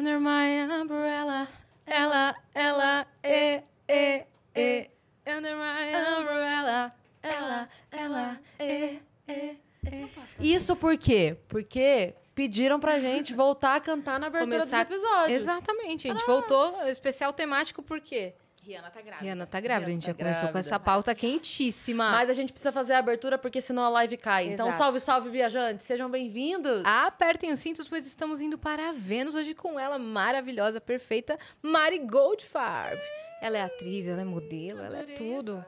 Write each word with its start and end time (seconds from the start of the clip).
Under 0.00 0.18
my 0.18 0.80
umbrella, 0.80 1.46
ela, 1.86 2.34
ela, 2.54 3.06
e, 3.22 3.60
e, 3.86 4.24
e. 4.56 4.90
Under 5.26 5.54
my 5.54 6.20
umbrella, 6.22 6.94
ela, 7.22 7.68
ela, 7.90 8.40
e, 8.58 8.98
e, 9.28 9.58
e. 9.84 10.54
Isso 10.54 10.74
por 10.74 10.96
quê? 10.96 11.36
Porque 11.48 12.14
pediram 12.34 12.80
pra 12.80 12.98
gente 12.98 13.34
voltar 13.34 13.74
a 13.74 13.80
cantar 13.80 14.18
na 14.18 14.28
abertura 14.28 14.60
Começar- 14.60 14.84
dos 14.84 14.96
episódios. 14.96 15.42
Exatamente, 15.42 16.08
a 16.08 16.12
gente 16.14 16.24
voltou, 16.24 16.88
especial 16.88 17.34
temático, 17.34 17.82
por 17.82 18.00
quê? 18.00 18.32
Rihanna 18.70 18.90
tá 18.90 19.00
grávida. 19.00 19.24
Rihanna 19.24 19.46
tá 19.46 19.60
grávida, 19.60 19.90
a 19.90 19.94
gente 19.94 20.02
Rihanna 20.02 20.12
já 20.12 20.18
tá 20.18 20.24
começou 20.24 20.48
com 20.48 20.52
grávida. 20.52 20.68
essa 20.68 20.78
pauta 20.78 21.14
quentíssima. 21.14 22.10
Mas 22.12 22.30
a 22.30 22.32
gente 22.32 22.52
precisa 22.52 22.70
fazer 22.70 22.92
a 22.92 22.98
abertura 22.98 23.36
porque 23.36 23.60
senão 23.60 23.82
a 23.84 23.88
live 23.88 24.16
cai. 24.16 24.46
Então, 24.52 24.68
Exato. 24.68 24.78
salve, 24.78 25.00
salve, 25.00 25.28
viajantes. 25.28 25.84
Sejam 25.86 26.08
bem-vindos. 26.08 26.82
Apertem 26.84 27.50
os 27.52 27.58
cintos, 27.58 27.88
pois 27.88 28.06
estamos 28.06 28.40
indo 28.40 28.56
para 28.56 28.90
a 28.90 28.92
Vênus 28.92 29.34
hoje 29.34 29.54
com 29.54 29.78
ela, 29.78 29.98
maravilhosa, 29.98 30.80
perfeita, 30.80 31.36
Mari 31.60 31.98
Goldfarb. 31.98 33.00
Ela 33.42 33.58
é 33.58 33.62
atriz, 33.62 34.06
ela 34.06 34.20
é 34.20 34.24
modelo, 34.24 34.82
ela 34.82 34.98
é 34.98 35.04
tudo. 35.14 35.64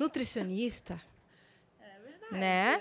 Nutricionista, 0.00 0.98
É 1.80 1.98
verdade. 2.02 2.34
né? 2.40 2.80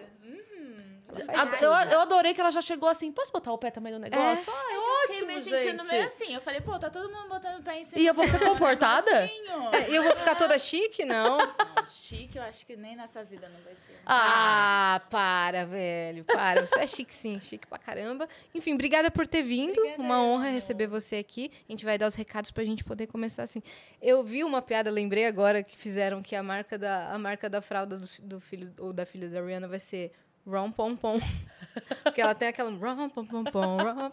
Eu, 1.62 1.92
eu 1.92 2.00
adorei 2.02 2.34
que 2.34 2.42
ela 2.42 2.52
já 2.52 2.62
chegou 2.62 2.88
assim. 2.90 3.12
Posso 3.12 3.32
botar 3.32 3.52
o 3.52 3.58
pé 3.58 3.70
também 3.72 3.92
no 3.94 4.00
negócio? 4.00 4.52
Ah, 4.54 4.72
é 4.72 4.76
Eu 4.76 4.82
ótimo, 4.82 5.14
fiquei 5.14 5.36
me 5.36 5.42
gente. 5.44 5.60
sentindo 5.62 5.86
meio 5.86 6.06
assim. 6.06 6.34
Eu 6.34 6.42
falei, 6.42 6.62
pô, 6.62 6.78
tá 6.80 6.90
todo 6.90 7.10
mundo 7.10 7.28
botando 7.28 7.60
o 7.60 7.64
pé 7.64 7.80
em 7.80 7.84
cima. 7.84 8.02
E 8.02 8.06
eu 8.08 8.14
vou 8.14 8.26
ficar 8.28 8.40
comportada? 8.48 9.10
É, 9.12 9.90
E 9.90 9.96
eu 9.96 10.04
vou 10.04 10.16
ficar 10.16 10.36
toda 10.36 10.58
chique? 10.58 11.04
Não. 11.06 11.38
Não, 11.82 11.88
chique, 11.88 12.38
eu 12.38 12.44
acho 12.44 12.66
que 12.66 12.76
nem 12.76 12.96
nessa 12.96 13.24
vida 13.24 13.50
não 13.50 13.60
vai 13.62 13.74
ser. 13.74 14.00
Ah, 14.06 14.96
Ah, 14.96 15.00
para, 15.10 15.66
velho, 15.66 16.24
para. 16.24 16.66
Você 16.66 16.80
é 16.80 16.88
chique 16.88 17.14
sim, 17.14 17.40
chique 17.40 17.66
pra 17.68 17.78
caramba. 17.78 18.28
Enfim, 18.54 18.74
obrigada 18.74 19.10
por 19.12 19.26
ter 19.28 19.42
vindo. 19.44 19.78
Obrigada, 19.78 20.02
uma 20.02 20.22
honra 20.24 20.46
amor. 20.46 20.54
receber 20.56 20.88
você 20.88 21.18
aqui. 21.18 21.52
A 21.68 21.72
gente 21.72 21.84
vai 21.86 21.98
dar 21.98 22.08
os 22.08 22.16
recados 22.16 22.52
pra 22.52 22.64
gente 22.64 22.84
poder 22.84 23.08
começar 23.08 23.44
assim. 23.44 23.62
Eu 24.02 24.24
vi 24.24 24.44
uma 24.44 24.62
piada, 24.62 24.90
lembrei 24.92 25.26
agora 25.26 25.64
que 25.64 25.76
fizeram 25.78 26.22
que 26.22 26.36
a 26.36 26.44
marca 26.44 26.78
da, 26.78 27.12
a 27.12 27.18
marca 27.18 27.50
da 27.50 27.62
fralda 27.62 27.98
do, 27.98 28.08
do 28.22 28.40
filho 28.40 28.74
ou 28.80 28.94
da 28.94 29.06
filha 29.06 29.28
da 29.30 29.42
Rihanna 29.42 29.68
vai 29.68 29.80
ser 29.80 30.12
Rom 30.46 30.72
Pom 30.72 30.96
Pom. 30.96 31.20
Porque 32.04 32.22
ela 32.22 32.36
tem 32.36 32.48
aquela 32.48 32.72
Rom 32.72 33.10
Pom 33.10 33.26
Pom 33.26 33.44
Pom, 33.44 33.78
Rom 33.78 34.12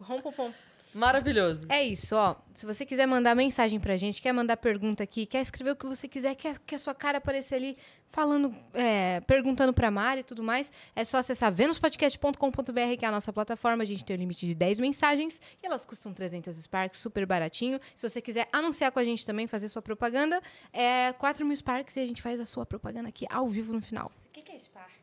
Rom 0.00 0.20
Pom 0.22 0.32
Pom. 0.32 0.52
maravilhoso. 0.94 1.60
É 1.68 1.82
isso, 1.84 2.16
ó. 2.16 2.36
Se 2.54 2.66
você 2.66 2.84
quiser 2.86 3.06
mandar 3.06 3.34
mensagem 3.34 3.78
pra 3.78 3.96
gente, 3.96 4.20
quer 4.20 4.32
mandar 4.32 4.56
pergunta 4.56 5.02
aqui, 5.02 5.26
quer 5.26 5.40
escrever 5.40 5.72
o 5.72 5.76
que 5.76 5.86
você 5.86 6.08
quiser, 6.08 6.34
quer 6.34 6.58
que 6.58 6.74
a 6.74 6.78
sua 6.78 6.94
cara 6.94 7.18
apareça 7.18 7.54
ali 7.54 7.76
falando, 8.06 8.54
é, 8.74 9.20
perguntando 9.20 9.72
pra 9.72 9.90
Mari 9.90 10.20
e 10.20 10.24
tudo 10.24 10.42
mais, 10.42 10.72
é 10.96 11.04
só 11.04 11.18
acessar 11.18 11.52
venuspodcast.com.br, 11.52 12.96
que 12.98 13.04
é 13.04 13.08
a 13.08 13.10
nossa 13.10 13.32
plataforma. 13.32 13.82
A 13.82 13.86
gente 13.86 14.04
tem 14.04 14.16
o 14.16 14.18
limite 14.18 14.46
de 14.46 14.54
10 14.54 14.78
mensagens 14.78 15.40
e 15.62 15.66
elas 15.66 15.84
custam 15.84 16.12
300 16.12 16.56
Sparks, 16.56 17.00
super 17.00 17.24
baratinho. 17.24 17.78
Se 17.94 18.08
você 18.08 18.20
quiser 18.20 18.48
anunciar 18.52 18.90
com 18.90 18.98
a 18.98 19.04
gente 19.04 19.24
também, 19.24 19.46
fazer 19.46 19.68
sua 19.68 19.82
propaganda, 19.82 20.40
é 20.72 21.12
4 21.14 21.44
mil 21.44 21.56
Sparks 21.56 21.96
e 21.96 22.00
a 22.00 22.06
gente 22.06 22.20
faz 22.20 22.40
a 22.40 22.46
sua 22.46 22.66
propaganda 22.66 23.08
aqui 23.08 23.26
ao 23.30 23.46
vivo 23.48 23.72
no 23.72 23.80
final. 23.80 24.10
O 24.26 24.30
que, 24.30 24.42
que 24.42 24.52
é 24.52 24.58
Sparks? 24.58 24.99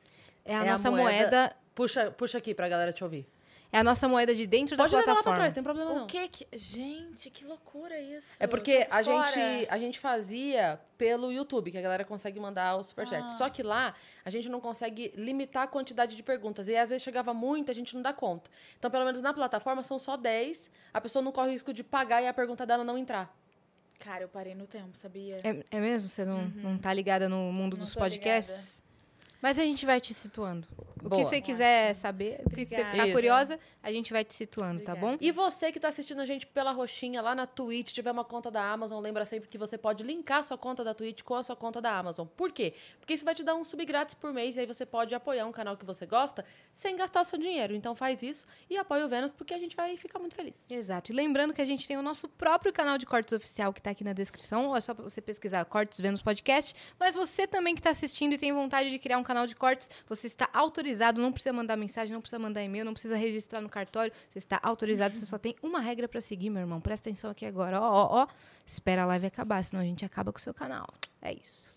É 0.48 0.56
a 0.56 0.64
É 0.64 0.68
a 0.70 0.72
nossa 0.72 0.90
moeda- 0.90 1.04
moeda... 1.04 1.56
Puxa, 1.76 2.10
puxa 2.12 2.38
aqui 2.40 2.56
pra 2.56 2.68
galera 2.68 2.92
te 2.92 3.04
ouvir. 3.04 3.28
é 3.72 3.78
a 3.80 3.84
nossa 3.84 4.08
moeda 4.08 4.34
de 4.34 4.48
dentro 4.48 4.76
Pode 4.78 4.92
da 4.92 4.98
levar 5.00 5.12
lá 5.12 5.16
pra 5.16 5.24
plataforma. 5.24 5.38
trás, 5.40 5.54
tem 5.54 5.62
problema 5.62 5.94
não. 5.94 6.04
O 6.06 6.08
que 6.08 6.28
que... 6.30 6.48
Gente, 6.54 7.30
que 7.30 7.46
loucura 7.46 8.00
isso. 8.00 8.32
É 8.40 8.48
porque 8.48 8.88
a 8.90 9.04
fora. 9.04 9.28
gente, 9.28 9.68
a 9.70 9.78
gente 9.78 10.00
fazia 10.00 10.80
pelo 10.98 11.32
YouTube, 11.32 11.70
que 11.70 11.78
a 11.78 11.82
galera 11.82 12.04
consegue 12.06 12.40
mandar 12.40 12.78
o 12.78 12.84
superchat. 12.84 13.24
Ah. 13.26 13.28
Só 13.28 13.50
que 13.50 13.62
lá 13.62 13.94
a 14.26 14.30
gente 14.32 14.48
não 14.50 14.60
consegue 14.62 15.12
limitar 15.16 15.64
a 15.64 15.68
quantidade 15.68 16.16
de 16.16 16.24
perguntas. 16.24 16.68
E 16.70 16.76
às 16.76 16.90
vezes 16.90 17.04
chegava 17.04 17.32
muito, 17.34 17.70
a 17.70 17.76
gente 17.76 17.94
não 17.94 18.02
dá 18.02 18.12
conta. 18.14 18.50
Então, 18.80 18.90
pelo 18.90 19.06
menos 19.06 19.22
na 19.22 19.34
plataforma, 19.34 19.84
são 19.84 20.00
só 20.00 20.16
10. 20.18 20.72
A 20.94 21.00
pessoa 21.02 21.22
não 21.22 21.32
corre 21.32 21.50
o 21.50 21.52
risco 21.52 21.72
de 21.74 21.84
pagar 21.84 22.24
e 22.24 22.28
a 22.28 22.34
pergunta 22.34 22.66
dela 22.66 22.84
não 22.86 22.98
entrar. 22.98 23.32
Cara, 24.00 24.24
eu 24.24 24.30
parei 24.30 24.56
no 24.56 24.66
tempo, 24.66 24.96
sabia? 24.98 25.38
É, 25.44 25.64
é 25.78 25.80
mesmo? 25.80 26.08
Você 26.08 26.24
não, 26.24 26.46
não 26.48 26.78
tá 26.78 26.94
ligada 26.94 27.28
no 27.28 27.52
mundo 27.52 27.74
Uhum. 27.74 27.80
Não 27.80 27.86
dos 27.86 27.94
podcasts? 27.94 28.82
Mas 29.42 29.60
a 29.60 29.64
gente 29.64 29.86
vai 29.86 30.00
te 30.02 30.14
situando. 30.14 30.68
O 31.04 31.10
Boa. 31.10 31.22
que 31.22 31.28
você 31.28 31.40
quiser 31.40 31.94
saber, 31.94 32.42
o 32.46 32.50
que 32.50 32.66
você 32.66 32.84
ficar 32.84 33.06
Isso. 33.06 33.14
curiosa, 33.14 33.60
a 33.84 33.92
gente 33.92 34.12
vai 34.12 34.26
te 34.26 34.34
situando, 34.34 34.82
tá 34.82 34.94
Obrigada. 34.94 35.18
bom? 35.18 35.26
E 35.26 35.32
você 35.32 35.72
que 35.72 35.78
está 35.78 35.88
assistindo 35.90 36.20
a 36.20 36.26
gente 36.26 36.46
pela 36.48 36.72
roxinha 36.72 37.22
lá 37.22 37.36
na 37.36 37.46
Twitch, 37.46 37.94
tiver 37.94 38.12
uma 38.12 38.26
conta 38.26 38.50
da 38.50 38.64
Amazon, 38.64 39.02
lembra 39.02 39.24
sempre 39.26 39.48
que 39.48 39.58
você 39.58 39.78
pode 39.78 40.04
linkar 40.04 40.44
sua 40.44 40.58
conta 40.58 40.84
da 40.84 40.94
Twitch 40.94 41.22
com 41.22 41.36
a 41.36 41.44
sua 41.44 41.56
conta 41.56 41.80
da 41.80 41.96
Amazon. 41.98 42.28
Por 42.28 42.52
quê? 42.52 42.74
Porque 43.00 43.14
isso 43.14 43.24
vai 43.24 43.36
te 43.36 43.44
dar 43.44 43.56
um 43.56 43.64
sub 43.64 43.86
grátis 43.86 44.16
por 44.16 44.34
mês 44.34 44.58
e 44.58 44.62
aí 44.62 44.66
você 44.66 44.86
pode 44.86 45.14
apoiar 45.14 45.46
um 45.46 45.52
canal 45.52 45.78
que 45.78 45.86
você 45.86 46.06
gosta 46.06 46.44
sem 46.74 46.96
gastar 46.96 47.24
seu 47.24 47.38
dinheiro. 47.38 47.76
Então 47.76 47.96
faz 47.96 48.24
isso 48.24 48.46
e 48.70 48.76
apoia 48.76 49.06
o 49.06 49.10
Vênus 49.10 49.32
porque 49.32 49.54
a 49.54 49.60
gente 49.60 49.76
vai 49.76 49.96
ficar 49.98 50.20
muito 50.20 50.36
feliz. 50.36 50.66
Exato. 50.70 51.12
E 51.12 51.16
lembrando 51.16 51.54
que 51.54 51.62
a 51.62 51.66
gente 51.66 51.88
tem 51.88 51.96
o 51.96 52.02
nosso 52.02 52.28
próprio 52.28 52.74
canal 52.74 52.98
de 52.98 53.06
cortes 53.06 53.32
oficial 53.34 53.72
que 53.72 53.82
tá 53.82 53.92
aqui 53.92 54.04
na 54.04 54.14
descrição. 54.14 54.76
É 54.76 54.82
só 54.82 54.94
pra 54.94 55.04
você 55.04 55.22
pesquisar 55.22 55.64
Cortes 55.66 56.02
Vênus 56.02 56.22
Podcast. 56.22 56.76
Mas 57.00 57.16
você 57.16 57.46
também 57.46 57.76
que 57.76 57.82
tá 57.82 57.92
assistindo 57.92 58.34
e 58.34 58.38
tem 58.38 58.52
vontade 58.52 58.90
de 58.90 59.00
criar 59.00 59.18
um 59.18 59.24
canal 59.28 59.46
de 59.46 59.56
cortes, 59.56 59.90
você 60.08 60.26
está 60.28 60.50
autorizado. 60.54 61.22
Não 61.22 61.32
precisa 61.32 61.54
mandar 61.54 61.76
mensagem, 61.78 62.14
não 62.14 62.22
precisa 62.22 62.40
mandar 62.40 62.64
e-mail, 62.64 62.86
não 62.86 62.94
precisa 62.94 63.16
registrar 63.16 63.62
no 63.62 63.70
cartório. 63.70 64.14
Você 64.30 64.40
está 64.40 64.60
autorizado. 64.64 65.16
Você 65.16 65.26
só 65.26 65.38
tem 65.38 65.56
uma 65.62 65.80
regra 65.80 66.08
pra 66.08 66.22
seguir, 66.22 66.50
meu 66.50 66.62
irmão. 66.62 66.82
Presta 66.82 67.10
atenção 67.10 67.30
aqui 67.30 67.46
agora. 67.46 67.80
Ó, 67.80 67.86
ó, 67.86 68.24
ó. 68.24 68.28
Espera 68.66 69.04
a 69.04 69.06
live 69.06 69.28
acabar, 69.28 69.64
senão 69.64 69.82
a 69.82 69.86
gente 69.86 70.04
acaba 70.04 70.32
com 70.32 70.40
o 70.40 70.42
seu 70.42 70.54
canal. 70.54 70.88
É 71.22 71.34
isso. 71.34 71.77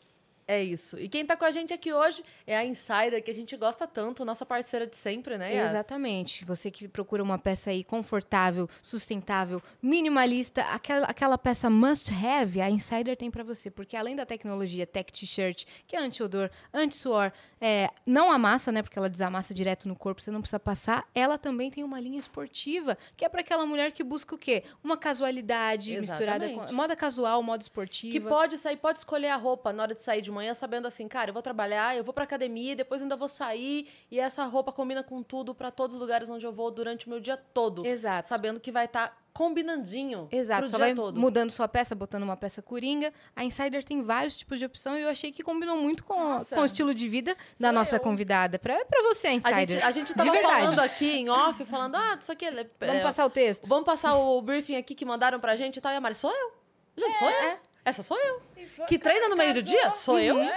É 0.51 0.61
isso. 0.65 0.99
E 0.99 1.09
quem 1.09 1.25
tá 1.25 1.37
com 1.37 1.45
a 1.45 1.53
gente 1.53 1.73
aqui 1.73 1.93
hoje 1.93 2.25
é 2.45 2.57
a 2.57 2.65
Insider, 2.65 3.23
que 3.23 3.31
a 3.31 3.35
gente 3.35 3.57
gosta 3.57 3.87
tanto, 3.87 4.25
nossa 4.25 4.45
parceira 4.45 4.85
de 4.85 4.97
sempre, 4.97 5.39
né? 5.39 5.55
Yas? 5.55 5.71
Exatamente. 5.71 6.45
Você 6.45 6.73
que 6.73 6.89
procura 6.89 7.23
uma 7.23 7.39
peça 7.39 7.71
aí 7.71 7.85
confortável, 7.85 8.69
sustentável, 8.83 9.63
minimalista, 9.81 10.63
aquela, 10.63 11.07
aquela 11.07 11.39
peça 11.39 11.71
must 11.71 12.13
have, 12.13 12.61
a 12.61 12.69
Insider 12.69 13.17
tem 13.17 13.31
pra 13.31 13.45
você, 13.45 13.71
porque 13.71 13.97
além 13.97 14.17
da 14.17 14.27
tecnologia 14.27 14.85
Tech 14.85 15.13
T-shirt, 15.13 15.67
que 15.87 15.95
é 15.95 16.01
anti-odor, 16.01 16.51
anti-suor, 16.75 17.31
é, 17.61 17.89
não 18.05 18.33
amassa, 18.33 18.73
né, 18.73 18.83
porque 18.83 18.99
ela 18.99 19.09
desamassa 19.09 19.55
direto 19.55 19.87
no 19.87 19.95
corpo, 19.95 20.21
você 20.21 20.33
não 20.33 20.41
precisa 20.41 20.59
passar, 20.59 21.07
ela 21.15 21.39
também 21.39 21.71
tem 21.71 21.85
uma 21.85 22.01
linha 22.01 22.19
esportiva, 22.19 22.99
que 23.17 23.25
é 23.25 23.29
pra 23.29 23.43
aquela 23.43 23.65
mulher 23.65 23.93
que 23.93 24.03
busca 24.03 24.35
o 24.35 24.39
quê? 24.39 24.65
Uma 24.83 24.97
casualidade 24.97 26.01
misturada 26.01 26.47
com 26.47 26.55
Exatamente. 26.55 26.75
moda 26.75 26.97
casual, 26.97 27.41
moda 27.41 27.63
esportiva. 27.63 28.13
Que 28.13 28.19
pode 28.19 28.59
sair, 28.59 28.79
pode 28.79 28.99
escolher 28.99 29.29
a 29.29 29.37
roupa 29.37 29.73
na 29.73 29.85
hora 29.85 29.95
de 29.95 30.03
sair 30.03 30.21
de 30.21 30.40
manhã, 30.41 30.55
sabendo 30.55 30.87
assim, 30.87 31.07
cara, 31.07 31.31
eu 31.31 31.35
vou 31.35 31.43
trabalhar, 31.43 31.97
eu 31.97 32.03
vou 32.03 32.13
pra 32.13 32.25
academia, 32.25 32.75
depois 32.75 33.03
ainda 33.03 33.17
vou 33.17 33.29
sair, 33.29 33.89
e 34.11 34.19
essa 34.19 34.45
roupa 34.45 34.73
combina 34.73 35.03
com 35.03 35.23
tudo 35.23 35.55
pra 35.55 35.71
todos 35.71 35.97
os 35.97 36.01
lugares 36.01 36.29
onde 36.29 36.45
eu 36.45 36.53
vou 36.53 36.71
durante 36.71 37.07
o 37.07 37.11
meu 37.11 37.21
dia 37.21 37.37
todo. 37.37 37.87
Exato. 37.87 38.29
Sabendo 38.29 38.59
que 38.59 38.73
vai 38.73 38.87
estar 38.87 39.17
combinandinho 39.33 40.29
Exato, 40.31 40.67
só 40.69 40.77
dia 40.77 40.87
vai 40.87 40.95
todo. 40.95 41.21
mudando 41.21 41.51
sua 41.51 41.69
peça, 41.69 41.95
botando 41.95 42.23
uma 42.25 42.37
peça 42.37 42.61
coringa. 42.61 43.13
A 43.35 43.45
Insider 43.45 43.85
tem 43.85 44.03
vários 44.03 44.37
tipos 44.37 44.59
de 44.59 44.65
opção 44.65 44.97
e 44.97 45.03
eu 45.03 45.09
achei 45.09 45.31
que 45.31 45.43
combinou 45.43 45.77
muito 45.77 46.05
com, 46.05 46.19
Nossa. 46.19 46.55
com 46.55 46.63
o 46.63 46.65
estilo 46.65 46.93
de 46.93 47.09
vida 47.09 47.37
da 47.59 47.69
Sou 47.69 47.73
nossa 47.73 47.97
eu. 47.97 48.01
convidada. 48.01 48.59
Pra, 48.59 48.85
pra 48.85 49.03
você, 49.03 49.29
a 49.29 49.31
A 49.31 49.35
Insider. 49.35 49.69
gente, 49.69 49.83
a 49.83 49.91
gente 49.93 50.15
tava 50.15 50.35
falando 50.35 50.79
aqui 50.81 51.11
em 51.11 51.29
off, 51.29 51.65
falando, 51.65 51.95
ah, 51.97 52.19
isso 52.21 52.33
aqui 52.33 52.45
é... 52.45 52.51
Vamos 52.51 52.97
é, 52.97 53.03
passar 53.03 53.25
o 53.25 53.31
texto? 53.31 53.69
Vamos 53.69 53.85
passar 53.85 54.17
o 54.17 54.43
briefing 54.43 54.77
aqui 54.77 54.95
que 54.95 55.05
mandaram 55.05 55.39
pra 55.39 55.55
gente 55.57 55.77
e 55.77 55.81
tal. 55.81 55.93
E 55.93 55.97
a 55.97 56.01
Mari, 56.01 56.15
sou 56.15 56.33
eu. 56.33 56.53
Gente, 56.97 57.19
sou 57.19 57.29
eu. 57.29 57.35
É. 57.35 57.59
Essa 57.85 58.03
sou 58.03 58.17
eu. 58.19 58.43
Que 58.87 58.99
treina 58.99 59.29
no 59.29 59.37
meio 59.37 59.55
do 59.55 59.63
dia? 59.63 59.93
Sou 59.93 60.19
eu. 60.19 60.39
É. 60.39 60.53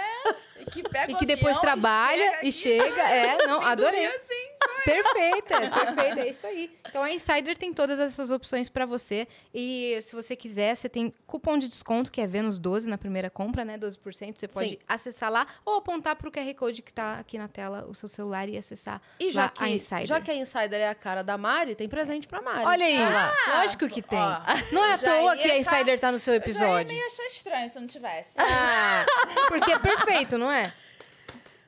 E 0.60 0.64
que 0.66 0.82
pega 0.88 1.10
E 1.10 1.14
o 1.14 1.18
que 1.18 1.26
depois 1.26 1.58
trabalha 1.58 2.24
chega 2.34 2.46
e 2.46 2.52
chega. 2.52 3.02
É, 3.08 3.46
não, 3.46 3.60
adorei. 3.62 4.06
assim. 4.06 4.54
Perfeita, 4.84 5.60
perfeita, 5.70 6.20
é 6.20 6.28
isso 6.30 6.46
aí. 6.46 6.70
Então 6.88 7.02
a 7.02 7.10
Insider 7.10 7.56
tem 7.56 7.72
todas 7.72 7.98
essas 7.98 8.30
opções 8.30 8.68
pra 8.68 8.84
você. 8.86 9.26
E 9.52 9.98
se 10.02 10.14
você 10.14 10.36
quiser, 10.36 10.74
você 10.76 10.88
tem 10.88 11.12
cupom 11.26 11.58
de 11.58 11.68
desconto, 11.68 12.10
que 12.12 12.20
é 12.20 12.26
Vênus 12.26 12.58
12 12.58 12.88
na 12.88 12.96
primeira 12.98 13.28
compra, 13.30 13.64
né? 13.64 13.78
12%. 13.78 14.38
Você 14.38 14.46
pode 14.46 14.70
Sim. 14.70 14.78
acessar 14.86 15.30
lá 15.30 15.46
ou 15.64 15.76
apontar 15.76 16.16
pro 16.16 16.30
QR 16.30 16.54
Code 16.54 16.82
que 16.82 16.92
tá 16.92 17.18
aqui 17.18 17.38
na 17.38 17.48
tela, 17.48 17.86
o 17.88 17.94
seu 17.94 18.08
celular, 18.08 18.48
e 18.48 18.56
acessar 18.58 19.00
E 19.18 19.30
já 19.30 19.42
lá 19.44 19.48
que, 19.48 19.64
a 19.64 19.68
Insider. 19.68 20.06
já 20.06 20.20
que 20.20 20.30
a 20.30 20.34
Insider 20.34 20.80
é 20.80 20.88
a 20.88 20.94
cara 20.94 21.22
da 21.22 21.36
Mari, 21.38 21.74
tem 21.74 21.88
presente 21.88 22.26
pra 22.28 22.40
Mari. 22.42 22.64
Olha 22.64 22.86
aí, 22.86 22.98
lá. 22.98 23.32
lógico 23.60 23.88
que 23.88 24.02
tem. 24.02 24.18
Ó, 24.18 24.40
Não 24.72 24.84
é 24.84 24.92
à 24.92 24.98
toa 24.98 25.36
que 25.36 25.50
a 25.50 25.54
achar- 25.58 25.74
Insider 25.78 25.98
tá 25.98 26.12
no 26.12 26.18
seu 26.18 26.34
Eu 26.34 26.40
já 26.40 26.44
ia 26.46 26.50
episódio. 26.52 26.88
meio 26.88 27.06
achar 27.06 27.26
estranho 27.26 27.68
se 27.68 27.80
não 27.80 27.86
tivesse. 27.86 28.34
Ah, 28.38 29.04
porque 29.48 29.72
é 29.72 29.78
perfeito, 29.78 30.36
não 30.38 30.43
é? 30.50 30.72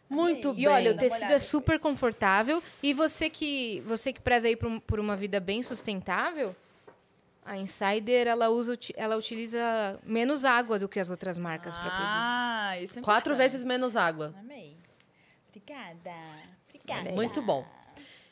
Muito 0.08 0.48
E 0.50 0.52
E 0.52 0.54
bem. 0.54 0.68
olha, 0.68 0.92
o 0.92 0.96
tecido 0.96 1.32
é 1.32 1.38
super 1.38 1.76
depois. 1.76 1.82
confortável. 1.94 2.62
E 2.82 2.94
você 2.94 3.28
que, 3.28 3.82
você 3.86 4.12
que 4.12 4.20
preza 4.20 4.46
aí 4.46 4.56
por, 4.56 4.80
por 4.82 5.00
uma 5.00 5.16
vida 5.16 5.40
bem 5.40 5.62
sustentável, 5.62 6.54
a 7.44 7.56
Insider, 7.56 8.26
ela, 8.26 8.48
usa, 8.48 8.78
ela 8.96 9.16
utiliza 9.16 9.60
menos 10.04 10.44
água 10.44 10.78
do 10.78 10.88
que 10.88 10.98
as 11.00 11.10
outras 11.10 11.38
marcas 11.38 11.74
para 11.74 11.82
produzir. 11.90 12.30
Ah, 12.30 12.78
isso 12.80 12.98
é 12.98 13.02
Quatro 13.02 13.32
importante. 13.34 13.52
vezes 13.52 13.66
menos 13.66 13.96
água. 13.96 14.34
Amei. 14.38 14.76
Obrigada. 15.48 16.12
Obrigada. 16.68 17.10
Muito 17.12 17.40
bom. 17.42 17.64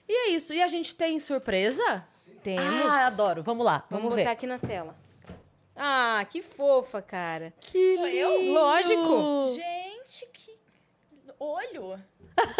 E 0.08 0.12
é 0.12 0.30
isso. 0.30 0.52
E 0.52 0.62
a 0.62 0.68
gente 0.68 0.94
tem 0.94 1.18
surpresa? 1.18 2.04
Temos. 2.42 2.86
Ah, 2.86 3.06
adoro. 3.06 3.42
Vamos 3.42 3.64
lá. 3.64 3.84
Vamos, 3.90 4.02
Vamos, 4.04 4.08
botar 4.10 4.24
ver. 4.30 4.32
aqui 4.32 4.46
na 4.46 4.58
tela. 4.58 4.94
Ah, 5.74 6.24
que 6.30 6.42
fofa, 6.42 7.00
cara. 7.02 7.52
Que 7.60 7.96
Sou 7.96 8.06
eu? 8.06 8.38
lindo! 8.40 8.52
Lógico. 8.52 9.52
Gente, 9.54 9.93
que 10.32 10.58
olho 11.38 12.00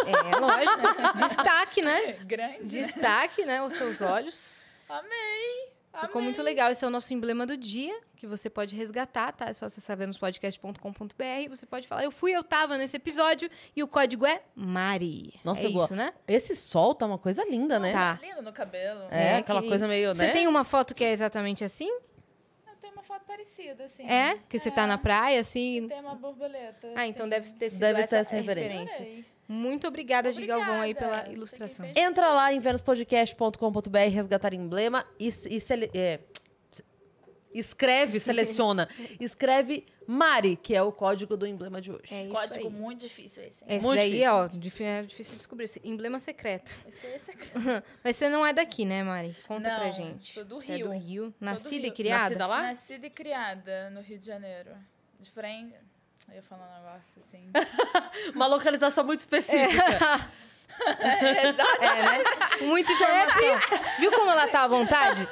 É, 0.07 0.37
lógico. 0.39 1.17
Destaque, 1.19 1.83
né? 1.83 2.13
grande. 2.25 2.63
Destaque, 2.65 3.45
né? 3.45 3.63
Os 3.63 3.75
seus 3.75 4.01
olhos. 4.01 4.67
Amei. 4.89 5.73
Ficou 6.01 6.21
muito 6.21 6.43
legal. 6.43 6.73
Esse 6.73 6.85
é 6.85 6.89
o 6.89 6.91
nosso 6.91 7.15
emblema 7.15 7.47
do 7.47 7.57
dia, 7.57 7.97
que 8.17 8.27
você 8.27 8.51
pode 8.51 8.75
resgatar, 8.75 9.31
tá? 9.31 9.47
É 9.47 9.53
só 9.53 9.67
acessar 9.67 9.97
venuspodcast.com.br. 9.97 11.49
Você 11.49 11.67
pode 11.67 11.87
falar, 11.87 12.03
eu 12.03 12.11
fui, 12.11 12.33
eu 12.33 12.43
tava 12.43 12.77
nesse 12.77 12.97
episódio, 12.97 13.49
e 13.77 13.83
o 13.83 13.87
código 13.87 14.27
é 14.27 14.43
Mari. 14.57 15.35
Nossa, 15.45 15.63
é 15.63 15.67
eu 15.67 15.73
gosto. 15.73 15.85
isso, 15.87 15.95
né? 15.95 16.13
Esse 16.27 16.57
sol 16.57 16.97
tá 16.97 17.07
uma 17.07 17.19
coisa 17.19 17.45
linda, 17.49 17.79
né? 17.79 17.93
Tá. 17.93 18.19
Lindo 18.21 18.43
no 18.43 18.53
cabelo. 18.53 19.03
É, 19.09 19.35
É, 19.35 19.37
aquela 19.37 19.63
que 19.63 19.69
coisa 19.69 19.87
meio, 19.87 20.13
Você 20.15 20.27
né? 20.27 20.33
tem 20.33 20.49
uma 20.49 20.65
foto 20.65 20.95
que 20.97 21.05
é 21.05 21.13
exatamente 21.13 21.63
assim? 21.63 21.89
Uma 22.95 23.03
foto 23.03 23.25
parecida, 23.27 23.85
assim. 23.85 24.07
É? 24.07 24.39
Que 24.49 24.59
você 24.59 24.71
tá 24.71 24.87
na 24.87 24.97
praia, 24.97 25.41
assim. 25.41 25.87
Tem 25.89 26.01
uma 26.01 26.15
borboleta. 26.15 26.93
Ah, 26.95 27.07
então 27.07 27.23
assim. 27.23 27.31
deve 27.31 27.51
ter 27.51 27.71
sido 27.71 27.81
Deve 27.81 28.01
essa, 28.01 28.09
ter 28.09 28.17
essa 28.17 28.37
referência. 28.37 28.97
Adorei. 28.97 29.25
Muito 29.47 29.87
obrigada, 29.87 30.33
de 30.33 30.47
Galvão, 30.47 30.81
aí 30.81 30.95
pela 30.95 31.29
ilustração. 31.29 31.87
Entra 31.95 32.33
lá 32.33 32.53
em 32.53 32.61
venuspodcast.com.br, 32.61 33.99
resgatar 34.11 34.55
emblema 34.55 35.05
e, 35.21 35.29
e 35.29 35.59
é, 35.93 36.21
escreve, 37.55 38.19
seleciona. 38.21 38.89
escreve 39.21 39.87
Mari, 40.07 40.57
que 40.63 40.75
é 40.75 40.83
o 40.83 40.93
código 40.93 41.35
do 41.37 41.47
emblema 41.47 41.81
de 41.81 41.91
hoje. 41.91 42.13
É 42.13 42.25
isso 42.25 42.33
Código 42.35 42.67
aí. 42.67 42.73
muito 42.73 43.01
difícil 43.01 43.43
esse. 43.45 43.65
hein? 43.65 43.77
Esse 43.77 43.87
Muito 43.87 43.99
daí, 44.01 44.11
difícil. 44.11 44.33
ó, 44.33 44.47
difí- 44.49 44.85
é 44.85 45.03
difícil 45.03 45.31
de 45.33 45.39
descobrir. 45.39 45.71
Emblema 45.83 46.19
secreto. 46.19 46.75
Esse 46.87 47.07
é 47.07 47.19
secreto. 47.19 47.53
Mas 48.05 48.17
você 48.17 48.29
não 48.29 48.45
é 48.45 48.53
daqui, 48.53 48.85
né, 48.85 49.03
Mari? 49.03 49.35
Conta 49.49 49.69
Não, 49.71 49.77
pra 49.81 49.91
gente. 49.93 50.33
sou 50.35 50.45
do 50.45 50.57
Você 50.61 50.73
é 50.73 50.77
Rio. 50.77 50.87
do 50.89 50.93
Rio. 50.93 51.27
do 51.31 51.35
Nascida 51.41 51.75
e 51.77 51.89
Rio. 51.89 51.95
criada? 51.95 52.23
Nascida 52.25 52.47
lá? 52.47 52.63
Nascida 52.63 53.07
e 53.07 53.11
criada 53.11 53.89
no 53.91 54.03
Rio 54.03 54.19
de 54.19 54.27
Janeiro. 54.27 54.71
De 55.21 55.31
frente. 55.31 55.75
Eu 56.29 56.35
ia 56.37 56.43
falar 56.43 56.67
um 56.71 56.85
negócio 56.87 57.19
assim. 57.19 57.51
Uma 58.35 58.47
localização 58.47 59.05
muito 59.05 59.21
específica. 59.21 60.31
É, 60.99 61.53
né? 62.03 62.25
Muita 62.63 62.91
informação. 62.93 63.81
Viu 64.01 64.11
como 64.11 64.31
ela 64.31 64.47
tá 64.49 64.65
à 64.65 64.69
vontade? 64.69 65.29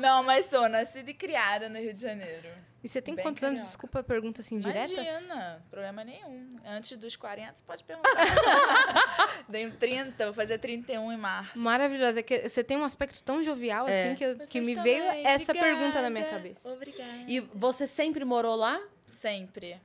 Não, 0.00 0.22
mas 0.22 0.46
sou 0.46 0.68
nascida 0.68 1.10
e 1.10 1.14
criada 1.14 1.68
no 1.68 1.78
Rio 1.78 1.92
de 1.94 2.00
Janeiro. 2.00 2.48
E 2.82 2.88
você 2.88 3.02
tem 3.02 3.14
Bem 3.14 3.22
quantos 3.22 3.42
anos? 3.42 3.56
carioca. 3.60 3.68
Desculpa 3.72 3.98
a 4.00 4.02
pergunta 4.02 4.40
assim, 4.40 4.58
direta. 4.58 4.90
Imagina, 4.92 5.62
problema 5.70 6.02
nenhum. 6.02 6.48
Antes 6.64 6.96
dos 6.96 7.14
40, 7.14 7.58
você 7.58 7.62
pode 7.64 7.84
perguntar. 7.84 8.08
Tenho 9.52 9.72
30, 9.76 10.24
vou 10.24 10.32
fazer 10.34 10.56
31 10.58 11.12
em 11.12 11.16
março. 11.18 11.58
Maravilhosa. 11.58 12.20
É 12.20 12.22
que 12.22 12.48
você 12.48 12.64
tem 12.64 12.78
um 12.78 12.84
aspecto 12.84 13.22
tão 13.22 13.42
jovial, 13.42 13.86
É. 13.86 14.04
assim, 14.04 14.14
que, 14.14 14.24
eu- 14.24 14.38
que 14.38 14.60
me 14.60 14.74
veio 14.76 15.02
essa 15.04 15.50
Obrigada. 15.52 15.60
pergunta 15.76 16.00
na 16.02 16.08
minha 16.10 16.24
cabeça. 16.24 16.60
Obrigada. 16.64 17.10
E 17.28 17.40
você 17.40 17.86
sempre 17.86 18.24
morou 18.24 18.56
lá? 18.56 18.80
Sempre. 19.06 19.78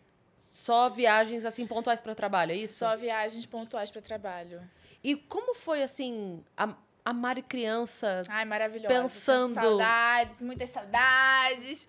Só 0.54 0.88
viagens 0.88 1.46
assim 1.46 1.68
pontuais 1.68 2.00
para 2.00 2.16
trabalho, 2.16 2.54
é 2.54 2.56
isso? 2.56 2.78
Só 2.78 2.96
viagens 2.96 3.46
pontuais 3.46 3.92
para 3.92 4.02
trabalho. 4.02 4.62
E 5.04 5.16
como 5.18 5.54
foi 5.54 5.84
assim 5.84 6.42
a, 6.56 6.74
a 7.06 7.14
Mari 7.14 7.44
criança? 7.44 8.24
Ai, 8.28 8.44
maravilhosa. 8.46 9.02
Pensando. 9.02 9.54
Saudades, 9.54 10.42
muitas 10.42 10.70
saudades. 10.72 11.88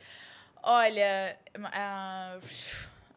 Olha, 0.62 1.38
ah, 1.72 2.38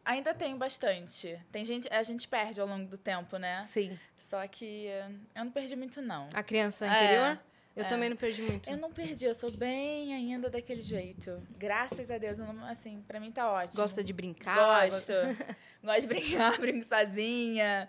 ainda 0.04 0.32
tenho 0.32 0.56
bastante. 0.56 1.38
Tem 1.52 1.62
gente, 1.64 1.86
a 1.92 2.02
gente 2.02 2.26
perde 2.26 2.60
ao 2.60 2.66
longo 2.66 2.88
do 2.88 2.96
tempo, 2.96 3.36
né? 3.36 3.64
Sim. 3.68 3.98
Só 4.16 4.46
que 4.48 4.86
eh, 4.86 5.10
eu 5.34 5.44
não 5.44 5.52
perdi 5.52 5.76
muito, 5.76 6.00
não. 6.00 6.28
A 6.32 6.42
criança 6.42 6.86
É, 6.86 6.88
anterior? 6.88 7.38
eu 7.76 7.84
é. 7.84 7.88
também 7.88 8.08
não 8.08 8.16
perdi 8.16 8.42
muito. 8.42 8.70
Eu 8.70 8.76
não 8.78 8.90
perdi, 8.92 9.24
eu 9.26 9.34
sou 9.34 9.50
bem 9.50 10.14
ainda 10.14 10.48
daquele 10.48 10.80
jeito. 10.80 11.42
Graças 11.58 12.10
a 12.10 12.16
Deus, 12.18 12.38
eu 12.38 12.50
não- 12.52 12.64
assim, 12.66 13.02
pra 13.06 13.20
mim 13.20 13.30
tá 13.30 13.50
ótimo. 13.50 13.76
Gosta 13.82 14.02
de 14.02 14.12
brincar? 14.12 14.56
Gosto. 14.88 15.12
Gosto 15.84 16.00
de 16.02 16.06
brincar, 16.06 16.56
brinco 16.60 16.86
sozinha. 16.86 17.88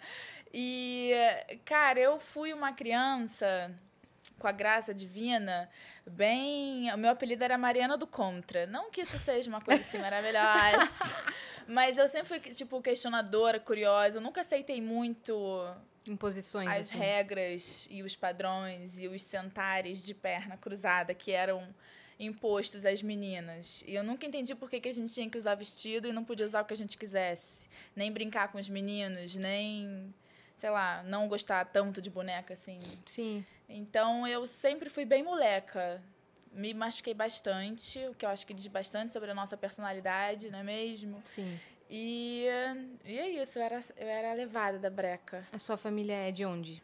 E, 0.54 1.13
cara, 1.63 2.00
eu 2.00 2.19
fui 2.19 2.52
uma 2.52 2.74
criança 2.74 3.72
com 4.38 4.48
a 4.48 4.52
graça 4.52 4.94
divina, 4.94 5.70
bem. 6.06 6.92
O 6.94 6.98
meu 6.98 7.12
apelido 7.12 7.44
era 7.44 7.58
Mariana 7.58 7.98
do 7.98 8.08
Contra. 8.08 8.66
Não 8.66 8.92
que 8.92 9.02
isso 9.02 9.18
seja 9.20 9.50
uma 9.50 9.62
coisa 9.62 9.82
assim 9.82 9.98
maravilhosa. 9.98 10.90
Mas 11.68 11.98
eu 11.98 12.08
sempre 12.08 12.28
fui, 12.28 12.40
tipo, 12.40 12.82
questionadora, 12.82 13.60
curiosa. 13.60 14.18
Eu 14.18 14.22
nunca 14.22 14.42
aceitei 14.42 14.82
muito 14.82 15.34
Imposições, 16.08 16.68
as 16.68 16.90
assim. 16.90 16.98
regras 16.98 17.88
e 17.92 18.02
os 18.02 18.16
padrões 18.16 18.98
e 18.98 19.08
os 19.08 19.22
sentares 19.22 20.04
de 20.04 20.16
perna 20.16 20.58
cruzada 20.58 21.14
que 21.14 21.32
eram 21.32 21.68
impostos 22.20 22.86
às 22.86 23.04
meninas. 23.04 23.84
E 23.88 23.94
eu 23.94 24.04
nunca 24.04 24.26
entendi 24.26 24.56
por 24.56 24.70
que, 24.70 24.80
que 24.80 24.90
a 24.90 24.94
gente 24.94 25.14
tinha 25.14 25.30
que 25.30 25.38
usar 25.38 25.56
vestido 25.56 26.08
e 26.08 26.12
não 26.12 26.24
podia 26.24 26.46
usar 26.46 26.62
o 26.62 26.66
que 26.66 26.74
a 26.74 26.78
gente 26.78 26.98
quisesse. 26.98 27.70
Nem 27.96 28.12
brincar 28.12 28.52
com 28.52 28.58
os 28.58 28.70
meninos, 28.70 29.36
nem, 29.36 30.14
sei 30.62 30.69
lá, 30.69 31.02
não 31.08 31.28
gostar 31.28 31.66
tanto 31.66 32.00
de 32.00 32.08
boneca 32.12 32.54
assim. 32.54 32.80
Sim. 33.08 33.44
Então 33.68 34.28
eu 34.28 34.46
sempre 34.46 34.92
fui 34.92 35.06
bem 35.06 35.24
moleca. 35.24 36.00
Me 36.52 36.72
machuquei 36.72 37.16
bastante, 37.16 37.98
o 38.06 38.13
que 38.13 38.24
eu 38.24 38.30
acho 38.30 38.46
que 38.46 38.54
diz 38.54 38.68
bastante 38.68 39.12
sobre 39.12 39.31
a 39.31 39.34
nossa 39.34 39.58
personalidade, 39.58 40.52
não 40.52 40.60
é 40.60 40.63
mesmo? 40.63 41.19
Sim. 41.25 41.60
E, 41.90 42.46
e 43.04 43.18
é 43.18 43.30
isso, 43.42 43.58
eu 43.58 43.63
era, 43.63 43.80
eu 43.98 44.08
era 44.08 44.34
levada 44.36 44.78
da 44.78 44.90
breca. 44.92 45.48
A 45.52 45.58
sua 45.58 45.78
família 45.78 46.13
é 46.13 46.31
de 46.31 46.46
onde? 46.46 46.80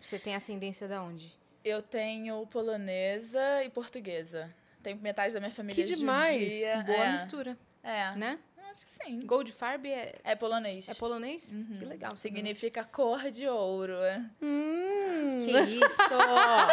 Você 0.00 0.18
tem 0.18 0.34
ascendência 0.34 0.88
da 0.88 1.02
onde? 1.02 1.30
Eu 1.62 1.82
tenho 1.82 2.46
polonesa 2.46 3.62
e 3.62 3.68
portuguesa. 3.68 4.50
Tenho 4.82 4.96
metade 4.98 5.34
da 5.34 5.40
minha 5.40 5.50
família 5.50 5.84
Que 5.84 5.94
demais! 5.94 6.40
judia. 6.40 6.82
Boa 6.86 7.04
é, 7.04 7.12
mistura, 7.12 7.58
É, 7.82 8.12
né? 8.16 8.38
Acho 8.84 8.98
que 8.98 9.04
sim. 9.04 9.20
Goldfarb 9.26 9.86
é, 9.86 10.14
É 10.24 10.34
polonês. 10.36 10.88
é 10.88 10.94
polonês? 10.94 11.52
Uhum. 11.52 11.76
Que 11.78 11.84
legal. 11.84 12.16
Significa 12.16 12.84
cor 12.84 13.30
de 13.30 13.46
ouro. 13.48 13.94
é. 14.02 14.22
Hum, 14.42 15.40
Que 15.44 15.50
isso? 15.50 15.78
desculpa. 15.80 16.68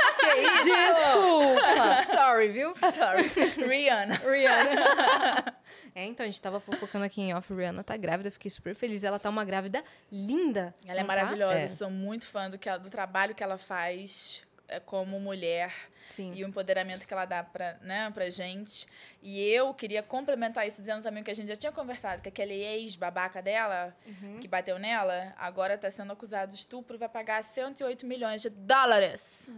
Sorry, 2.06 2.50
viu? 2.50 2.74
Sorry. 2.74 3.28
Rihanna. 3.68 4.16
Rihanna. 4.16 5.56
é, 5.96 6.06
então, 6.06 6.24
a 6.24 6.28
gente 6.28 6.42
tava 6.42 6.60
fofocando 6.60 7.06
aqui 7.06 7.22
em 7.22 7.34
off. 7.34 7.54
Rihanna 7.54 7.84
tá 7.84 7.96
grávida, 7.98 8.31
fiquei 8.31 8.50
super 8.52 8.75
feliz. 8.75 9.04
Ela 9.04 9.19
tá 9.19 9.30
uma 9.30 9.46
grávida 9.46 9.84
linda. 10.12 10.74
Ela 10.86 11.00
é 11.00 11.02
tá? 11.02 11.07
maravilhosa. 11.07 11.60
É. 11.60 11.63
Eu 11.66 11.69
sou 11.69 11.90
muito 11.90 12.25
fã 12.28 12.50
do, 12.50 12.57
que 12.57 12.68
ela- 12.69 12.80
do 12.80 12.90
trabalho 12.90 13.34
que 13.36 13.44
ela 13.44 13.57
faz 13.57 14.44
é, 14.44 14.44
como 14.86 15.20
mulher 15.20 15.74
Sim. 16.06 16.34
e 16.34 16.44
o 16.44 16.48
empoderamento 16.48 17.08
que 17.08 17.14
ela 17.14 17.26
dá 17.26 17.44
pra, 17.44 17.76
né, 17.82 18.10
pra 18.12 18.30
gente. 18.30 18.88
E 19.22 19.42
eu 19.50 19.74
queria 19.74 20.04
complementar 20.04 20.68
isso 20.68 20.82
dizendo 20.82 21.02
também 21.04 21.24
que 21.24 21.32
a 21.32 21.34
gente 21.36 21.48
já 21.48 21.56
tinha 21.56 21.72
conversado, 21.72 22.22
que 22.22 22.30
aquele 22.30 22.54
ex-babaca 22.54 23.42
dela, 23.42 23.96
Uhum. 24.06 24.40
que 24.40 24.48
bateu 24.48 24.78
nela, 24.80 25.34
agora 25.38 25.78
tá 25.78 25.90
sendo 25.90 26.14
acusado 26.14 26.52
de 26.52 26.58
estupro, 26.58 26.98
vai 26.98 27.10
pagar 27.10 27.44
108 27.44 28.06
milhões 28.06 28.42
de 28.42 28.50
dólares. 28.50 29.52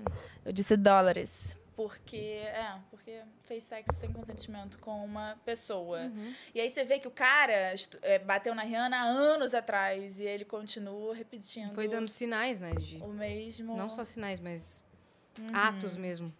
Eu 0.46 0.52
disse 0.52 0.76
dólares. 0.78 1.58
Porque, 1.76 2.18
é, 2.18 2.74
porque 2.90 3.22
fez 3.44 3.64
sexo 3.64 3.94
sem 4.00 4.12
consentimento 4.12 4.80
com 4.80 5.06
uma 5.06 5.38
pessoa. 5.46 6.00
Uhum. 6.06 6.34
E 6.56 6.60
aí 6.60 6.68
você 6.72 6.84
vê 6.84 6.98
que 7.00 7.08
o 7.08 7.12
cara 7.12 7.76
é, 8.02 8.18
bateu 8.18 8.56
na 8.56 8.64
Rihanna 8.64 8.98
há 8.98 9.04
anos 9.04 9.54
atrás 9.54 10.20
e 10.20 10.24
ele 10.24 10.44
continua 10.44 11.14
repetindo 11.14 11.76
Foi 11.76 11.88
dando 11.88 12.10
sinais, 12.10 12.60
né? 12.60 12.72
De, 12.72 12.98
o 12.98 13.10
mesmo. 13.10 13.78
não 13.78 13.92
só 13.92 14.04
sinais, 14.04 14.40
mas 14.40 14.84
Uhum. 15.40 15.50
atos 15.54 15.96
mesmo. 15.96 16.34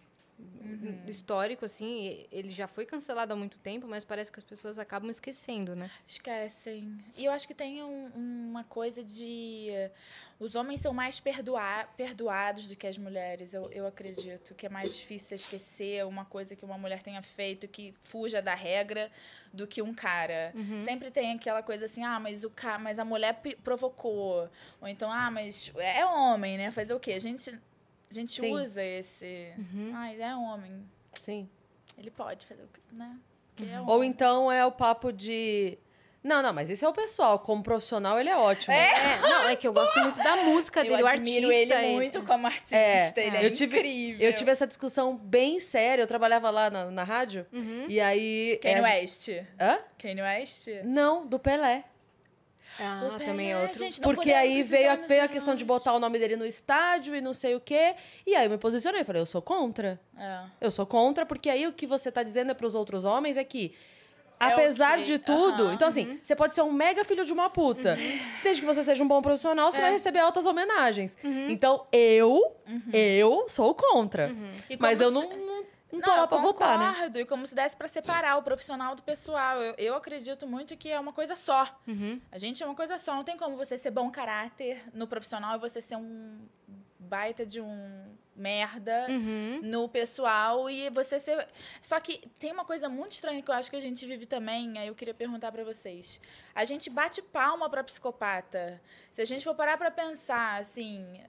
Histórico, 1.06 1.64
assim, 1.64 2.26
ele 2.30 2.50
já 2.50 2.68
foi 2.68 2.84
cancelado 2.86 3.32
há 3.32 3.36
muito 3.36 3.58
tempo, 3.58 3.88
mas 3.88 4.04
parece 4.04 4.30
que 4.30 4.38
as 4.38 4.44
pessoas 4.44 4.78
acabam 4.78 5.10
esquecendo, 5.10 5.74
né? 5.74 5.90
Esquecem. 6.06 6.96
E 7.16 7.24
eu 7.24 7.32
acho 7.32 7.46
que 7.48 7.54
tem 7.54 7.82
um- 7.82 8.10
uma 8.14 8.62
coisa 8.64 9.02
de. 9.02 9.70
Os 10.38 10.54
homens 10.54 10.80
são 10.80 10.92
mais 10.94 11.18
perdoa 11.18 11.84
perdoados 11.96 12.68
do 12.68 12.76
que 12.76 12.86
as 12.86 12.96
mulheres, 12.98 13.52
eu, 13.52 13.68
eu 13.72 13.86
acredito. 13.86 14.54
Que 14.54 14.66
é 14.66 14.68
mais 14.68 14.94
difícil 14.94 15.34
esquecer 15.34 16.04
uma 16.06 16.24
coisa 16.24 16.54
que 16.54 16.64
uma 16.64 16.78
mulher 16.78 17.02
tenha 17.02 17.22
feito 17.22 17.66
que 17.66 17.92
fuja 18.02 18.40
da 18.40 18.54
regra 18.54 19.10
do 19.52 19.66
que 19.66 19.82
um 19.82 19.92
cara. 19.94 20.52
Sempre 20.84 21.10
tem 21.10 21.32
aquela 21.32 21.62
coisa 21.62 21.86
assim, 21.86 22.04
ah, 22.04 22.20
mas 22.20 22.44
o 22.44 22.50
ca 22.50 22.78
mas 22.78 22.98
a 22.98 23.04
mulher 23.04 23.40
provocou. 23.64 24.48
Ou 24.80 24.86
então, 24.88 25.10
ah, 25.10 25.30
mas 25.30 25.72
é 25.76 26.04
homem, 26.06 26.56
né? 26.58 26.70
Fazer 26.70 26.94
o 26.94 27.00
quê? 27.00 27.12
A 27.14 27.18
gente, 27.18 27.58
a 28.10 28.14
gente 28.14 28.40
Sim. 28.40 28.52
usa 28.54 28.82
esse. 28.82 29.52
Ah, 29.94 30.12
é 30.12 30.34
homem. 30.36 30.82
Sim. 31.14 31.48
Ele 31.96 32.10
pode 32.10 32.46
fazer 32.46 32.62
o 32.62 32.68
quê, 32.68 32.80
né? 32.92 33.16
Porque 33.56 33.70
é 33.70 33.80
Ou 33.80 34.04
então 34.04 34.50
é 34.52 34.64
o 34.64 34.72
papo 34.72 35.12
de. 35.12 35.76
Não, 36.22 36.42
não, 36.42 36.52
mas 36.52 36.68
isso 36.68 36.84
é 36.84 36.88
o 36.88 36.92
pessoal. 36.92 37.38
Como 37.38 37.62
profissional, 37.62 38.18
ele 38.18 38.28
é 38.28 38.36
ótimo. 38.36 38.74
É, 38.74 39.20
não, 39.20 39.48
é 39.48 39.56
que 39.56 39.66
eu 39.66 39.72
gosto 39.72 39.98
muito 40.00 40.16
da 40.22 40.36
música 40.36 40.82
dele, 40.84 41.00
eu 41.02 41.06
artista. 41.06 41.52
ele 41.54 41.74
e- 41.74 41.94
muito 41.94 42.22
como 42.24 42.46
artista. 42.46 42.76
É, 42.76 43.12
ele 43.16 43.36
é 43.36 43.46
eu 43.46 43.52
tive- 43.52 43.76
incrível. 43.78 44.28
Eu 44.28 44.34
tive 44.34 44.50
essa 44.50 44.66
discussão 44.66 45.16
bem 45.16 45.60
séria. 45.60 46.02
Eu 46.02 46.06
trabalhava 46.06 46.50
lá 46.50 46.68
na, 46.70 46.90
na 46.90 47.04
rádio. 47.04 47.46
E 47.88 48.00
aí. 48.00 48.58
Kanye 48.60 48.74
é- 48.76 48.82
West. 48.82 49.28
Hã? 49.60 49.78
Kanye 49.96 50.22
West? 50.22 50.66
Não, 50.84 51.24
do 51.26 51.38
Pelé. 51.38 51.84
Ah, 52.80 53.10
O 53.14 53.18
também 53.18 53.50
é 53.50 53.54
Pelé, 53.54 53.62
outro. 53.62 53.78
gente, 53.78 54.00
Porque 54.00 54.32
aí 54.32 54.62
veio 54.62 54.92
a, 54.92 54.96
veio 54.96 55.24
a 55.24 55.28
questão 55.28 55.54
de 55.54 55.64
botar 55.64 55.92
o 55.94 55.98
nome 55.98 56.18
dele 56.18 56.36
no 56.36 56.46
estádio 56.46 57.14
e 57.14 57.20
não 57.20 57.32
sei 57.32 57.54
o 57.54 57.60
quê. 57.60 57.94
E 58.26 58.34
aí 58.36 58.46
eu 58.46 58.50
me 58.50 58.58
posicionei. 58.58 59.02
Falei, 59.04 59.20
eu 59.22 59.26
sou 59.26 59.42
contra. 59.42 60.00
É. 60.16 60.40
Eu 60.60 60.70
sou 60.70 60.86
contra, 60.86 61.26
porque 61.26 61.50
aí 61.50 61.66
o 61.66 61.72
que 61.72 61.86
você 61.86 62.10
tá 62.12 62.22
dizendo 62.22 62.50
é 62.50 62.54
pros 62.54 62.74
outros 62.74 63.04
homens 63.04 63.36
é 63.36 63.44
que. 63.44 63.74
É 64.40 64.44
Apesar 64.52 64.98
que- 64.98 65.02
de 65.02 65.18
tudo, 65.18 65.64
aham, 65.64 65.74
então 65.74 65.88
assim, 65.88 66.20
você 66.22 66.36
pode 66.36 66.54
ser 66.54 66.62
um 66.62 66.70
mega 66.72 67.04
filho 67.04 67.24
de 67.24 67.32
uma 67.32 67.50
puta. 67.50 67.98
Desde 68.44 68.62
que 68.62 68.66
você 68.68 68.84
seja 68.84 69.02
um 69.02 69.08
bom 69.08 69.20
profissional, 69.20 69.72
você 69.72 69.78
É. 69.78 69.80
vai 69.80 69.90
receber 69.90 70.20
altas 70.20 70.46
homenagens. 70.46 71.16
Então, 71.24 71.84
eu, 71.90 72.54
eu 72.92 73.46
sou 73.48 73.74
contra. 73.74 74.30
E 74.70 74.76
Mas 74.78 75.00
eu 75.00 75.10
não, 75.10 75.28
não 75.92 76.00
Não 76.00 76.16
lá 76.16 76.26
pra 76.26 76.38
eu 76.38 76.42
votar, 76.42 76.78
né? 76.78 77.10
E 77.20 77.24
como 77.24 77.46
se 77.46 77.54
desse 77.54 77.76
pra 77.76 77.88
separar 77.88 78.36
o 78.36 78.42
profissional 78.42 78.94
do 78.94 79.02
pessoal. 79.02 79.60
Eu, 79.62 79.74
eu 79.78 79.94
acredito 79.94 80.46
muito 80.46 80.76
que 80.76 80.90
é 80.90 80.98
uma 81.00 81.12
coisa 81.12 81.34
só. 81.34 81.78
Uhum. 81.86 82.20
A 82.30 82.38
gente 82.38 82.62
é 82.62 82.66
uma 82.66 82.74
coisa 82.74 82.98
só. 82.98 83.14
Não 83.14 83.24
tem 83.24 83.36
como 83.36 83.56
você 83.56 83.78
ser 83.78 83.90
bom 83.90 84.10
caráter 84.10 84.82
no 84.92 85.06
profissional 85.06 85.56
e 85.56 85.58
você 85.58 85.80
ser 85.80 85.96
um 85.96 86.46
baita 86.98 87.46
de 87.46 87.60
um 87.60 88.16
merda 88.36 89.06
Uhum. 89.08 89.60
no 89.64 89.88
pessoal 89.88 90.68
e 90.70 90.90
você 90.90 91.18
ser. 91.18 91.48
Só 91.82 91.98
que 91.98 92.18
tem 92.38 92.52
uma 92.52 92.64
coisa 92.64 92.88
muito 92.88 93.12
estranha 93.12 93.42
que 93.42 93.50
eu 93.50 93.54
acho 93.54 93.68
que 93.70 93.76
a 93.76 93.80
gente 93.80 94.06
vive 94.06 94.26
também, 94.26 94.78
aí 94.78 94.86
eu 94.88 94.94
queria 94.94 95.14
perguntar 95.14 95.50
pra 95.50 95.64
vocês. 95.64 96.20
A 96.54 96.64
gente 96.64 96.88
bate 96.90 97.20
palma 97.20 97.68
pra 97.68 97.82
psicopata. 97.82 98.80
Se 99.10 99.20
a 99.20 99.24
gente 99.24 99.42
for 99.42 99.54
parar 99.54 99.76
pra 99.76 99.90
pensar, 99.90 100.60
assim. 100.60 101.20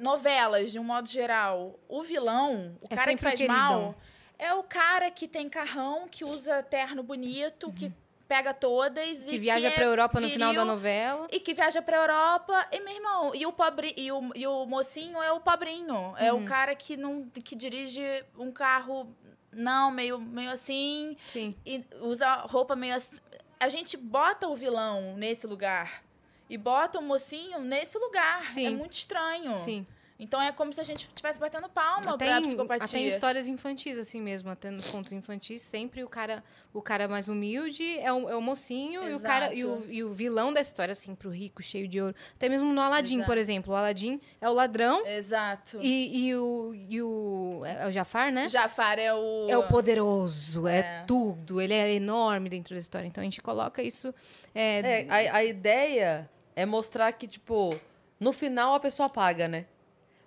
Novelas, 0.00 0.72
de 0.72 0.78
um 0.78 0.84
modo 0.84 1.08
geral, 1.08 1.78
o 1.88 2.02
vilão, 2.02 2.76
o 2.80 2.86
É 2.90 2.96
cara 2.96 3.14
que 3.14 3.22
faz 3.22 3.34
queridão. 3.36 3.56
mal, 3.56 3.94
é 4.38 4.52
o 4.54 4.62
cara 4.62 5.10
que 5.10 5.28
tem 5.28 5.48
carrão, 5.48 6.08
que 6.08 6.24
usa 6.24 6.62
terno 6.62 7.02
bonito, 7.02 7.70
que 7.72 7.92
pega 8.26 8.54
todas 8.54 9.04
e 9.06 9.24
Uhum. 9.24 9.30
Que 9.30 9.38
viaja 9.38 9.66
é 9.68 9.70
pra 9.72 9.84
Europa 9.84 10.20
no 10.20 10.28
final 10.30 10.52
da 10.54 10.60
viril, 10.60 10.64
novela. 10.74 11.28
e 11.30 11.40
que 11.40 11.52
viaja 11.52 11.82
pra 11.82 11.96
Europa. 11.96 12.66
E, 12.72 12.80
meu 12.80 12.94
irmão, 12.94 13.34
e 13.34 13.44
o 13.44 13.52
pobre 13.52 13.92
e 13.96 14.10
o, 14.12 14.30
e 14.34 14.46
o 14.46 14.64
mocinho 14.66 15.20
é 15.22 15.32
o 15.32 15.40
pobrinho. 15.40 16.14
É 16.16 16.32
Uhum. 16.32 16.42
o 16.42 16.44
cara 16.46 16.74
que 16.76 16.96
não 16.96 17.28
que 17.28 17.54
dirige 17.56 18.00
um 18.38 18.50
carro 18.52 19.12
não 19.52 19.90
meio 19.90 20.18
meio 20.20 20.50
assim 20.52 21.16
Sim. 21.26 21.56
e 21.66 21.84
usa 22.00 22.32
roupa 22.46 22.76
meio 22.76 22.94
assim. 22.94 23.16
A 23.58 23.68
gente 23.68 23.96
bota 23.96 24.46
o 24.48 24.54
vilão 24.54 25.16
nesse 25.16 25.44
lugar 25.46 26.02
e 26.50 26.58
bota 26.58 26.98
o 26.98 27.02
mocinho 27.02 27.60
nesse 27.60 27.96
lugar. 27.96 28.46
Sim. 28.48 28.66
É 28.66 28.70
muito 28.70 28.92
estranho. 28.92 29.56
Sim. 29.56 29.86
Então 30.22 30.38
é 30.38 30.52
como 30.52 30.70
se 30.70 30.78
a 30.78 30.84
gente 30.84 31.06
estivesse 31.06 31.40
batendo 31.40 31.66
palma 31.70 32.12
Até 32.14 32.26
pra 32.26 32.40
em, 32.40 32.42
psicopatia. 32.42 32.84
até 32.84 32.98
em 32.98 33.08
histórias 33.08 33.48
infantis, 33.48 33.96
assim 33.96 34.20
mesmo, 34.20 34.50
até 34.50 34.70
nos 34.70 34.86
contos 34.88 35.14
infantis, 35.14 35.62
sempre 35.62 36.04
o 36.04 36.08
cara, 36.10 36.44
o 36.74 36.82
cara 36.82 37.08
mais 37.08 37.26
humilde 37.26 37.98
é 38.00 38.12
o, 38.12 38.28
é 38.28 38.36
o 38.36 38.42
mocinho 38.42 39.08
e 39.08 39.14
o, 39.14 39.20
cara, 39.20 39.54
e, 39.54 39.64
o, 39.64 39.76
Exato. 39.76 39.86
e 39.90 40.04
o 40.04 40.12
vilão 40.12 40.52
da 40.52 40.60
história, 40.60 40.92
assim, 40.92 41.14
pro 41.14 41.30
rico, 41.30 41.62
cheio 41.62 41.88
de 41.88 42.02
ouro. 42.02 42.14
Até 42.34 42.50
mesmo 42.50 42.70
no 42.70 42.82
Aladim, 42.82 43.20
por 43.22 43.38
Exato. 43.38 43.38
exemplo. 43.38 43.72
O 43.72 43.76
Aladim 43.76 44.20
é 44.42 44.46
o 44.46 44.52
ladrão 44.52 45.06
Exato. 45.06 45.78
e, 45.80 46.26
e 46.26 46.36
o, 46.36 46.74
e 46.74 47.00
o. 47.00 47.62
É 47.64 47.86
o 47.88 47.90
Jafar, 47.90 48.30
né? 48.30 48.46
Jafar 48.46 48.98
é 48.98 49.14
o 49.14 49.46
É 49.48 49.56
o 49.56 49.62
poderoso, 49.68 50.68
é. 50.68 50.80
É. 50.80 51.04
tudo, 51.06 51.62
ele 51.62 51.72
é 51.72 51.94
enorme 51.94 52.50
dentro 52.50 52.74
da 52.74 52.78
história. 52.78 53.06
Então 53.06 53.22
a 53.22 53.24
gente 53.24 53.40
coloca 53.40 53.82
isso. 53.82 54.14
É, 54.54 55.06
É, 55.06 55.30
a, 55.30 55.36
a 55.38 55.44
ideia 55.44 56.28
é 56.60 56.66
mostrar 56.66 57.12
que, 57.12 57.26
tipo, 57.26 57.74
no 58.18 58.32
final 58.32 58.74
a 58.74 58.80
pessoa 58.80 59.08
paga, 59.08 59.48
né? 59.48 59.64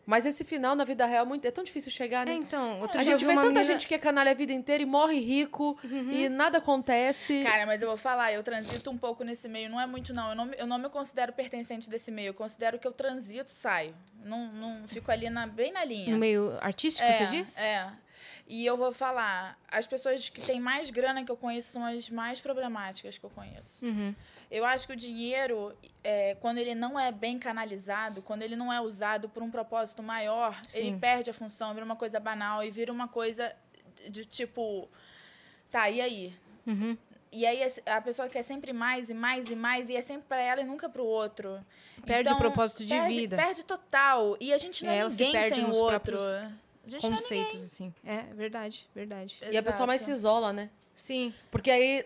Mas 0.05 0.25
esse 0.25 0.43
final 0.43 0.75
na 0.75 0.83
vida 0.83 1.05
real 1.05 1.23
é, 1.23 1.27
muito, 1.27 1.45
é 1.45 1.51
tão 1.51 1.63
difícil 1.63 1.89
chegar, 1.89 2.27
é, 2.27 2.31
né? 2.31 2.33
então, 2.33 2.81
outro 2.81 2.99
a 2.99 3.03
gente 3.05 3.23
vê 3.23 3.33
tanta 3.35 3.47
menina- 3.47 3.63
gente 3.63 3.87
que 3.87 3.95
é 3.95 3.97
canalha 3.97 4.31
a 4.31 4.33
vida 4.33 4.51
inteira 4.51 4.83
e 4.83 4.85
morre 4.85 5.17
rico 5.17 5.79
e 6.11 6.27
nada 6.27 6.57
acontece. 6.57 7.41
Cara, 7.45 7.65
mas 7.65 7.81
eu 7.81 7.87
vou 7.87 7.95
falar, 7.95 8.33
eu 8.33 8.43
transito 8.43 8.91
um 8.91 8.97
pouco 8.97 9.23
nesse 9.23 9.47
meio. 9.47 9.69
Não 9.69 9.79
é 9.79 9.87
muito, 9.87 10.13
não. 10.13 10.31
Eu 10.31 10.35
não, 10.35 10.45
me- 10.45 10.55
eu 10.57 10.67
não 10.67 10.77
me 10.77 10.89
considero 10.89 11.31
pertencente 11.31 11.89
desse 11.89 12.11
meio. 12.11 12.27
Eu 12.29 12.33
considero 12.33 12.77
que 12.77 12.85
eu 12.85 12.91
transito, 12.91 13.49
saio. 13.49 13.95
Não, 14.25 14.47
não 14.51 14.85
fico 14.89 15.09
ali 15.09 15.29
na, 15.29 15.47
bem 15.47 15.71
na 15.71 15.85
linha. 15.85 16.11
no 16.11 16.17
meio 16.17 16.57
artístico, 16.59 17.07
é, 17.07 17.13
você 17.13 17.25
diz? 17.27 17.57
É. 17.57 17.87
E 18.45 18.65
eu 18.65 18.75
vou 18.75 18.91
falar, 18.91 19.57
as 19.71 19.87
pessoas 19.87 20.27
que 20.27 20.41
têm 20.41 20.59
mais 20.59 20.89
grana 20.89 21.23
que 21.23 21.31
eu 21.31 21.37
conheço 21.37 21.71
são 21.71 21.85
as 21.85 22.09
mais 22.09 22.41
problemáticas 22.41 23.17
que 23.17 23.23
eu 23.25 23.29
conheço. 23.29 23.77
Uhum. 23.85 24.13
Eu 24.53 24.65
acho 24.65 24.85
que 24.85 24.93
o 24.93 24.95
dinheiro, 24.95 25.75
é, 26.03 26.35
quando 26.35 26.59
ele 26.59 26.75
não 26.75 26.99
é 26.99 27.11
bem 27.11 27.39
canalizado, 27.39 28.21
quando 28.21 28.43
ele 28.43 28.55
não 28.55 28.71
é 28.71 28.79
usado 28.79 29.27
por 29.27 29.41
um 29.41 29.49
propósito 29.49 30.03
maior, 30.03 30.61
Sim. 30.67 30.79
ele 30.79 30.97
perde 30.99 31.31
a 31.31 31.33
função, 31.33 31.73
vira 31.73 31.83
uma 31.83 31.95
coisa 31.95 32.19
banal 32.19 32.63
e 32.63 32.69
vira 32.69 32.91
uma 32.91 33.07
coisa 33.07 33.51
de 34.07 34.23
tipo. 34.23 34.87
Tá, 35.71 35.89
e 35.89 35.99
aí? 35.99 36.35
Uhum. 36.67 36.95
E 37.31 37.47
aí 37.47 37.67
a 37.87 37.99
pessoa 37.99 38.29
quer 38.29 38.43
sempre 38.43 38.71
mais 38.71 39.09
e 39.09 39.15
mais 39.15 39.49
e 39.49 39.55
mais, 39.55 39.89
e 39.89 39.95
é 39.95 40.01
sempre 40.01 40.25
pra 40.27 40.39
ela 40.39 40.61
e 40.61 40.63
nunca 40.63 40.87
pro 40.87 41.03
outro. 41.03 41.59
Perde 42.05 42.31
o 42.31 42.37
propósito 42.37 42.85
de 42.85 42.93
perde, 42.93 43.15
vida. 43.21 43.35
Perde 43.35 43.63
total. 43.63 44.37
E 44.39 44.53
a 44.53 44.57
gente 44.59 44.85
não 44.85 44.91
É, 44.91 44.97
é 44.97 44.99
ela 44.99 45.09
se 45.09 45.17
ninguém 45.17 45.41
perde 45.41 45.55
sem 45.55 45.65
o 45.65 45.69
outro. 45.69 45.87
próprios 45.87 46.21
A 46.21 46.89
gente 46.89 47.09
não 47.09 47.17
é 47.17 47.21
Conceitos, 47.21 47.63
assim. 47.63 47.91
É, 48.05 48.21
verdade, 48.35 48.87
verdade. 48.93 49.39
E 49.49 49.57
a 49.57 49.63
pessoa 49.63 49.87
mais 49.87 50.01
se 50.01 50.11
Exato. 50.11 50.19
isola, 50.19 50.53
né? 50.53 50.69
Sim. 50.93 51.33
Porque 51.49 51.71
aí, 51.71 52.05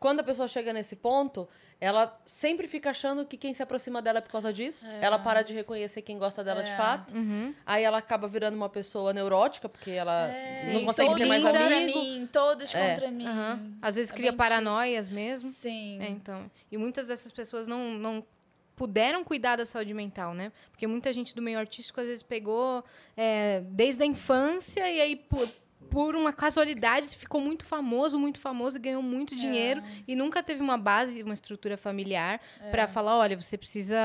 quando 0.00 0.20
a 0.20 0.22
pessoa 0.22 0.48
chega 0.48 0.72
nesse 0.72 0.96
ponto, 0.96 1.46
ela 1.84 2.16
sempre 2.24 2.68
fica 2.68 2.90
achando 2.90 3.26
que 3.26 3.36
quem 3.36 3.52
se 3.52 3.60
aproxima 3.60 4.00
dela 4.00 4.18
é 4.18 4.20
por 4.20 4.30
causa 4.30 4.52
disso. 4.52 4.88
Ela 5.00 5.18
para 5.18 5.42
de 5.42 5.52
reconhecer 5.52 6.00
quem 6.00 6.16
gosta 6.16 6.44
dela 6.44 6.62
de 6.62 6.70
É. 6.70 6.76
fato. 6.76 7.12
Uhum. 7.16 7.52
Aí 7.66 7.82
ela 7.82 7.98
acaba 7.98 8.28
virando 8.28 8.54
uma 8.54 8.68
pessoa 8.68 9.12
neurótica, 9.12 9.68
porque 9.68 9.90
ela 9.90 10.28
É, 10.28 10.72
não 10.72 10.84
consegue 10.84 11.08
ter 11.08 11.14
todos 11.14 11.26
mais 11.28 11.42
contra 11.42 11.66
amigo. 11.76 11.98
mim, 11.98 12.28
todos 12.32 12.72
É. 12.72 12.90
contra 12.94 13.10
mim. 13.10 13.26
Aham. 13.26 13.72
Às 13.82 13.96
vezes 13.96 14.12
É 14.12 14.14
cria 14.14 14.32
paranoias 14.32 15.08
mesmo. 15.08 15.48
difícil. 15.48 15.70
Sim. 15.72 16.00
É, 16.00 16.08
então. 16.08 16.48
E 16.70 16.76
muitas 16.78 17.08
dessas 17.08 17.32
pessoas 17.32 17.66
não, 17.66 17.90
não 17.90 18.24
puderam 18.76 19.24
cuidar 19.24 19.56
da 19.56 19.66
saúde 19.66 19.92
mental, 19.92 20.34
né? 20.34 20.52
Porque 20.70 20.86
muita 20.86 21.12
gente 21.12 21.34
do 21.34 21.42
meio 21.42 21.58
artístico 21.58 22.00
às 22.00 22.06
vezes 22.06 22.22
pegou 22.22 22.84
é, 23.16 23.60
desde 23.66 24.02
a 24.04 24.06
infância 24.06 24.88
e 24.88 25.00
aí 25.00 25.16
por, 25.90 26.14
uma 26.16 26.32
casualidade 26.32 27.06
ficou 27.16 27.40
muito 27.40 27.64
famoso, 27.64 28.18
muito 28.18 28.38
famoso 28.40 28.76
e 28.76 28.80
ganhou 28.80 29.02
muito 29.02 29.34
dinheiro 29.36 29.82
e 30.06 30.14
nunca 30.16 30.42
teve 30.42 30.62
uma 30.62 30.78
base, 30.78 31.22
uma 31.22 31.34
estrutura 31.34 31.76
familiar 31.76 32.40
pra 32.70 32.88
falar, 32.88 33.16
olha, 33.18 33.36
você 33.40 33.58
precisa 33.58 33.96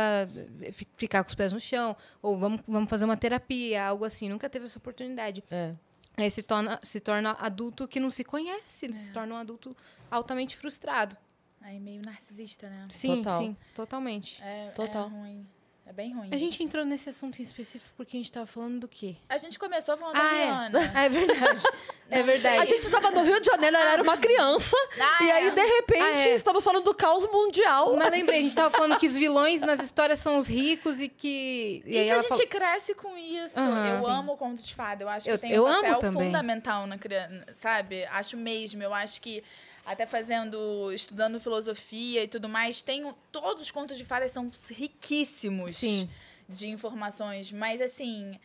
fi- 0.72 0.88
ficar 0.98 1.24
com 1.24 1.30
os 1.30 1.36
pés 1.36 1.54
no 1.54 1.60
chão 1.60 1.96
ou 2.22 2.38
vamos, 2.38 2.62
vamos 2.68 2.90
fazer 2.90 3.06
uma 3.06 3.16
terapia, 3.18 3.86
algo 3.86 4.04
assim. 4.06 4.28
Nunca 4.30 4.50
teve 4.50 4.66
essa 4.66 4.78
oportunidade. 4.78 5.44
É. 5.50 5.74
Aí 6.18 6.30
se 6.32 6.42
torna, 6.42 6.80
se 6.82 7.00
torna 7.00 7.32
adulto 7.40 7.88
que 7.88 8.00
não 8.00 8.10
se 8.10 8.24
conhece, 8.24 8.92
se 8.92 9.12
torna 9.12 9.36
um 9.36 9.38
adulto 9.38 9.76
altamente 10.10 10.58
frustrado. 10.58 11.16
Aí 11.62 11.80
meio 11.80 12.02
narcisista, 12.02 12.70
né? 12.70 12.86
Sim, 12.90 13.18
Total. 13.18 13.42
sim, 13.42 13.56
totalmente. 13.76 14.42
É, 14.42 14.72
Total. 14.76 15.08
é 15.08 15.10
ruim. 15.10 15.48
É 15.90 15.94
bem 15.94 16.14
ruim. 16.14 16.30
A 16.34 16.38
gente 16.38 16.56
isso. 16.56 16.64
entrou 16.64 16.84
nesse 16.86 17.10
assunto 17.10 17.40
em 17.40 17.44
específico 17.44 17.90
porque 17.96 18.18
a 18.18 18.20
gente 18.20 18.32
tava 18.32 18.46
falando 18.46 18.82
do 18.82 18.88
quê? 18.90 19.16
A 19.30 19.38
gente 19.38 19.58
começou 19.58 19.96
falando 19.98 20.18
Ah, 20.18 20.22
da 20.22 20.36
é. 20.36 20.44
Rihanna. 20.46 20.92
É 20.96 21.10
verdade. 21.10 21.64
É 22.10 22.24
verdade. 22.24 22.58
A 22.60 22.64
gente 22.64 22.90
tava 22.90 23.12
no 23.12 23.22
Rio 23.22 23.38
de 23.42 23.48
Janeiro, 23.48 23.76
ela 23.76 23.92
era 23.92 24.02
uma 24.02 24.16
criança. 24.16 24.74
Ah, 24.98 25.24
e 25.26 25.30
aí, 25.30 25.48
é. 25.48 25.52
de 25.52 25.62
repente, 25.62 26.02
Ah, 26.02 26.30
é. 26.30 26.36
estamos 26.36 26.64
falando 26.64 26.86
do 26.86 26.94
caos 26.96 27.30
mundial. 27.30 27.94
Mas 27.98 28.10
lembrei, 28.12 28.40
a 28.40 28.42
gente 28.44 28.56
tava 28.56 28.70
falando 28.70 28.98
que 28.98 29.06
os 29.08 29.14
vilões 29.18 29.60
nas 29.60 29.82
histórias 29.82 30.18
são 30.20 30.38
os 30.38 30.48
ricos 30.48 31.02
e 31.02 31.10
que. 31.10 31.84
E, 31.86 31.98
aí 31.98 32.06
que 32.06 32.12
a 32.12 32.20
gente 32.20 32.30
falou- 32.30 32.48
cresce 32.48 32.96
com 32.96 33.18
isso. 33.18 33.60
Aham, 33.60 33.88
eu 33.90 34.00
sim. 34.00 34.10
amo 34.10 34.32
o 34.34 34.38
conto 34.38 34.64
de 34.64 34.74
fada. 34.74 35.04
Eu 35.04 35.10
acho 35.10 35.30
Eu- 35.30 35.34
que 35.36 35.42
tem 35.42 35.52
eu 35.52 35.64
um 35.66 35.68
amo 35.68 35.82
papel 35.96 36.14
fundamental 36.14 36.88
na 36.88 36.98
criança, 36.98 37.44
sabe? 37.54 38.06
Acho 38.06 38.38
mesmo. 38.38 38.82
Eu 38.82 38.94
acho 38.94 39.20
que 39.20 39.44
até 39.88 40.06
fazendo, 40.06 40.92
estudando 40.92 41.40
filosofia 41.40 42.24
e 42.26 42.28
tudo 42.28 42.50
mais, 42.50 42.82
tem 42.82 43.10
todos 43.32 43.64
os 43.64 43.72
contos 43.72 43.98
de 43.98 44.04
fadas 44.04 44.32
são 44.32 44.52
riquíssimos 44.70 45.78
Sim. 45.78 46.10
de 46.48 46.68
informações, 46.68 47.54
mas 47.54 47.82
assim, 47.82 48.38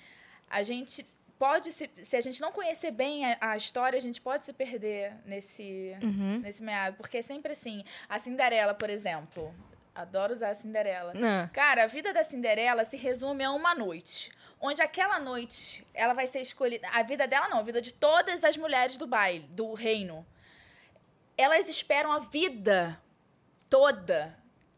a 0.48 0.62
gente 0.62 1.04
pode 1.40 1.72
se, 1.72 1.90
se 2.00 2.16
a 2.16 2.20
gente 2.20 2.40
não 2.40 2.52
conhecer 2.52 2.92
bem 2.92 3.26
a, 3.26 3.36
a 3.40 3.56
história, 3.56 3.96
a 3.96 4.00
gente 4.00 4.20
pode 4.20 4.46
se 4.46 4.52
perder 4.52 5.14
nesse 5.26 5.96
Uhum. 6.00 6.38
nesse 6.38 6.62
meado, 6.62 6.96
porque 6.96 7.18
é 7.18 7.22
sempre 7.22 7.52
assim. 7.52 7.82
A 8.08 8.20
Cinderela, 8.20 8.72
por 8.72 8.88
exemplo, 8.88 9.52
adoro 9.92 10.32
usar 10.32 10.50
a 10.50 10.54
Cinderela. 10.54 11.12
Ah, 11.16 11.50
Cara, 11.52 11.82
a 11.82 11.86
vida 11.88 12.12
da 12.12 12.22
Cinderela 12.22 12.84
se 12.84 12.96
resume 12.96 13.42
a 13.42 13.50
uma 13.50 13.74
noite. 13.74 14.30
Onde 14.60 14.80
aquela 14.80 15.18
noite 15.18 15.84
ela 15.92 16.14
vai 16.14 16.28
ser 16.28 16.40
escolhida. 16.40 16.88
A 16.92 17.02
vida 17.02 17.26
dela 17.26 17.48
não, 17.48 17.58
a 17.58 17.62
vida 17.62 17.82
de 17.82 17.92
todas 17.92 18.44
as 18.44 18.56
mulheres 18.56 18.96
do 18.96 19.08
baile, 19.08 19.48
do 19.48 19.74
reino. 19.74 20.24
Elas 21.36 21.68
esperam 21.68 22.12
a 22.12 22.18
vida 22.18 23.00
toda 23.68 24.36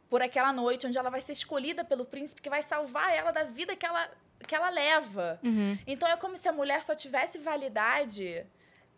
por 0.08 0.22
aquela 0.22 0.52
noite 0.52 0.86
onde 0.86 0.96
ela 0.96 1.10
vai 1.10 1.20
ser 1.20 1.32
escolhida 1.32 1.84
pelo 1.84 2.04
príncipe 2.04 2.40
que 2.40 2.48
vai 2.50 2.62
salvar 2.62 3.12
ela 3.14 3.32
da 3.32 3.42
vida 3.44 3.74
que 3.74 3.84
ela, 3.84 4.08
que 4.46 4.54
ela 4.54 4.68
leva. 4.70 5.40
uhum. 5.42 5.76
Então 5.86 6.08
é 6.08 6.16
como 6.16 6.36
se 6.36 6.48
a 6.48 6.52
mulher 6.52 6.82
só 6.82 6.94
tivesse 6.94 7.38
validade 7.38 8.46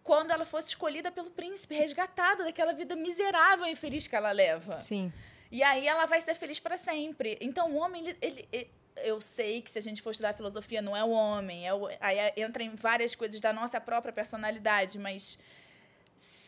quando 0.03 0.31
ela 0.31 0.45
fosse 0.45 0.69
escolhida 0.69 1.11
pelo 1.11 1.31
príncipe, 1.31 1.75
resgatada 1.75 2.45
daquela 2.45 2.73
vida 2.73 2.95
miserável 2.95 3.67
e 3.67 3.71
infeliz 3.73 4.07
que 4.07 4.15
ela 4.15 4.31
leva. 4.31 4.81
Sim. 4.81 5.13
E 5.51 5.63
aí 5.63 5.87
ela 5.89 6.07
vai 6.07 6.21
ser 6.21 6.35
feliz 6.35 6.61
para 6.61 6.77
sempre. 6.77 7.39
Então 7.41 7.71
o 7.73 7.77
homem, 7.77 8.07
ele, 8.09 8.19
ele- 8.21 8.49
ele- 8.53 8.71
eu 8.99 9.21
sei 9.21 9.63
que 9.63 9.71
se 9.71 9.79
a 9.79 9.83
gente 9.83 10.01
for 10.03 10.11
estudar 10.11 10.33
filosofia, 10.35 10.81
não 10.83 10.97
é 10.97 11.03
o 11.05 11.11
homem, 11.11 11.67
é 11.67 11.75
o, 11.75 11.87
aí 12.01 12.19
entra 12.37 12.63
em 12.63 12.75
várias 12.75 13.15
coisas 13.15 13.41
da 13.41 13.53
nossa 13.53 13.81
própria 13.81 14.13
personalidade, 14.13 14.99
mas 14.99 15.39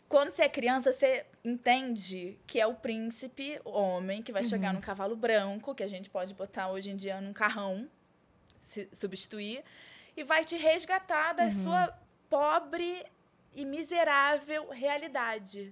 quando 0.09 0.31
você 0.31 0.41
é 0.41 0.49
criança, 0.49 0.91
você 0.91 1.23
entende 1.45 2.39
que 2.47 2.59
é 2.59 2.65
o 2.65 2.73
príncipe, 2.73 3.61
o 3.63 3.69
homem, 3.69 4.23
que 4.23 4.31
vai 4.31 4.43
chegar 4.43 4.73
num 4.73 4.81
cavalo 4.81 5.15
branco, 5.15 5.75
que 5.75 5.83
a 5.83 5.87
gente 5.87 6.09
pode 6.09 6.33
botar 6.33 6.71
hoje 6.71 6.89
em 6.89 6.95
dia 6.95 7.21
num 7.21 7.31
carrão, 7.31 7.87
se 8.59 8.89
substituir, 8.91 9.63
e 10.17 10.23
vai 10.23 10.43
te 10.43 10.57
resgatar 10.57 11.33
da 11.33 11.51
sua 11.51 11.95
pobre 12.27 13.05
e 13.53 13.63
miserável 13.63 14.69
realidade. 14.69 15.71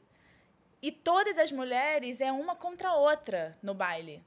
E 0.83 0.91
todas 0.91 1.39
as 1.39 1.51
mulheres 1.51 2.21
é 2.21 2.31
uma 2.31 2.55
contra 2.55 2.89
a 2.89 2.95
outra 2.95 3.57
no 3.63 3.73
baile. 3.73 4.23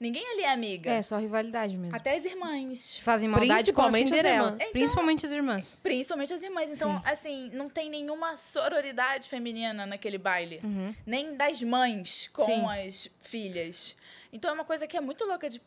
Ninguém 0.00 0.24
ali 0.32 0.42
é 0.44 0.50
amiga. 0.52 0.90
É, 0.90 1.02
só 1.02 1.18
rivalidade 1.18 1.78
mesmo. 1.78 1.94
Até 1.94 2.16
as 2.16 2.24
irmãs. 2.24 2.98
Fazem 3.00 3.28
maldade 3.28 3.70
com 3.70 3.82
a 3.82 3.90
Principalmente 3.90 4.12
as 4.14 4.16
Cinderela. 4.16 4.48
irmãs. 4.52 4.70
Principalmente 4.72 5.26
as 5.26 5.32
irmãs. 5.32 5.76
Principalmente 5.82 6.32
as 6.32 6.42
irmãs. 6.42 6.70
Então, 6.70 6.96
Sim. 6.96 7.02
assim, 7.04 7.50
não 7.52 7.68
tem 7.68 7.90
nenhuma 7.90 8.34
sororidade 8.34 9.28
feminina 9.28 9.84
naquele 9.84 10.16
baile. 10.16 10.58
Uhum. 10.64 10.94
Nem 11.04 11.36
das 11.36 11.62
mães 11.62 12.28
com 12.32 12.42
Sim. 12.46 12.64
as 12.66 13.10
filhas. 13.20 13.94
Então, 14.32 14.50
é 14.50 14.54
uma 14.54 14.64
coisa 14.64 14.86
que 14.86 14.96
é 14.96 15.00
muito 15.02 15.26
louca 15.26 15.50
de 15.50 15.60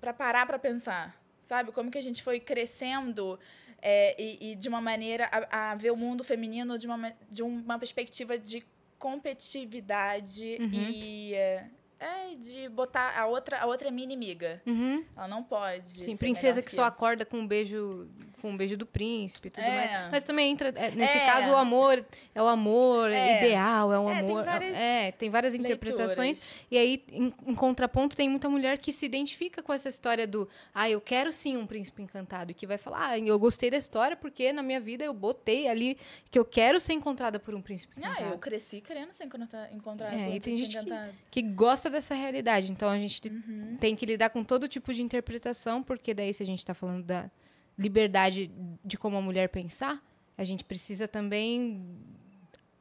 pra 0.00 0.12
parar 0.12 0.46
pra 0.46 0.58
pensar. 0.58 1.20
Sabe? 1.42 1.72
Como 1.72 1.90
que 1.90 1.98
a 1.98 2.02
gente 2.02 2.22
foi 2.22 2.38
crescendo 2.38 3.38
é, 3.82 4.14
e, 4.22 4.52
e 4.52 4.54
de 4.54 4.68
uma 4.68 4.80
maneira 4.80 5.28
a, 5.50 5.72
a 5.72 5.74
ver 5.74 5.90
o 5.90 5.96
mundo 5.96 6.22
feminino 6.22 6.78
de 6.78 6.86
uma, 6.86 6.96
ma- 6.96 7.12
de 7.28 7.42
uma 7.42 7.76
perspectiva 7.78 8.38
de 8.38 8.64
competitividade 9.00 10.58
Uhum. 10.60 10.70
e... 10.72 11.34
É, 11.34 11.66
é, 12.00 12.34
de 12.34 12.68
botar 12.68 13.18
a 13.18 13.26
outra, 13.26 13.58
a 13.60 13.66
outra 13.66 13.88
é 13.88 13.90
minha 13.90 14.04
inimiga. 14.04 14.60
Uhum. 14.66 15.04
Ela 15.16 15.28
não 15.28 15.42
pode. 15.42 15.90
Sim, 15.90 16.16
princesa 16.16 16.60
que 16.60 16.68
que 16.68 16.74
só 16.74 16.84
acorda 16.84 17.24
com 17.24 17.38
um 17.38 17.46
beijo, 17.46 18.08
com 18.40 18.50
um 18.50 18.56
beijo 18.56 18.76
do 18.76 18.84
príncipe 18.86 19.48
e 19.48 19.50
tudo 19.50 19.64
É. 19.64 19.70
mais. 19.76 20.10
Mas 20.10 20.24
também 20.24 20.50
entra, 20.50 20.68
é, 20.70 20.90
nesse 20.90 21.16
É. 21.18 21.26
caso, 21.26 21.50
o 21.50 21.56
amor 21.56 22.04
é 22.34 22.42
o 22.42 22.46
amor 22.46 23.10
É. 23.10 23.38
ideal, 23.44 23.92
é 23.92 23.98
o 23.98 24.08
É, 24.10 24.14
tem 24.22 24.30
amor. 24.30 24.44
várias 24.44 24.78
é, 24.80 25.12
tem 25.12 25.30
várias 25.30 25.54
interpretações. 25.54 26.16
Leituras. 26.52 26.66
E 26.70 26.78
aí, 26.78 27.04
em, 27.12 27.32
em 27.46 27.54
contraponto, 27.54 28.16
tem 28.16 28.28
muita 28.28 28.48
mulher 28.48 28.78
que 28.78 28.92
se 28.92 29.06
identifica 29.06 29.62
com 29.62 29.72
essa 29.72 29.88
história 29.88 30.26
do 30.26 30.48
ah, 30.74 30.88
eu 30.90 31.00
quero 31.00 31.32
sim 31.32 31.56
um 31.56 31.66
príncipe 31.66 32.02
encantado. 32.02 32.50
E 32.50 32.54
que 32.54 32.66
vai 32.66 32.78
falar, 32.78 33.10
ah, 33.10 33.18
eu 33.18 33.38
gostei 33.38 33.70
da 33.70 33.76
história 33.76 34.16
porque 34.16 34.52
na 34.52 34.62
minha 34.62 34.80
vida 34.80 35.04
eu 35.04 35.14
botei 35.14 35.68
ali 35.68 35.96
que 36.30 36.38
eu 36.38 36.44
quero 36.44 36.80
ser 36.80 36.92
encontrada 36.94 37.38
por 37.38 37.54
um 37.54 37.62
príncipe 37.62 37.94
Ah, 37.96 38.00
encantado. 38.10 38.32
eu 38.34 38.38
cresci 38.38 38.80
querendo 38.80 39.12
ser 39.12 39.24
encontra- 39.24 39.70
encontrada 39.72 40.14
É, 40.14 40.18
por 40.24 40.28
um 40.30 40.34
e 40.34 40.40
tem 40.40 40.58
gente 40.58 40.78
que- 40.78 41.10
que 41.30 41.42
gosta 41.42 41.83
dessa 41.90 42.14
realidade. 42.14 42.70
Então 42.72 42.88
a 42.88 42.98
gente 42.98 43.20
te- 43.20 43.28
Uhum. 43.30 43.76
tem 43.80 43.94
que 43.96 44.04
lidar 44.06 44.30
com 44.30 44.42
todo 44.44 44.68
tipo 44.68 44.92
de 44.94 45.02
interpretação, 45.02 45.82
porque 45.82 46.12
daí 46.14 46.32
se 46.32 46.42
a 46.42 46.46
gente 46.46 46.58
está 46.60 46.74
falando 46.74 47.04
da 47.04 47.30
liberdade 47.78 48.50
de 48.84 48.96
como 48.96 49.16
a 49.16 49.20
mulher 49.20 49.48
pensar, 49.48 50.02
a 50.38 50.44
gente 50.44 50.64
precisa 50.64 51.06
também 51.08 51.84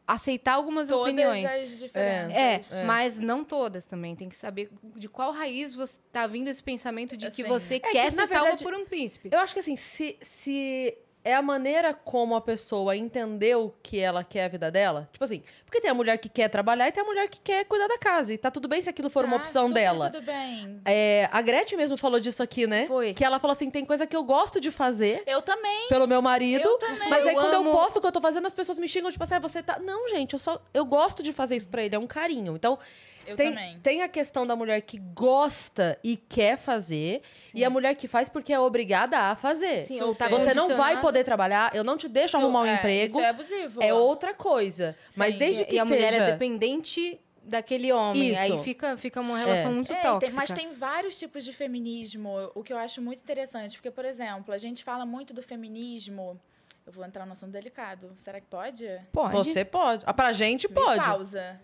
aceitar 0.06 0.54
algumas 0.54 0.90
Todas 0.90 1.04
opiniões. 1.14 1.46
as 1.46 1.80
diferenças. 1.80 2.74
É, 2.74 2.84
mas 2.84 3.20
não 3.20 3.44
todas 3.44 3.86
também. 3.86 4.16
Tem 4.16 4.28
que 4.28 4.36
saber 4.36 4.70
de 4.98 5.08
qual 5.08 5.32
raiz 5.32 5.74
você 5.74 5.98
tá 6.12 6.28
vindo 6.28 6.50
esse 6.50 6.62
pensamento 6.62 7.16
de 7.16 7.26
que 7.32 7.42
Assim, 7.42 7.44
você 7.44 7.76
é 7.76 7.80
que, 7.80 7.90
quer 7.92 8.12
na 8.14 8.24
ser 8.24 8.28
salva 8.28 8.44
verdade, 8.50 8.64
por 8.64 8.74
um 8.74 8.86
príncipe. 8.86 9.30
Eu 9.32 9.40
acho 9.40 9.54
que 9.54 9.62
assim, 9.62 9.78
se, 9.78 10.18
se 10.22 10.94
é 11.26 11.34
a 11.34 11.42
maneira 11.42 11.94
como 11.94 12.36
a 12.36 12.42
pessoa 12.42 12.96
entendeu 12.96 13.74
que 13.82 14.00
ela 14.00 14.24
quer 14.24 14.46
a 14.46 14.48
vida 14.48 14.70
dela, 14.70 15.08
tipo 15.12 15.24
assim, 15.24 15.42
porque 15.66 15.80
tem 15.80 15.90
a 15.90 15.94
mulher 15.94 16.18
que 16.18 16.28
quer 16.30 16.50
trabalhar 16.50 16.88
e 16.88 16.92
tem 16.92 17.02
a 17.04 17.06
mulher 17.06 17.30
que 17.30 17.40
quer 17.40 17.64
cuidar 17.66 17.88
da 17.88 17.98
casa. 17.98 18.34
E 18.34 18.38
tá 18.38 18.52
tudo 18.52 18.68
bem 18.68 18.82
se 18.82 18.90
aquilo 18.90 19.10
for 19.10 19.24
uma 19.26 19.38
Tá 19.38 19.44
opção 19.44 19.68
super 19.68 19.80
dela. 19.80 20.10
Tudo 20.10 20.24
bem. 20.26 20.82
É, 20.86 21.30
a 21.32 21.42
Gretchen 21.42 21.78
mesmo 21.78 21.96
falou 21.98 22.20
disso 22.20 22.44
aqui, 22.44 22.68
né? 22.68 22.86
Foi. 22.88 23.14
Que 23.14 23.24
ela 23.24 23.40
falou 23.40 23.54
assim: 23.54 23.70
tem 23.70 23.86
coisa 23.86 24.06
que 24.06 24.16
eu 24.16 24.24
gosto 24.24 24.60
de 24.60 24.70
fazer 24.72 25.24
Eu 25.26 25.42
também. 25.42 25.88
pelo 25.90 26.08
meu 26.08 26.22
marido. 26.22 26.64
Eu 26.68 26.78
também. 26.78 27.10
Mas 27.10 27.26
aí 27.26 27.36
Eu 27.36 27.42
quando 27.42 27.54
amo- 27.56 27.70
eu 27.70 27.74
posto 27.74 27.98
o 27.98 28.02
que 28.02 28.08
eu 28.08 28.12
tô 28.12 28.22
fazendo, 28.22 28.46
as 28.46 28.54
pessoas 28.54 28.78
me 28.78 28.88
xingam, 28.88 29.10
tipo 29.12 29.24
assim, 29.24 29.36
ah, 29.36 29.40
você 29.40 29.64
tá. 29.64 29.80
Não, 29.80 30.08
gente, 30.10 30.34
eu 30.34 30.40
só. 30.40 30.62
Eu 30.74 30.86
gosto 30.86 31.24
de 31.24 31.32
fazer 31.34 31.56
isso 31.56 31.68
pra 31.68 31.84
ele, 31.84 31.96
é 31.96 32.00
um 32.00 32.08
carinho. 32.08 32.56
Então, 32.56 32.78
Eu 33.26 33.36
tem, 33.38 33.50
também. 33.52 33.80
tem 33.82 34.02
a 34.02 34.08
questão 34.10 34.46
da 34.46 34.56
mulher 34.56 34.82
que 34.82 34.98
gosta 34.98 35.98
e 36.04 36.18
quer 36.18 36.58
fazer, 36.58 37.22
e 37.54 37.64
a 37.64 37.70
mulher 37.70 37.96
que 37.96 38.08
faz 38.08 38.28
porque 38.30 38.52
é 38.54 38.60
obrigada 38.60 39.18
a 39.18 39.36
fazer. 39.36 39.82
Sim, 39.86 40.02
ou 40.02 40.14
tá 40.14 40.28
Você 40.28 40.54
não 40.54 40.68
vai 40.68 40.96
condicionada. 40.96 41.02
Poder 41.14 41.24
trabalhar, 41.24 41.76
eu 41.76 41.84
não 41.84 41.96
te 41.98 42.08
deixo 42.08 42.30
Isso- 42.30 42.38
arrumar 42.38 42.62
um 42.62 42.66
é, 42.66 42.76
emprego. 42.76 43.06
Isso 43.12 43.20
é 43.22 43.30
abusivo. 43.30 43.82
É 43.84 43.94
outra 43.94 44.34
coisa. 44.34 44.96
Mas 45.16 45.34
Sim. 45.34 45.40
desde 45.40 45.62
E, 45.62 45.66
que 45.66 45.76
e 45.76 45.80
a 45.80 45.86
mulher 45.86 46.12
seja... 46.14 46.24
é 46.26 46.32
dependente 46.32 47.20
daquele 47.46 47.92
homem. 47.92 48.32
Isso. 48.32 48.42
Aí 48.42 48.64
fica, 48.64 48.96
fica 48.98 49.20
uma 49.22 49.38
relação 49.38 49.72
É. 49.72 49.74
muito 49.74 49.92
É, 49.92 50.02
tóxica. 50.02 50.20
tem- 50.28 50.36
mas 50.36 50.54
tem 50.54 50.72
vários 50.74 51.20
tipos 51.20 51.44
de 51.44 51.52
feminismo, 51.52 52.52
o 52.56 52.64
que 52.64 52.72
eu 52.72 52.78
acho 52.78 53.02
muito 53.02 53.20
interessante. 53.22 53.76
Porque, 53.78 53.92
por 53.92 54.06
exemplo, 54.06 54.54
a 54.54 54.58
gente 54.58 54.84
fala 54.84 55.06
muito 55.06 55.34
do 55.34 55.42
feminismo. 55.42 56.40
Eu 56.86 56.92
vou 56.92 57.06
entrar 57.06 57.26
num 57.26 57.32
assunto 57.32 57.52
delicado. 57.52 58.14
Será 58.18 58.42
que 58.42 58.48
pode? 58.48 58.86
Pode. 59.14 59.36
Você 59.36 59.64
pode. 59.64 60.04
Ah, 60.06 60.14
pra 60.14 60.34
gente 60.34 60.68
Me 60.68 60.74
pode. 60.74 61.02
pausa. 61.04 61.60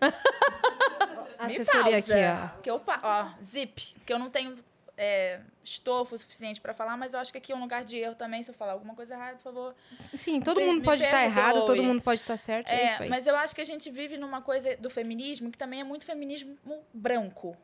Me 1.46 1.56
Assessoria 1.56 1.82
pausa. 2.02 2.14
aqui, 2.14 2.56
ó. 2.56 2.60
Que 2.62 2.70
eu, 2.70 2.78
pa- 2.80 3.00
ó, 3.02 3.42
zip. 3.44 3.94
Porque 3.94 4.12
eu 4.12 4.18
não 4.18 4.28
tenho 4.30 4.54
é, 5.02 5.40
estofo 5.64 6.16
suficiente 6.18 6.60
pra 6.60 6.74
falar, 6.74 6.94
mas 6.96 7.14
eu 7.14 7.20
acho 7.20 7.32
que 7.32 7.38
aqui 7.38 7.52
é 7.52 7.56
um 7.56 7.60
lugar 7.60 7.82
de 7.84 7.96
erro 7.96 8.14
também. 8.14 8.42
Se 8.42 8.50
eu 8.50 8.54
falar 8.54 8.72
alguma 8.72 8.94
coisa 8.94 9.14
errada, 9.14 9.36
por 9.38 9.42
favor. 9.44 9.74
Sim, 10.12 10.40
todo 10.42 10.60
mundo 10.60 10.82
pode 10.84 11.02
estar 11.02 11.24
errado, 11.24 11.64
todo 11.64 11.82
mundo 11.82 12.02
pode 12.02 12.20
estar 12.20 12.36
certo. 12.36 12.68
É, 12.68 13.04
É, 13.04 13.08
mas 13.08 13.26
eu 13.26 13.34
acho 13.34 13.54
que 13.54 13.62
a 13.62 13.64
gente 13.64 13.90
vive 13.90 14.18
numa 14.18 14.42
coisa 14.42 14.76
do 14.76 14.90
feminismo 14.90 15.50
que 15.50 15.56
também 15.56 15.80
é 15.80 15.84
muito 15.84 16.04
feminismo 16.04 16.56
branco. 16.92 17.56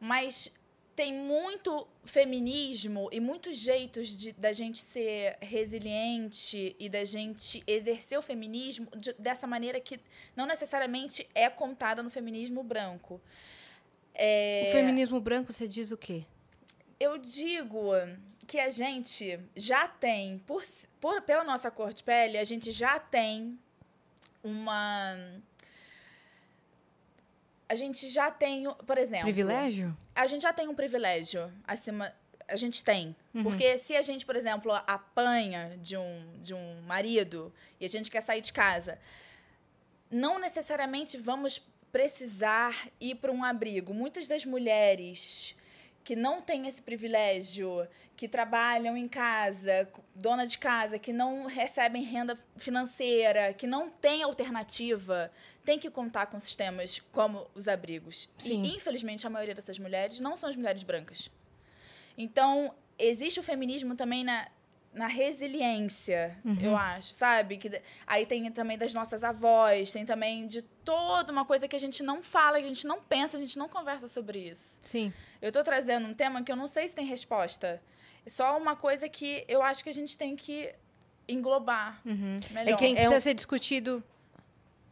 Mas 0.00 0.50
tem 0.96 1.12
muito 1.14 1.86
feminismo 2.04 3.08
e 3.12 3.18
muitos 3.20 3.56
jeitos 3.58 4.08
de, 4.08 4.32
da 4.32 4.52
gente 4.52 4.78
ser 4.78 5.36
resiliente 5.40 6.74
e 6.78 6.88
da 6.88 7.04
gente 7.04 7.62
exercer 7.66 8.18
o 8.18 8.22
feminismo 8.22 8.88
de- 8.96 9.14
dessa 9.18 9.46
maneira 9.46 9.80
que 9.80 10.00
não 10.36 10.46
necessariamente 10.46 11.26
é 11.34 11.48
contada 11.50 12.02
no 12.02 12.10
feminismo 12.10 12.62
branco. 12.62 13.20
É, 14.14 14.64
O 14.68 14.72
feminismo 14.72 15.20
branco, 15.20 15.52
você 15.52 15.66
diz 15.66 15.90
o 15.90 15.96
quê? 15.96 16.24
Eu 17.02 17.18
digo 17.18 17.90
que 18.46 18.58
a 18.58 18.70
gente 18.70 19.38
já 19.56 19.86
tem, 19.88 20.38
por, 20.40 20.62
por- 21.00 21.22
pela 21.22 21.44
nossa 21.44 21.70
cor 21.70 21.92
de 21.92 22.02
pele, 22.02 22.36
a 22.38 22.44
gente 22.44 22.70
já 22.72 22.98
tem 22.98 23.58
uma. 24.42 25.14
A 27.68 27.74
gente 27.74 28.08
já 28.08 28.30
tem, 28.30 28.64
por 28.86 28.98
exemplo. 28.98 29.24
Privilégio? 29.24 29.96
A 30.14 30.26
gente 30.26 30.42
já 30.42 30.52
tem 30.52 30.68
um 30.68 30.74
privilégio 30.74 31.50
acima. 31.66 32.12
A 32.48 32.56
gente 32.56 32.84
tem. 32.84 33.16
Uhum. 33.32 33.44
Porque 33.44 33.78
se 33.78 33.96
a 33.96 34.02
gente, 34.02 34.26
por 34.26 34.36
exemplo, 34.36 34.72
apanha 34.86 35.78
de 35.80 35.96
um, 35.96 36.40
de 36.42 36.52
um 36.52 36.82
marido 36.82 37.52
e 37.80 37.86
a 37.86 37.88
gente 37.88 38.10
quer 38.10 38.20
sair 38.20 38.42
de 38.42 38.52
casa, 38.52 38.98
não 40.10 40.38
necessariamente 40.38 41.16
vamos 41.16 41.62
precisar 41.90 42.88
ir 43.00 43.14
para 43.14 43.32
um 43.32 43.42
abrigo. 43.42 43.94
Muitas 43.94 44.28
das 44.28 44.44
mulheres 44.44 45.56
que 46.04 46.16
não 46.16 46.40
têm 46.40 46.66
esse 46.66 46.82
privilégio, 46.82 47.86
que 48.16 48.28
trabalham 48.28 48.96
em 48.96 49.06
casa, 49.08 49.88
dona 50.14 50.46
de 50.46 50.58
casa, 50.58 50.98
que 50.98 51.12
não 51.12 51.46
recebem 51.46 52.02
renda 52.02 52.36
financeira, 52.56 53.52
que 53.52 53.66
não 53.66 53.88
têm 53.88 54.22
alternativa, 54.22 55.30
tem 55.64 55.78
que 55.78 55.90
contar 55.90 56.26
com 56.26 56.38
sistemas 56.38 57.00
como 57.12 57.46
os 57.54 57.68
abrigos. 57.68 58.28
Sim. 58.38 58.62
E, 58.62 58.76
infelizmente, 58.76 59.26
a 59.26 59.30
maioria 59.30 59.54
dessas 59.54 59.78
mulheres 59.78 60.20
não 60.20 60.36
são 60.36 60.48
as 60.48 60.56
mulheres 60.56 60.82
brancas. 60.82 61.30
Então, 62.18 62.74
existe 62.98 63.40
o 63.40 63.42
feminismo 63.42 63.94
também 63.94 64.24
na, 64.24 64.48
na 64.92 65.06
resiliência, 65.06 66.36
eu 66.60 66.76
acho, 66.76 67.14
sabe? 67.14 67.56
Que, 67.56 67.80
aí 68.06 68.26
tem 68.26 68.50
também 68.52 68.76
das 68.76 68.92
nossas 68.92 69.24
avós, 69.24 69.90
tem 69.90 70.04
também 70.04 70.46
de 70.46 70.60
toda 70.62 71.32
uma 71.32 71.44
coisa 71.44 71.66
que 71.66 71.74
a 71.74 71.78
gente 71.78 72.02
não 72.02 72.22
fala, 72.22 72.58
que 72.58 72.64
a 72.64 72.68
gente 72.68 72.86
não 72.86 73.00
pensa, 73.00 73.36
a 73.36 73.40
gente 73.40 73.58
não 73.58 73.68
conversa 73.68 74.06
sobre 74.06 74.38
isso. 74.38 74.78
Sim. 74.84 75.12
Eu 75.40 75.50
tô 75.50 75.62
trazendo 75.64 76.06
um 76.06 76.12
tema 76.14 76.42
que 76.42 76.52
eu 76.52 76.56
não 76.56 76.66
sei 76.66 76.86
se 76.86 76.94
tem 76.94 77.06
resposta. 77.06 77.82
É 78.24 78.30
só 78.30 78.56
uma 78.58 78.76
coisa 78.76 79.08
que 79.08 79.44
eu 79.48 79.62
acho 79.62 79.82
que 79.82 79.88
a 79.88 79.94
gente 79.94 80.16
tem 80.16 80.36
que 80.36 80.72
englobar 81.26 82.00
melhor. 82.04 82.74
É 82.74 82.76
quem 82.76 82.92
É 82.92 82.96
precisa 82.96 83.16
um- 83.16 83.20
ser 83.20 83.34
discutido 83.34 84.02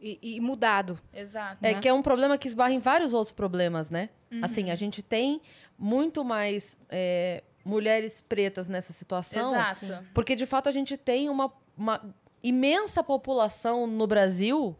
e, 0.01 0.17
e 0.21 0.41
mudado. 0.41 0.99
Exato. 1.13 1.63
É 1.63 1.73
né? 1.73 1.79
que 1.79 1.87
é 1.87 1.93
um 1.93 2.01
problema 2.01 2.37
que 2.37 2.47
esbarra 2.47 2.73
em 2.73 2.79
vários 2.79 3.13
outros 3.13 3.31
problemas, 3.31 3.89
né? 3.89 4.09
Uhum. 4.31 4.43
Assim, 4.43 4.71
a 4.71 4.75
gente 4.75 5.03
tem 5.03 5.41
muito 5.77 6.23
mais 6.23 6.77
é, 6.89 7.43
mulheres 7.63 8.21
pretas 8.21 8.67
nessa 8.67 8.93
situação. 8.93 9.53
Exato. 9.53 10.05
Porque, 10.13 10.35
de 10.35 10.45
fato, 10.45 10.67
a 10.69 10.71
gente 10.71 10.97
tem 10.97 11.29
uma, 11.29 11.51
uma 11.77 12.13
imensa 12.43 13.03
população 13.03 13.85
no 13.87 14.07
Brasil 14.07 14.75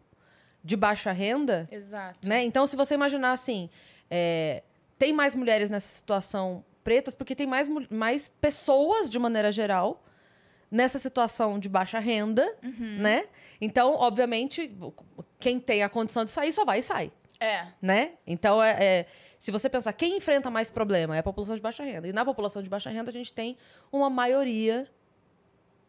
de 0.63 0.75
baixa 0.75 1.11
renda, 1.11 1.67
Exato. 1.71 2.27
né? 2.27 2.43
Então, 2.43 2.65
se 2.67 2.75
você 2.75 2.93
imaginar 2.93 3.31
assim, 3.31 3.69
é, 4.09 4.63
tem 4.97 5.11
mais 5.13 5.33
mulheres 5.35 5.69
nessa 5.69 5.87
situação 5.97 6.63
pretas 6.83 7.13
porque 7.15 7.35
tem 7.35 7.47
mais, 7.47 7.67
mais 7.89 8.29
pessoas, 8.41 9.09
de 9.09 9.17
maneira 9.19 9.51
geral, 9.51 10.03
nessa 10.69 10.97
situação 10.99 11.59
de 11.59 11.67
baixa 11.67 11.99
renda, 11.99 12.43
Uhum. 12.63 12.97
né? 12.99 13.25
Então, 13.59 13.93
obviamente, 13.95 14.71
quem 15.39 15.59
tem 15.59 15.83
a 15.83 15.89
condição 15.89 16.23
de 16.23 16.29
sair 16.31 16.51
só 16.51 16.63
vai 16.63 16.79
e 16.79 16.81
sai 16.81 17.11
É. 17.39 17.67
né? 17.81 18.11
Então, 18.25 18.61
é, 18.63 18.71
é- 18.83 19.05
se 19.41 19.49
você 19.51 19.67
pensar 19.67 19.91
quem 19.93 20.17
enfrenta 20.17 20.51
mais 20.51 20.69
problema 20.69 21.15
é 21.15 21.19
a 21.19 21.23
população 21.23 21.55
de 21.55 21.61
baixa 21.61 21.83
renda. 21.83 22.07
E 22.07 22.13
na 22.13 22.23
população 22.23 22.61
de 22.61 22.69
baixa 22.69 22.89
renda 22.91 23.09
a 23.09 23.13
gente 23.13 23.33
tem 23.33 23.57
uma 23.91 24.07
maioria 24.09 24.87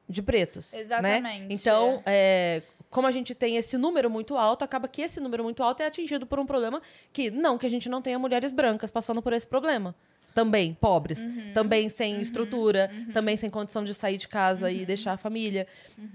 de 0.08 0.22
pretos. 0.22 0.72
Né? 0.72 0.80
Exatamente. 0.80 1.46
Então, 1.54 2.02
é, 2.06 2.62
como 2.90 3.06
a 3.06 3.10
gente 3.10 3.34
tem 3.34 3.56
esse 3.58 3.76
número 3.76 4.08
muito 4.10 4.36
alto, 4.38 4.64
acaba 4.64 4.88
que 4.88 5.02
esse 5.02 5.20
número 5.20 5.42
muito 5.44 5.62
alto 5.62 5.82
é 5.82 5.86
atingido 5.86 6.26
por 6.26 6.38
um 6.38 6.46
problema 6.46 6.80
que 7.12 7.30
não 7.30 7.58
que 7.58 7.66
a 7.66 7.70
gente 7.70 7.88
não 7.90 8.00
tenha 8.00 8.18
mulheres 8.18 8.52
brancas 8.52 8.90
passando 8.90 9.20
por 9.20 9.32
esse 9.34 9.46
problema. 9.46 9.94
Também 10.34 10.72
pobres, 10.72 11.18
Uhum. 11.18 11.52
também 11.52 11.90
sem 11.90 12.18
estrutura, 12.22 12.90
também 13.12 13.36
sem 13.36 13.50
condição 13.50 13.84
de 13.84 13.92
sair 13.92 14.16
de 14.16 14.26
casa 14.28 14.64
Uhum. 14.66 14.72
e 14.72 14.86
deixar 14.86 15.12
a 15.12 15.16
família. 15.18 15.66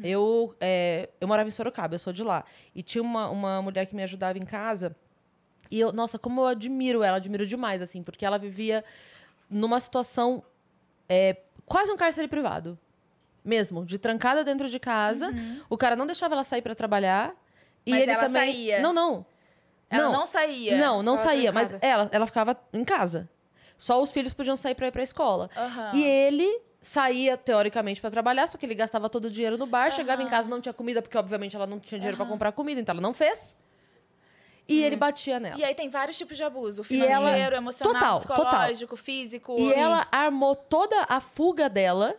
Eu, 0.04 0.56
é, 0.60 1.08
eu 1.22 1.28
morava 1.28 1.48
em 1.48 1.52
Sorocaba, 1.52 1.94
eu 1.94 2.00
sou 2.00 2.12
de 2.12 2.24
lá. 2.24 2.44
E 2.74 2.82
tinha 2.82 3.04
uma, 3.04 3.30
uma 3.30 3.62
mulher 3.62 3.86
que 3.86 3.96
me 3.96 4.02
ajudava 4.02 4.40
em 4.40 4.46
casa. 4.46 4.96
E 5.72 5.80
eu, 5.80 5.92
nossa, 5.92 6.18
como 6.18 6.42
eu 6.42 6.48
admiro 6.48 7.04
ela, 7.04 7.18
admiro 7.18 7.46
demais, 7.46 7.82
assim, 7.82 8.04
porque 8.04 8.26
ela 8.26 8.38
vivia 8.38 8.84
numa 9.50 9.80
situação 9.80 10.44
é, 11.10 11.38
quase 11.66 11.92
um 11.92 11.98
cárcere 11.98 12.28
privado. 12.28 12.78
Mesmo, 13.44 13.86
de 13.86 13.98
trancada 13.98 14.44
dentro 14.44 14.68
de 14.68 14.78
casa. 14.78 15.34
O 15.70 15.78
cara 15.78 15.96
não 15.96 16.06
deixava 16.06 16.34
ela 16.36 16.44
sair 16.44 16.62
pra 16.62 16.76
trabalhar. 16.76 17.34
E 17.86 17.92
Mas 17.92 18.02
ele 18.02 18.12
ela 18.12 18.26
também. 18.26 18.52
saía? 18.52 18.82
Não, 18.82 18.92
não. 18.92 19.26
Ela 19.90 20.10
não, 20.10 20.26
saía. 20.26 20.78
Não, 20.78 21.02
não 21.02 21.16
Ficava 21.16 21.34
saía, 21.34 21.52
mas 21.54 21.68
trancada. 21.70 21.94
ela, 21.94 22.10
ela 22.12 22.26
ficava 22.26 22.60
em 22.74 22.84
casa. 22.84 23.30
Só 23.78 24.02
os 24.02 24.12
filhos 24.12 24.34
podiam 24.34 24.58
sair 24.58 24.76
pra 24.76 24.88
ir 24.88 24.92
pra 24.92 25.02
escola. 25.02 25.50
Aham. 25.56 25.92
E 25.94 26.04
ele 26.04 26.62
saía, 26.82 27.38
teoricamente, 27.38 28.02
pra 28.02 28.10
trabalhar, 28.12 28.48
só 28.48 28.58
que 28.58 28.66
ele 28.66 28.76
gastava 28.76 29.10
todo 29.10 29.26
o 29.26 29.30
dinheiro 29.30 29.58
no 29.58 29.66
bar, 29.66 29.92
chegava 29.92 30.22
em 30.22 30.28
casa 30.28 30.50
não 30.50 30.60
tinha 30.60 30.74
comida, 30.74 31.02
porque 31.02 31.18
obviamente 31.18 31.56
ela 31.56 31.66
não 31.68 31.80
tinha 31.80 31.98
dinheiro 32.00 32.18
pra 32.18 32.26
comprar 32.26 32.52
comida, 32.52 32.82
então 32.82 32.94
ela 32.94 33.02
não 33.02 33.14
fez. 33.14 33.56
E 34.68 34.82
ele 34.82 34.96
batia 34.96 35.40
nela. 35.40 35.58
E 35.58 35.64
aí 35.64 35.74
tem 35.74 35.90
vários 35.90 36.18
tipos 36.18 36.36
de 36.38 36.44
abuso. 36.44 36.84
E 36.90 37.00
ela- 37.02 37.22
Financeiro, 37.22 37.56
emocional, 37.56 37.94
Total, 38.20 38.20
total. 38.22 38.46
psicológico, 38.52 38.98
físico. 38.98 39.56
E 39.58 39.72
ela 39.74 40.08
armou 40.12 40.56
toda 40.56 41.06
a 41.08 41.20
fuga 41.22 41.70
dela 41.70 42.16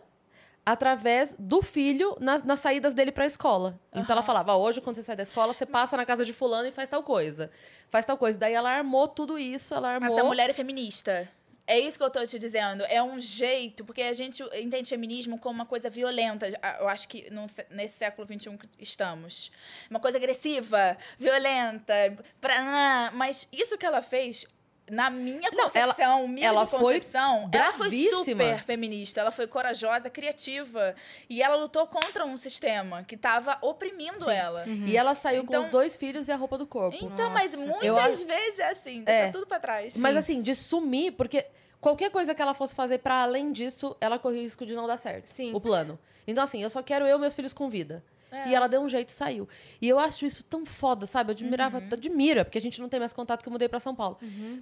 através 0.65 1.35
do 1.39 1.61
filho 1.61 2.15
nas, 2.19 2.43
nas 2.43 2.59
saídas 2.59 2.93
dele 2.93 3.11
pra 3.11 3.25
escola. 3.25 3.79
Então 3.93 4.13
ela 4.13 4.23
falava: 4.23 4.53
"Ó, 4.55 4.61
hoje, 4.61 4.81
quando 4.81 4.95
você 4.97 5.03
sai 5.03 5.15
da 5.15 5.23
escola, 5.23 5.53
você 5.53 5.65
passa 5.65 5.95
na 5.97 6.05
casa 6.05 6.23
de 6.25 6.33
fulano 6.33 6.67
e 6.67 6.71
faz 6.71 6.87
tal 6.89 7.01
coisa. 7.03 7.49
Faz 7.89 8.05
tal 8.05 8.17
coisa. 8.17 8.37
Daí 8.37 8.53
ela 8.53 8.69
armou 8.69 9.07
tudo 9.07 9.37
isso, 9.39 9.73
ela 9.73 9.89
armou. 9.93 10.11
Essa 10.11 10.23
mulher 10.23 10.49
é 10.49 10.53
feminista. 10.53 11.27
É 11.69 11.77
isso 11.77 11.99
que 11.99 12.03
eu 12.03 12.09
tô 12.09 12.25
te 12.25 12.39
dizendo. 12.39 12.83
É 12.85 13.01
um 13.03 13.19
jeito, 13.19 13.85
porque 13.85 14.01
a 14.01 14.11
gente 14.11 14.41
entende 14.55 14.89
feminismo 14.89 15.37
como 15.37 15.53
uma 15.53 15.67
coisa 15.67 15.87
violenta. 15.87 16.47
Eu 16.79 16.89
acho 16.89 17.07
que 17.07 17.31
nesse 17.69 17.93
século 17.99 18.25
XXI 18.27 18.57
que 18.57 18.67
estamos. 18.79 19.51
Uma 19.87 19.99
coisa 19.99 20.17
agressiva, 20.17 20.97
violenta. 21.19 21.93
Pra, 22.41 23.11
mas 23.13 23.47
isso 23.53 23.77
que 23.77 23.85
ela 23.85 24.01
fez, 24.01 24.47
na 24.91 25.09
minha 25.09 25.49
Não, 25.51 25.59
ela- 25.59 25.63
concepção, 25.63 26.27
minha 26.27 26.47
ela 26.47 26.63
de 26.63 26.69
foi 26.71 26.79
concepção, 26.79 27.49
ela 27.51 27.73
foi 27.73 27.89
super 28.09 28.63
feminista. 28.63 29.21
Ela 29.21 29.31
foi 29.31 29.47
corajosa, 29.47 30.09
criativa. 30.09 30.95
E 31.29 31.41
ela 31.41 31.55
lutou 31.55 31.85
contra 31.87 32.25
um 32.25 32.37
sistema 32.37 33.03
que 33.03 33.15
tava 33.17 33.57
oprimindo 33.61 34.29
ela. 34.29 34.65
E 34.67 34.95
ela 34.97 35.15
saiu 35.15 35.43
Então- 35.43 35.61
com 35.61 35.65
os 35.65 35.71
dois 35.71 35.95
filhos 35.95 36.27
e 36.27 36.31
a 36.31 36.35
roupa 36.35 36.57
do 36.57 36.65
corpo. 36.67 36.97
Então, 37.01 37.29
mas 37.29 37.53
Nossa. 37.53 37.65
muitas 37.67 38.21
Eu 38.21 38.27
vezes 38.27 38.59
é 38.59 38.69
assim, 38.69 39.03
deixa 39.03 39.23
É. 39.23 39.29
tudo 39.31 39.45
pra 39.47 39.59
trás. 39.59 39.95
Mas 39.97 40.15
assim, 40.15 40.41
de 40.41 40.53
sumir, 40.55 41.11
porque 41.13 41.45
qualquer 41.81 42.09
coisa 42.11 42.33
que 42.35 42.41
ela 42.41 42.53
fosse 42.53 42.75
fazer 42.75 42.99
pra 42.99 43.23
além 43.23 43.51
disso, 43.51 43.95
ela 44.01 44.17
corria 44.19 44.39
o 44.39 44.43
risco 44.43 44.65
de 44.65 44.73
não 44.75 44.87
dar 44.87 44.97
certo. 44.97 45.27
Sim. 45.27 45.53
O 45.53 45.61
plano. 45.61 45.97
Então, 46.27 46.43
assim, 46.43 46.61
eu 46.61 46.69
só 46.69 46.83
quero 46.83 47.05
eu 47.07 47.17
e 47.17 47.19
meus 47.19 47.35
filhos 47.35 47.53
com 47.53 47.69
vida. 47.69 48.03
É. 48.31 48.49
E 48.49 48.55
ela 48.55 48.67
deu 48.67 48.81
um 48.81 48.87
jeito 48.89 49.09
e 49.09 49.11
saiu. 49.11 49.47
E 49.81 49.87
eu 49.89 49.97
acho 49.99 50.25
isso 50.25 50.43
tão 50.43 50.65
foda, 50.65 51.05
sabe? 51.05 51.31
Eu 51.31 51.33
admirava, 51.33 51.79
Uhum. 51.79 51.89
admira, 51.91 52.45
porque 52.45 52.57
a 52.57 52.61
gente 52.61 52.79
não 52.79 52.87
tem 52.89 52.99
mais 52.99 53.11
contato 53.13 53.41
que 53.41 53.47
eu 53.49 53.51
mudei 53.51 53.67
pra 53.67 53.79
São 53.79 53.95
Paulo. 53.95 54.17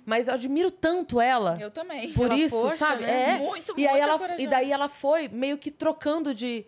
Mas 0.05 0.27
eu 0.27 0.33
admiro 0.33 0.71
tanto 0.71 1.19
ela. 1.19 1.55
Eu 1.59 1.69
também. 1.71 2.13
Por 2.13 2.29
Pela 2.29 2.39
isso, 2.39 2.55
força, 2.61 2.77
sabe? 2.77 3.03
né? 3.03 3.31
É. 3.35 3.37
Muito, 3.37 3.73
e 3.77 3.87
aí 3.87 3.99
ela 3.99 4.17
corajosa. 4.17 4.41
E 4.41 4.47
daí 4.47 4.71
ela 4.71 4.87
foi 4.89 5.27
meio 5.27 5.57
que 5.57 5.69
trocando 5.71 6.33
de. 6.33 6.65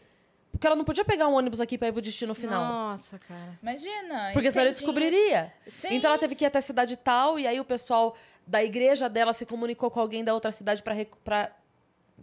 Porque 0.51 0.65
ela 0.65 0.75
não 0.75 0.83
podia 0.83 1.05
pegar 1.05 1.27
um 1.27 1.33
ônibus 1.35 1.62
aqui 1.62 1.77
pra 1.77 1.88
ir 1.88 1.91
pro 1.93 2.01
destino 2.01 2.33
final. 2.35 2.65
Nossa, 2.65 3.17
cara. 3.19 3.57
Imagina. 3.62 4.31
Porque 4.33 4.51
senão 4.51 4.65
ele 4.65 4.73
sem 4.75 4.83
descobriria. 4.85 5.53
Sim. 5.67 5.89
Então 5.93 6.09
ela 6.09 6.19
teve 6.19 6.35
que 6.35 6.43
ir 6.43 6.47
até 6.47 6.57
a 6.57 6.62
cidade 6.62 6.97
tal, 6.97 7.39
e 7.39 7.47
aí 7.47 7.59
o 7.59 7.63
pessoal 7.65 8.15
da 8.45 8.63
igreja 8.63 9.07
dela 9.07 9.31
se 9.31 9.45
comunicou 9.45 9.89
com 9.91 9.99
alguém 9.99 10.23
da 10.23 10.33
outra 10.33 10.51
cidade 10.51 10.81
pra, 10.81 10.93
recu- 10.93 11.17
pra 11.23 11.51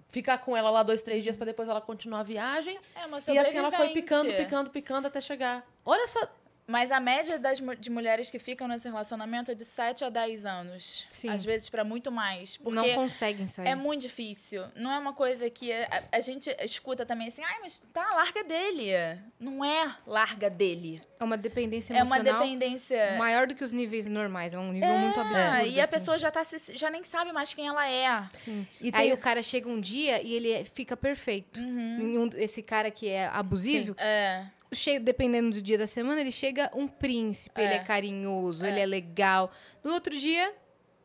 ficar 0.08 0.38
com 0.38 0.56
ela 0.56 0.70
lá 0.70 0.82
dois, 0.82 1.02
três 1.02 1.22
dias 1.22 1.36
pra 1.36 1.46
depois 1.46 1.68
ela 1.68 1.80
continuar 1.80 2.20
a 2.20 2.22
viagem. 2.22 2.78
É 2.94 3.06
uma 3.06 3.18
E 3.18 3.38
assim 3.38 3.58
ela 3.58 3.70
foi 3.70 3.88
picando, 3.90 4.32
picando, 4.32 4.70
picando 4.70 5.06
até 5.08 5.20
chegar. 5.20 5.66
Olha 5.84 6.02
essa. 6.04 6.30
Mas 6.68 6.90
a 6.90 6.98
média 6.98 7.38
das, 7.38 7.62
de 7.78 7.90
mulheres 7.90 8.28
que 8.28 8.38
ficam 8.40 8.66
nesse 8.66 8.88
relacionamento 8.88 9.52
é 9.52 9.54
de 9.54 9.64
7 9.64 10.04
a 10.04 10.08
10 10.10 10.44
anos. 10.44 11.06
Sim. 11.12 11.28
Às 11.28 11.44
vezes 11.44 11.68
pra 11.68 11.84
muito 11.84 12.10
mais. 12.10 12.56
Porque 12.56 12.74
não 12.74 12.94
conseguem 12.94 13.46
sair. 13.46 13.68
é 13.68 13.74
muito 13.76 14.02
difícil. 14.02 14.64
Não 14.74 14.90
é 14.90 14.98
uma 14.98 15.12
coisa 15.12 15.48
que 15.48 15.72
a, 15.72 16.02
a 16.12 16.20
gente 16.20 16.54
escuta 16.60 17.06
também 17.06 17.28
assim, 17.28 17.42
ai, 17.44 17.58
mas 17.60 17.80
tá, 17.92 18.14
larga 18.14 18.42
dele. 18.42 18.90
Não 19.38 19.64
é 19.64 19.94
larga 20.06 20.50
dele. 20.50 21.00
É 21.20 21.24
uma 21.24 21.38
dependência 21.38 21.94
É 21.94 22.02
uma 22.02 22.16
emocional 22.16 22.42
dependência. 22.42 23.14
maior 23.16 23.46
do 23.46 23.54
que 23.54 23.62
os 23.64 23.72
níveis 23.72 24.06
normais. 24.06 24.52
É 24.52 24.58
um 24.58 24.72
nível 24.72 24.98
muito 24.98 25.20
absurdo. 25.20 25.66
E 25.68 25.80
a 25.80 25.84
assim. 25.84 25.92
pessoa 25.92 26.18
já, 26.18 26.30
tá 26.32 26.42
se- 26.42 26.76
já 26.76 26.90
nem 26.90 27.04
sabe 27.04 27.32
mais 27.32 27.54
quem 27.54 27.68
ela 27.68 27.88
é. 27.88 28.26
Sim. 28.32 28.66
E 28.80 28.86
Aí 28.88 28.92
tem- 29.08 29.12
o 29.12 29.16
cara 29.18 29.42
chega 29.42 29.68
um 29.68 29.80
dia 29.80 30.20
e 30.20 30.34
ele 30.34 30.64
fica 30.64 30.96
perfeito. 30.96 31.60
Uhum. 31.60 32.24
Um- 32.24 32.30
esse 32.36 32.60
cara 32.60 32.90
que 32.90 33.08
é 33.08 33.28
abusivo, 33.28 33.94
É. 33.98 34.46
chega, 34.72 35.00
dependendo 35.04 35.50
do 35.50 35.62
dia 35.62 35.78
da 35.78 35.86
semana, 35.86 36.20
ele 36.20 36.32
chega 36.32 36.70
um 36.74 36.86
príncipe, 36.88 37.60
ele 37.60 37.74
É. 37.74 37.76
é 37.76 37.78
carinhoso, 37.84 38.64
ele 38.64 38.80
é 38.80 38.86
legal. 38.86 39.50
No 39.84 39.92
outro 39.92 40.16
dia, 40.16 40.52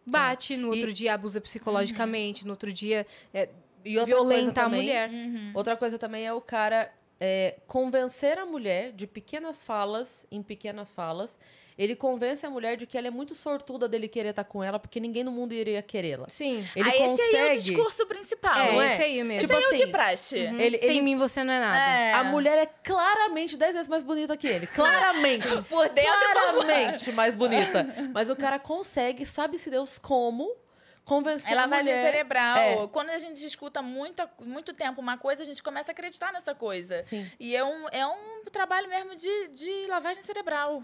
bate. 0.06 0.58
No 0.58 0.70
outro 0.70 0.90
E- 0.90 0.94
dia, 0.94 1.14
abusa 1.14 1.40
psicologicamente. 1.40 2.46
No 2.46 2.52
outro 2.52 2.72
dia, 2.74 3.06
é, 3.34 3.50
violenta 3.84 4.62
a 4.62 4.64
também- 4.66 4.82
mulher. 4.82 5.10
Uhum. 5.10 5.52
Outra 5.54 5.76
coisa 5.78 5.98
também 5.98 6.26
é 6.26 6.34
o 6.34 6.42
cara 6.42 6.92
é, 7.24 7.60
convencer 7.68 8.40
a 8.40 8.48
mulher 8.48 8.92
de 8.94 9.06
pequenas 9.06 9.62
falas 9.62 10.26
em 10.32 10.42
pequenas 10.42 10.92
falas. 10.92 11.38
Ele 11.82 11.96
convence 11.96 12.46
a 12.46 12.50
mulher 12.50 12.78
de 12.78 12.86
que 12.86 12.96
ela 12.96 13.08
é 13.08 13.10
muito 13.10 13.34
sortuda 13.34 13.88
dele 13.90 14.08
querer 14.08 14.30
estar 14.30 14.44
com 14.44 14.64
ela, 14.64 14.78
porque 14.78 15.00
ninguém 15.00 15.24
no 15.24 15.32
mundo 15.32 15.52
iria 15.52 15.82
querê-la. 15.82 16.30
Sim. 16.30 16.64
Ele 16.76 16.88
ah, 16.88 16.94
consegue. 16.94 17.22
esse 17.24 17.36
aí 17.36 17.48
é 17.48 17.52
o 17.52 17.58
discurso 17.58 18.06
principal. 18.06 18.56
É, 18.60 18.72
não 18.72 18.82
é? 18.84 18.94
esse 18.94 19.04
aí 19.04 19.24
mesmo. 19.24 19.42
Tipo 19.42 19.54
Esse 19.54 19.54
aí 19.54 19.64
é 19.64 19.66
o 19.66 19.74
assim, 19.76 19.86
de 19.86 19.92
praxe. 19.92 20.36
Uhum. 20.36 20.60
ele- 20.60 20.78
Sem 20.80 20.90
ele- 20.92 21.02
mim 21.02 21.16
você 21.18 21.44
não 21.44 21.52
é 21.52 21.60
nada. 21.60 21.80
É. 21.80 22.14
A 22.14 22.24
mulher 22.26 22.56
é 22.60 22.68
claramente 22.68 23.58
dez 23.58 23.74
vezes 23.74 23.88
mais 23.88 24.04
bonita 24.04 24.38
que 24.38 24.46
ele. 24.46 24.68
Claramente. 24.68 25.48
Por 25.68 25.90
dentro 25.90 26.12
e 26.12 26.34
por 26.54 26.66
claramente 26.66 27.12
mais 27.14 27.34
bonita. 27.34 27.88
Mas 28.14 28.30
o 28.30 28.36
cara 28.36 28.60
consegue, 28.60 29.26
sabe-se 29.26 29.72
Deus 29.72 29.98
como, 29.98 30.56
convencer 31.04 31.50
É 31.50 31.54
a 31.54 31.62
lavagem 31.62 31.94
mulher. 31.96 32.06
cerebral. 32.12 32.58
É. 32.58 32.88
Quando 32.90 33.10
a 33.10 33.18
gente 33.18 33.44
escuta 33.44 33.82
muito, 33.82 34.22
muito 34.40 34.72
tempo 34.72 35.02
uma 35.02 35.18
coisa, 35.18 35.42
a 35.42 35.46
gente 35.46 35.64
começa 35.64 35.92
a 35.92 35.94
acreditar 35.94 36.32
nessa 36.32 36.54
coisa. 36.54 37.02
Sim. 37.02 37.28
E 37.40 37.56
é 37.56 37.64
um, 37.64 37.88
é 37.90 38.06
um 38.06 38.44
trabalho 38.52 38.88
mesmo 38.88 39.16
de, 39.16 39.48
de 39.48 39.88
lavagem 39.88 40.22
cerebral. 40.22 40.84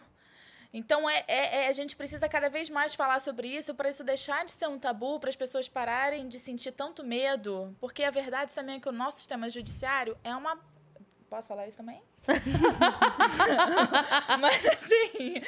Então, 0.73 1.09
é, 1.09 1.23
é- 1.27 1.63
é- 1.63 1.67
a 1.67 1.71
gente 1.71 1.95
precisa 1.95 2.27
cada 2.29 2.49
vez 2.49 2.69
mais 2.69 2.93
falar 2.93 3.19
sobre 3.19 3.47
isso 3.47 3.73
para 3.73 3.89
isso 3.89 4.03
deixar 4.03 4.45
de 4.45 4.51
ser 4.51 4.67
um 4.67 4.77
tabu, 4.77 5.19
para 5.19 5.29
as 5.29 5.35
pessoas 5.35 5.67
pararem 5.69 6.27
de 6.27 6.39
sentir 6.39 6.71
tanto 6.71 7.03
medo. 7.03 7.75
Porque 7.79 8.03
a 8.03 8.11
verdade 8.11 8.53
também 8.53 8.77
é 8.77 8.79
que 8.79 8.89
o 8.89 8.91
nosso 8.91 9.17
sistema 9.17 9.49
judiciário 9.49 10.17
é 10.23 10.35
uma. 10.35 10.59
Posso 11.29 11.47
falar 11.49 11.67
isso 11.67 11.77
também? 11.77 12.01
Mas 14.39 14.65
assim, 14.65 15.41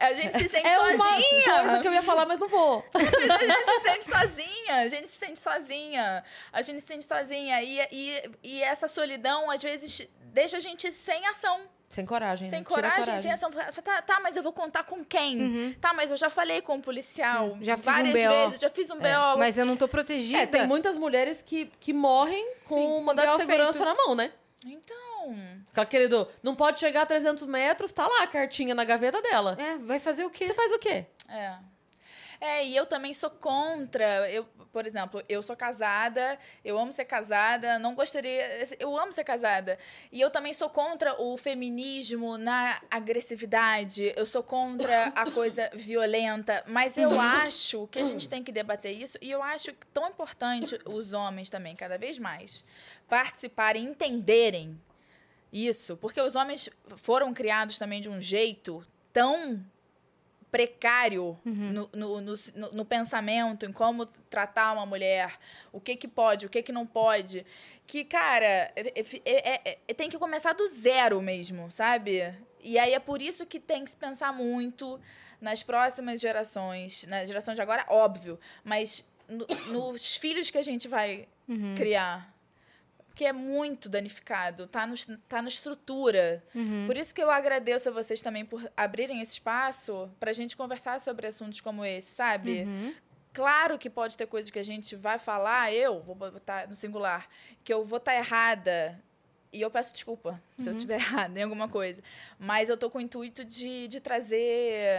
a 0.00 0.12
gente 0.12 0.38
se 0.38 0.48
sente 0.48 0.66
É 0.66 0.76
sozinha. 0.76 1.60
coisa 1.60 1.78
que 1.80 1.88
eu 1.88 1.92
ia 1.92 2.02
falar, 2.02 2.26
mas 2.26 2.40
não 2.40 2.48
vou. 2.48 2.84
A 2.94 2.98
gente 2.98 3.64
se 3.64 3.80
sente 3.82 4.04
sozinha, 4.04 4.74
a 4.74 4.88
gente 4.88 5.08
se 5.08 5.16
sente 5.16 5.40
sozinha, 5.40 6.24
a 6.52 6.62
gente 6.62 6.80
se 6.80 6.86
sente 6.86 7.04
sozinha. 7.04 7.62
E, 7.62 7.78
e, 7.92 8.30
e 8.42 8.62
essa 8.62 8.88
solidão, 8.88 9.50
às 9.50 9.62
vezes, 9.62 10.06
deixa 10.32 10.56
a 10.56 10.60
gente 10.60 10.90
sem 10.92 11.26
ação, 11.26 11.60
Sem 11.88 12.04
coragem. 12.04 12.48
sem 12.50 12.58
né? 12.60 12.64
A 12.66 12.68
coragem, 12.68 13.18
sem 13.18 13.32
ação. 13.32 13.50
Fala, 13.52 13.72
Tá, 13.72 14.02
tá, 14.02 14.20
mas 14.20 14.36
eu 14.36 14.42
vou 14.42 14.52
contar 14.52 14.82
com 14.84 15.04
quem? 15.04 15.72
Tá, 15.80 15.94
mas 15.94 16.10
eu 16.10 16.16
já 16.16 16.28
falei 16.28 16.60
com 16.60 16.76
o 16.76 16.82
policial 16.82 17.50
Uhum. 17.50 17.58
Já 17.64 17.76
fiz 17.76 17.86
um 17.86 17.90
várias 17.90 18.12
BO. 18.24 18.28
vezes, 18.30 18.60
já 18.60 18.70
fiz 18.70 18.90
um 18.90 18.96
BO. 18.98 19.38
Mas 19.38 19.56
eu 19.56 19.64
não 19.64 19.76
tô 19.76 19.86
protegida. 19.88 20.38
É, 20.38 20.46
tem 20.46 20.66
muitas 20.66 20.96
mulheres 20.96 21.42
que, 21.42 21.66
que 21.80 21.92
morrem 21.92 22.54
com 22.64 22.76
Sim, 22.76 22.86
um 22.86 23.00
mandado 23.02 23.24
igual 23.24 23.38
de 23.38 23.44
segurança 23.44 23.72
feito. 23.74 23.84
na 23.88 23.94
mão, 23.94 24.14
né? 24.14 24.32
Então, 24.64 25.34
Com 25.74 25.80
aquele 25.80 26.08
do, 26.08 26.26
não 26.42 26.56
pode 26.56 26.80
chegar 26.80 27.02
a 27.02 27.06
300 27.06 27.44
metros, 27.46 27.92
tá 27.92 28.06
lá 28.06 28.24
a 28.24 28.26
cartinha 28.26 28.74
na 28.74 28.84
gaveta 28.84 29.22
dela. 29.22 29.56
É, 29.58 29.76
vai 29.78 30.00
fazer 30.00 30.24
o 30.24 30.30
quê? 30.30 30.44
Você 30.44 30.54
faz 30.54 30.72
o 30.72 30.78
quê? 30.78 31.06
é. 31.28 31.54
É, 32.38 32.66
e 32.66 32.76
eu 32.76 32.84
também 32.84 33.14
sou 33.14 33.30
contra. 33.30 34.30
Eu, 34.30 34.46
por 34.76 34.86
exemplo, 34.86 35.22
eu 35.26 35.42
sou 35.42 35.56
casada, 35.56 36.38
eu 36.62 36.78
amo 36.78 36.92
ser 36.92 37.06
casada, 37.06 37.78
não 37.78 37.94
gostaria. 37.94 38.62
Eu 38.78 38.94
amo 38.94 39.10
ser 39.10 39.24
casada. 39.24 39.78
E 40.12 40.20
eu 40.20 40.28
também 40.28 40.52
sou 40.52 40.68
contra 40.68 41.18
o 41.18 41.34
feminismo 41.38 42.36
na 42.36 42.82
agressividade. 42.90 44.12
Eu 44.14 44.26
sou 44.26 44.42
contra 44.42 45.06
a 45.16 45.30
coisa 45.32 45.70
violenta. 45.72 46.62
Mas 46.66 46.98
eu 46.98 47.18
acho 47.18 47.86
que 47.86 47.98
a 47.98 48.04
gente 48.04 48.28
tem 48.28 48.44
que 48.44 48.52
debater 48.52 48.94
isso. 48.94 49.16
E 49.22 49.30
eu 49.30 49.42
acho 49.42 49.72
tão 49.94 50.10
importante 50.10 50.78
os 50.84 51.14
homens 51.14 51.48
também, 51.48 51.74
cada 51.74 51.96
vez 51.96 52.18
mais, 52.18 52.62
participarem, 53.08 53.82
entenderem 53.82 54.78
isso. 55.50 55.96
Porque 55.96 56.20
os 56.20 56.36
homens 56.36 56.68
foram 56.98 57.32
criados 57.32 57.78
também 57.78 58.02
de 58.02 58.10
um 58.10 58.20
jeito 58.20 58.86
tão 59.10 59.64
precário 60.56 61.38
no, 61.44 61.88
no, 61.92 62.20
no, 62.20 62.34
no- 62.54 62.72
no 62.72 62.84
pensamento, 62.84 63.66
em 63.66 63.72
como 63.72 64.06
tratar 64.30 64.72
uma 64.72 64.86
mulher, 64.86 65.38
o 65.72 65.80
que 65.80 65.94
que 65.96 66.08
pode, 66.08 66.46
o 66.46 66.48
que 66.48 66.62
que 66.62 66.72
não 66.72 66.86
pode, 66.86 67.44
que, 67.86 68.04
cara, 68.04 68.72
é- 68.74 68.92
é- 69.24 69.24
é- 69.24 69.78
é- 69.88 69.94
tem 69.94 70.08
que 70.08 70.18
começar 70.18 70.52
do 70.54 70.66
zero 70.68 71.20
mesmo, 71.20 71.70
sabe? 71.70 72.34
E 72.62 72.78
aí 72.78 72.94
é 72.94 72.98
por 72.98 73.20
isso 73.22 73.44
que 73.46 73.60
tem 73.60 73.84
que 73.84 73.90
se 73.90 73.96
pensar 73.96 74.32
muito 74.32 74.98
nas 75.40 75.62
próximas 75.62 76.20
gerações, 76.20 77.04
na 77.06 77.24
geração 77.24 77.54
de 77.54 77.60
agora, 77.60 77.84
óbvio, 77.88 78.38
mas 78.64 79.06
no- 79.28 79.46
nos 79.72 80.16
filhos 80.16 80.50
que 80.50 80.58
a 80.58 80.62
gente 80.62 80.88
vai 80.88 81.28
criar. 81.76 82.34
Porque 83.16 83.24
é 83.24 83.32
muito 83.32 83.88
danificado, 83.88 84.66
tá, 84.66 84.86
no, 84.86 84.94
tá 85.26 85.40
na 85.40 85.48
estrutura. 85.48 86.44
Por 86.86 86.98
isso 86.98 87.14
que 87.14 87.22
eu 87.22 87.30
agradeço 87.30 87.88
a 87.88 87.92
vocês 87.92 88.20
também 88.20 88.44
por 88.44 88.70
abrirem 88.76 89.22
esse 89.22 89.32
espaço 89.32 90.10
pra 90.20 90.34
gente 90.34 90.54
conversar 90.54 91.00
sobre 91.00 91.26
assuntos 91.26 91.62
como 91.62 91.82
esse, 91.82 92.14
sabe? 92.14 92.68
Claro 93.32 93.78
que 93.78 93.88
pode 93.88 94.18
ter 94.18 94.26
coisas 94.26 94.50
que 94.50 94.58
a 94.58 94.62
gente 94.62 94.94
vai 94.94 95.18
falar, 95.18 95.72
eu 95.72 96.02
vou 96.02 96.14
botar 96.14 96.68
no 96.68 96.76
singular, 96.76 97.26
que 97.64 97.72
eu 97.72 97.82
vou 97.86 97.96
estar 97.96 98.12
tá 98.12 98.18
errada 98.18 99.02
e 99.56 99.60
eu 99.62 99.70
peço 99.70 99.92
desculpa 99.92 100.40
se 100.58 100.68
eu 100.68 100.70
Uhum. 100.72 100.76
estiver 100.76 100.94
errada 101.30 101.38
em 101.38 101.42
alguma 101.42 101.68
coisa. 101.68 102.02
Mas 102.38 102.68
eu 102.68 102.76
tô 102.76 102.88
com 102.90 102.98
o 102.98 103.00
intuito 103.00 103.44
de, 103.44 103.88
de 103.88 104.00
trazer. 104.00 104.36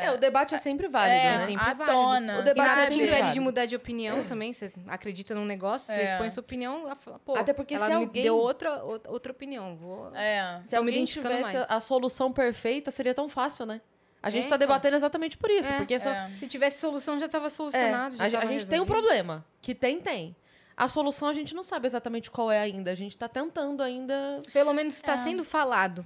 É, 0.04 0.12
o 0.12 0.18
debate 0.18 0.56
é 0.56 0.58
sempre 0.58 0.88
válido, 0.88 1.16
É, 1.16 1.26
É 1.28 1.38
né? 1.38 1.46
sempre 1.46 1.66
à 1.66 1.76
tona. 1.76 2.38
O 2.38 2.42
E 2.42 2.44
debate 2.44 2.68
nada 2.68 2.82
é 2.82 2.86
te 2.88 2.92
sempre 2.94 3.08
impede 3.08 3.34
de 3.34 3.40
mudar 3.40 3.66
de 3.66 3.76
opinião 3.76 4.24
também. 4.26 4.52
Você 4.54 4.72
acredita 4.88 5.34
num 5.36 5.46
negócio, 5.46 5.94
você 5.94 6.02
É. 6.02 6.04
expõe 6.12 6.30
sua 6.32 6.42
opinião, 6.42 6.82
ela 6.86 6.96
fala, 6.96 7.20
pô, 7.20 7.36
Até 7.36 7.54
porque 7.54 7.76
ela 7.76 7.86
se 7.86 7.92
me 7.92 7.98
alguém- 7.98 8.24
deu 8.24 8.36
outra, 8.36 8.84
outra, 8.84 9.32
opinião. 9.32 9.76
Vou... 9.76 10.14
É. 10.16 10.60
Se 10.64 10.76
alguém 10.76 10.94
identificando 10.96 11.36
tivesse 11.38 11.56
mais. 11.58 11.68
a 11.70 11.80
solução 11.80 12.32
perfeita, 12.34 12.90
seria 12.92 13.14
tão 13.14 13.30
fácil, 13.30 13.66
né? 13.66 13.82
A 14.22 14.30
gente 14.32 14.46
É, 14.46 14.50
tá 14.50 14.56
então. 14.56 14.68
debatendo 14.68 14.96
exatamente 14.96 15.38
por 15.38 15.50
isso, 15.50 15.72
É, 15.72 15.78
porque 15.78 15.94
essa, 15.94 16.10
é. 16.10 16.30
Se 16.40 16.48
tivesse 16.48 16.80
solução, 16.80 17.20
já 17.20 17.28
estava 17.28 17.46
É, 17.46 17.50
solucionado. 17.50 18.16
já 18.18 18.26
a, 18.26 18.32
tava 18.32 18.44
a 18.46 18.48
gente 18.48 18.66
tem 18.68 18.80
um 18.80 18.84
resolvido. 18.84 18.88
problema. 19.08 19.46
Que 19.62 19.76
tem, 19.76 20.00
tem. 20.02 20.36
A 20.78 20.88
solução 20.88 21.28
a 21.28 21.34
gente 21.34 21.56
não 21.56 21.64
sabe 21.64 21.88
exatamente 21.88 22.30
qual 22.30 22.52
é 22.52 22.60
ainda. 22.60 22.92
A 22.92 22.96
gente 22.96 23.18
tá 23.18 23.28
tentando 23.28 23.82
ainda. 23.82 24.40
Pelo 24.54 24.72
menos 24.74 24.96
está 24.96 25.14
É. 25.14 25.18
sendo 25.18 25.44
falado. 25.44 26.06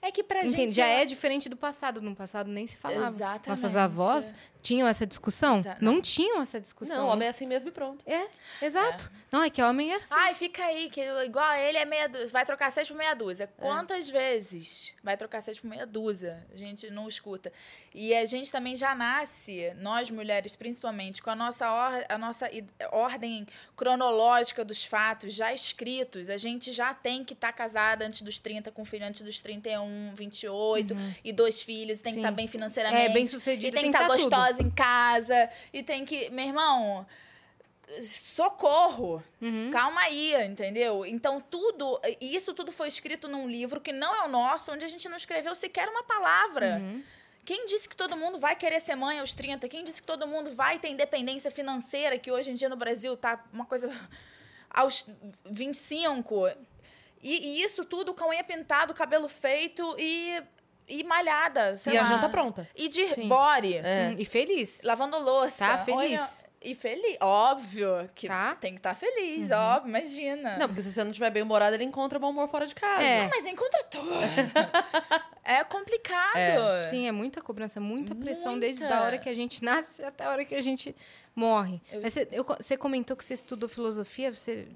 É 0.00 0.12
que 0.12 0.22
pra 0.22 0.40
Entende? 0.40 0.56
gente. 0.56 0.72
Já 0.74 0.86
é 0.86 1.04
diferente 1.04 1.48
do 1.48 1.56
passado. 1.56 2.00
No 2.00 2.14
passado 2.14 2.48
nem 2.50 2.66
se 2.66 2.76
falava. 2.76 3.08
Exatamente. 3.08 3.48
Nossas 3.48 3.74
avós 3.76 4.34
tinham 4.62 4.86
essa 4.86 5.06
discussão? 5.06 5.58
Exa- 5.58 5.76
Não 5.80 6.00
tinham 6.00 6.40
essa 6.42 6.60
discussão. 6.60 6.96
Não, 6.98 7.06
homem 7.08 7.26
é 7.26 7.30
assim 7.30 7.46
mesmo 7.46 7.68
e 7.68 7.72
pronto. 7.72 8.02
É, 8.06 8.28
exato. 8.64 9.10
Não, 9.30 9.42
é 9.42 9.50
que 9.50 9.60
homem 9.62 9.92
é 9.92 9.96
assim. 9.96 10.08
Ai, 10.10 10.34
fica 10.34 10.62
aí, 10.64 10.88
que 10.90 11.00
igual 11.24 11.44
a 11.46 11.58
ele 11.58 11.78
é 11.78 11.84
meia 11.84 12.08
dúzia. 12.08 12.28
Vai 12.28 12.44
trocar 12.46 12.70
seis 12.70 12.86
por 12.88 12.96
meia 12.96 13.14
dúzia. 13.14 13.48
Quantas 13.56 14.08
vezes 14.08 14.94
vai 15.02 15.16
trocar 15.16 15.40
seis 15.40 15.58
por 15.58 15.68
meia 15.68 15.86
dúzia? 15.86 16.46
A 16.52 16.56
gente 16.56 16.88
não 16.90 17.08
escuta. 17.08 17.52
E 17.94 18.14
a 18.14 18.24
gente 18.24 18.52
também 18.52 18.76
já 18.76 18.94
nasce, 18.94 19.72
nós 19.78 20.10
mulheres 20.10 20.54
principalmente, 20.54 21.20
com 21.22 21.30
a 21.30 21.36
nossa, 21.36 21.68
or 21.70 22.04
a 22.08 22.18
nossa 22.18 22.48
ordem 22.92 23.46
cronológica 23.74 24.64
dos 24.64 24.84
fatos 24.84 25.34
já 25.34 25.52
escritos. 25.52 26.28
A 26.28 26.36
gente 26.36 26.72
já 26.72 26.92
tem 26.94 27.24
que 27.24 27.32
estar 27.32 27.52
casada 27.52 28.04
antes 28.06 28.22
dos 28.22 28.38
30, 28.38 28.70
com 28.70 28.84
filho 28.84 29.06
antes 29.06 29.22
dos 29.22 29.40
31, 29.40 29.87
28, 30.14 30.96
e 31.24 31.32
dois 31.32 31.62
filhos, 31.62 32.00
tem 32.00 32.12
que 32.12 32.18
Sim. 32.18 32.20
estar 32.20 32.32
bem 32.32 32.46
financeiramente. 32.46 33.10
É, 33.10 33.12
bem 33.12 33.26
sucedida, 33.26 33.68
E 33.68 33.70
tem, 33.70 33.82
tem 33.82 33.90
que 33.92 33.98
que 33.98 34.04
estar 34.04 34.08
tá 34.08 34.16
tudo. 34.16 34.30
gostosa 34.30 34.62
em 34.62 34.70
casa. 34.70 35.50
E 35.72 35.82
tem 35.82 36.04
que. 36.04 36.30
Meu 36.30 36.46
irmão. 36.46 37.06
Socorro! 38.00 39.22
Uhum. 39.40 39.70
Calma 39.70 40.02
aí, 40.02 40.34
entendeu? 40.44 41.06
Então, 41.06 41.40
tudo. 41.40 41.98
E 42.20 42.36
isso 42.36 42.52
tudo 42.52 42.70
foi 42.70 42.88
escrito 42.88 43.28
num 43.28 43.48
livro 43.48 43.80
que 43.80 43.92
não 43.92 44.14
é 44.14 44.24
o 44.24 44.28
nosso, 44.28 44.70
onde 44.70 44.84
a 44.84 44.88
gente 44.88 45.08
não 45.08 45.16
escreveu 45.16 45.54
sequer 45.54 45.88
uma 45.88 46.02
palavra. 46.02 46.76
Uhum. 46.80 47.02
Quem 47.46 47.64
disse 47.64 47.88
que 47.88 47.96
todo 47.96 48.14
mundo 48.14 48.38
vai 48.38 48.54
querer 48.54 48.78
ser 48.78 48.94
mãe 48.94 49.18
aos 49.20 49.32
30? 49.32 49.66
Quem 49.70 49.82
disse 49.82 50.02
que 50.02 50.06
todo 50.06 50.26
mundo 50.26 50.50
vai 50.50 50.78
ter 50.78 50.88
independência 50.88 51.50
financeira, 51.50 52.18
que 52.18 52.30
hoje 52.30 52.50
em 52.50 52.54
dia 52.54 52.68
no 52.68 52.76
Brasil 52.76 53.16
tá 53.16 53.42
uma 53.50 53.64
coisa. 53.64 53.88
aos 54.70 55.06
25? 55.46 56.50
E, 57.22 57.60
e 57.60 57.62
isso 57.62 57.84
tudo 57.84 58.14
com 58.14 58.28
unha 58.30 58.44
pintado, 58.44 58.94
cabelo 58.94 59.28
feito 59.28 59.96
e. 59.98 60.40
e 60.88 61.02
malhada. 61.04 61.76
sei 61.76 61.94
e 61.94 61.98
a 61.98 62.02
lá. 62.02 62.08
janta 62.08 62.28
pronta. 62.28 62.68
E 62.76 62.88
de 62.88 63.12
Sim. 63.14 63.28
body. 63.28 63.76
É. 63.76 64.10
Hum, 64.12 64.16
E 64.18 64.24
feliz. 64.24 64.82
Lavando 64.82 65.18
louça. 65.18 65.64
Tá 65.66 65.78
feliz. 65.84 66.20
Olha- 66.20 66.48
e 66.60 66.74
feliz. 66.74 67.16
Óbvio 67.20 68.10
que 68.16 68.26
Tá. 68.26 68.52
tem 68.56 68.72
que 68.72 68.80
estar 68.80 68.92
feliz, 68.92 69.48
óbvio, 69.52 69.90
imagina. 69.90 70.56
Não, 70.58 70.66
porque 70.66 70.82
se 70.82 70.92
você 70.92 71.04
não 71.04 71.12
estiver 71.12 71.30
bem 71.30 71.40
humorado, 71.44 71.76
ele 71.76 71.84
encontra 71.84 72.18
bom 72.18 72.30
humor 72.30 72.48
fora 72.48 72.66
de 72.66 72.74
casa. 72.74 73.00
É. 73.00 73.28
Mas 73.28 73.44
encontra 73.46 73.84
tudo. 73.84 74.10
é 75.44 75.62
complicado. 75.64 76.36
É. 76.36 76.84
Sim, 76.86 77.06
é 77.06 77.12
muita 77.12 77.40
cobrança, 77.40 77.80
muita 77.80 78.12
pressão 78.14 78.52
Muita. 78.52 78.66
desde 78.66 78.84
a 78.84 79.02
hora 79.02 79.18
que 79.18 79.28
a 79.28 79.34
gente 79.34 79.62
nasce 79.62 80.02
até 80.02 80.24
a 80.24 80.30
hora 80.30 80.44
que 80.44 80.54
a 80.54 80.60
gente 80.62 80.94
morre. 81.34 81.80
Eu- 81.92 82.02
Mas 82.02 82.12
você, 82.12 82.28
eu- 82.32 82.44
você 82.44 82.76
comentou 82.76 83.16
que 83.16 83.24
você 83.24 83.34
estudou 83.34 83.68
filosofia, 83.68 84.34
você 84.34 84.66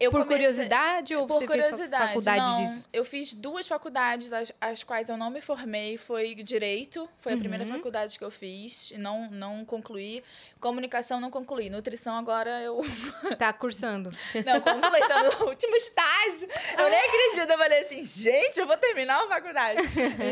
Eu 0.00 0.10
por 0.10 0.24
comecei- 0.24 0.36
curiosidade 0.46 1.14
ou 1.14 1.26
Por 1.26 1.38
você 1.40 1.46
curiosidade, 1.46 2.06
faculdade 2.08 2.38
não. 2.40 2.64
disso? 2.64 2.88
Eu 2.92 3.04
fiz 3.04 3.34
duas 3.34 3.66
faculdades, 3.66 4.32
as, 4.32 4.52
as 4.60 4.82
quais 4.82 5.08
eu 5.08 5.16
não 5.16 5.30
me 5.30 5.40
formei. 5.40 5.96
Foi 5.96 6.34
Direito, 6.34 7.08
foi 7.18 7.34
a 7.34 7.36
primeira 7.36 7.64
Uhum. 7.64 7.72
faculdade 7.72 8.18
que 8.18 8.24
eu 8.24 8.30
fiz. 8.30 8.90
E 8.90 8.98
não, 8.98 9.30
não 9.30 9.64
concluí. 9.64 10.22
Comunicação 10.58 11.20
não 11.20 11.30
concluí. 11.30 11.70
Nutrição 11.70 12.16
agora 12.16 12.60
eu... 12.62 12.80
Tá 13.38 13.52
cursando. 13.52 14.10
Não, 14.44 14.60
concluí. 14.60 15.00
Tô 15.08 15.44
no 15.44 15.46
último 15.50 15.76
estágio. 15.76 16.48
Eu 16.78 16.90
nem 16.90 16.98
acredito. 17.00 17.50
Eu 17.50 17.58
falei 17.58 17.78
assim, 17.80 18.02
gente, 18.02 18.58
eu 18.58 18.66
vou 18.66 18.76
terminar 18.76 19.24
a 19.24 19.28
faculdade. 19.28 19.80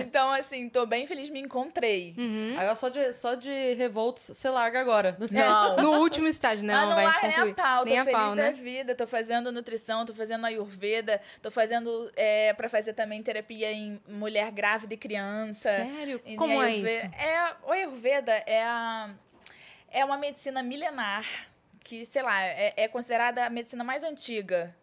Então, 0.01 0.31
assim, 0.33 0.69
tô 0.69 0.85
bem 0.87 1.07
feliz. 1.07 1.31
Me 1.31 1.41
encontrei. 1.41 2.15
Uhum. 2.17 2.57
Ó, 2.71 2.75
só 2.75 2.89
de, 2.89 3.13
só 3.15 3.35
de 3.35 3.75
revoltos 3.75 4.31
você 4.35 4.49
larga 4.51 4.81
agora. 4.81 5.17
Não. 5.31 5.77
No 5.77 6.01
último 6.01 6.27
estágio, 6.27 6.65
não, 6.65 6.75
ah, 6.75 6.87
não 6.87 6.95
vai 6.95 7.05
larga 7.05 7.29
nem 7.29 7.37
concluir. 7.37 7.53
a 7.53 7.55
pau, 7.63 7.85
Nem 7.85 7.95
tô 7.95 8.01
a 8.01 8.05
feliz 8.05 8.19
pau, 8.21 8.29
da 8.31 8.35
né? 8.43 8.53
vida, 8.53 8.95
tô 8.95 9.07
fazendo 9.07 9.28
nutrição, 9.53 10.05
tô 10.05 10.15
fazendo 10.15 10.45
ayurveda, 10.45 11.21
tô 11.43 11.51
fazendo 11.51 12.11
é, 12.17 12.53
para 12.55 12.69
fazer 12.69 12.93
também 12.93 13.23
terapia 13.23 13.73
em 13.73 14.01
mulher 14.09 14.51
grávida 14.51 14.95
e 14.95 14.97
criança. 14.97 15.71
Sério? 15.71 16.21
E 16.25 16.37
Como 16.37 16.63
é 16.63 16.75
isso? 16.75 17.07
É, 17.07 17.57
o 17.65 17.73
Ayurveda 17.73 18.33
é, 18.47 18.63
a, 18.63 19.15
é 19.91 20.05
uma 20.05 20.17
medicina 20.17 20.63
milenar 20.63 21.27
que, 21.85 22.05
sei 22.05 22.23
lá, 22.23 22.43
é, 22.43 22.75
é 22.77 22.89
considerada 22.89 23.47
a 23.47 23.51
medicina 23.51 23.83
mais 23.83 24.05
antiga. 24.05 24.75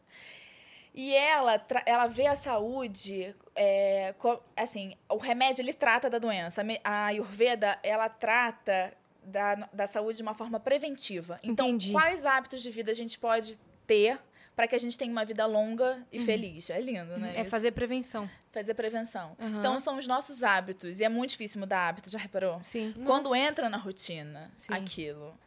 E 0.93 1.13
ela, 1.13 1.63
ela 1.85 2.07
vê 2.07 2.25
a 2.25 2.35
saúde, 2.35 3.35
é, 3.53 4.15
assim, 4.55 4.95
o 5.09 5.17
remédio 5.17 5.61
ele 5.61 5.73
trata 5.73 6.09
da 6.09 6.17
doença. 6.17 6.65
A 6.83 7.07
Ayurveda, 7.07 7.77
ela 7.83 8.07
trata 8.07 8.93
da, 9.21 9.55
da 9.73 9.87
saúde 9.87 10.17
de 10.17 10.23
uma 10.23 10.33
forma 10.33 10.59
preventiva. 10.59 11.39
Então, 11.43 11.67
Entendi. 11.67 11.91
quais 11.91 12.23
hábitos 12.25 12.61
de 12.63 12.71
vida 12.71 12.91
a 12.91 12.95
gente 12.95 13.19
pode 13.19 13.57
ter 13.85 14.19
para 14.55 14.67
que 14.67 14.75
a 14.75 14.77
gente 14.79 14.97
tenha 14.97 15.11
uma 15.11 15.25
vida 15.25 15.45
longa 15.45 16.01
e 16.11 16.19
feliz? 16.19 16.69
É 16.69 16.79
lindo, 16.79 17.17
né? 17.19 17.33
É 17.35 17.41
isso? 17.41 17.49
fazer 17.49 17.71
prevenção. 17.71 18.29
fazer 18.51 18.73
prevenção. 18.73 19.35
Aham. 19.39 19.59
Então, 19.59 19.79
são 19.79 19.97
os 19.97 20.07
nossos 20.07 20.43
hábitos. 20.43 20.99
E 20.99 21.03
é 21.03 21.09
muito 21.09 21.31
difícil 21.31 21.59
mudar 21.59 21.89
hábito, 21.89 22.09
já 22.09 22.17
reparou? 22.17 22.59
Sim. 22.63 22.93
Quando 23.05 23.35
entra 23.35 23.69
na 23.69 23.77
rotina 23.77 24.49
Sim. 24.55 24.73
aquilo, 24.73 25.37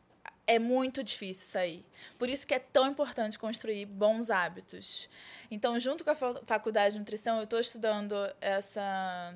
é 0.47 0.59
muito 0.59 1.03
difícil 1.03 1.47
sair. 1.49 1.85
Por 2.19 2.29
isso 2.29 2.47
que 2.47 2.53
é 2.55 2.59
tão 2.59 2.87
importante 2.91 3.39
construir 3.39 3.87
bons 3.87 4.29
hábitos. 4.31 5.09
Então, 5.51 5.79
junto 5.81 6.05
com 6.05 6.11
a 6.11 6.15
fa- 6.15 6.41
faculdade 6.47 6.93
de 6.95 6.99
nutrição, 6.99 7.39
eu 7.39 7.45
estou 7.45 7.59
estudando 7.61 8.15
essa 8.41 9.35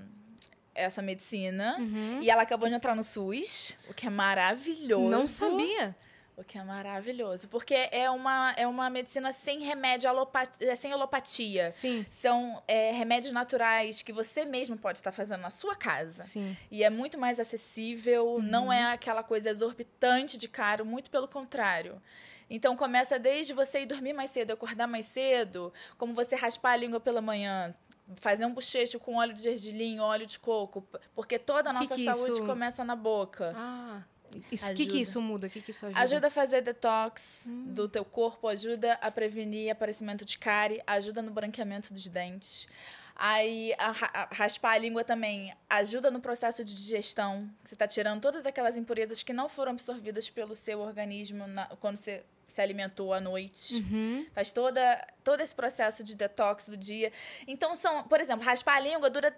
essa 0.74 1.02
medicina 1.02 1.76
Uhum. 1.78 2.22
e 2.22 2.30
ela 2.30 2.40
acabou 2.42 2.66
de 2.66 2.74
entrar 2.74 2.94
no 2.96 3.04
SUS, 3.04 3.76
o 3.90 3.92
que 3.94 4.06
é 4.06 4.10
maravilhoso. 4.10 5.10
Não 5.10 5.28
sabia. 5.28 5.94
O 6.34 6.42
que 6.42 6.56
é 6.56 6.64
maravilhoso, 6.64 7.46
porque 7.48 7.74
é 7.92 8.08
uma, 8.10 8.52
é 8.56 8.66
uma 8.66 8.88
medicina 8.88 9.32
sem 9.32 9.60
remédio, 9.60 10.08
alopatia, 10.08 10.74
sem 10.74 10.90
alopatia. 10.92 11.70
Sim. 11.70 12.06
São 12.10 12.62
é, 12.66 12.90
remédios 12.90 13.32
naturais 13.34 14.00
que 14.02 14.12
você 14.14 14.44
mesmo 14.46 14.76
pode 14.78 14.98
estar 14.98 15.12
fazendo 15.12 15.42
na 15.42 15.50
sua 15.50 15.76
casa. 15.76 16.22
Sim. 16.22 16.56
E 16.70 16.82
é 16.82 16.88
muito 16.88 17.18
mais 17.18 17.38
acessível, 17.38 18.40
não 18.42 18.72
é 18.72 18.92
aquela 18.92 19.22
coisa 19.22 19.50
exorbitante 19.50 20.38
de 20.38 20.48
caro, 20.48 20.86
muito 20.86 21.10
pelo 21.10 21.28
contrário. 21.28 22.00
Então 22.48 22.76
começa 22.76 23.18
desde 23.18 23.52
você 23.52 23.82
ir 23.82 23.86
dormir 23.86 24.12
mais 24.14 24.30
cedo, 24.30 24.52
acordar 24.52 24.86
mais 24.86 25.06
cedo, 25.06 25.72
como 25.98 26.14
você 26.14 26.34
raspar 26.34 26.72
a 26.72 26.76
língua 26.76 26.98
pela 26.98 27.20
manhã, 27.20 27.74
fazer 28.16 28.44
um 28.46 28.52
bochecho 28.52 28.98
com 28.98 29.16
óleo 29.16 29.32
de 29.34 29.42
gergelim, 29.42 30.00
óleo 30.00 30.26
de 30.26 30.38
coco, 30.40 30.86
porque 31.14 31.38
toda 31.38 31.70
a 31.70 31.72
Que 31.74 31.78
nossa 31.80 31.94
que 31.94 32.04
saúde 32.04 32.32
isso- 32.32 32.46
começa 32.46 32.82
na 32.84 32.96
boca. 32.96 33.52
Ah, 33.56 34.02
isso, 34.50 34.72
que, 34.74 34.86
que 34.86 35.00
isso 35.00 35.20
muda? 35.20 35.46
O 35.46 35.50
que, 35.50 35.60
que 35.60 35.70
isso 35.70 35.86
ajuda? 35.86 36.00
Ajuda 36.00 36.26
a 36.28 36.30
fazer 36.30 36.60
detox 36.62 37.48
do 37.66 37.88
teu 37.88 38.04
corpo, 38.04 38.48
ajuda 38.48 38.94
a 38.94 39.10
prevenir 39.10 39.70
aparecimento 39.70 40.24
de 40.24 40.38
cárie, 40.38 40.82
ajuda 40.86 41.20
no 41.22 41.30
branqueamento 41.30 41.92
dos 41.92 42.08
dentes. 42.08 42.66
Aí, 43.14 43.74
a, 43.78 43.90
a 44.22 44.28
raspar 44.34 44.72
a 44.72 44.78
língua 44.78 45.04
também 45.04 45.54
ajuda 45.68 46.10
no 46.10 46.18
processo 46.20 46.64
de 46.64 46.74
digestão, 46.74 47.48
você 47.62 47.74
está 47.74 47.86
tirando 47.86 48.20
todas 48.20 48.46
aquelas 48.46 48.76
impurezas 48.76 49.22
que 49.22 49.32
não 49.32 49.48
foram 49.48 49.72
absorvidas 49.72 50.30
pelo 50.30 50.56
seu 50.56 50.80
organismo 50.80 51.46
na- 51.46 51.66
quando 51.78 51.98
você 51.98 52.24
se 52.48 52.60
alimentou 52.60 53.12
à 53.14 53.20
noite. 53.20 53.76
Uhum. 53.76 54.26
Faz 54.34 54.50
toda, 54.50 55.06
todo 55.22 55.40
esse 55.40 55.54
processo 55.54 56.02
de 56.02 56.14
detox 56.16 56.66
do 56.66 56.76
dia. 56.76 57.12
Então, 57.46 57.74
são, 57.74 58.02
por 58.04 58.18
exemplo, 58.20 58.44
raspar 58.44 58.76
a 58.76 58.80
língua 58.80 59.08
dura 59.10 59.34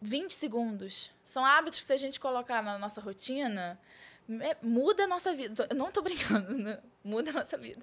20 0.00 0.32
segundos. 0.32 1.10
São 1.24 1.44
hábitos 1.46 1.80
que, 1.80 1.86
se 1.86 1.92
a 1.92 1.96
gente 1.96 2.18
colocar 2.20 2.60
na 2.62 2.76
nossa 2.78 3.00
rotina, 3.00 3.78
muda 4.62 5.04
a 5.04 5.06
nossa 5.06 5.34
vida. 5.34 5.66
Eu 5.70 5.76
Não 5.76 5.90
tô 5.90 6.02
brincando, 6.02 6.56
né? 6.56 6.78
Muda 7.04 7.30
a 7.30 7.34
nossa 7.34 7.56
vida. 7.56 7.80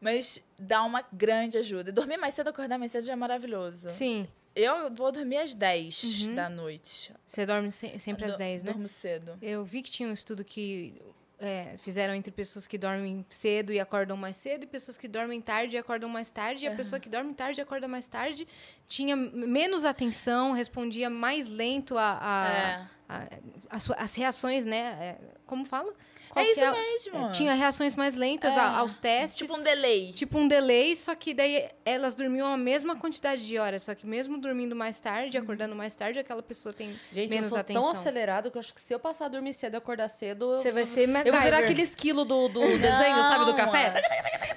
Mas 0.00 0.42
dá 0.58 0.82
uma 0.82 1.04
grande 1.12 1.58
ajuda. 1.58 1.90
E 1.90 1.92
dormir 1.92 2.16
mais 2.16 2.34
cedo, 2.34 2.48
acordar 2.48 2.78
mais 2.78 2.92
cedo 2.92 3.04
já 3.04 3.12
é 3.12 3.16
maravilhoso. 3.16 3.90
Sim. 3.90 4.26
Eu 4.54 4.90
vou 4.92 5.10
dormir 5.10 5.38
às 5.38 5.54
10 5.54 6.26
Uhum. 6.28 6.34
da 6.34 6.48
noite. 6.48 7.12
Você 7.26 7.46
dorme 7.46 7.72
se- 7.72 7.98
sempre 7.98 8.24
às 8.26 8.32
Do- 8.32 8.38
10, 8.38 8.62
né? 8.62 8.72
Durmo 8.72 8.88
cedo. 8.88 9.38
Eu 9.40 9.64
vi 9.64 9.80
que 9.82 9.90
tinha 9.90 10.08
um 10.08 10.12
estudo 10.12 10.44
que 10.44 11.00
é, 11.44 11.76
fizeram 11.78 12.14
entre 12.14 12.30
pessoas 12.30 12.68
que 12.68 12.78
dormem 12.78 13.26
cedo 13.28 13.72
e 13.72 13.80
acordam 13.80 14.16
mais 14.16 14.36
cedo 14.36 14.62
e 14.62 14.66
pessoas 14.66 14.96
que 14.96 15.08
dormem 15.08 15.40
tarde 15.40 15.74
e 15.74 15.78
acordam 15.78 16.08
mais 16.08 16.30
tarde. 16.30 16.64
E 16.64 16.68
a 16.68 16.76
pessoa 16.76 17.00
que 17.00 17.08
dorme 17.08 17.34
tarde 17.34 17.60
e 17.60 17.62
acorda 17.62 17.88
mais 17.88 18.06
tarde 18.06 18.46
tinha 18.86 19.16
menos 19.16 19.84
atenção, 19.84 20.52
respondia 20.52 21.10
mais 21.10 21.48
lento 21.48 21.98
a, 21.98 22.18
a, 22.20 22.52
É. 22.52 22.88
a- 23.12 23.76
a 23.76 23.78
sua- 23.78 23.96
as 23.96 24.14
reações, 24.14 24.64
né? 24.64 24.96
é, 25.00 25.16
como 25.46 25.64
fala? 25.64 25.92
Qual 26.30 26.42
É 26.42 26.50
isso 26.50 26.64
a- 26.64 26.72
mesmo. 26.72 27.26
é, 27.28 27.30
tinha 27.32 27.52
reações 27.52 27.94
mais 27.94 28.14
lentas 28.14 28.56
É. 28.56 28.58
aos 28.60 28.96
testes. 28.96 29.36
Tipo 29.36 29.54
um 29.58 29.62
delay. 29.62 30.12
Tipo 30.14 30.38
um 30.38 30.48
delay, 30.48 30.96
só 30.96 31.14
que 31.14 31.34
daí 31.34 31.68
elas 31.84 32.14
dormiam 32.14 32.46
a 32.50 32.56
mesma 32.56 32.96
quantidade 32.96 33.46
de 33.46 33.58
horas. 33.58 33.82
Só 33.82 33.94
que 33.94 34.06
mesmo 34.06 34.38
dormindo 34.38 34.74
mais 34.74 34.98
tarde, 34.98 35.36
acordando 35.36 35.76
mais 35.76 35.94
tarde, 35.94 36.18
aquela 36.18 36.42
pessoa 36.42 36.72
tem 36.72 36.98
Gente, 37.12 37.28
menos 37.28 37.44
eu 37.44 37.50
sou 37.50 37.58
atenção. 37.58 37.82
tão 37.82 37.90
acelerado 37.90 38.50
que 38.50 38.56
eu 38.56 38.60
acho 38.60 38.74
que 38.74 38.80
se 38.80 38.94
eu 38.94 38.98
passar 38.98 39.26
a 39.26 39.28
dormir 39.28 39.52
cedo 39.52 39.74
e 39.74 39.76
acordar 39.76 40.08
cedo... 40.08 40.56
Você 40.56 40.70
vai 40.70 40.86
ser 40.86 41.02
Eu 41.02 41.06
vou 41.06 41.12
MacGyver. 41.14 41.42
virar 41.42 41.58
aquele 41.58 41.82
esquilo 41.82 42.24
do, 42.24 42.48
do 42.48 42.60
desenho, 42.78 43.22
sabe? 43.24 43.44
Do 43.44 43.54
café. 43.54 43.92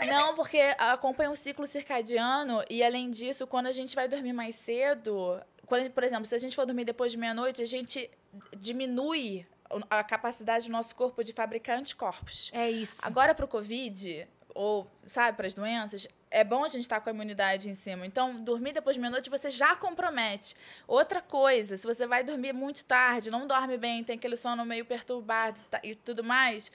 Não, 0.08 0.34
porque 0.34 0.60
acompanha 0.78 1.32
o 1.32 1.36
ciclo 1.36 1.68
circadiano 1.68 2.64
e, 2.70 2.82
além 2.84 3.10
disso, 3.10 3.46
quando 3.48 3.68
a 3.68 3.72
gente 3.74 3.94
vai 3.96 4.08
dormir 4.08 4.32
mais 4.34 4.56
cedo, 4.56 5.42
quando, 5.66 5.90
por 5.92 6.04
exemplo, 6.04 6.26
se 6.26 6.36
a 6.36 6.38
gente 6.38 6.56
for 6.56 6.66
dormir 6.66 6.86
depois 6.86 7.12
de 7.12 7.18
meia-noite, 7.18 7.62
a 7.62 7.66
gente 7.66 8.10
diminui 8.58 9.46
a 9.90 10.04
capacidade 10.04 10.68
do 10.68 10.72
nosso 10.72 10.96
corpo 10.96 11.24
de 11.24 11.34
fabricar 11.34 11.78
anticorpos. 11.78 12.52
É 12.54 12.70
isso. 12.70 13.02
Agora, 13.04 13.34
para 13.34 13.46
o 13.46 13.48
Covid, 13.48 14.28
ou, 14.54 14.90
sabe, 15.08 15.36
para 15.36 15.48
as 15.48 15.54
doenças, 15.54 16.08
é 16.32 16.44
bom 16.44 16.64
a 16.64 16.68
gente 16.68 16.84
estar 16.84 17.02
com 17.02 17.10
a 17.10 17.14
imunidade 17.14 17.70
em 17.70 17.76
cima. 17.76 18.06
Então, 18.06 18.42
dormir 18.44 18.74
depois 18.74 18.96
de 18.96 19.00
meia-noite, 19.00 19.30
você 19.30 19.50
já 19.50 19.76
compromete. 19.76 20.56
Outra 20.88 21.22
coisa, 21.22 21.78
se 21.78 21.86
você 21.86 22.06
vai 22.06 22.24
dormir 22.24 22.54
muito 22.54 22.86
tarde, 22.86 23.32
não 23.32 23.48
dorme 23.48 23.78
bem, 23.78 24.04
tem 24.04 24.16
aquele 24.18 24.38
sono 24.38 24.66
meio 24.66 24.86
perturbado 24.86 25.60
tá- 25.70 25.80
e 25.84 25.96
tudo 25.96 26.24
mais, 26.24 26.72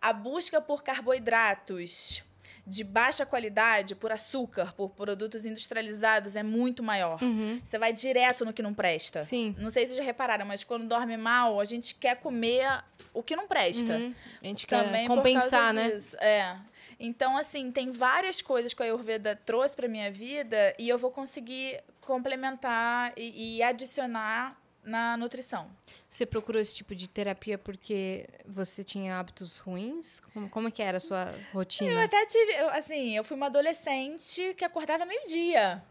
a 0.00 0.12
busca 0.12 0.60
por 0.60 0.82
carboidratos 0.82 2.22
de 2.66 2.84
baixa 2.84 3.26
qualidade, 3.26 3.94
por 3.94 4.12
açúcar, 4.12 4.72
por 4.74 4.90
produtos 4.90 5.44
industrializados, 5.44 6.36
é 6.36 6.42
muito 6.42 6.82
maior. 6.82 7.20
Uhum. 7.22 7.60
Você 7.64 7.78
vai 7.78 7.92
direto 7.92 8.44
no 8.44 8.52
que 8.52 8.62
não 8.62 8.72
presta. 8.72 9.24
Sim. 9.24 9.54
Não 9.58 9.68
sei 9.68 9.84
se 9.84 9.88
vocês 9.88 9.98
já 9.98 10.04
repararam, 10.04 10.46
mas 10.46 10.62
quando 10.62 10.86
dorme 10.86 11.16
mal, 11.16 11.60
a 11.60 11.64
gente 11.64 11.94
quer 11.94 12.16
comer 12.16 12.84
o 13.12 13.22
que 13.22 13.36
não 13.36 13.46
presta 13.46 13.92
Uhum. 13.92 14.14
A 14.42 14.46
gente 14.46 14.66
quer 14.66 14.84
também 14.84 15.06
compensar, 15.06 15.44
por 15.44 15.50
causa 15.50 15.72
né? 15.72 15.90
disso. 15.90 16.16
É. 16.20 16.56
Então, 16.98 17.36
assim, 17.36 17.70
tem 17.72 17.90
várias 17.90 18.40
coisas 18.40 18.72
que 18.72 18.82
a 18.82 18.86
Ayurveda 18.86 19.34
trouxe 19.44 19.74
para 19.74 19.88
minha 19.88 20.10
vida 20.10 20.72
e 20.78 20.88
eu 20.88 20.96
vou 20.96 21.10
conseguir 21.10 21.80
complementar 22.00 23.12
e, 23.16 23.56
e 23.56 23.62
adicionar 23.62 24.56
na 24.82 25.16
nutrição. 25.16 25.70
Você 26.08 26.26
procurou 26.26 26.60
esse 26.60 26.74
tipo 26.74 26.94
de 26.94 27.08
terapia 27.08 27.56
porque 27.56 28.26
você 28.46 28.82
tinha 28.82 29.18
hábitos 29.18 29.58
ruins? 29.58 30.20
Como, 30.34 30.48
como 30.48 30.72
que 30.72 30.82
era 30.82 30.96
a 30.96 31.00
sua 31.00 31.32
Eu 31.32 31.52
rotina? 31.52 32.04
até 32.04 32.26
tive, 32.26 32.52
eu, 32.52 32.68
assim, 32.70 33.16
eu 33.16 33.24
fui 33.24 33.36
uma 33.36 33.46
adolescente 33.46 34.54
que 34.54 34.64
acordava 34.64 35.04
meio-dia. 35.06 35.82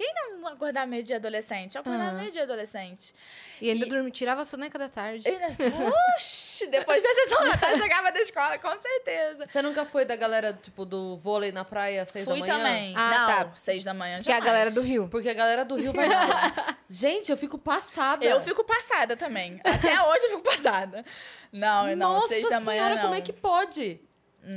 Quem 0.00 0.14
não 0.38 0.48
acordava 0.48 0.86
meio-dia 0.86 1.16
adolescente? 1.16 1.74
Eu 1.74 1.82
acordava 1.82 2.10
Aham. 2.12 2.18
meio-dia 2.20 2.44
adolescente. 2.44 3.14
E 3.60 3.68
ainda 3.70 3.84
e- 3.84 3.88
dormia, 3.90 4.10
tirava 4.10 4.40
a 4.40 4.44
soneca 4.46 4.78
da 4.78 4.88
tarde. 4.88 5.28
E, 5.28 6.14
Oxi, 6.16 6.66
depois 6.68 7.02
da 7.02 7.08
sessão 7.12 7.46
da 7.46 7.54
tarde, 7.58 7.82
chegava 7.82 8.10
da 8.10 8.18
escola, 8.20 8.58
com 8.58 8.80
certeza. 8.80 9.46
Você 9.46 9.60
nunca 9.60 9.84
foi 9.84 10.06
da 10.06 10.16
galera, 10.16 10.54
tipo, 10.54 10.86
do 10.86 11.18
vôlei 11.18 11.52
na 11.52 11.66
praia 11.66 12.00
às 12.00 12.08
seis 12.08 12.24
Fui 12.24 12.40
da 12.40 12.46
manhã? 12.46 12.56
também. 12.56 12.94
Ah, 12.96 13.10
não, 13.10 13.26
tá. 13.26 13.56
seis 13.56 13.84
da 13.84 13.92
manhã 13.92 14.20
Que 14.20 14.32
é 14.32 14.36
a 14.36 14.40
galera 14.40 14.70
do 14.70 14.80
Rio. 14.80 15.06
Porque 15.08 15.28
a 15.28 15.34
galera 15.34 15.66
do 15.66 15.76
Rio 15.76 15.92
vai 15.92 16.08
lá. 16.08 16.78
Gente, 16.88 17.30
eu 17.30 17.36
fico 17.36 17.58
passada. 17.58 18.24
Eu 18.24 18.40
fico 18.40 18.64
passada 18.64 19.18
também. 19.18 19.60
Até 19.62 20.02
hoje 20.02 20.24
eu 20.24 20.30
fico 20.30 20.42
passada. 20.44 21.04
Não, 21.52 21.88
não, 21.94 22.14
Nossa 22.14 22.28
seis 22.28 22.48
da 22.48 22.58
manhã 22.60 22.78
senhora, 22.84 22.94
não. 22.94 23.02
como 23.02 23.14
é 23.16 23.20
que 23.20 23.34
pode? 23.34 24.00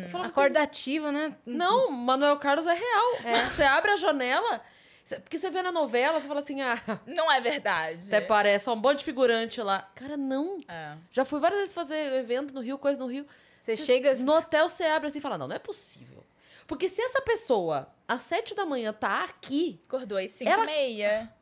Falo 0.09 0.23
assim, 0.23 0.31
Acorda 0.31 0.61
ativa, 0.61 1.11
né? 1.11 1.35
Não, 1.45 1.91
Manuel 1.91 2.37
Carlos 2.37 2.65
é 2.65 2.73
real. 2.73 3.39
Você 3.49 3.63
abre 3.63 3.91
a 3.91 3.95
janela, 3.97 4.61
porque 5.21 5.37
você 5.37 5.49
vê 5.49 5.61
na 5.61 5.71
novela, 5.71 6.19
você 6.21 6.27
fala 6.27 6.39
assim, 6.39 6.61
ah, 6.61 6.77
Não 7.05 7.31
é 7.31 7.41
verdade. 7.41 8.07
até 8.07 8.21
parece, 8.21 8.69
ó, 8.69 8.73
um 8.73 8.77
monte 8.77 8.99
de 8.99 9.05
figurante 9.05 9.61
lá. 9.61 9.89
Cara, 9.95 10.15
não. 10.17 10.59
É. 10.67 10.95
Já 11.11 11.25
fui 11.25 11.39
várias 11.39 11.59
vezes 11.59 11.75
fazer 11.75 12.13
evento 12.13 12.53
no 12.53 12.61
Rio, 12.61 12.77
coisa 12.77 12.97
no 12.99 13.07
Rio. 13.07 13.25
Você 13.63 13.75
chega. 13.77 14.15
No 14.15 14.33
hotel 14.33 14.67
você 14.69 14.83
abre 14.85 15.07
assim 15.09 15.19
e 15.19 15.21
fala, 15.21 15.37
não, 15.37 15.47
não 15.47 15.55
é 15.55 15.59
possível. 15.59 16.23
Porque 16.67 16.87
se 16.87 17.01
essa 17.01 17.21
pessoa, 17.21 17.87
às 18.07 18.21
sete 18.21 18.55
da 18.55 18.65
manhã, 18.65 18.93
tá 18.93 19.25
aqui, 19.25 19.79
Acordou 19.87 20.17
às 20.17 20.31
cinco 20.31 20.49
Ela- 20.49 20.63
e 20.63 20.65
meia. 20.67 21.33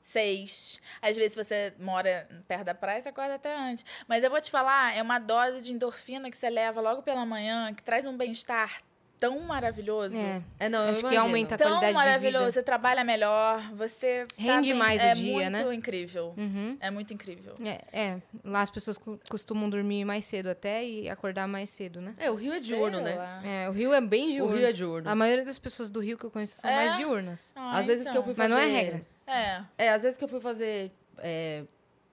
Seis. 0.00 0.80
Às 1.00 1.16
vezes, 1.16 1.36
você 1.36 1.72
mora 1.78 2.26
perto 2.48 2.64
da 2.64 2.74
praia, 2.74 3.00
você 3.00 3.10
acorda 3.10 3.36
até 3.36 3.54
antes. 3.56 3.84
Mas 4.08 4.24
eu 4.24 4.30
vou 4.30 4.40
te 4.40 4.50
falar, 4.50 4.96
é 4.96 5.00
uma 5.02 5.18
dose 5.20 5.62
de 5.62 5.72
endorfina 5.72 6.28
que 6.30 6.36
você 6.36 6.50
leva 6.50 6.80
logo 6.80 7.02
pela 7.02 7.24
manhã, 7.24 7.72
que 7.72 7.82
traz 7.82 8.04
um 8.06 8.16
bem-estar 8.16 8.78
tão 9.22 9.38
maravilhoso. 9.40 10.16
É, 10.16 10.42
É, 10.58 10.68
não, 10.68 10.82
eu 10.84 10.90
Acho 10.92 11.08
que 11.08 11.16
aumenta 11.16 11.54
a 11.54 11.58
Tão 11.58 11.68
qualidade 11.68 11.92
de 11.92 11.94
maravilhoso. 11.98 12.38
vida. 12.46 12.50
Você 12.52 12.62
trabalha 12.62 13.04
melhor, 13.04 13.70
você 13.74 14.24
tá 14.26 14.34
Rende 14.36 14.70
bem- 14.70 14.78
mais 14.78 15.00
o 15.00 15.04
é 15.04 15.14
dia, 15.14 15.48
né? 15.50 15.58
muito 15.62 15.72
incrível. 15.78 16.34
Uhum. 16.36 16.76
É 16.80 16.90
muito 16.90 17.14
incrível. 17.14 17.54
É, 17.64 17.80
é, 17.92 18.18
lá 18.44 18.62
as 18.62 18.70
pessoas 18.70 18.98
costumam 19.30 19.70
dormir 19.70 20.04
mais 20.04 20.24
cedo 20.24 20.48
até 20.48 20.84
e 20.84 21.08
acordar 21.08 21.46
mais 21.46 21.70
cedo, 21.70 22.00
né? 22.00 22.14
É, 22.18 22.30
o 22.30 22.34
Rio 22.34 22.52
é 22.52 22.58
diurno, 22.60 22.96
Sei 22.96 23.04
né? 23.04 23.14
lá. 23.14 23.42
É, 23.46 23.68
o 23.68 23.72
Rio 23.72 23.92
é 23.92 24.00
bem 24.00 24.30
O 24.30 24.32
diurno. 24.32 24.56
Rio 24.56 24.66
é 24.66 24.72
diurno. 24.72 25.08
A 25.08 25.14
maioria 25.14 25.44
das 25.44 25.58
pessoas 25.58 25.88
do 25.88 26.00
Rio 26.00 26.18
que 26.18 26.24
eu 26.24 26.30
conheço 26.30 26.60
são 26.60 26.68
É? 26.68 26.74
mais 26.76 26.96
diurnas. 26.96 27.52
Ah, 27.54 27.78
Às 27.78 27.86
vezes 27.86 28.08
que 28.10 28.16
eu 28.16 28.22
fui 28.24 28.32
então. 28.32 28.48
fazer... 28.48 28.54
Mas 28.54 28.68
não 28.68 28.76
é 28.76 28.80
regra. 28.82 29.06
É. 29.26 29.84
É, 29.86 29.88
às 29.90 30.02
vezes 30.02 30.18
que 30.18 30.24
eu 30.24 30.28
fui 30.28 30.40
fazer 30.40 30.90
é, 31.18 31.62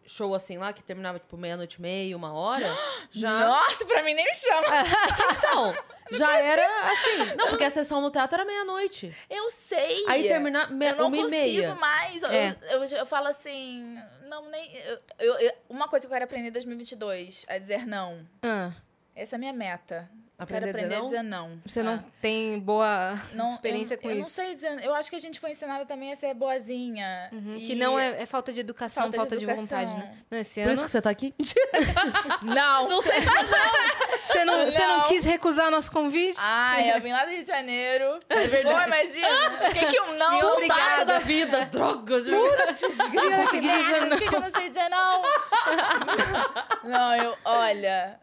show 0.06 0.34
assim 0.36 0.58
lá, 0.58 0.72
que 0.74 0.84
terminava 0.84 1.18
tipo 1.20 1.36
meia-noite 1.38 1.78
e 1.78 1.82
meia, 1.82 2.16
uma 2.16 2.34
hora, 2.34 2.68
já. 3.12 3.40
Nossa, 3.48 3.86
pra 3.86 4.04
mim 4.04 4.14
nem 4.14 4.26
me 4.26 4.34
chama. 4.36 4.68
Então, 5.38 5.74
já 6.12 6.40
era 6.40 6.92
assim. 6.92 7.36
Não, 7.38 7.48
porque 7.50 7.64
a 7.64 7.70
sessão 7.70 8.02
no 8.02 8.10
teatro 8.12 8.36
era 8.36 8.46
meia-noite. 8.46 9.14
Eu 9.30 9.50
sei. 9.52 10.06
Aí 10.08 10.28
terminar 10.28 10.72
me- 10.72 10.88
Eu 10.90 10.96
não 10.96 11.08
uma 11.08 11.18
e 11.18 11.22
consigo 11.22 11.46
meia. 11.46 11.76
mais. 11.76 12.24
Eu, 12.24 12.30
É. 12.30 12.58
eu, 12.72 12.84
eu 12.84 13.06
falo 13.06 13.28
assim, 13.28 13.98
não, 14.28 14.50
nem... 14.50 14.76
eu- 14.78 14.98
eu- 15.20 15.40
eu- 15.40 15.54
uma 15.70 15.88
coisa 15.88 16.06
que 16.06 16.08
eu 16.08 16.14
quero 16.16 16.26
aprender 16.26 16.50
em 16.50 16.52
2022 16.52 17.46
é 17.48 17.60
dizer 17.60 17.86
não. 17.86 18.26
Ah, 18.44 18.72
Essa 19.16 19.36
é 19.36 19.38
a 19.38 19.40
minha 19.40 19.54
meta. 19.54 20.10
Eu 20.40 20.44
Aprender 20.44 20.70
a 20.70 20.74
quero 20.74 20.88
dizer 20.88 20.88
aprender 20.88 20.96
a 20.96 21.00
não? 21.00 21.06
dizer 21.06 21.24
não. 21.24 21.62
você 21.66 21.84
não 21.84 21.94
Ah. 21.96 22.04
tem 22.22 22.58
boa 22.62 23.20
Não, 23.34 23.50
experiência 23.52 23.96
eu, 23.96 23.98
com 24.00 24.08
eu 24.10 24.14
isso. 24.20 24.22
não 24.22 24.30
sei 24.30 24.56
dizer. 24.56 24.86
Eu 24.86 24.96
acho 24.96 25.10
que 25.10 25.16
a 25.18 25.20
gente 25.20 25.38
foi 25.38 25.52
ensinada 25.52 25.86
também 25.86 26.14
a 26.14 26.16
ser 26.16 26.34
boazinha. 26.34 27.28
Uhum, 27.34 27.56
E- 27.58 27.68
Que 27.68 27.76
não 27.76 28.00
é, 28.00 28.22
é 28.22 28.26
falta 28.26 28.54
de 28.54 28.62
educação, 28.62 29.04
falta, 29.04 29.18
Falta 29.18 29.36
de, 29.36 29.46
de 29.46 29.54
vontade, 29.54 29.92
educação. 29.92 30.10
né? 30.12 30.18
Não, 30.32 30.38
esse 30.40 30.62
Por 30.62 30.66
ano 30.68 30.74
isso 30.76 30.86
que 30.86 30.92
você 30.92 31.02
tá 31.02 31.10
aqui? 31.10 31.36
Não! 32.42 32.88
Não 32.88 33.02
sei. 33.02 33.20
você 33.20 34.46
não, 34.46 34.66
você 34.66 34.80
não 34.88 34.98
Não. 35.00 35.08
quis 35.08 35.26
recusar 35.26 35.70
nosso 35.70 35.92
convite? 35.92 36.38
Ai, 36.42 36.96
eu 36.96 37.02
vim 37.02 37.12
lá 37.12 37.26
do 37.26 37.32
Rio 37.32 37.42
de 37.42 37.48
Janeiro. 37.48 38.20
É 38.30 38.48
verdade. 38.48 38.76
Pô, 38.76 38.88
imagina. 38.88 39.68
O 39.70 39.74
que 39.74 39.86
que 39.88 40.02
um 40.02 40.14
não... 40.18 40.32
Me 40.32 40.42
não 40.42 40.54
obrigada. 40.54 41.06
da 41.06 41.20
vida, 41.20 41.66
droga. 41.66 42.20
Não 42.22 42.52
consegui 43.38 43.68
dizer 43.68 44.08
Por 44.08 44.18
que 44.18 44.30
que 44.30 44.36
eu 44.36 44.40
não 44.42 44.52
sei 44.52 44.70
dizer 44.70 44.88
não? 44.90 45.22
não, 46.86 47.16
eu... 47.16 47.38
Olha... 47.44 48.20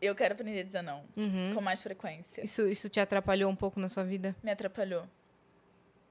Eu 0.00 0.14
quero 0.14 0.34
aprender 0.34 0.60
a 0.60 0.64
dizer 0.64 0.82
não. 0.82 1.02
Uhum. 1.16 1.54
Com 1.54 1.60
mais 1.60 1.82
frequência. 1.82 2.44
Isso, 2.44 2.68
isso 2.68 2.88
te 2.88 3.00
atrapalhou 3.00 3.50
um 3.50 3.56
pouco 3.56 3.80
na 3.80 3.88
sua 3.88 4.04
vida? 4.04 4.34
Me 4.42 4.50
atrapalhou. 4.50 5.08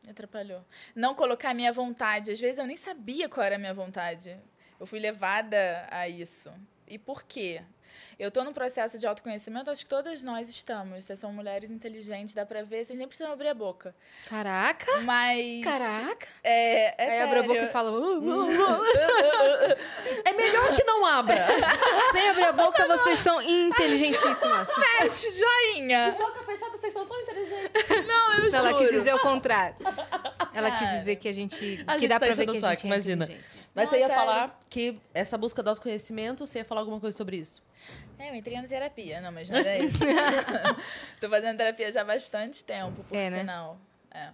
Me 0.04 0.12
atrapalhou. 0.12 0.64
Não 0.96 1.16
colocar 1.16 1.52
a 1.52 1.54
minha 1.54 1.72
vontade. 1.72 2.32
Às 2.32 2.40
vezes 2.40 2.60
eu 2.60 2.66
nem 2.66 2.78
sabia 2.78 3.30
qual 3.30 3.46
era 3.46 3.56
a 3.56 3.60
minha 3.60 3.74
vontade. 3.74 4.38
Eu 4.80 4.86
fui 4.86 5.00
levada 5.00 5.88
a 5.90 6.08
isso. 6.08 6.52
E 6.88 6.98
por 6.98 7.24
quê? 7.24 7.62
Eu 8.20 8.32
tô 8.32 8.44
num 8.44 8.52
processo 8.52 8.98
de 8.98 9.06
autoconhecimento, 9.06 9.70
acho 9.70 9.84
que 9.84 9.90
todas 9.90 10.24
nós 10.24 10.50
estamos. 10.50 11.06
Vocês 11.06 11.20
são 11.20 11.32
mulheres 11.32 11.70
inteligentes, 11.70 12.34
dá 12.34 12.46
pra 12.48 12.64
ver, 12.64 12.84
vocês 12.84 12.98
nem 12.98 13.08
precisam 13.08 13.32
abrir 13.32 13.48
a 13.50 13.54
boca. 13.54 13.94
Caraca! 14.28 15.02
Mas. 15.02 15.64
Caraca! 15.64 16.28
É, 16.44 16.96
é 17.06 17.12
Aí 17.12 17.22
abre 17.22 17.40
a 17.40 17.44
boca 17.44 17.54
e 17.54 17.58
sério. 17.58 17.72
fala. 17.72 17.92
"Uh, 17.92 18.20
uh, 18.20 18.44
uh". 18.46 19.78
É 20.26 20.34
melhor 20.34 20.76
que 20.76 20.84
não 20.84 21.06
abra. 21.06 21.46
Sem 22.12 22.30
abrir 22.30 22.46
a 22.46 22.52
boca, 22.54 22.88
vocês 22.88 23.20
são 23.20 23.40
inteligentíssimas. 23.40 24.68
Fecha, 24.98 25.28
joinha! 25.32 26.16
Boca 26.18 26.44
fechada, 26.44 26.72
vocês 26.76 26.92
são 26.94 27.06
tão 27.06 27.22
inteligentes. 27.22 27.88
Não, 28.08 28.34
eu 28.34 28.48
Ela 28.52 28.70
juro. 28.72 28.78
quis 28.78 28.90
dizer 28.92 29.14
o 29.14 29.20
contrário. 29.20 29.76
Ela 30.56 30.72
quis 30.80 30.90
dizer 30.90 31.16
que 31.18 31.28
a 31.28 31.34
gente. 31.34 31.84
A 31.86 31.94
que 31.94 32.00
gente 32.00 32.10
dá 32.10 32.20
tá 32.20 32.26
pra 32.26 32.36
ver 32.36 32.46
que 32.48 32.52
o 32.54 32.58
a 32.58 32.62
saco, 32.62 32.72
gente 32.74 32.84
é 32.84 32.88
imagina. 32.88 33.26
inteligente. 33.26 33.67
Mas 33.78 33.86
Não, 33.86 33.92
você 33.92 34.00
ia 34.00 34.08
sério. 34.08 34.22
falar 34.24 34.60
que 34.72 35.00
essa 35.14 35.38
busca 35.38 35.62
do 35.62 35.70
autoconhecimento, 35.70 36.48
você 36.48 36.58
ia 36.60 36.66
falar 36.66 36.82
alguma 36.82 37.00
coisa 37.00 37.16
sobre 37.16 37.38
isso. 37.38 37.62
É, 38.18 38.32
eu 38.32 38.36
entrei 38.36 38.60
na 38.60 38.68
terapia. 38.68 39.22
Não, 39.22 39.32
mas 39.32 39.48
não 39.52 39.60
era 39.60 39.78
isso. 39.78 40.00
Tô 41.22 41.30
fazendo 41.30 41.56
terapia 41.58 41.92
já 41.92 42.02
há 42.02 42.04
bastante 42.04 42.64
tempo, 42.64 43.04
por 43.04 43.16
É, 43.16 43.30
né? 43.30 43.40
sinal. 43.42 43.78
É. 44.10 44.32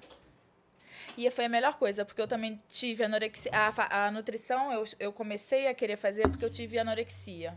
E 1.17 1.29
foi 1.29 1.45
a 1.45 1.49
melhor 1.49 1.75
coisa, 1.75 2.05
porque 2.05 2.21
eu 2.21 2.27
também 2.27 2.57
tive 2.69 3.03
anorexia. 3.03 3.51
A, 3.53 4.05
a 4.07 4.11
nutrição 4.11 4.71
eu, 4.71 4.85
eu 4.97 5.11
comecei 5.11 5.67
a 5.67 5.73
querer 5.73 5.97
fazer 5.97 6.27
porque 6.29 6.45
eu 6.45 6.49
tive 6.49 6.79
anorexia. 6.79 7.53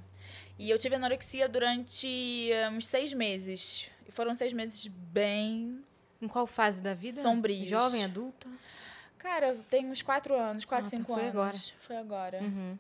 E 0.59 0.69
eu 0.69 0.79
tive 0.79 0.97
anorexia 0.97 1.49
durante 1.49 2.51
eh, 2.53 2.69
uns 2.71 2.85
seis 2.87 3.13
meses. 3.13 3.91
E 4.09 4.11
foram 4.11 4.35
seis 4.35 4.53
meses 4.53 4.87
bem. 4.89 5.81
Em 6.21 6.27
qual 6.27 6.47
fase 6.49 6.83
da 6.83 6.95
vida? 6.95 7.23
Sombrios. 7.23 7.69
Jovem, 7.69 8.05
adulta? 8.05 8.49
Cara, 9.19 9.57
tem 9.69 9.87
uns 9.91 10.03
quatro 10.03 10.35
anos, 10.35 10.65
quatro, 10.65 10.87
Ah, 10.87 10.91
tá, 10.91 10.97
cinco 10.97 11.15
foi 11.15 11.23
anos. 11.23 11.33
agora. 11.33 11.57
Foi 11.81 11.97
agora. 11.97 12.41
Uhum. 12.43 12.79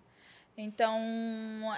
Então, 0.58 0.98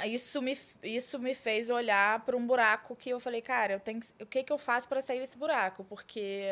isso 0.07 0.41
me, 0.41 0.57
isso 0.83 1.19
me 1.19 1.35
fez 1.35 1.69
olhar 1.69 2.21
para 2.25 2.37
um 2.37 2.47
buraco 2.47 2.95
que 2.95 3.11
eu 3.11 3.19
falei, 3.19 3.43
cara, 3.43 3.73
eu 3.73 3.81
tenho, 3.81 4.01
que- 4.01 4.23
o 4.23 4.27
que, 4.27 4.43
que 4.45 4.53
eu 4.53 4.59
faço 4.59 4.89
para 4.89 5.03
sair 5.03 5.19
desse 5.21 5.37
buraco? 5.37 5.85
Porque 5.85 6.45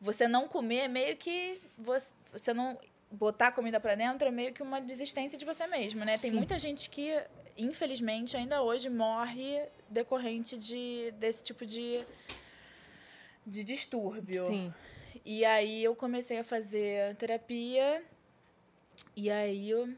você 0.00 0.26
não 0.26 0.48
comer, 0.48 0.88
meio 0.88 1.16
que 1.16 1.60
você, 1.76 2.10
você 2.32 2.52
não. 2.54 2.78
botar 3.10 3.52
comida 3.52 3.78
pra 3.78 3.94
dentro 3.94 4.26
é 4.26 4.30
meio 4.30 4.52
que 4.54 4.62
uma 4.62 4.80
desistência 4.80 5.36
de 5.36 5.44
você 5.44 5.66
mesmo, 5.66 6.04
né? 6.04 6.16
Tem 6.16 6.30
Sim. 6.30 6.36
muita 6.36 6.58
gente 6.58 6.88
que, 6.88 7.22
infelizmente, 7.58 8.34
ainda 8.36 8.62
hoje 8.62 8.88
morre 8.88 9.62
decorrente 9.90 10.56
de, 10.56 11.12
desse 11.18 11.44
tipo 11.44 11.66
de, 11.66 12.02
de 13.46 13.62
distúrbio. 13.62 14.46
Sim. 14.46 14.72
E 15.24 15.44
aí 15.44 15.84
eu 15.84 15.94
comecei 15.94 16.38
a 16.38 16.44
fazer 16.44 17.14
terapia. 17.16 18.02
E 19.16 19.30
aí 19.30 19.70
eu. 19.70 19.88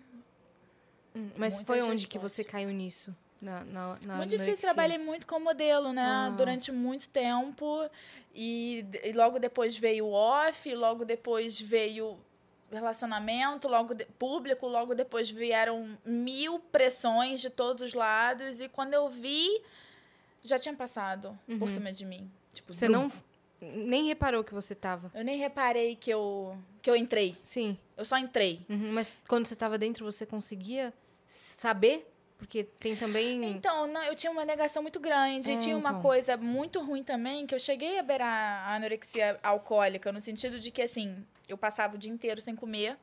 Hum, 1.17 1.31
Mas 1.37 1.61
foi 1.61 1.81
onde 1.83 2.07
que 2.07 2.19
você 2.19 2.43
caiu 2.45 2.71
nisso? 2.71 3.15
Na, 3.41 3.63
na, 3.65 3.99
na 4.07 4.17
muito 4.17 4.31
difícil, 4.31 4.63
trabalhei 4.63 4.97
muito 4.97 5.27
com 5.27 5.39
modelo, 5.39 5.93
né? 5.93 6.03
Ah. 6.03 6.31
Durante 6.31 6.73
muito 6.73 7.09
tempo. 7.11 7.89
E, 8.35 8.87
e 9.03 9.13
logo 9.13 9.39
depois 9.39 9.77
veio 9.77 10.07
o 10.07 10.13
off, 10.13 10.75
logo 10.75 11.05
depois 11.05 11.61
veio 11.61 12.19
relacionamento, 12.73 13.69
logo 13.69 13.95
de- 13.95 14.07
público, 14.19 14.67
logo 14.67 14.95
depois 14.95 15.31
vieram 15.31 15.97
mil 16.05 16.59
pressões 16.59 17.41
de 17.41 17.51
todos 17.51 17.85
os 17.85 17.95
lados. 17.95 18.61
E 18.61 18.69
quando 18.69 18.95
eu 18.95 19.09
vi, 19.11 19.63
já 20.43 20.59
tinha 20.59 20.75
passado 20.75 21.39
por 21.59 21.71
cima 21.71 21.93
de 21.93 22.05
mim. 22.05 22.31
Tipo, 22.53 22.73
Uhum. 22.73 22.75
Você 22.79 22.89
brum. 22.89 23.03
não 23.03 23.13
nem 23.75 24.07
reparou 24.07 24.45
que 24.45 24.53
você 24.53 24.75
tava. 24.75 25.11
Eu 25.15 25.25
nem 25.25 25.39
reparei 25.39 25.97
que 25.97 26.11
eu, 26.11 26.57
que 26.83 26.91
eu 26.91 26.97
entrei. 26.97 27.37
Sim. 27.45 27.79
Eu 27.97 28.05
só 28.05 28.19
entrei. 28.19 28.61
Uhum, 28.69 28.93
Mas 28.93 29.13
quando 29.29 29.47
você 29.47 29.57
tava 29.57 29.79
dentro, 29.79 30.05
você 30.05 30.27
conseguia 30.27 30.93
saber? 31.27 32.11
Porque 32.37 32.65
tem 32.65 32.97
também. 32.97 33.45
Então, 33.51 33.87
não, 33.87 34.03
eu 34.03 34.15
tinha 34.15 34.31
uma 34.31 34.45
negação 34.45 34.83
muito 34.83 35.01
grande. 35.01 35.51
É, 35.51 35.55
e 35.55 35.57
tinha 35.57 35.77
uma 35.77 35.91
então. 35.91 36.03
coisa 36.03 36.37
muito 36.37 36.83
ruim 36.83 37.03
também, 37.03 37.47
que 37.47 37.55
eu 37.55 37.59
cheguei 37.61 37.99
a 37.99 38.03
beirar 38.03 38.69
a 38.69 38.75
anorexia 38.75 39.39
alcoólica, 39.43 40.13
no 40.13 40.21
sentido 40.21 40.59
de 40.59 40.71
que, 40.71 40.83
assim, 40.83 41.25
eu 41.49 41.57
passava 41.57 41.95
o 41.95 41.99
dia 41.99 42.11
inteiro 42.11 42.41
sem 42.41 42.55
comer. 42.55 42.99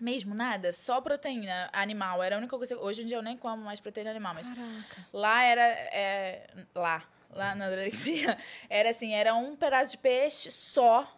Mesmo 0.00 0.34
nada, 0.34 0.72
só 0.72 1.00
proteína 1.00 1.68
animal. 1.72 2.22
Era 2.22 2.36
a 2.36 2.38
única 2.38 2.56
coisa. 2.56 2.76
Hoje 2.78 3.02
em 3.02 3.06
dia 3.06 3.16
eu 3.16 3.22
nem 3.22 3.36
como 3.36 3.62
mais 3.62 3.80
proteína 3.80 4.10
animal, 4.10 4.34
mas 4.34 4.48
Caraca. 4.48 5.06
lá 5.12 5.42
era. 5.44 5.62
é, 5.62 6.46
lá, 6.74 7.04
lá 7.34 7.54
na 7.54 7.66
anorexia, 7.66 8.38
era 8.70 8.90
assim: 8.90 9.12
era 9.12 9.34
um 9.34 9.56
pedaço 9.56 9.92
de 9.92 9.98
peixe 9.98 10.50
só. 10.50 11.10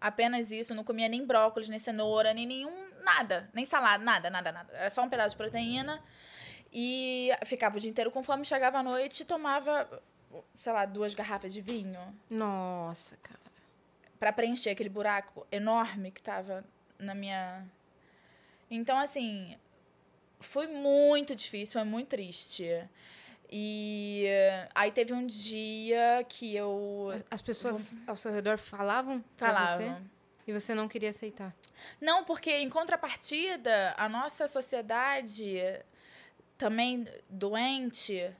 Apenas 0.00 0.52
isso. 0.52 0.74
Não 0.74 0.84
comia 0.84 1.08
nem 1.08 1.24
brócolis, 1.24 1.68
nem 1.68 1.78
cenoura, 1.78 2.34
nem 2.34 2.46
nenhum. 2.46 2.90
Nada. 3.02 3.48
Nem 3.54 3.64
salada, 3.64 4.04
nada, 4.04 4.28
nada, 4.30 4.52
nada. 4.52 4.72
Era 4.74 4.90
só 4.90 5.02
um 5.02 5.08
pedaço 5.08 5.30
de 5.30 5.36
proteína. 5.36 6.02
E 6.72 7.30
ficava 7.44 7.76
o 7.76 7.80
dia 7.80 7.90
inteiro 7.90 8.10
com 8.10 8.22
fome, 8.22 8.44
chegava 8.44 8.78
à 8.78 8.82
noite 8.82 9.20
e 9.22 9.24
tomava, 9.24 9.88
sei 10.58 10.72
lá, 10.72 10.84
duas 10.84 11.14
garrafas 11.14 11.52
de 11.52 11.60
vinho 11.60 11.98
Nossa, 12.28 13.16
cara. 13.22 13.40
para 14.18 14.32
preencher 14.32 14.70
aquele 14.70 14.90
buraco 14.90 15.46
enorme 15.50 16.10
que 16.10 16.22
tava 16.22 16.64
na 16.98 17.14
minha. 17.14 17.64
Então, 18.70 18.98
assim, 18.98 19.56
foi 20.40 20.66
muito 20.66 21.34
difícil, 21.34 21.80
foi 21.80 21.88
muito 21.88 22.08
triste. 22.08 22.68
E 23.50 24.24
eh, 24.26 24.68
aí 24.74 24.90
teve 24.90 25.12
um 25.12 25.26
dia 25.26 26.24
que 26.28 26.54
eu 26.56 27.12
As 27.30 27.40
pessoas 27.40 27.96
ao 28.06 28.16
seu 28.16 28.32
redor 28.32 28.58
falavam 28.58 29.24
pra 29.36 29.48
falava. 29.48 29.76
você 29.76 29.96
e 30.46 30.52
você 30.52 30.74
não 30.74 30.88
queria 30.88 31.10
aceitar. 31.10 31.54
Não, 32.00 32.24
porque 32.24 32.50
em 32.50 32.68
contrapartida, 32.68 33.94
a 33.96 34.08
nossa 34.08 34.46
sociedade 34.46 35.58
também 36.56 37.06
doente 37.28 38.30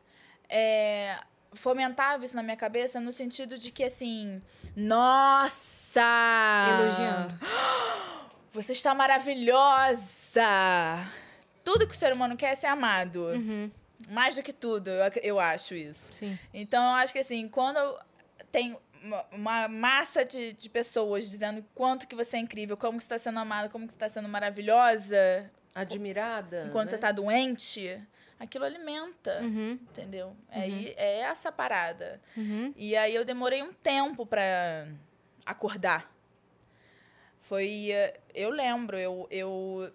é, 0.48 1.18
fomentava 1.52 2.24
isso 2.24 2.36
na 2.36 2.42
minha 2.42 2.56
cabeça 2.56 3.00
no 3.00 3.12
sentido 3.12 3.58
de 3.58 3.70
que 3.70 3.84
assim, 3.84 4.40
nossa! 4.74 6.00
Elogiando. 6.70 7.38
Você 8.52 8.72
está 8.72 8.94
maravilhosa! 8.94 10.42
Tudo 11.62 11.86
que 11.86 11.94
o 11.94 11.98
ser 11.98 12.14
humano 12.14 12.36
quer 12.36 12.52
é 12.52 12.54
ser 12.54 12.68
amado. 12.68 13.24
Uhum, 13.26 13.70
Mais 14.08 14.34
do 14.36 14.42
que 14.42 14.52
tudo, 14.52 14.88
eu, 14.90 15.10
eu 15.22 15.40
acho 15.40 15.74
isso. 15.74 16.12
sim. 16.12 16.38
Então, 16.54 16.82
eu 16.84 16.90
acho 16.94 17.12
que 17.12 17.18
assim, 17.18 17.48
quando 17.48 17.78
tem 18.52 18.78
uma, 19.32 19.68
massa 19.68 20.24
de, 20.24 20.52
de 20.52 20.68
pessoas 20.70 21.28
dizendo 21.30 21.64
quanto 21.74 22.06
que 22.08 22.14
você 22.14 22.36
é 22.36 22.40
incrível, 22.40 22.76
como 22.76 22.98
que 22.98 23.04
você 23.04 23.14
está 23.14 23.18
sendo 23.18 23.38
amada, 23.38 23.68
como 23.68 23.86
que 23.86 23.92
você 23.92 23.96
está 23.96 24.08
sendo 24.08 24.28
maravilhosa, 24.28 25.50
Admirada. 25.74 26.66
enquanto 26.68 26.86
né? 26.86 26.90
você 26.92 26.98
tá 26.98 27.12
doente, 27.12 28.00
aquilo 28.38 28.64
alimenta, 28.64 29.40
Uhum, 29.42 29.72
entendeu? 29.90 30.36
Aí 30.48 30.94
é 30.96 31.20
essa 31.20 31.50
parada. 31.52 32.20
uhum. 32.36 32.72
E 32.76 32.96
aí 32.96 33.14
eu 33.14 33.24
demorei 33.24 33.62
um 33.62 33.72
tempo 33.72 34.24
pra 34.26 34.88
acordar. 35.44 36.12
Foi. 37.40 37.90
eh, 37.92 38.18
Eu 38.34 38.50
lembro, 38.50 38.96
eu. 38.98 39.26
eu 39.30 39.92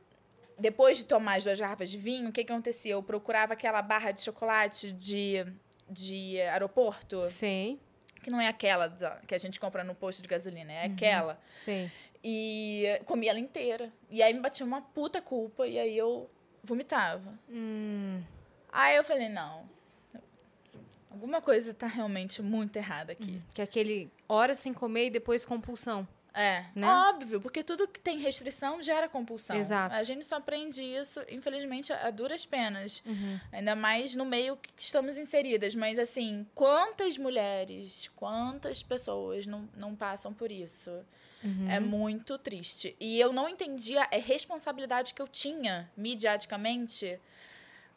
depois 0.60 0.98
de 0.98 1.06
tomar 1.06 1.36
as 1.38 1.44
duas 1.44 1.60
garrafas 1.60 1.90
de 1.90 1.98
vinho, 1.98 2.30
o 2.30 2.32
que, 2.32 2.44
que 2.44 2.52
acontecia? 2.52 2.92
Eu 2.94 3.04
procurava 3.04 3.54
aquela 3.54 3.82
barra 3.82 4.12
de 4.12 4.22
chocolate 4.22 4.92
de, 4.94 5.46
de 5.90 6.40
aeroporto, 6.42 7.28
Sei, 7.28 7.80
que 8.24 8.30
não 8.30 8.40
é 8.40 8.48
aquela 8.48 8.90
que 9.28 9.34
a 9.34 9.38
gente 9.38 9.60
compra 9.60 9.84
no 9.84 9.96
posto 9.96 10.22
de 10.22 10.28
gasolina, 10.28 10.72
Uhum. 10.72 10.80
é 10.80 10.86
aquela. 10.86 11.40
sei. 11.56 11.90
E 12.24 13.02
comia 13.06 13.32
ela 13.32 13.40
inteira. 13.40 13.92
E 14.10 14.22
aí 14.22 14.32
me 14.34 14.40
batia 14.42 14.64
uma 14.66 14.82
puta 14.82 15.20
culpa 15.22 15.66
e 15.68 15.80
aí 15.80 15.98
eu 15.98 16.30
vomitava. 16.64 17.34
Hum, 17.50 18.22
Aí 18.72 18.96
eu 18.96 19.04
falei, 19.04 19.28
não. 19.28 19.68
Alguma 21.10 21.42
coisa 21.42 21.74
tá 21.74 21.88
realmente 21.88 22.42
muito 22.42 22.76
errada 22.78 23.12
aqui. 23.12 23.42
que 23.54 23.60
é 23.60 23.64
aquele 23.66 24.10
horas 24.30 24.60
sem 24.60 24.74
comer 24.74 25.08
e 25.08 25.10
depois 25.10 25.44
compulsão. 25.46 26.08
É, 26.34 26.66
Né? 26.74 26.88
óbvio, 26.88 27.42
porque 27.42 27.62
tudo 27.64 27.88
que 27.88 28.00
tem 28.00 28.18
restrição 28.20 28.82
gera 28.82 29.10
compulsão. 29.10 29.56
Exato. 29.58 29.94
A 29.96 30.04
gente 30.04 30.26
só 30.26 30.38
aprende 30.38 30.82
isso, 30.82 31.20
infelizmente, 31.30 31.92
a 31.92 32.10
duras 32.10 32.46
penas. 32.46 33.04
Uhum. 33.06 33.40
Ainda 33.52 33.76
mais 33.76 34.16
no 34.16 34.24
meio 34.24 34.56
que 34.56 34.70
estamos 34.78 35.18
inseridas. 35.18 35.76
Mas, 35.76 36.00
assim, 36.00 36.48
quantas 36.56 37.18
mulheres, 37.18 38.10
quantas 38.16 38.82
pessoas 38.82 39.46
não, 39.46 39.68
não 39.76 39.94
passam 39.94 40.34
por 40.34 40.52
isso? 40.52 40.90
Uhum. 41.44 41.70
É 41.70 41.80
muito 41.80 42.38
triste. 42.38 42.96
E 43.00 43.20
eu 43.20 43.34
não 43.34 43.50
entendia 43.50 44.04
a 44.04 44.18
responsabilidade 44.18 45.14
que 45.14 45.22
eu 45.22 45.28
tinha, 45.28 45.92
midiaticamente, 45.98 47.20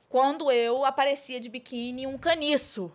quando 0.09 0.51
eu 0.51 0.85
aparecia 0.85 1.39
de 1.39 1.49
biquíni 1.49 2.07
um 2.07 2.19
caniço. 2.19 2.91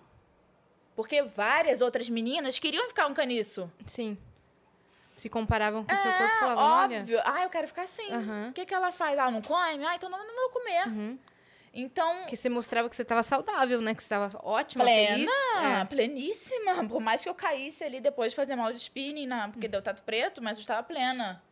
Porque 0.96 1.22
várias 1.22 1.80
outras 1.80 2.10
meninas 2.10 2.60
queriam 2.60 2.90
ficar 2.90 3.08
um 3.08 3.14
caniço. 3.14 3.72
Sim. 3.86 4.18
Se 5.20 5.28
comparavam 5.28 5.84
com 5.84 5.94
o 5.94 5.98
seu 5.98 6.12
corpo 6.12 6.34
e 6.34 6.40
falavam, 6.40 6.64
olha. 6.64 6.96
É, 6.96 7.00
Óbvio. 7.00 7.22
Ah, 7.26 7.44
eu 7.44 7.50
quero 7.50 7.68
ficar 7.68 7.82
assim. 7.82 8.08
O 8.50 8.54
que, 8.54 8.66
que 8.66 8.74
ela 8.74 8.92
faz? 8.92 9.20
Ah, 9.20 9.30
não 9.30 9.42
come? 9.42 9.86
Ah, 9.86 9.96
então 9.96 10.10
não, 10.10 10.18
não 10.18 10.36
vou 10.36 10.50
comer. 10.52 10.88
Uhum. 10.88 11.20
Então, 11.74 12.22
Porque 12.22 12.38
você 12.38 12.50
mostrava 12.50 12.90
que 12.90 12.96
você 12.96 13.02
estava 13.02 13.22
saudável, 13.22 13.82
né? 13.82 13.94
Que 13.94 14.02
você 14.02 14.06
estava 14.06 14.40
ótima, 14.42 14.86
plena, 14.86 15.10
feliz. 15.10 15.30
É. 15.62 15.86
pleníssima. 15.86 16.88
Por 16.88 17.02
mais 17.02 17.22
que 17.22 17.30
eu 17.30 17.36
caísse 17.36 17.84
ali 17.84 18.00
depois 18.00 18.32
de 18.32 18.36
fazer 18.38 18.56
mal 18.56 18.72
de 18.72 18.80
spinning, 18.80 19.28
na, 19.28 19.50
porque 19.50 19.68
deu 19.68 19.82
tato 19.82 20.02
preto, 20.04 20.42
mas 20.42 20.58
eu 20.58 20.62
estava 20.62 20.82
plena. 20.84 21.44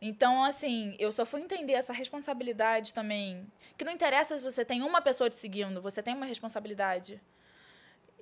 Então, 0.00 0.44
assim, 0.44 0.94
eu 0.98 1.10
só 1.10 1.24
fui 1.26 1.40
entender 1.40 1.72
essa 1.72 1.92
responsabilidade 1.92 2.94
também. 2.94 3.46
Que 3.76 3.84
não 3.84 3.92
interessa 3.92 4.36
se 4.38 4.44
você 4.44 4.64
tem 4.64 4.82
uma 4.82 5.02
pessoa 5.02 5.28
te 5.28 5.36
seguindo, 5.36 5.82
você 5.82 6.02
tem 6.02 6.14
uma 6.14 6.26
responsabilidade. 6.26 7.20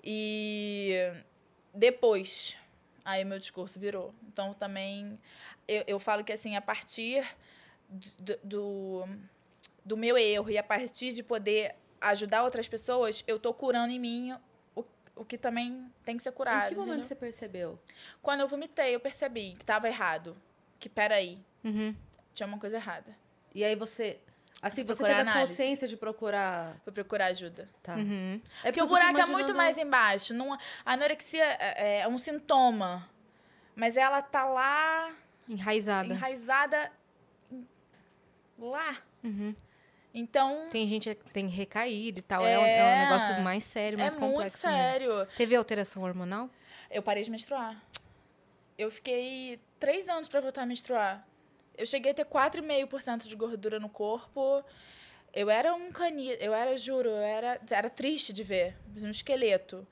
E 0.02 1.12
depois, 1.72 2.56
aí 3.04 3.24
meu 3.24 3.38
discurso 3.38 3.78
virou. 3.78 4.14
Então, 4.28 4.54
também, 4.54 5.18
eu, 5.68 5.84
eu 5.86 5.98
falo 5.98 6.24
que, 6.24 6.32
assim, 6.32 6.56
a 6.56 6.60
partir 6.62 7.24
do, 7.88 8.36
do, 8.42 9.08
do 9.84 9.96
meu 9.96 10.16
erro 10.16 10.50
e 10.50 10.58
a 10.58 10.62
partir 10.62 11.12
de 11.12 11.22
poder 11.22 11.74
ajudar 12.00 12.44
outras 12.44 12.68
pessoas, 12.68 13.22
eu 13.26 13.38
tô 13.38 13.52
curando 13.54 13.92
em 13.92 13.98
mim 13.98 14.34
o, 14.74 14.84
o 15.16 15.24
que 15.24 15.38
também 15.38 15.90
tem 16.04 16.16
que 16.16 16.22
ser 16.22 16.32
curado. 16.32 16.66
Em 16.66 16.68
que 16.70 16.74
momento 16.74 16.90
entendeu? 16.92 17.08
você 17.08 17.14
percebeu? 17.14 17.78
Quando 18.22 18.40
eu 18.40 18.48
vomitei, 18.48 18.94
eu 18.94 19.00
percebi 19.00 19.54
que 19.54 19.64
tava 19.64 19.88
errado. 19.88 20.36
Que, 20.78 20.88
peraí, 20.88 21.38
Uhum. 21.62 21.94
tinha 22.34 22.46
uma 22.46 22.58
coisa 22.58 22.76
errada. 22.76 23.16
E 23.54 23.64
aí 23.64 23.74
você. 23.74 24.18
Assim, 24.66 24.82
você 24.84 25.02
teve 25.02 25.12
a 25.14 25.20
análise. 25.20 25.50
consciência 25.52 25.86
de 25.86 25.96
procurar. 25.96 26.76
Fui 26.84 26.92
procurar 26.92 27.26
ajuda. 27.26 27.68
Tá. 27.82 27.94
Uhum. 27.96 28.40
É 28.62 28.72
Porque 28.72 28.80
o 28.80 28.84
eu 28.84 28.88
fico 28.88 28.98
buraco 28.98 29.20
é 29.20 29.26
muito 29.26 29.54
mais 29.54 29.76
embaixo. 29.76 30.32
Não, 30.32 30.54
a 30.54 30.58
anorexia 30.86 31.44
é, 31.44 32.00
é 32.00 32.08
um 32.08 32.18
sintoma. 32.18 33.06
Mas 33.76 33.96
ela 33.96 34.22
tá 34.22 34.46
lá, 34.46 35.12
Enraizada. 35.48 36.14
enraizada 36.14 36.90
lá. 38.58 38.96
Uhum. 39.22 39.54
Então, 40.12 40.68
Tem 40.70 40.86
gente 40.86 41.12
que 41.14 41.30
tem 41.30 41.48
recaída 41.48 42.20
e 42.20 42.22
tal. 42.22 42.42
É, 42.46 42.56
um, 42.58 42.62
é 42.62 42.64
um 42.64 42.86
É. 42.86 43.04
negócio 43.04 43.40
mais 43.42 43.64
sério, 43.64 43.98
é 43.98 44.02
mais 44.02 44.16
muito 44.16 44.32
complexo 44.32 44.66
mesmo. 44.66 44.80
sério. 44.80 45.26
Teve 45.36 45.56
alteração 45.56 46.02
hormonal? 46.04 46.48
Eu 46.90 47.02
parei 47.02 47.22
de 47.24 47.30
menstruar. 47.30 47.76
Eu 48.78 48.90
fiquei 48.90 49.60
três 49.78 50.08
anos 50.08 50.28
pra 50.28 50.40
voltar 50.40 50.62
a 50.62 50.66
menstruar. 50.66 51.26
Eu 51.76 51.86
cheguei 51.86 52.12
a 52.12 52.14
ter 52.14 52.24
4,5% 52.24 53.26
de 53.28 53.34
gordura 53.36 53.78
no 53.80 53.88
corpo. 53.88 54.62
Eu 55.32 55.50
era 55.50 55.74
um 55.74 55.90
canito, 55.90 56.42
eu 56.42 56.54
era, 56.54 56.76
juro, 56.76 57.08
eu 57.08 57.16
era, 57.22 57.60
era 57.68 57.90
triste 57.90 58.32
de 58.32 58.44
ver, 58.44 58.76
um 58.96 59.10
esqueleto. 59.10 59.86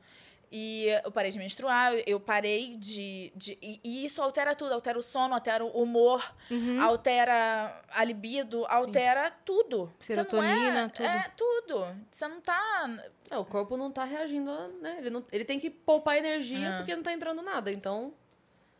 E 0.54 0.84
eu 1.02 1.10
parei 1.10 1.30
de 1.30 1.38
menstruar, 1.38 1.94
eu 2.06 2.20
parei 2.20 2.76
de. 2.76 3.32
de 3.34 3.58
e, 3.62 3.80
e 3.82 4.04
isso 4.04 4.20
altera 4.20 4.54
tudo, 4.54 4.72
altera 4.74 4.98
o 4.98 5.02
sono, 5.02 5.32
altera 5.32 5.64
o 5.64 5.68
humor, 5.82 6.22
Uhum. 6.50 6.78
altera 6.82 7.82
a 7.88 8.04
libido, 8.04 8.66
altera 8.68 9.30
tudo. 9.30 9.90
Você 9.98 10.14
não 10.14 10.24
Serotonina, 10.24 10.82
é, 10.84 10.88
tudo. 10.88 11.06
É, 11.06 11.30
tudo. 11.36 11.96
Você 12.10 12.28
não 12.28 12.40
tá. 12.42 12.90
É, 13.30 13.38
o 13.38 13.46
corpo 13.46 13.78
não 13.78 13.90
tá 13.90 14.04
reagindo, 14.04 14.52
né? 14.82 14.96
Ele, 14.98 15.08
não, 15.08 15.24
ele 15.32 15.44
tem 15.46 15.58
que 15.58 15.70
poupar 15.70 16.18
energia 16.18 16.68
É. 16.68 16.76
porque 16.76 16.94
não 16.94 17.02
tá 17.02 17.14
entrando 17.14 17.40
nada. 17.40 17.72
Então, 17.72 18.12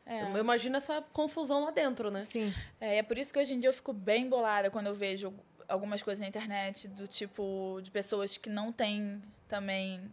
É. 0.04 0.22
eu 0.22 0.38
imagino 0.38 0.76
essa 0.76 1.00
confusão 1.12 1.64
lá 1.64 1.70
dentro, 1.70 2.10
né? 2.10 2.24
Sim. 2.24 2.52
É, 2.80 2.96
é 2.98 3.02
por 3.02 3.16
isso 3.18 3.32
que 3.32 3.38
hoje 3.38 3.54
em 3.54 3.58
dia 3.58 3.68
eu 3.68 3.74
fico 3.74 3.92
bem 3.92 4.28
bolada 4.28 4.70
quando 4.70 4.86
eu 4.86 4.94
vejo 4.94 5.32
algumas 5.68 6.02
coisas 6.02 6.20
na 6.20 6.26
internet 6.28 6.88
do 6.88 7.06
tipo 7.06 7.80
de 7.82 7.90
pessoas 7.90 8.36
que 8.36 8.50
não 8.50 8.72
têm 8.72 9.22
também 9.48 10.12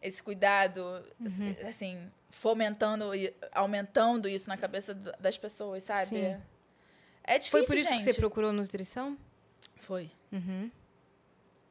esse 0.00 0.22
cuidado, 0.22 0.80
Uhum. 1.20 1.56
assim, 1.68 2.10
fomentando 2.30 3.14
e 3.14 3.34
aumentando 3.52 4.28
isso 4.28 4.48
na 4.48 4.56
cabeça 4.56 4.94
das 4.94 5.36
pessoas, 5.36 5.82
sabe? 5.82 6.06
Sim. 6.10 6.40
É 7.24 7.38
difícil, 7.38 7.50
Foi 7.50 7.66
por 7.66 7.76
isso 7.76 7.88
gente. 7.88 8.04
que 8.04 8.12
você 8.12 8.18
procurou 8.18 8.52
nutrição? 8.52 9.18
Foi, 9.80 10.10
Uhum. 10.32 10.70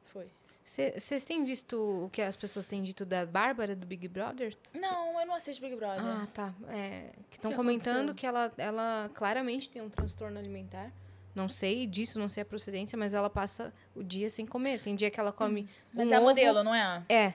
foi. 0.04 0.30
Vocês 0.68 1.24
têm 1.24 1.44
visto 1.44 2.04
o 2.04 2.10
que 2.10 2.20
as 2.20 2.36
pessoas 2.36 2.66
têm 2.66 2.82
dito 2.82 3.06
da 3.06 3.24
Bárbara, 3.24 3.74
do 3.74 3.86
Big 3.86 4.06
Brother? 4.06 4.54
Não, 4.74 5.18
eu 5.18 5.26
não 5.26 5.34
assisto 5.34 5.62
Big 5.62 5.74
Brother. 5.74 6.04
Ah, 6.04 6.28
tá. 6.34 6.52
É, 6.68 7.10
que 7.30 7.36
estão 7.38 7.52
comentando 7.52 8.10
aconteceu? 8.10 8.14
que 8.14 8.26
ela, 8.26 8.52
ela 8.58 9.10
claramente 9.14 9.70
tem 9.70 9.80
um 9.80 9.88
transtorno 9.88 10.38
alimentar. 10.38 10.92
Não 11.34 11.48
sei 11.48 11.86
disso, 11.86 12.18
não 12.18 12.28
sei 12.28 12.42
a 12.42 12.46
procedência, 12.46 12.98
mas 12.98 13.14
ela 13.14 13.30
passa 13.30 13.72
o 13.94 14.02
dia 14.02 14.28
sem 14.28 14.44
comer. 14.44 14.80
Tem 14.80 14.94
dia 14.94 15.10
que 15.10 15.18
ela 15.18 15.32
come 15.32 15.66
Mas 15.94 16.08
um 16.08 16.12
é 16.12 16.16
ovo, 16.18 16.26
modelo, 16.28 16.62
não 16.62 16.74
é? 16.74 17.02
É. 17.08 17.32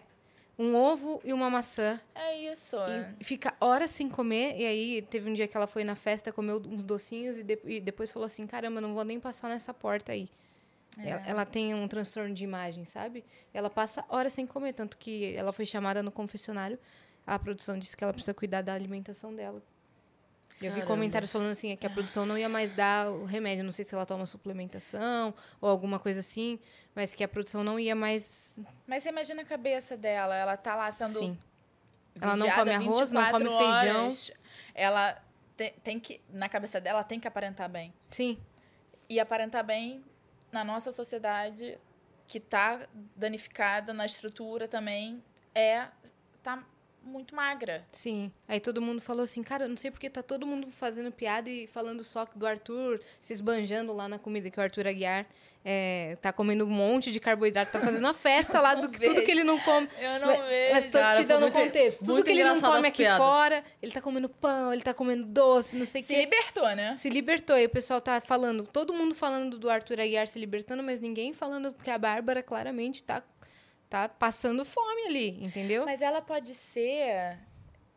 Um 0.59 0.75
ovo 0.75 1.19
e 1.23 1.33
uma 1.33 1.49
maçã. 1.49 1.99
É 2.13 2.37
isso. 2.51 2.77
E 3.19 3.23
fica 3.23 3.55
horas 3.59 3.89
sem 3.89 4.07
comer. 4.07 4.55
E 4.59 4.65
aí 4.65 5.01
teve 5.01 5.27
um 5.27 5.33
dia 5.33 5.47
que 5.47 5.57
ela 5.57 5.65
foi 5.65 5.83
na 5.83 5.95
festa, 5.95 6.31
comeu 6.31 6.57
uns 6.67 6.83
docinhos 6.83 7.37
e, 7.39 7.43
de- 7.43 7.59
e 7.65 7.79
depois 7.79 8.11
falou 8.11 8.27
assim: 8.27 8.45
caramba, 8.45 8.79
não 8.79 8.93
vou 8.93 9.03
nem 9.03 9.19
passar 9.19 9.49
nessa 9.49 9.73
porta 9.73 10.11
aí. 10.11 10.29
É. 10.99 11.09
Ela, 11.09 11.21
ela 11.25 11.45
tem 11.45 11.73
um 11.73 11.87
transtorno 11.87 12.33
de 12.33 12.43
imagem, 12.43 12.85
sabe? 12.85 13.23
Ela 13.53 13.69
passa 13.69 14.03
horas 14.09 14.33
sem 14.33 14.45
comer, 14.45 14.73
tanto 14.73 14.97
que 14.97 15.35
ela 15.35 15.51
foi 15.51 15.65
chamada 15.65 16.03
no 16.03 16.11
confessionário. 16.11 16.77
A 17.25 17.39
produção 17.39 17.79
disse 17.79 17.95
que 17.95 18.03
ela 18.03 18.13
precisa 18.13 18.33
cuidar 18.33 18.61
da 18.61 18.73
alimentação 18.73 19.33
dela. 19.33 19.61
Eu 20.61 20.71
vi 20.71 20.81
comentários 20.83 21.31
falando 21.31 21.49
assim, 21.49 21.71
é 21.71 21.75
que 21.75 21.85
a 21.85 21.89
produção 21.89 22.25
não 22.25 22.37
ia 22.37 22.47
mais 22.47 22.71
dar 22.71 23.09
o 23.11 23.25
remédio. 23.25 23.63
Não 23.65 23.71
sei 23.71 23.83
se 23.83 23.93
ela 23.93 24.05
toma 24.05 24.25
suplementação 24.25 25.33
ou 25.59 25.67
alguma 25.69 25.99
coisa 25.99 26.21
assim, 26.21 26.59
mas 26.95 27.13
que 27.13 27.23
a 27.23 27.27
produção 27.27 27.63
não 27.63 27.79
ia 27.79 27.95
mais. 27.95 28.57
Mas 28.87 29.03
você 29.03 29.09
imagina 29.09 29.41
a 29.41 29.45
cabeça 29.45 29.97
dela, 29.97 30.35
ela 30.35 30.55
tá 30.55 30.75
lá 30.75 30.91
sendo 30.91 31.19
Sim. 31.19 31.37
Ela 32.21 32.37
não 32.37 32.49
come 32.49 32.71
arroz, 32.71 33.11
não 33.11 33.25
come 33.31 33.45
24 33.45 33.81
feijão. 34.11 34.35
Ela 34.75 35.21
te- 35.57 35.73
tem 35.83 35.99
que, 35.99 36.21
na 36.29 36.47
cabeça 36.47 36.79
dela, 36.79 36.99
ela 36.99 37.03
tem 37.03 37.19
que 37.19 37.27
aparentar 37.27 37.67
bem. 37.67 37.93
Sim. 38.09 38.37
E 39.09 39.19
aparentar 39.19 39.65
bem 39.65 40.03
na 40.53 40.63
nossa 40.63 40.91
sociedade, 40.91 41.77
que 42.27 42.39
tá 42.39 42.87
danificada 43.15 43.91
na 43.93 44.05
estrutura 44.05 44.67
também, 44.67 45.23
é 45.53 45.87
tá 46.41 46.63
muito 47.03 47.35
magra. 47.35 47.85
Sim. 47.91 48.31
Aí 48.47 48.59
todo 48.59 48.81
mundo 48.81 49.01
falou 49.01 49.23
assim, 49.23 49.43
cara, 49.43 49.67
não 49.67 49.77
sei 49.77 49.91
porque 49.91 50.09
tá 50.09 50.23
todo 50.23 50.45
mundo 50.47 50.69
fazendo 50.71 51.11
piada 51.11 51.49
e 51.49 51.67
falando 51.67 52.03
só 52.03 52.25
do 52.35 52.45
Arthur, 52.47 52.99
se 53.19 53.33
esbanjando 53.33 53.93
lá 53.93 54.07
na 54.07 54.17
comida 54.17 54.49
que 54.49 54.59
o 54.59 54.63
Arthur 54.63 54.87
Aguiar 54.87 55.25
é, 55.65 56.17
tá 56.21 56.33
comendo 56.33 56.65
um 56.65 56.69
monte 56.69 57.11
de 57.11 57.19
carboidrato, 57.21 57.71
tá 57.71 57.79
fazendo 57.79 57.99
uma 58.03 58.13
festa 58.13 58.59
lá 58.59 58.75
do 58.75 58.89
que 58.89 58.99
tudo 58.99 59.21
que 59.23 59.31
ele 59.31 59.43
não 59.43 59.57
come. 59.59 59.87
Eu 59.99 60.19
não 60.19 60.27
mas, 60.27 60.39
vejo. 60.47 60.73
Mas 60.73 60.85
tô 60.87 60.91
cara, 60.99 61.19
te 61.19 61.25
dando 61.25 61.41
muito- 61.43 61.53
contexto. 61.59 61.99
Tudo 61.99 62.13
muito 62.13 62.25
que 62.25 62.31
ele 62.31 62.43
não 62.43 62.59
come 62.59 62.87
aqui 62.87 63.05
fora, 63.17 63.63
ele 63.81 63.91
tá 63.91 64.01
comendo 64.01 64.27
pão, 64.29 64.73
ele 64.73 64.81
tá 64.81 64.93
comendo 64.93 65.25
doce, 65.25 65.75
não 65.77 65.85
sei 65.85 66.01
o 66.01 66.05
Se 66.05 66.13
quê. 66.13 66.19
libertou, 66.21 66.75
né? 66.75 66.95
Se 66.95 67.09
libertou. 67.09 67.57
E 67.57 67.65
o 67.65 67.69
pessoal 67.69 68.01
tá 68.01 68.19
falando, 68.19 68.63
todo 68.67 68.93
mundo 68.93 69.15
falando 69.15 69.57
do 69.57 69.69
Arthur 69.69 69.99
Aguiar 70.01 70.27
se 70.27 70.37
libertando, 70.39 70.83
mas 70.83 70.99
ninguém 70.99 71.31
falando 71.33 71.73
que 71.73 71.89
a 71.89 71.97
Bárbara 71.97 72.43
claramente 72.43 73.01
tá, 73.03 73.23
tá 73.93 74.09
passando 74.09 74.65
fome 74.65 75.03
ali, 75.05 75.29
entendeu? 75.43 75.85
Mas 75.85 76.01
ela 76.01 76.19
pode 76.19 76.55
ser. 76.55 77.37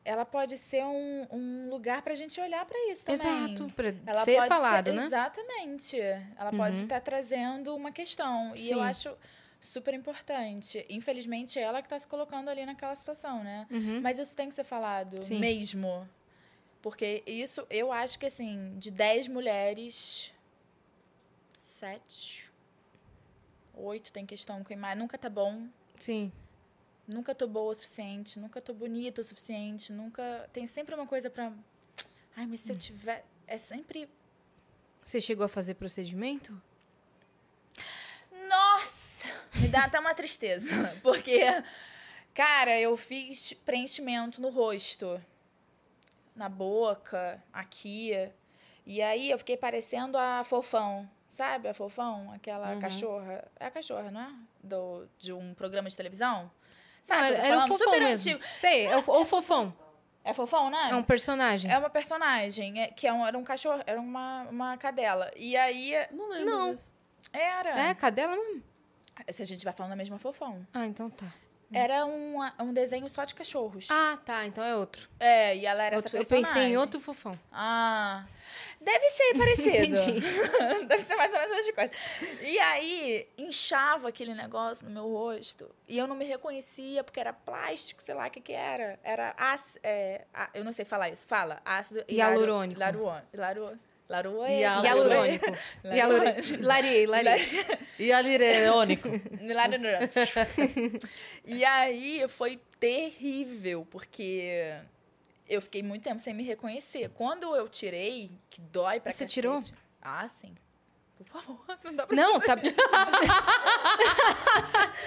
Ela 0.04 0.26
pode 0.26 0.58
ser 0.58 0.84
um, 0.84 1.26
um 1.32 1.70
lugar 1.70 2.02
pra 2.02 2.14
gente 2.14 2.38
olhar 2.38 2.64
pra 2.66 2.78
isso 2.92 3.04
também. 3.04 3.52
Exato, 3.54 3.72
pra 3.74 3.88
Ela 4.06 4.24
ser 4.24 4.36
pode 4.36 4.48
falado, 4.48 4.90
ser, 4.90 4.92
né? 4.96 5.04
Exatamente. 5.04 5.98
Ela 6.38 6.50
pode 6.52 6.76
Uhum. 6.76 6.82
estar 6.82 7.00
trazendo 7.00 7.74
uma 7.74 7.90
questão. 7.90 8.54
E 8.54 8.60
Sim. 8.60 8.72
eu 8.74 8.82
acho 8.82 9.16
super 9.60 9.94
importante. 9.94 10.84
Infelizmente, 10.88 11.58
é 11.58 11.62
ela 11.62 11.80
que 11.80 11.86
está 11.86 11.98
se 11.98 12.06
colocando 12.06 12.48
ali 12.50 12.64
naquela 12.66 12.94
situação, 12.94 13.42
né? 13.42 13.66
Uhum. 13.70 14.00
Mas 14.02 14.18
isso 14.18 14.36
tem 14.36 14.48
que 14.50 14.54
ser 14.54 14.64
falado 14.64 15.20
Sim. 15.24 15.40
mesmo. 15.40 16.08
Porque 16.82 17.24
isso, 17.26 17.66
eu 17.68 17.90
acho 17.90 18.16
que, 18.18 18.26
assim, 18.26 18.74
de 18.78 18.92
10 18.92 19.26
mulheres, 19.26 20.32
sete, 21.58 22.48
oito 23.74 24.12
tem 24.12 24.24
questão 24.24 24.62
com 24.62 24.72
imagem. 24.72 24.98
Nunca 24.98 25.18
tá 25.18 25.28
bom. 25.28 25.66
Sim. 25.98 26.32
Nunca 27.06 27.34
tô 27.34 27.46
boa 27.46 27.72
o 27.72 27.74
suficiente. 27.74 28.38
Nunca 28.38 28.60
tô 28.60 28.74
bonita 28.74 29.20
o 29.20 29.24
suficiente. 29.24 29.92
Nunca... 29.92 30.48
Tem 30.52 30.66
sempre 30.66 30.94
uma 30.94 31.06
coisa 31.06 31.30
pra... 31.30 31.52
Ai, 32.36 32.46
mas 32.46 32.60
se 32.60 32.72
eu 32.72 32.78
tiver... 32.78 33.24
É 33.46 33.58
sempre... 33.58 34.08
Você 35.02 35.20
chegou 35.20 35.46
a 35.46 35.48
fazer 35.48 35.74
procedimento? 35.74 36.60
Nossa! 38.48 39.28
Me 39.54 39.68
dá 39.68 39.84
até 39.84 40.00
uma 40.00 40.14
tristeza. 40.14 40.68
Porque, 41.00 41.40
cara, 42.34 42.78
eu 42.80 42.96
fiz 42.96 43.52
preenchimento 43.64 44.40
no 44.40 44.48
rosto, 44.48 45.22
na 46.34 46.48
boca, 46.48 47.42
aqui. 47.52 48.12
E 48.84 49.00
aí 49.00 49.30
eu 49.30 49.38
fiquei 49.38 49.56
parecendo 49.56 50.18
a 50.18 50.42
Fofão. 50.44 51.08
Sabe 51.36 51.68
a 51.68 51.74
Fofão? 51.74 52.32
Aquela 52.32 52.72
Uhum. 52.72 52.80
cachorra. 52.80 53.44
É 53.60 53.66
a 53.66 53.70
cachorra, 53.70 54.10
não 54.10 54.20
é? 54.22 54.32
Do, 54.64 55.06
de 55.18 55.34
um 55.34 55.52
programa 55.52 55.86
de 55.90 55.94
televisão? 55.94 56.44
Não, 56.44 56.50
Sabe? 57.02 57.26
tô 57.28 57.32
era 57.34 57.42
o 57.42 57.48
falando? 57.50 57.68
fofão 57.68 57.86
Super 57.86 58.00
mesmo. 58.00 58.30
antigo. 58.32 58.44
Sei, 58.56 58.86
é 58.86 58.96
o, 58.96 59.00
o 59.00 59.24
fofão. 59.26 59.76
É 60.24 60.32
Fofão, 60.34 60.70
né? 60.70 60.88
É 60.90 60.94
um 60.96 61.02
personagem. 61.02 61.70
É 61.70 61.78
uma 61.78 61.90
personagem, 61.90 62.80
é- 62.82 62.88
que 62.88 63.06
é 63.06 63.12
um- 63.12 63.24
era 63.24 63.36
um 63.38 63.44
cachorro, 63.44 63.80
era 63.86 64.00
uma, 64.00 64.42
uma 64.50 64.76
cadela. 64.78 65.30
E 65.36 65.56
aí, 65.58 65.92
Não 66.10 66.28
lembro. 66.30 66.46
Não. 66.46 66.74
disso. 66.74 66.90
era. 67.32 67.78
É, 67.90 67.94
cadela 67.94 68.34
mesmo? 68.34 68.62
Se 69.30 69.42
a 69.42 69.46
gente 69.46 69.62
vai 69.64 69.72
falando 69.74 69.90
da 69.90 69.96
mesma 69.96 70.18
Fofão. 70.18 70.66
Ah, 70.74 70.86
então 70.86 71.08
tá. 71.10 71.26
Era 71.72 72.06
um, 72.06 72.36
um 72.60 72.72
desenho 72.72 73.08
só 73.08 73.24
de 73.24 73.34
cachorros. 73.34 73.88
Ah, 73.90 74.18
tá. 74.24 74.46
Então 74.46 74.62
é 74.62 74.76
outro. 74.76 75.08
É, 75.18 75.56
e 75.56 75.66
ela 75.66 75.82
era 75.82 75.96
Outro- 75.96 76.08
essa 76.08 76.16
eu 76.16 76.20
personagem. 76.20 76.52
pensei 76.54 76.72
em 76.72 76.76
outro 76.76 77.00
fofão. 77.00 77.38
Ah, 77.52 78.24
deve 78.80 79.08
ser 79.10 79.34
parecido. 79.36 79.96
Deve 80.86 81.02
ser 81.02 81.16
mais 81.16 81.32
ou 81.32 81.38
menos 81.40 81.56
essa 81.58 81.72
coisa. 81.72 81.92
E 82.42 82.58
aí, 82.60 83.28
inchava 83.36 84.08
aquele 84.08 84.32
negócio 84.34 84.86
no 84.86 84.92
meu 84.92 85.08
rosto. 85.08 85.68
E 85.88 85.98
eu 85.98 86.06
não 86.06 86.14
me 86.14 86.24
reconhecia, 86.24 87.02
porque 87.02 87.18
era 87.18 87.32
plástico, 87.32 88.00
sei 88.02 88.14
lá 88.14 88.28
o 88.28 88.30
que 88.30 88.40
que 88.40 88.52
era. 88.52 88.98
Era 89.02 89.34
ácido, 89.36 89.80
é, 89.82 90.24
eu 90.54 90.64
não 90.64 90.72
sei 90.72 90.84
falar 90.84 91.10
isso. 91.10 91.26
Fala. 91.26 91.60
Ácido 91.64 92.04
Hialurônico. 92.08 92.80
Hialuron, 92.80 93.20
hialuron, 94.08 94.84
Hialurônico. 94.84 95.46
Hialurônico. 95.84 96.40
Lariei, 96.62 97.06
lariei. 97.06 97.66
E 97.98 98.12
alirônico. 98.12 99.08
e 101.44 101.64
aí 101.64 102.24
foi 102.28 102.60
terrível, 102.78 103.86
porque 103.90 104.74
eu 105.48 105.60
fiquei 105.60 105.82
muito 105.82 106.02
tempo 106.02 106.20
sem 106.20 106.34
me 106.34 106.42
reconhecer. 106.44 107.10
Quando 107.10 107.54
eu 107.56 107.68
tirei, 107.68 108.30
que 108.50 108.60
dói 108.60 109.00
pra 109.00 109.12
Você 109.12 109.24
cacete. 109.24 109.34
tirou? 109.34 109.60
Ah, 110.00 110.26
sim. 110.28 110.54
Por 111.16 111.26
favor, 111.26 111.58
não 111.84 111.94
dá 111.94 112.06
pra 112.06 112.14
Não, 112.16 112.38
tá, 112.40 112.56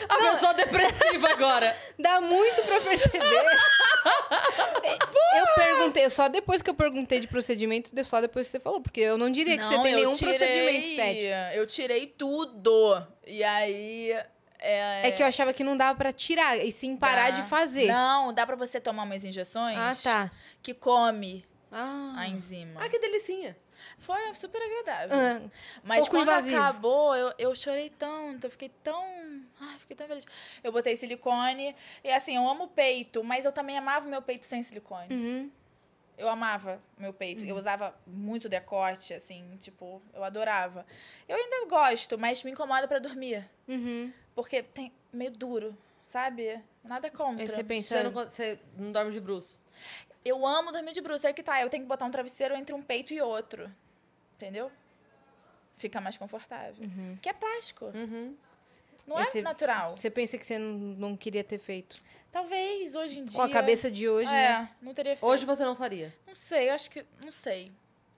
A 0.10 0.16
pessoa 0.32 0.53
depressiva 0.53 1.30
agora. 1.32 1.76
dá 1.99 2.20
muito 2.22 2.64
pra 2.64 2.82
perceber. 2.82 3.45
eu 5.38 5.45
perguntei, 5.55 6.10
só 6.10 6.28
depois 6.28 6.62
que 6.62 6.70
eu 6.70 6.74
perguntei 6.74 7.20
de 7.20 7.28
procedimento, 7.28 7.91
só 8.03 8.20
depois 8.22 8.47
que 8.47 8.51
você 8.51 8.60
falou, 8.60 8.82
porque 8.82 8.99
eu 9.01 9.18
não 9.18 9.30
diria 9.30 9.57
que 9.57 9.64
você 9.64 9.76
Não, 9.76 9.84
tem 9.84 9.95
nenhum 9.95 10.16
tirei, 10.16 10.34
procedimento 10.38 10.88
estético. 10.88 11.57
Eu 11.57 11.68
tirei 11.68 12.07
tudo. 12.07 13.05
E 13.28 13.43
aí. 13.43 14.12
É, 14.62 15.07
É 15.07 15.12
que 15.12 15.22
eu 15.24 15.28
achava 15.28 15.53
que 15.53 15.64
não 15.64 15.78
dava 15.78 15.97
pra 15.97 16.12
tirar, 16.12 16.57
e 16.57 16.70
sim 16.72 16.97
parar 16.97 17.32
dá. 17.32 17.41
de 17.41 17.47
fazer. 17.47 17.88
Não, 17.88 18.34
dá 18.34 18.45
pra 18.45 18.55
você 18.57 18.80
tomar 18.80 19.03
umas 19.03 19.24
injeções 19.24 19.78
Ah, 19.78 19.95
tá. 20.03 20.32
que 20.62 20.74
come 20.74 21.45
Ah. 21.72 22.16
a 22.18 22.28
enzima. 22.28 22.82
Ah, 22.84 22.89
que 22.89 22.99
delicinha. 22.99 23.55
Foi 23.97 24.34
super 24.34 24.61
agradável. 24.61 25.17
Ah, 25.17 25.49
Mas 25.84 25.99
pouco 25.99 26.15
quando 26.17 26.30
invasivo. 26.30 26.57
acabou, 26.57 27.15
eu, 27.15 27.34
eu 27.38 27.55
chorei 27.55 27.89
tanto, 27.89 28.45
eu 28.47 28.51
fiquei 28.51 28.69
tão. 28.84 29.03
Ai, 29.59 29.80
fiquei 29.80 29.95
tão 29.95 30.07
feliz. 30.07 30.25
Eu 30.63 30.71
botei 30.71 30.95
silicone. 30.95 31.75
E 32.03 32.11
assim, 32.11 32.36
eu 32.36 32.47
amo 32.47 32.67
peito, 32.67 33.23
mas 33.23 33.45
eu 33.45 33.51
também 33.51 33.77
amava 33.77 34.07
o 34.07 34.09
meu 34.09 34.21
peito 34.21 34.45
sem 34.45 34.61
silicone. 34.63 35.13
uhum. 35.13 35.51
Eu 36.17 36.27
amava 36.27 36.82
meu 36.97 37.13
peito. 37.13 37.45
Eu 37.45 37.55
usava 37.55 37.95
muito 38.05 38.49
decote, 38.49 39.13
assim, 39.13 39.55
tipo, 39.57 40.01
eu 40.13 40.21
adorava. 40.21 40.86
Eu 41.30 41.38
ainda 41.38 41.65
gosto, 41.69 42.19
mas 42.19 42.43
me 42.43 42.51
incomoda 42.51 42.89
pra 42.89 42.99
dormir. 42.99 43.49
Uhum. 43.65 44.11
Porque 44.36 44.61
tem 44.61 44.91
meio 45.13 45.32
duro, 45.32 45.77
sabe? 46.03 46.61
Nada 46.84 47.09
contra. 47.09 47.47
Você 47.47 47.63
pensa, 47.63 47.95
Você 47.95 48.03
não, 48.03 48.11
você 48.11 48.59
não 48.77 48.91
dorme 48.91 49.13
de 49.13 49.21
bruxo. 49.21 49.61
Eu 50.24 50.45
amo 50.45 50.72
dormir 50.72 50.91
de 50.93 51.01
bruxo, 51.01 51.26
aí 51.28 51.34
que 51.34 51.43
tá. 51.43 51.61
Eu 51.61 51.70
tenho 51.70 51.84
que 51.84 51.88
botar 51.89 52.05
um 52.05 52.11
travesseiro 52.11 52.55
entre 52.55 52.74
um 52.76 52.82
peito 52.82 53.13
e 53.13 53.22
outro. 53.22 53.72
Entendeu? 54.36 54.72
Fica 55.78 56.01
mais 56.01 56.17
confortável. 56.17 56.76
Porque 57.13 57.30
é 57.30 57.34
plástico. 57.34 57.86
Uhum. 57.86 58.36
Não 59.07 59.17
é 59.20 59.26
você- 59.26 59.41
natural. 59.41 59.97
você 59.97 60.09
pensa 60.09 60.38
que 60.38 60.45
você 60.45 60.57
não, 60.59 60.72
não 60.78 61.17
queria 61.17 61.43
ter 61.43 61.57
feito. 61.57 61.95
Talvez 62.32 62.93
hoje 62.93 63.20
em 63.22 63.26
dia. 63.26 63.36
Com 63.36 63.41
a 63.41 63.49
cabeça 63.49 63.89
de 63.89 64.07
hoje, 64.07 64.28
é, 64.28 64.32
né? 64.59 64.72
não 64.82 64.93
teria 64.93 65.13
feito. 65.15 65.26
Hoje 65.26 65.45
você 65.45 65.63
não 65.65 65.76
faria. 65.76 66.13
Não 66.28 66.36
sei, 66.36 66.70
eu 66.70 66.74
acho 66.74 66.91
que. 66.91 67.03
Não 67.24 67.32
sei. 67.32 67.72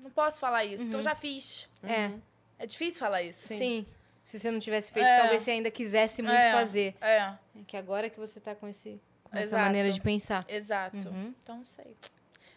Não 0.04 0.10
posso 0.10 0.40
falar 0.40 0.66
isso, 0.66 0.84
porque 0.84 0.96
eu 0.98 1.02
já 1.02 1.16
fiz. 1.16 1.70
É, 1.84 2.12
É 2.60 2.66
difícil 2.66 3.00
falar 3.00 3.22
isso. 3.24 3.48
sim. 3.48 3.86
Se 4.24 4.40
você 4.40 4.52
não 4.52 4.60
tivesse 4.60 4.92
feito, 4.92 5.08
É. 5.08 5.18
talvez 5.20 5.42
você 5.42 5.52
ainda 5.52 5.72
quisesse 5.72 6.22
muito 6.22 6.36
É, 6.36 6.52
fazer. 6.52 6.96
É, 7.02 7.18
É 7.18 7.38
que 7.68 7.76
agora 7.76 8.08
que 8.10 8.20
você 8.20 8.40
tá 8.40 8.54
com, 8.54 8.68
esse, 8.68 9.02
essa 9.32 9.42
Exato. 9.42 9.64
maneira 9.64 9.92
de 9.92 10.02
pensar. 10.02 10.46
exato. 10.48 10.98
Uhum. 11.10 11.34
Então 11.42 11.58
não 11.58 11.66
sei. 11.66 11.96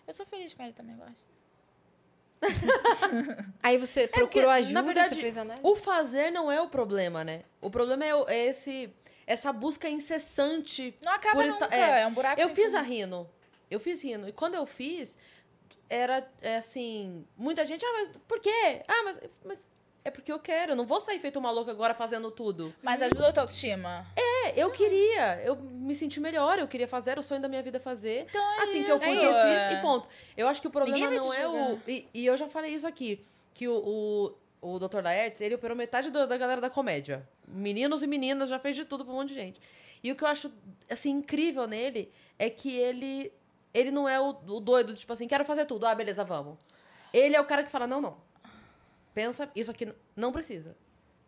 Eu 0.07 0.13
sou 0.13 0.27
feliz 0.27 0.53
com 0.55 0.63
ele 0.63 0.73
também, 0.73 0.97
gosto. 0.97 1.35
Aí 3.63 3.79
você 3.79 4.01
É 4.03 4.07
porque, 4.07 4.21
procurou 4.21 4.49
na 4.49 4.55
ajuda, 4.57 4.83
verdade, 4.83 5.09
você 5.11 5.15
fez 5.21 5.37
análise? 5.37 5.67
O 5.67 5.75
fazer 5.77 6.31
não 6.31 6.51
é 6.53 6.61
o 6.61 6.69
problema, 6.69 7.25
né? 7.25 7.43
O 7.61 7.71
problema 7.71 8.05
é, 8.05 8.11
é 8.29 8.47
esse, 8.49 8.93
essa 9.27 9.53
busca 9.53 9.89
incessante. 9.89 10.95
Não 11.03 11.13
acaba 11.13 11.37
Por 11.37 11.47
nunca. 11.47 11.65
esta- 11.65 11.77
é. 11.77 12.01
É. 12.03 12.07
um 12.07 12.13
buraco 12.13 12.41
Eu 12.41 12.51
fiz 12.51 12.67
fundo. 12.67 12.77
a 12.79 12.83
Rino. 12.83 13.31
Eu 13.71 13.81
fiz 13.81 14.03
Rino. 14.03 14.29
E 14.29 14.33
quando 14.33 14.55
eu 14.55 14.67
fiz, 14.67 15.17
era 15.89 16.29
é 16.43 16.57
assim. 16.59 17.25
Muita 17.37 17.65
gente, 17.65 17.85
ah, 17.85 17.93
mas 17.93 18.11
por 18.29 18.39
quê? 18.41 18.83
Ah, 18.87 19.03
mas, 19.05 19.17
mas 19.45 19.59
é 20.05 20.11
porque 20.11 20.31
eu 20.31 20.39
quero. 20.39 20.73
Eu 20.73 20.77
não 20.77 20.85
vou 20.87 21.01
sair 21.01 21.19
feito 21.19 21.39
uma 21.39 21.51
louca 21.51 21.71
agora 21.71 21.95
fazendo 21.95 22.31
tudo. 22.31 22.75
Mas 22.83 23.01
ajuda 23.01 23.29
a 23.29 23.33
tua 23.33 23.43
autoestima. 23.45 24.07
É, 24.17 24.34
eu 24.57 24.71
queria. 24.71 25.41
Eu 25.43 25.57
me 25.57 25.95
senti 25.95 26.21
melhor. 26.21 26.59
Eu 26.59 26.69
queria 26.69 26.87
fazer. 26.89 27.13
Era 27.13 27.21
o 27.21 27.23
sonho 27.23 27.41
da 27.41 27.49
minha 27.49 27.63
vida 27.63 27.79
fazer. 27.81 28.27
Então 28.29 28.43
é 28.55 28.63
assim 28.63 28.85
que 28.85 28.91
eu 28.91 28.97
isso. 28.97 29.07
pude, 29.07 29.25
eu 29.25 29.33
fiz 29.33 29.79
e 29.79 29.83
ponto. 29.83 30.09
Eu 30.37 30.49
acho 30.49 30.61
que 30.61 30.67
o 30.67 30.71
problema 30.71 31.11
não 31.11 31.33
é 31.35 31.49
o. 31.49 31.79
E, 31.89 32.09
e 32.15 32.27
eu 32.27 32.37
já 32.37 32.49
falei 32.49 32.75
isso 32.75 32.87
aqui. 32.87 33.21
Que 33.53 33.69
o, 33.69 34.35
o, 34.61 34.75
o 34.75 34.79
Dr. 34.79 35.01
Laertes, 35.03 35.41
ele 35.41 35.55
operou 35.55 35.77
metade 35.77 36.11
do- 36.11 36.27
da 36.27 36.37
galera 36.37 36.61
da 36.61 36.69
comédia. 36.71 37.29
Meninos 37.47 38.03
e 38.03 38.07
meninas, 38.07 38.49
já 38.51 38.59
fez 38.59 38.75
de 38.75 38.85
tudo 38.85 39.05
pra 39.05 39.13
um 39.13 39.17
monte 39.19 39.29
de 39.29 39.35
gente. 39.35 39.61
E 40.03 40.11
o 40.11 40.17
que 40.17 40.25
eu 40.25 40.29
acho, 40.29 40.51
assim, 40.91 41.11
incrível 41.11 41.67
nele 41.67 42.11
é 42.39 42.51
que 42.51 42.75
ele. 42.77 43.33
Ele 43.73 43.91
não 43.91 44.09
é 44.09 44.21
o, 44.21 44.31
o 44.31 44.61
doido, 44.61 44.95
tipo 44.95 45.13
assim, 45.13 45.27
quero 45.27 45.45
fazer 45.45 45.65
tudo. 45.67 45.87
Ah, 45.87 45.95
beleza, 45.95 46.23
vamos. 46.25 46.57
Ele 47.13 47.35
é 47.37 47.41
o 47.41 47.45
cara 47.45 47.63
que 47.65 47.71
fala, 47.71 47.87
não, 47.87 48.01
não. 48.01 48.17
Pensa, 49.15 49.49
isso 49.55 49.71
aqui 49.71 49.93
não 50.17 50.33
precisa. 50.33 50.77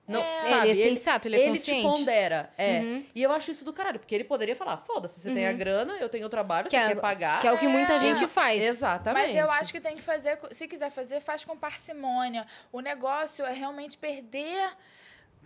Não, 0.08 0.20
É. 0.22 0.48
sabe? 0.50 0.70
ele 0.70 0.80
é 0.80 0.84
sensato, 0.84 1.28
ele 1.28 1.36
é 1.36 1.40
ele 1.48 1.52
te 1.58 1.58
consciente. 1.58 1.82
pondera, 1.98 2.50
é. 2.56 2.78
Uhum. 2.80 3.04
E 3.14 3.22
eu 3.22 3.32
acho 3.32 3.50
isso 3.50 3.64
do 3.64 3.72
caralho, 3.72 3.98
porque 3.98 4.14
ele 4.14 4.24
poderia 4.24 4.54
falar, 4.54 4.76
foda-se, 4.78 5.20
você 5.20 5.32
tem 5.32 5.46
a 5.46 5.52
grana, 5.52 5.94
eu 5.98 6.08
tenho 6.08 6.26
o 6.26 6.28
trabalho, 6.28 6.68
Que 6.68 6.76
você 6.76 6.82
é- 6.84 6.88
quer 6.94 7.00
pagar. 7.00 7.40
Que 7.40 7.48
é 7.48 7.52
o 7.52 7.58
que 7.58 7.66
muita 7.66 7.94
É. 7.94 7.98
gente 7.98 8.26
faz. 8.28 8.62
Exatamente. 8.62 9.26
Mas 9.28 9.36
eu 9.36 9.50
acho 9.50 9.72
que 9.72 9.80
tem 9.80 9.96
que 9.96 10.02
fazer, 10.02 10.38
se 10.52 10.68
quiser 10.68 10.90
fazer, 10.90 11.20
faz 11.20 11.44
com 11.44 11.56
parcimônia. 11.56 12.46
O 12.72 12.80
negócio 12.80 13.44
é 13.44 13.52
realmente 13.52 13.98
perder. 13.98 14.70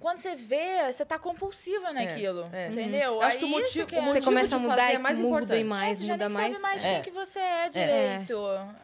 Quando 0.01 0.19
você 0.19 0.35
vê, 0.35 0.91
você 0.91 1.05
tá 1.05 1.19
compulsiva 1.19 1.93
naquilo. 1.93 2.49
é. 2.53 2.69
Entendeu? 2.69 3.15
Eu 3.15 3.23
acho 3.23 3.39
que 3.39 3.45
o 3.45 3.49
motivo- 3.49 3.69
isso 3.69 3.87
que 3.87 3.95
o 3.95 3.99
é... 3.99 4.01
Você 4.01 4.07
motivo 4.07 4.25
começa 4.25 4.55
a 4.57 4.59
de 4.59 4.65
mudar 4.67 4.91
e 4.91 4.95
é 4.95 4.99
mais 4.99 5.21
muda 5.21 5.29
importante. 5.37 5.61
e 5.61 5.65
mais, 5.65 5.99
você 5.99 6.05
já 6.07 6.13
muda 6.15 6.27
nem 6.29 6.35
mais. 6.37 6.51
sabe 6.53 6.63
mais 6.63 6.85
É. 6.87 6.95
quem 6.95 7.03
que 7.03 7.11
você 7.11 7.39
é 7.39 7.69
direito. 7.69 8.35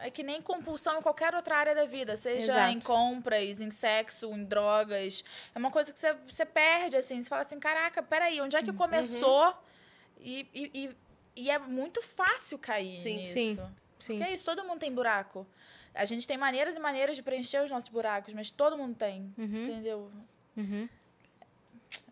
É. 0.02 0.10
que 0.10 0.22
nem 0.22 0.42
compulsão 0.42 0.98
em 0.98 1.02
qualquer 1.02 1.34
outra 1.34 1.56
área 1.56 1.74
da 1.74 1.84
vida, 1.86 2.16
seja 2.16 2.52
Exato. 2.52 2.72
em 2.72 2.80
compras, 2.80 3.60
em 3.60 3.70
sexo, 3.70 4.26
em 4.32 4.44
drogas. 4.44 5.24
É 5.54 5.58
uma 5.58 5.70
coisa 5.70 5.92
que 5.92 5.98
você, 5.98 6.14
você 6.28 6.44
perde, 6.44 6.96
assim. 6.96 7.22
Você 7.22 7.28
fala 7.28 7.42
assim, 7.42 7.58
caraca, 7.58 8.02
peraí, 8.02 8.40
onde 8.40 8.56
é 8.56 8.62
que 8.62 8.72
começou? 8.72 9.54
E, 10.20 10.46
e, 10.54 10.70
e, 10.74 10.96
e 11.44 11.50
é 11.50 11.58
muito 11.58 12.02
fácil 12.02 12.58
cair 12.58 13.00
Sim. 13.00 13.16
nisso. 13.18 13.32
Sim. 13.32 13.54
Sim. 13.98 14.18
Porque 14.18 14.30
é 14.30 14.34
isso, 14.34 14.44
todo 14.44 14.62
mundo 14.64 14.78
tem 14.78 14.92
buraco. 14.92 15.46
A 15.94 16.04
gente 16.04 16.26
tem 16.28 16.36
maneiras 16.36 16.76
e 16.76 16.78
maneiras 16.78 17.16
de 17.16 17.22
preencher 17.22 17.62
os 17.64 17.70
nossos 17.70 17.88
buracos, 17.88 18.34
mas 18.34 18.50
todo 18.50 18.76
mundo 18.76 18.94
tem, 18.94 19.32
entendeu? 19.38 20.10
Uhum. 20.54 20.86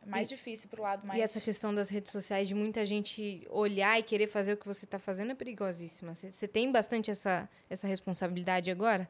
É 0.03 0.07
mais 0.07 0.29
difícil 0.29 0.69
pro 0.69 0.83
lado 0.83 1.07
mais... 1.07 1.19
E 1.19 1.23
essa 1.23 1.41
questão 1.41 1.75
das 1.75 1.89
redes 1.89 2.13
sociais, 2.13 2.47
de 2.47 2.55
muita 2.55 2.85
gente 2.85 3.47
olhar 3.51 3.99
e 3.99 4.03
querer 4.03 4.27
fazer 4.27 4.53
o 4.53 4.57
que 4.57 4.67
você 4.67 4.85
está 4.85 4.99
fazendo, 4.99 5.33
é 5.33 5.35
perigosíssima. 5.35 6.15
Você, 6.15 6.31
você 6.31 6.47
tem 6.47 6.71
bastante 6.71 7.11
essa, 7.11 7.49
essa 7.71 7.87
responsabilidade 7.87 8.71
agora? 8.71 9.09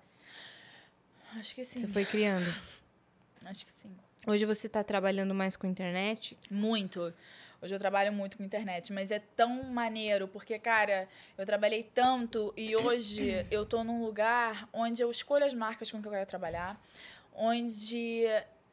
Acho 1.37 1.55
que 1.55 1.65
sim. 1.65 1.81
Você 1.81 1.89
foi 1.89 2.05
criando. 2.05 2.47
Acho 3.45 3.67
que 3.67 3.73
sim. 3.73 3.91
Hoje 4.27 4.47
você 4.47 4.69
está 4.69 4.83
trabalhando 4.83 5.35
mais 5.35 5.57
com 5.57 5.67
internet. 5.67 6.39
Muito. 6.51 7.13
Hoje 7.61 7.75
eu 7.75 7.79
trabalho 7.79 8.13
muito 8.13 8.37
com 8.37 8.45
internet, 8.45 8.93
mas 8.93 9.11
é 9.11 9.19
tão 9.19 9.65
maneiro, 9.65 10.29
porque, 10.29 10.59
cara, 10.59 11.09
eu 11.37 11.47
trabalhei 11.47 11.83
tanto 11.83 12.53
e 12.57 12.77
hoje 12.77 13.47
eu 13.51 13.65
tô 13.65 13.83
num 13.83 14.05
lugar 14.05 14.69
onde 14.73 15.03
eu 15.03 15.11
escolho 15.11 15.45
as 15.45 15.55
marcas 15.55 15.91
com 15.91 16.01
que 16.01 16.07
eu 16.07 16.13
quero 16.13 16.27
trabalhar, 16.27 16.79
onde 17.35 18.25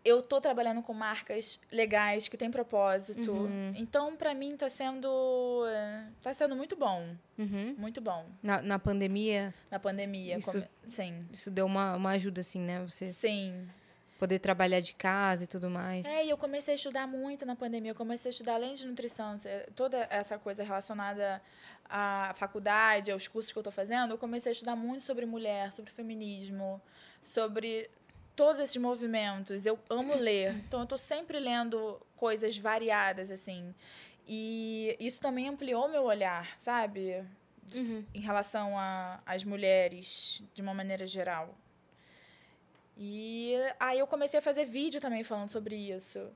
eu 0.04 0.22
tô 0.22 0.41
trabalhando 0.41 0.82
com 0.82 0.93
marcas 0.93 1.60
legais, 1.72 2.28
que 2.28 2.36
têm 2.38 2.49
propósito. 2.49 3.47
Então, 3.76 4.16
pra 4.16 4.34
mim, 4.34 4.58
tá 4.58 4.70
sendo. 4.70 5.64
tá 6.22 6.34
sendo 6.34 6.56
muito 6.56 6.76
bom. 6.76 7.16
Uhum. 7.38 7.76
Muito 7.78 8.02
bom. 8.02 8.26
Na, 8.41 8.62
na 8.62 8.80
pandemia, 8.80 9.54
Na 9.70 9.80
pandemia. 9.80 10.38
Isso- 10.38 10.52
come- 10.52 10.68
Sim. 10.86 11.20
isso 11.32 11.49
deu 11.52 11.66
uma, 11.66 11.95
uma 11.95 12.12
ajuda, 12.12 12.41
assim, 12.41 12.60
né? 12.60 12.84
Você 12.88 13.06
Sim. 13.12 13.68
poder 14.20 14.39
trabalhar 14.39 14.80
de 14.80 14.93
casa 14.93 15.43
e 15.43 15.47
tudo 15.47 15.70
mais. 15.70 16.06
É, 16.06 16.26
e 16.26 16.30
eu 16.30 16.38
comecei 16.38 16.74
a 16.74 16.76
estudar 16.76 17.08
muito 17.08 17.45
na 17.45 17.56
pandemia. 17.56 17.91
Eu 17.91 17.95
comecei 17.95 18.30
a 18.30 18.32
estudar 18.32 18.56
além 18.56 18.74
de 18.76 18.86
nutrição, 18.88 19.38
toda 19.76 20.08
essa 20.10 20.38
coisa 20.38 20.64
relacionada 20.64 21.41
à 21.89 22.32
faculdade, 22.36 23.12
aos 23.12 23.28
cursos 23.28 23.52
que 23.52 23.58
eu 23.60 23.64
tô 23.64 23.72
fazendo, 23.72 24.12
eu 24.12 24.18
comecei 24.18 24.52
a 24.52 24.54
estudar 24.54 24.76
muito 24.76 25.04
sobre 25.04 25.26
mulher, 25.26 25.72
sobre 25.72 25.91
feminismo, 25.91 26.82
sobre 27.24 27.89
todos 28.36 28.60
esses 28.62 28.78
movimentos. 28.78 29.66
Eu 29.66 29.80
amo 29.90 30.16
ler. 30.16 30.56
Então 30.68 30.82
eu 30.82 30.86
tô 30.86 30.98
sempre 30.98 31.40
lendo 31.40 32.00
coisas 32.16 32.58
variadas 32.58 33.32
assim. 33.32 33.74
E 34.28 34.96
isso 35.00 35.20
também 35.20 35.50
ampliou 35.50 35.90
meu 35.90 36.04
olhar, 36.04 36.58
sabe? 36.58 37.24
Uhum. 37.76 38.06
Em 38.14 38.20
relação 38.20 38.74
às 39.26 39.44
mulheres 39.44 40.42
de 40.54 40.62
uma 40.62 40.74
maneira 40.74 41.06
geral. 41.08 41.58
E 42.98 43.56
aí 43.80 44.00
eu 44.00 44.08
comecei 44.08 44.40
a 44.40 44.42
fazer 44.42 44.66
vídeo 44.66 45.02
também 45.02 45.24
falando 45.24 45.50
sobre 45.50 45.76
isso. 45.76 46.30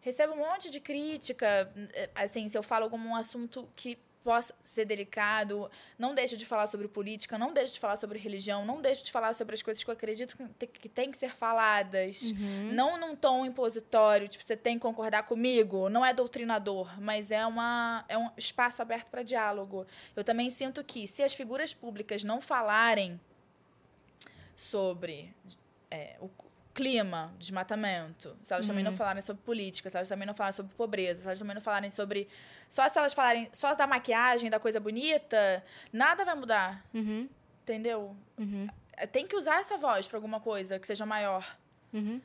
Recebo 0.00 0.32
um 0.32 0.38
monte 0.38 0.70
de 0.70 0.80
crítica, 0.80 1.70
eh, 1.92 2.08
assim, 2.14 2.48
se 2.48 2.56
eu 2.56 2.62
falo 2.62 2.84
algum 2.84 3.14
assunto 3.14 3.68
que 3.74 3.98
possa 4.28 4.54
ser 4.60 4.84
delicado, 4.84 5.70
não 5.98 6.14
deixo 6.14 6.36
de 6.36 6.44
falar 6.44 6.66
sobre 6.66 6.86
política, 6.86 7.38
não 7.38 7.50
deixo 7.50 7.72
de 7.72 7.80
falar 7.80 7.96
sobre 7.96 8.18
religião, 8.18 8.62
não 8.62 8.78
deixo 8.78 9.02
de 9.02 9.10
falar 9.10 9.32
sobre 9.32 9.54
as 9.54 9.62
coisas 9.62 9.82
que 9.82 9.88
eu 9.88 9.94
acredito 9.94 10.36
que 10.70 10.86
tem 10.86 11.10
que, 11.10 11.16
ser 11.16 11.34
faladas. 11.34 12.24
Uhum. 12.24 12.72
Não 12.74 13.00
num 13.00 13.16
tom 13.16 13.46
impositório, 13.46 14.28
tipo, 14.28 14.44
você 14.44 14.54
tem 14.54 14.74
que 14.74 14.82
concordar 14.82 15.22
comigo, 15.22 15.88
não 15.88 16.04
é 16.04 16.12
doutrinador, 16.12 17.00
mas 17.00 17.30
é, 17.30 17.46
uma, 17.46 18.04
é 18.06 18.18
um 18.18 18.28
espaço 18.36 18.82
aberto 18.82 19.08
para 19.08 19.22
diálogo. 19.22 19.86
Eu 20.14 20.22
também 20.22 20.50
sinto 20.50 20.84
que 20.84 21.08
se 21.08 21.22
as 21.22 21.32
figuras 21.32 21.72
públicas 21.72 22.22
não 22.22 22.38
falarem 22.38 23.18
sobre 24.54 25.34
é, 25.90 26.16
o 26.20 26.28
clima, 26.78 27.34
desmatamento, 27.36 28.36
se 28.40 28.54
elas 28.54 28.64
também 28.64 28.84
não 28.84 28.92
falarem 28.92 29.20
sobre 29.20 29.42
política, 29.42 29.90
se 29.90 29.96
elas 29.96 30.08
também 30.08 30.24
não 30.24 30.32
falarem 30.32 30.54
sobre 30.54 30.72
pobreza, 30.76 31.22
se 31.22 31.26
elas 31.26 31.40
também 31.40 31.56
não 31.56 31.60
falarem 31.60 31.90
sobre. 31.90 32.28
Só 32.68 32.88
se 32.88 32.96
elas 32.96 33.12
falarem 33.12 33.48
só 33.52 33.74
da 33.74 33.84
maquiagem, 33.84 34.48
da 34.48 34.60
coisa 34.60 34.78
bonita, 34.78 35.64
nada 35.92 36.24
vai 36.24 36.36
mudar. 36.36 36.86
Uhum. 36.94 37.28
Entendeu? 37.64 38.14
Uhum. 38.38 38.68
É, 38.92 39.08
Tem 39.08 39.26
que 39.26 39.34
usar 39.34 39.58
essa 39.58 39.76
voz 39.76 40.06
para 40.06 40.18
alguma 40.18 40.38
coisa 40.38 40.78
que 40.78 40.86
seja 40.86 41.04
maior. 41.04 41.58
Uhum. 41.92 42.20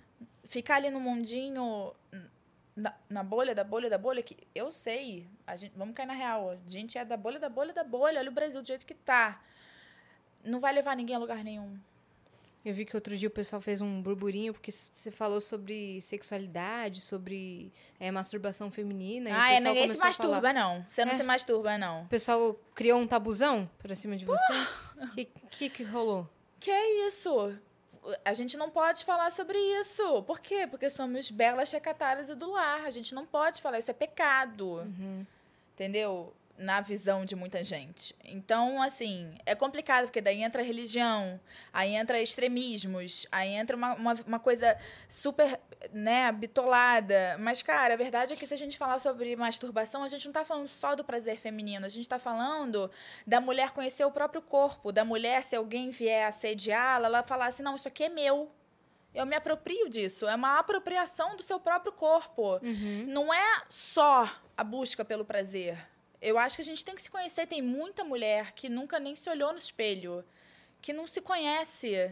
Ficar 0.47 0.75
ali 0.75 0.91
no 0.91 0.99
mundinho. 0.99 1.91
Na, 2.75 2.93
na 3.09 3.23
bolha 3.23 3.55
da 3.55 3.63
bolha 3.63 3.89
da 3.89 3.97
bolha, 3.97 4.21
que 4.21 4.37
eu 4.53 4.71
sei. 4.71 5.27
A 5.47 5.55
gente, 5.55 5.73
vamos 5.75 5.95
cair 5.95 6.05
na 6.05 6.13
real. 6.13 6.51
A 6.51 6.69
gente 6.69 6.95
é 6.95 7.03
da 7.03 7.17
bolha 7.17 7.39
da 7.39 7.49
bolha 7.49 7.73
da 7.73 7.83
bolha. 7.83 8.19
Olha 8.19 8.29
o 8.29 8.33
Brasil 8.33 8.61
do 8.61 8.67
jeito 8.67 8.85
que 8.85 8.93
tá. 8.93 9.41
Não 10.43 10.59
vai 10.59 10.73
levar 10.73 10.95
ninguém 10.95 11.15
a 11.15 11.19
lugar 11.19 11.43
nenhum. 11.43 11.75
Eu 12.65 12.73
vi 12.73 12.85
que 12.85 12.95
outro 12.95 13.17
dia 13.17 13.27
o 13.27 13.31
pessoal 13.31 13.61
fez 13.61 13.81
um 13.81 14.01
burburinho, 14.01 14.53
porque 14.53 14.71
você 14.71 15.11
falou 15.11 15.41
sobre 15.41 15.99
sexualidade, 16.01 17.01
sobre 17.01 17.71
é, 17.99 18.09
masturbação 18.09 18.71
feminina. 18.71 19.29
e 19.29 19.33
ah, 19.33 19.51
é, 19.51 19.59
ninguém 19.59 19.89
se 19.89 19.97
começou 19.97 20.07
a 20.07 20.13
falar. 20.13 20.41
masturba, 20.41 20.53
não. 20.53 20.85
Você 20.89 21.03
não 21.05 21.11
É. 21.11 21.17
se 21.17 21.23
masturba, 21.23 21.77
não. 21.77 22.03
O 22.03 22.07
pessoal 22.07 22.55
criou 22.73 22.99
um 22.99 23.05
tabuzão 23.07 23.69
pra 23.79 23.93
cima 23.95 24.15
de 24.15 24.23
você? 24.25 24.53
O 25.01 25.07
que, 25.13 25.25
que 25.51 25.69
que 25.69 25.83
rolou? 25.83 26.29
Que 26.59 26.71
é 26.71 27.07
isso? 27.07 27.53
A 28.23 28.33
gente 28.33 28.55
não 28.55 28.69
pode 28.69 29.03
falar 29.03 29.29
sobre 29.31 29.57
isso. 29.79 30.23
Por 30.23 30.39
quê? 30.39 30.65
Porque 30.65 30.89
somos 30.89 31.29
belas 31.31 31.67
chacatadas 31.69 32.29
e 32.29 32.35
do 32.35 32.49
lar. 32.51 32.85
A 32.85 32.89
gente 32.89 33.13
não 33.13 33.25
pode 33.25 33.61
falar. 33.61 33.79
Isso 33.79 33.91
é 33.91 33.93
pecado. 33.93 34.85
Entendeu? 35.73 36.33
Na 36.57 36.81
visão 36.81 37.25
de 37.25 37.35
muita 37.35 37.63
gente. 37.63 38.15
Então, 38.23 38.81
assim, 38.81 39.35
é 39.45 39.55
complicado, 39.55 40.05
porque 40.05 40.21
daí 40.21 40.43
entra 40.43 40.61
religião, 40.61 41.39
aí 41.71 41.95
entra 41.95 42.21
extremismos, 42.21 43.25
aí 43.31 43.49
entra 43.49 43.75
uma, 43.75 43.93
uma, 43.95 44.13
uma, 44.27 44.39
coisa 44.39 44.77
super, 45.09 45.59
né, 45.91 46.31
bitolada. 46.31 47.37
Mas, 47.39 47.61
cara, 47.63 47.95
a 47.95 47.97
verdade 47.97 48.33
é 48.33 48.35
que 48.35 48.45
se 48.45 48.53
a 48.53 48.57
gente 48.57 48.77
falar 48.77 48.99
sobre 48.99 49.35
masturbação, 49.35 50.03
a 50.03 50.07
gente 50.07 50.25
não 50.25 50.31
está 50.31 50.45
falando 50.45 50.67
só 50.67 50.95
do 50.95 51.03
prazer 51.03 51.39
feminino, 51.39 51.85
a 51.85 51.89
gente 51.89 52.03
está 52.03 52.19
falando 52.19 52.89
da 53.25 53.41
mulher 53.41 53.71
conhecer 53.71 54.05
o 54.05 54.11
próprio 54.11 54.41
corpo, 54.41 54.91
da 54.91 55.03
mulher, 55.03 55.43
se 55.43 55.55
alguém 55.55 55.89
vier 55.89 56.27
assediá-la, 56.27 57.07
ela 57.07 57.23
falar 57.23 57.47
assim, 57.47 57.63
não, 57.63 57.75
isso 57.75 57.87
aqui 57.87 58.03
é 58.03 58.09
meu. 58.09 58.51
Eu 59.13 59.27
me 59.27 59.35
aproprio 59.35 59.89
disso. 59.89 60.27
É 60.27 60.33
uma 60.33 60.57
apropriação 60.57 61.35
do 61.35 61.43
seu 61.43 61.59
próprio 61.59 61.91
corpo. 61.91 62.59
Uhum. 62.63 63.05
Não 63.07 63.31
é 63.31 63.61
só 63.69 64.27
a 64.57 64.63
busca 64.63 65.05
pelo 65.05 65.23
prazer 65.23 65.92
eu 66.23 66.37
acho 66.39 66.55
que 66.55 66.61
a 66.61 66.65
gente 66.65 66.83
tem 66.83 66.95
que 66.95 67.01
se 67.01 67.11
conhecer. 67.11 67.45
Tem 67.45 67.61
muita 67.61 68.03
mulher 68.03 68.53
que 68.53 68.69
nunca 68.69 68.99
nem 68.99 69.15
se 69.15 69.29
olhou 69.29 69.51
no 69.51 69.57
espelho, 69.57 70.23
que 70.81 70.93
não 70.93 71.05
se 71.05 71.21
conhece. 71.21 72.11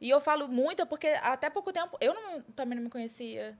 E 0.00 0.08
eu 0.08 0.20
falo 0.20 0.48
muita 0.48 0.86
porque 0.86 1.08
até 1.08 1.50
pouco 1.50 1.72
tempo 1.72 1.98
eu 2.00 2.14
não, 2.14 2.42
também 2.54 2.76
não 2.76 2.84
me 2.84 2.90
conhecia. 2.90 3.58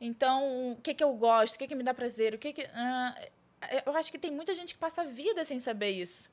Então, 0.00 0.72
o 0.72 0.76
que, 0.76 0.92
que 0.92 1.02
eu 1.02 1.12
gosto, 1.14 1.54
o 1.54 1.58
que, 1.58 1.66
que 1.66 1.74
me 1.74 1.82
dá 1.82 1.94
prazer, 1.94 2.34
o 2.34 2.38
que, 2.38 2.52
que. 2.52 2.62
Uh, 2.62 3.30
eu 3.86 3.96
acho 3.96 4.12
que 4.12 4.18
tem 4.18 4.30
muita 4.30 4.54
gente 4.54 4.74
que 4.74 4.80
passa 4.80 5.02
a 5.02 5.04
vida 5.04 5.44
sem 5.44 5.58
saber 5.58 5.90
isso. 5.90 6.28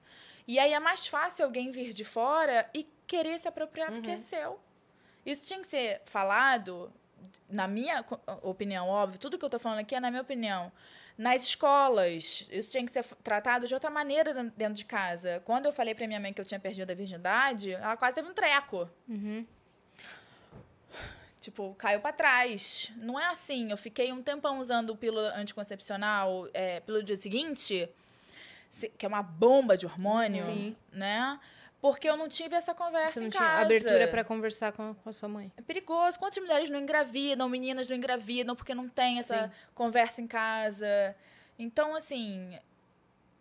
E 0.48 0.60
aí 0.60 0.74
é 0.74 0.80
mais 0.80 1.08
fácil 1.08 1.46
alguém 1.46 1.72
vir 1.72 1.94
de 1.94 2.04
fora 2.04 2.70
e 2.74 2.86
querer 3.08 3.39
se 3.39 3.48
apropriar 3.48 3.89
uhum. 3.89 3.98
do 3.98 4.02
que 4.02 4.10
é 4.10 4.14
uhum. 4.14 4.18
seu. 4.18 4.60
Isso 5.26 5.48
tinha 5.48 5.60
que 5.60 5.68
ser 5.68 6.02
falado, 6.06 6.92
na 7.50 7.68
minha 7.68 8.04
opinião, 8.42 8.89
óbvio, 8.89 9.20
tudo 9.20 9.38
que 9.38 9.46
eu 9.46 9.48
estou 9.48 9.60
falando 9.60 9.80
aqui 9.80 9.96
é 9.96 10.00
na 10.00 10.10
minha 10.10 10.24
opinião 10.24 10.72
nas 11.22 11.43
escolas. 11.43 12.47
Isso 12.49 12.72
tinha 12.72 12.84
que 12.84 12.91
ser 12.91 13.05
tratado 13.24 13.67
de 13.67 13.74
outra 13.76 13.91
maneira 13.91 14.34
dentro 14.57 14.74
de 14.74 14.86
casa. 14.86 15.39
Quando 15.45 15.67
eu 15.67 15.72
falei 15.72 15.93
para 15.93 16.07
minha 16.07 16.19
mãe 16.19 16.34
que 16.34 16.41
eu 16.41 16.45
tinha 16.45 16.59
perdido 16.59 16.89
a 16.89 16.95
virgindade, 16.95 17.74
ela 17.74 17.95
quase 17.95 18.15
teve 18.15 18.28
um 18.28 18.34
treco. 18.34 18.89
Uhum. 19.07 19.45
Tipo, 21.39 21.76
caiu 21.76 22.01
para 22.01 22.11
trás. 22.11 22.91
Não 22.97 23.19
é 23.19 23.26
assim. 23.28 23.69
Eu 23.69 23.78
fiquei 23.78 24.11
um 24.11 24.24
tempão 24.24 24.59
usando 24.59 24.95
pílula 24.95 25.36
anticoncepcional 25.36 26.49
é, 26.55 26.80
pelo 26.80 27.03
dia 27.03 27.15
seguinte, 27.15 27.88
que 28.97 29.05
é 29.05 29.07
uma 29.07 29.22
bomba 29.22 29.78
de 29.78 29.86
hormônio, 29.86 30.43
Sim. 30.43 30.76
né? 30.91 31.39
Porque 31.82 32.08
eu 32.08 32.16
não 32.16 32.28
tive 32.28 32.56
essa 32.56 32.76
conversa 32.76 33.14
Você 33.14 33.20
não 33.22 33.28
em 33.28 33.30
tinha 33.32 33.44
casa. 33.44 33.62
abertura 33.62 34.08
para 34.08 34.24
conversar 34.24 34.72
com, 34.72 34.94
com 34.94 35.10
a 35.10 35.12
sua 35.12 35.28
mãe. 35.28 35.52
É 35.58 35.62
perigoso. 35.64 36.20
Quantas 36.20 36.38
mulheres 36.38 36.70
não 36.70 36.80
engravidam, 36.80 37.50
meninas 37.50 37.90
não 37.90 37.98
engravidam 37.98 38.56
porque 38.56 38.76
não 38.76 38.88
tem 38.88 39.18
essa 39.18 39.48
Sim. 39.48 39.54
conversa 39.74 40.22
em 40.22 40.28
casa. 40.28 41.16
Então, 41.58 41.96
assim, 41.96 42.56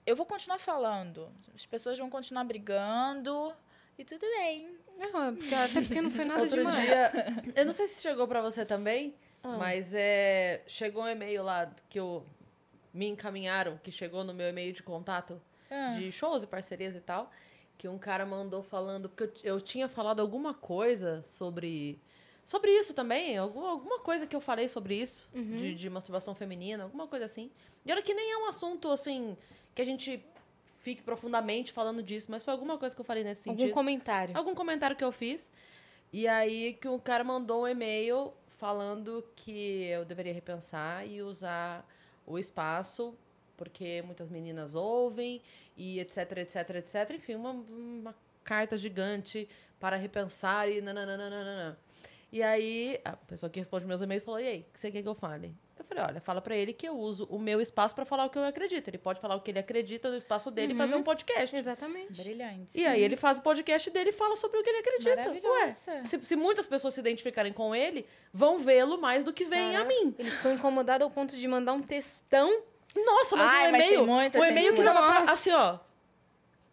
eu 0.06 0.16
vou 0.16 0.24
continuar 0.24 0.56
falando. 0.56 1.30
As 1.54 1.66
pessoas 1.66 1.98
vão 1.98 2.08
continuar 2.08 2.44
brigando 2.44 3.54
e 3.98 4.04
tudo 4.06 4.22
bem. 4.22 4.74
Não, 4.96 5.28
é 5.28 5.64
até 5.64 5.82
porque 5.82 6.00
não 6.00 6.10
foi 6.10 6.24
nada 6.24 6.40
Outro 6.40 6.56
demais. 6.56 6.82
Dia, 6.82 7.12
eu 7.54 7.66
não 7.66 7.74
sei 7.74 7.88
se 7.88 8.00
chegou 8.00 8.26
para 8.26 8.40
você 8.40 8.64
também, 8.64 9.14
ah. 9.42 9.56
mas 9.58 9.92
é, 9.92 10.62
chegou 10.66 11.02
um 11.02 11.08
e-mail 11.08 11.42
lá 11.42 11.70
que 11.90 12.00
eu, 12.00 12.24
me 12.92 13.06
encaminharam, 13.06 13.78
que 13.82 13.92
chegou 13.92 14.24
no 14.24 14.32
meu 14.32 14.48
e-mail 14.48 14.72
de 14.72 14.82
contato 14.82 15.40
ah. 15.70 15.90
de 15.90 16.10
shows 16.10 16.42
e 16.42 16.46
parcerias 16.46 16.94
e 16.94 17.00
tal 17.00 17.30
que 17.80 17.88
um 17.88 17.96
cara 17.96 18.26
mandou 18.26 18.62
falando, 18.62 19.08
porque 19.08 19.48
eu, 19.48 19.54
eu 19.54 19.60
tinha 19.60 19.88
falado 19.88 20.20
alguma 20.20 20.52
coisa 20.52 21.22
sobre. 21.22 21.98
Sobre 22.44 22.70
isso 22.70 22.92
também, 22.92 23.38
alguma, 23.38 24.00
coisa 24.00 24.26
que 24.26 24.36
eu 24.36 24.40
falei 24.40 24.68
sobre 24.68 24.96
isso, 25.00 25.30
uhum. 25.34 25.56
de, 25.56 25.74
de 25.74 25.88
masturbação 25.88 26.34
feminina, 26.34 26.84
alguma 26.84 27.06
coisa 27.06 27.24
assim. 27.24 27.50
E 27.86 27.90
olha 27.90 28.02
que 28.02 28.12
nem 28.12 28.32
é 28.32 28.36
um 28.36 28.46
assunto, 28.46 28.90
assim, 28.90 29.34
que 29.74 29.80
a 29.80 29.84
gente 29.84 30.22
fique 30.80 31.00
profundamente 31.00 31.72
falando 31.72 32.02
disso, 32.02 32.26
mas 32.28 32.42
foi 32.42 32.52
alguma 32.52 32.76
coisa 32.76 32.94
que 32.94 33.00
eu 33.00 33.04
falei 33.04 33.24
nesse 33.24 33.44
sentido. 33.44 33.62
Algum 33.62 33.74
comentário. 33.74 34.36
Algum 34.36 34.54
comentário 34.54 34.94
que 34.94 35.04
eu 35.04 35.12
fiz. 35.12 35.50
E 36.12 36.28
aí 36.28 36.74
que 36.74 36.88
o 36.88 36.98
cara 36.98 37.24
mandou 37.24 37.62
um 37.62 37.68
e-mail 37.68 38.34
falando 38.58 39.24
que 39.34 39.84
eu 39.84 40.04
deveria 40.04 40.34
repensar 40.34 41.06
e 41.06 41.22
usar 41.22 41.88
o 42.26 42.38
espaço 42.38 43.16
porque 43.60 44.00
muitas 44.06 44.30
meninas 44.30 44.74
ouvem 44.74 45.42
e 45.76 46.00
etc, 46.00 46.38
etc, 46.38 46.70
etc. 46.76 47.10
Enfim, 47.10 47.34
uma, 47.34 47.50
uma 47.50 48.14
carta 48.42 48.74
gigante 48.74 49.46
para 49.78 49.96
repensar 49.96 50.66
e 50.70 50.80
nananana. 50.80 51.78
E 52.32 52.42
aí, 52.42 52.98
a 53.04 53.16
pessoa 53.16 53.50
que 53.50 53.58
responde 53.58 53.84
meus 53.84 54.00
e-mails 54.00 54.22
falou: 54.22 54.40
E 54.40 54.46
aí, 54.46 54.60
o 54.60 54.72
que 54.72 54.80
você 54.80 54.90
quer 54.90 55.02
que 55.02 55.08
eu 55.08 55.14
fale? 55.14 55.54
Eu 55.78 55.84
falei: 55.84 56.04
Olha, 56.04 56.20
fala 56.22 56.40
para 56.40 56.56
ele 56.56 56.72
que 56.72 56.88
eu 56.88 56.96
uso 56.96 57.24
o 57.24 57.38
meu 57.38 57.60
espaço 57.60 57.94
para 57.94 58.06
falar 58.06 58.24
o 58.24 58.30
que 58.30 58.38
eu 58.38 58.44
acredito. 58.44 58.88
Ele 58.88 58.96
pode 58.96 59.20
falar 59.20 59.34
o 59.34 59.42
que 59.42 59.50
ele 59.50 59.58
acredita 59.58 60.08
no 60.08 60.16
espaço 60.16 60.50
dele 60.50 60.68
uhum. 60.68 60.74
e 60.74 60.78
fazer 60.78 60.94
um 60.94 61.02
podcast. 61.02 61.54
Exatamente. 61.54 62.22
Brilhante. 62.22 62.78
E 62.78 62.86
aí, 62.86 63.02
ele 63.02 63.16
faz 63.16 63.38
o 63.38 63.42
podcast 63.42 63.90
dele 63.90 64.08
e 64.08 64.12
fala 64.12 64.36
sobre 64.36 64.58
o 64.58 64.62
que 64.62 64.70
ele 64.70 64.78
acredita. 64.78 65.48
Ué, 65.50 65.72
se, 65.72 66.22
se 66.22 66.36
muitas 66.36 66.66
pessoas 66.66 66.94
se 66.94 67.00
identificarem 67.00 67.52
com 67.52 67.74
ele, 67.74 68.06
vão 68.32 68.58
vê-lo 68.58 68.98
mais 68.98 69.22
do 69.22 69.34
que 69.34 69.44
veem 69.44 69.76
a 69.76 69.84
mim. 69.84 70.14
Ele 70.18 70.30
ficou 70.30 70.50
incomodado 70.50 71.04
ao 71.04 71.10
ponto 71.10 71.36
de 71.36 71.46
mandar 71.46 71.72
um 71.72 71.82
textão 71.82 72.62
nossa, 72.96 73.36
mas 73.36 73.48
Ai, 73.48 73.68
e-mail. 73.68 73.98
Mas 73.98 74.08
muita 74.08 74.40
o 74.40 74.44
e-mail 74.44 74.74
que 74.74 74.82
dava 74.82 75.02
pra, 75.02 75.32
assim, 75.32 75.52
ó. 75.52 75.78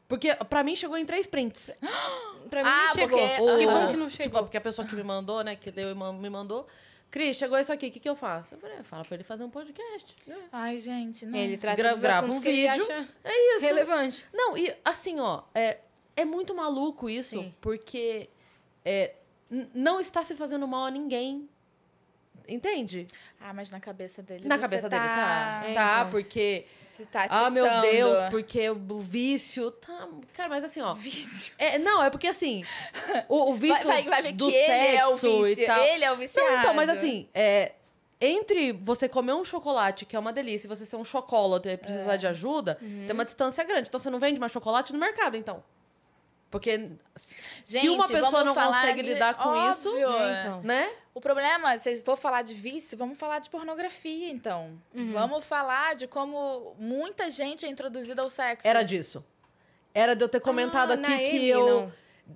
Porque 0.08 0.34
pra 0.50 0.64
mim 0.64 0.76
chegou 0.76 0.98
em 0.98 1.06
três 1.06 1.28
prints. 1.28 1.72
pra 2.50 2.64
mim 2.64 2.70
ah, 2.70 2.92
chegou. 2.94 3.20
Porque, 3.20 3.58
que 3.58 3.68
bom 3.68 3.88
que 3.88 3.98
não 3.98 4.10
chegou. 4.10 4.24
Tipo, 4.24 4.40
porque 4.44 4.58
a 4.58 4.62
pessoa 4.62 4.88
que 4.88 4.96
me 4.96 5.04
mandou, 5.04 5.44
né, 5.44 5.56
que 5.56 5.70
deu, 5.70 5.96
me 5.96 6.30
mandou. 6.30 6.68
Cris, 7.10 7.38
chegou 7.38 7.58
isso 7.58 7.72
aqui, 7.72 7.88
o 7.88 7.92
que, 7.92 8.00
que 8.02 8.10
eu 8.10 8.16
faço? 8.16 8.56
Eu 8.56 8.60
falei, 8.60 8.84
fala 8.84 9.06
pra 9.06 9.16
ele 9.16 9.24
fazer 9.24 9.44
um 9.44 9.50
podcast. 9.50 10.14
Ai, 10.52 10.78
gente, 10.78 11.26
não. 11.26 11.38
Ele 11.38 11.58
trata 11.58 11.78
Gra 11.78 11.96
grava 11.96 12.32
um 12.32 12.40
vídeo. 12.40 12.86
é 13.24 13.56
isso. 13.56 13.66
Relevante. 13.66 14.26
Não, 14.34 14.58
e 14.58 14.76
assim, 14.84 15.20
ó, 15.20 15.44
é, 15.56 15.80
é 16.16 16.26
muito 16.26 16.54
maluco 16.54 17.10
isso, 17.10 17.40
Sim. 17.40 17.56
porque 17.62 18.30
é, 18.84 19.14
não 19.74 20.02
está 20.02 20.24
se 20.24 20.36
fazendo 20.36 20.68
mal 20.68 20.86
a 20.86 20.92
ninguém 20.92 21.48
Entende? 22.48 23.08
Ah, 23.40 23.54
mas 23.54 23.70
na 23.72 23.80
cabeça 23.80 24.22
dele. 24.22 24.48
Na 24.48 24.58
cabeça 24.58 24.90
tá... 24.90 24.98
dele 24.98 25.10
tá. 25.10 25.64
É, 25.66 25.74
tá, 25.74 25.98
então. 26.00 26.12
porque. 26.12 26.66
Se 26.90 27.06
tá 27.06 27.28
ah, 27.30 27.50
meu 27.52 27.64
Deus, 27.82 28.20
porque 28.32 28.70
o 28.72 28.98
vício. 29.00 29.70
Tá... 29.70 30.08
Cara, 30.34 30.50
mas 30.50 30.64
assim, 30.64 30.82
ó. 30.82 30.96
Vício. 30.96 31.54
É, 31.60 31.78
não, 31.78 32.02
é 32.04 32.10
porque 32.10 32.28
assim. 32.28 32.64
O, 33.30 33.52
o 33.52 33.54
vício 33.54 33.88
vai, 33.88 34.04
vai, 34.04 34.10
vai 34.10 34.22
ver 34.22 34.32
do 34.34 34.48
que 34.48 34.54
sexo 34.54 34.72
ele 34.72 34.98
é 34.98 35.08
o 35.08 35.16
vício. 35.16 35.64
e 35.64 35.66
tal. 35.68 35.84
Ele 35.84 36.04
é 36.04 36.12
o 36.12 36.16
viciado. 36.16 36.50
Não, 36.50 36.60
então, 36.60 36.74
mas 36.74 36.90
assim, 36.90 37.28
é, 37.34 37.74
entre 38.20 38.72
você 38.72 39.08
comer 39.08 39.34
um 39.34 39.44
chocolate, 39.44 40.06
que 40.06 40.16
é 40.16 40.20
uma 40.20 40.34
delícia, 40.34 40.68
e 40.68 40.70
você 40.70 40.86
ser 40.86 40.96
um 40.96 41.06
chocolate 41.06 41.70
e 41.70 41.78
precisar 41.78 42.16
é. 42.16 42.18
de 42.18 42.28
ajuda, 42.28 42.78
uhum. 42.82 43.04
tem 43.06 43.12
uma 43.12 43.26
distância 43.26 43.64
grande. 43.64 43.90
Então 43.90 44.00
você 44.00 44.10
não 44.10 44.20
vende 44.20 44.40
mais 44.40 44.52
chocolate 44.52 44.92
no 44.92 45.00
mercado, 45.00 45.38
então. 45.38 45.64
Porque 46.58 46.92
Gente, 47.66 47.82
se 47.82 47.90
uma 47.90 48.08
pessoa 48.08 48.44
não 48.44 48.56
consegue 48.56 49.02
de... 49.02 49.14
lidar 49.14 49.34
com 49.34 49.50
Óbvio. 49.50 49.72
isso, 49.72 49.98
é, 49.98 50.42
então. 50.42 50.62
né? 50.64 50.90
O 51.14 51.20
problema, 51.20 51.78
se 51.80 52.02
for 52.02 52.16
falar 52.16 52.44
de 52.44 52.54
vício, 52.54 52.98
vamos 52.98 53.18
falar 53.18 53.40
de 53.40 53.50
pornografia, 53.50 54.30
então. 54.30 54.80
Uhum. 54.94 55.12
Vamos 55.12 55.46
falar 55.46 55.96
de 55.96 56.08
como 56.08 56.76
muita 56.78 57.30
gente 57.32 57.66
é 57.66 57.70
introduzida 57.70 58.22
ao 58.22 58.30
sexo. 58.30 58.68
Era 58.68 58.84
disso. 58.84 59.24
Era 59.94 60.16
de 60.16 60.24
eu 60.24 60.30
ter 60.30 60.40
comentado 60.40 60.92
ah, 60.92 60.94
aqui 60.94 61.30
que 61.32 61.48
eu. 61.48 61.66
Não. 61.66 61.94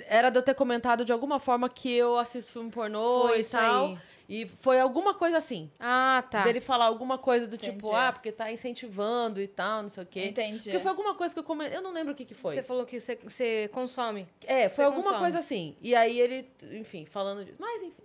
Era 0.07 0.29
de 0.29 0.39
eu 0.39 0.41
ter 0.41 0.55
comentado 0.55 1.05
de 1.05 1.11
alguma 1.11 1.39
forma 1.39 1.69
que 1.69 1.91
eu 1.91 2.17
assisto 2.17 2.53
filme 2.53 2.71
pornô 2.71 3.27
Foi 3.27 3.41
e 3.41 3.45
tal. 3.45 3.85
Aí. 3.87 3.97
E 4.31 4.45
foi 4.45 4.79
alguma 4.79 5.13
coisa 5.13 5.35
assim. 5.35 5.69
Ah, 5.77 6.23
tá. 6.31 6.45
Dele 6.45 6.61
falar 6.61 6.85
alguma 6.85 7.17
coisa 7.17 7.45
do 7.45 7.57
tipo, 7.57 7.73
Entendi. 7.73 7.83
tipo, 7.83 7.93
ah, 7.93 8.13
porque 8.13 8.31
tá 8.31 8.49
incentivando 8.49 9.41
e 9.41 9.47
tal, 9.47 9.81
não 9.81 9.89
sei 9.89 10.03
o 10.03 10.05
quê. 10.05 10.27
Entendi. 10.27 10.63
Porque 10.63 10.79
foi 10.79 10.89
alguma 10.89 11.13
coisa 11.15 11.33
que 11.33 11.39
eu 11.41 11.43
comentei. 11.43 11.77
Eu 11.77 11.81
não 11.81 11.91
lembro 11.91 12.13
o 12.13 12.15
que, 12.15 12.23
que 12.23 12.33
foi. 12.33 12.53
Você 12.53 12.63
falou 12.63 12.85
que 12.85 12.97
você, 12.97 13.17
você 13.17 13.69
consome. 13.73 14.25
É, 14.45 14.69
foi 14.69 14.75
você 14.75 14.81
alguma 14.83 15.03
consome. 15.03 15.19
coisa 15.19 15.39
assim. 15.39 15.75
E 15.81 15.93
aí 15.93 16.17
ele, 16.17 16.49
enfim, 16.79 17.03
falando 17.03 17.43
disso. 17.43 17.57
Mas, 17.59 17.83
enfim. 17.83 18.03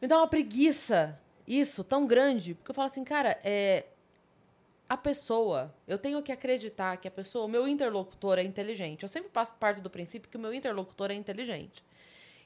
Me 0.00 0.06
dá 0.06 0.18
uma 0.18 0.28
preguiça 0.28 1.18
isso 1.48 1.82
tão 1.82 2.06
grande. 2.06 2.54
Porque 2.54 2.70
eu 2.70 2.74
falo 2.74 2.86
assim, 2.86 3.02
cara, 3.02 3.40
é. 3.42 3.86
A 4.88 4.96
pessoa, 4.96 5.74
eu 5.88 5.98
tenho 5.98 6.22
que 6.22 6.30
acreditar 6.30 6.96
que 6.98 7.08
a 7.08 7.10
pessoa, 7.10 7.44
o 7.44 7.48
meu 7.48 7.66
interlocutor 7.66 8.38
é 8.38 8.44
inteligente. 8.44 9.02
Eu 9.02 9.08
sempre 9.08 9.30
passo 9.30 9.52
parte 9.54 9.80
do 9.80 9.90
princípio 9.90 10.30
que 10.30 10.36
o 10.36 10.40
meu 10.40 10.54
interlocutor 10.54 11.10
é 11.10 11.14
inteligente. 11.14 11.82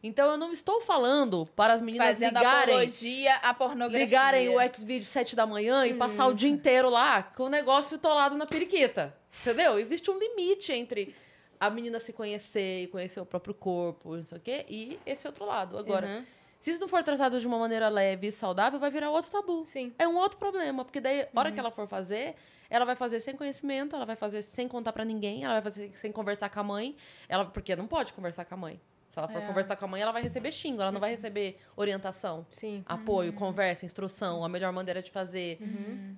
Então 0.05 0.31
eu 0.31 0.37
não 0.37 0.53
estou 0.53 0.83
falando 0.83 1.47
para 1.57 1.73
as 1.73 1.81
meninas 1.81 2.09
Fazendo 2.09 2.37
ligarem, 2.37 2.75
apologia 2.75 3.37
à 3.37 3.55
pornografia. 3.55 4.05
Ligarem 4.05 4.49
o 4.51 4.61
Xvideo 4.61 5.07
7 5.07 5.35
da 5.35 5.47
manhã 5.47 5.87
e 5.87 5.95
passar 5.95 6.27
o 6.27 6.35
dia 6.35 6.51
inteiro 6.51 6.91
lá 6.91 7.23
com 7.23 7.45
o 7.45 7.49
negócio 7.49 7.97
fitolado 7.97 8.37
na 8.37 8.45
periquita. 8.45 9.17
Entendeu? 9.41 9.79
Existe 9.79 10.11
um 10.11 10.19
limite 10.19 10.75
entre 10.75 11.17
a 11.59 11.71
menina 11.71 11.99
se 11.99 12.13
conhecer 12.13 12.83
e 12.83 12.87
conhecer 12.89 13.19
o 13.19 13.25
próprio 13.25 13.55
corpo, 13.55 14.15
não 14.15 14.27
sei 14.27 14.37
o 14.37 14.41
quê, 14.43 14.67
e 14.69 14.99
esse 15.07 15.27
outro 15.27 15.47
lado. 15.47 15.79
Agora, 15.79 16.07
uhum. 16.07 16.25
se 16.61 16.73
isso 16.73 16.81
não 16.81 16.89
for 16.89 17.03
tratado 17.03 17.41
de 17.41 17.47
uma 17.47 17.59
maneira 17.59 17.89
leve 17.89 18.27
e 18.27 18.33
saudável, 18.33 18.79
vai 18.79 18.91
virar 18.91 19.11
outro 19.11 19.31
tabu. 19.31 19.65
Sim. 19.65 19.95
É 19.99 20.07
um 20.07 20.17
outro 20.17 20.37
problema, 20.37 20.85
porque 20.85 21.01
daí, 21.01 21.23
a 21.23 21.29
hora 21.35 21.49
uhum. 21.49 21.55
que 21.55 21.61
ela 21.61 21.71
for 21.71 21.89
fazer, 21.89 22.35
ela 22.69 22.85
vai 22.85 22.95
fazer 22.95 23.21
sem 23.21 23.35
conhecimento, 23.35 23.97
ela 23.97 24.05
vai 24.05 24.17
fazer 24.17 24.43
sem 24.43 24.69
contar 24.69 24.93
para 24.93 25.03
ninguém, 25.03 25.45
ela 25.45 25.55
vai 25.55 25.63
fazer 25.63 25.93
sem 25.97 26.13
conversar 26.13 26.51
com 26.51 26.61
a 26.61 26.63
mãe, 26.63 26.95
ela 27.27 27.47
porque 27.47 27.75
não 27.75 27.87
pode 27.87 28.13
conversar 28.13 28.45
com 28.45 28.53
a 28.53 28.59
mãe. 28.59 28.81
Se 29.15 29.21
ela 29.21 29.29
for 29.29 29.41
É. 29.41 29.47
conversar 29.47 29.77
com 29.77 29.85
a 29.85 29.89
mãe, 29.89 30.03
ela 30.03 30.11
vai 30.11 30.21
receber 30.23 30.51
xingo, 30.51 30.83
ela 30.83 30.91
não 30.91 30.99
vai 30.99 31.11
receber 31.11 31.57
orientação, 31.77 32.45
Sim. 32.51 32.83
apoio, 32.85 33.31
Uhum. 33.31 33.37
conversa, 33.39 33.87
instrução, 33.87 34.45
a 34.45 34.49
melhor 34.49 34.73
maneira 34.73 35.01
de 35.01 35.09
fazer. 35.13 35.57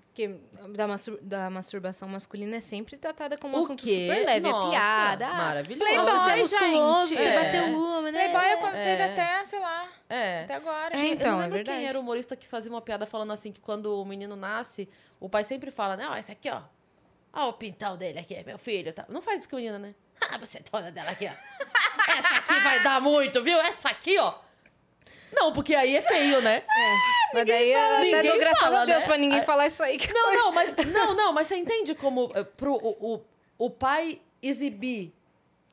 Porque 0.07 0.35
da, 0.75 0.89
mastur- 0.89 1.19
da 1.21 1.51
masturbação 1.51 2.09
masculina 2.09 2.57
é 2.57 2.61
sempre 2.61 2.97
tratada 2.97 3.37
como 3.37 3.55
um 3.55 3.61
O 3.61 3.65
assunto 3.65 3.83
quê? 3.83 4.07
super 4.09 4.25
leve, 4.25 4.49
Nossa, 4.49 4.67
é 4.67 4.71
piada. 4.79 5.27
Maravilhoso. 5.29 5.85
Playboy, 5.85 6.07
Nossa, 6.15 6.25
você 6.25 6.57
é 6.57 6.61
musculoso, 6.61 7.09
gente. 7.09 7.19
você 7.19 7.25
É. 7.29 7.45
bateu 7.45 7.79
uma, 7.79 8.11
né? 8.11 8.29
Playboy 8.31 8.71
teve 8.73 9.03
É. 9.03 9.13
até, 9.13 9.45
sei 9.45 9.59
lá, 9.61 9.89
É. 10.09 10.43
até 10.45 10.55
agora. 10.55 10.97
É, 10.97 11.07
então, 11.09 11.27
eu 11.27 11.33
não 11.33 11.39
é 11.39 11.43
lembro 11.43 11.57
verdade. 11.57 11.79
quem 11.79 11.87
era 11.87 11.99
o 11.99 12.01
humorista 12.01 12.35
que 12.35 12.49
fazia 12.49 12.73
uma 12.73 12.81
piada 12.81 13.05
falando 13.05 13.31
assim, 13.35 13.53
que 13.53 13.61
quando 13.61 14.01
o 14.01 14.07
menino 14.07 14.35
nasce, 14.37 14.89
o 15.21 15.29
pai 15.29 15.45
sempre 15.45 15.71
fala, 15.71 15.99
né? 15.99 16.07
Ó, 16.09 16.17
esse 16.17 16.33
aqui, 16.33 16.49
ó. 16.49 16.63
Ó 17.37 17.49
o 17.51 17.53
pintão 17.53 17.97
dele 17.97 18.19
aqui, 18.19 18.43
meu 18.45 18.59
filho. 18.59 18.93
Tá. 18.93 19.05
Não 19.09 19.21
faz 19.23 19.41
isso 19.41 19.49
com 19.49 19.57
a 19.57 19.59
menina, 19.59 19.79
né? 19.79 19.95
Ah, 20.29 20.39
você 20.39 20.59
é 20.59 20.63
toda 20.63 20.91
dela 20.91 21.11
aqui, 21.11 21.27
ó. 21.27 22.13
Essa 22.19 22.35
aqui 22.37 22.59
vai 22.61 22.83
dar 22.83 23.01
muito, 23.01 23.43
viu? 23.43 23.61
Essa 23.61 23.91
aqui, 23.91 24.19
ó. 24.19 24.35
Não, 25.33 25.53
porque 25.53 25.75
aí 25.75 25.95
é 25.95 26.01
feio, 26.01 26.41
né? 26.41 26.63
Mas 27.35 27.45
daí 27.47 27.71
eu 27.73 27.79
até 27.81 28.01
Ninguém 28.03 28.23
dou 28.31 28.39
graças 28.41 28.59
fala, 28.59 28.83
a 28.83 28.85
Deus 28.87 29.01
né? 29.01 29.05
pra 29.05 29.19
ninguém 29.19 29.39
Aí- 29.41 29.45
falar 29.45 29.67
isso 29.67 29.83
aí. 29.83 29.99
que 29.99 30.13
Não, 30.13 30.35
não, 30.35 30.53
mas 30.53 30.75
não, 30.87 31.15
não, 31.15 31.33
mas 31.33 31.47
você 31.49 31.57
entende 31.57 31.95
como 31.95 32.33
eh, 32.35 32.45
pro 32.45 32.73
o, 32.75 33.15
o, 33.17 33.67
o 33.67 33.71
pai 33.71 34.21
exibir 34.43 35.13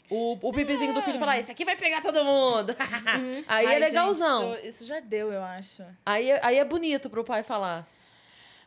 o, 0.09 0.37
o 0.41 0.51
pipizinho 0.51 0.93
do 0.93 1.01
filho 1.01 1.15
e 1.15 1.19
falar, 1.19 1.39
esse 1.39 1.51
aqui 1.51 1.63
vai 1.63 1.77
pegar 1.77 2.01
todo 2.01 2.23
mundo. 2.25 2.75
Aí 3.47 3.65
Ai, 3.65 3.75
é 3.75 3.79
legalzão. 3.79 4.53
gente, 4.55 4.59
isso, 4.59 4.67
isso 4.67 4.85
já 4.85 4.99
deu, 4.99 5.31
eu 5.31 5.41
acho. 5.43 5.83
Aí, 6.05 6.29
é- 6.31 6.39
aí 6.43 6.57
é 6.57 6.65
bonito 6.65 7.09
pro 7.09 7.23
pai 7.23 7.41
falar. 7.43 7.87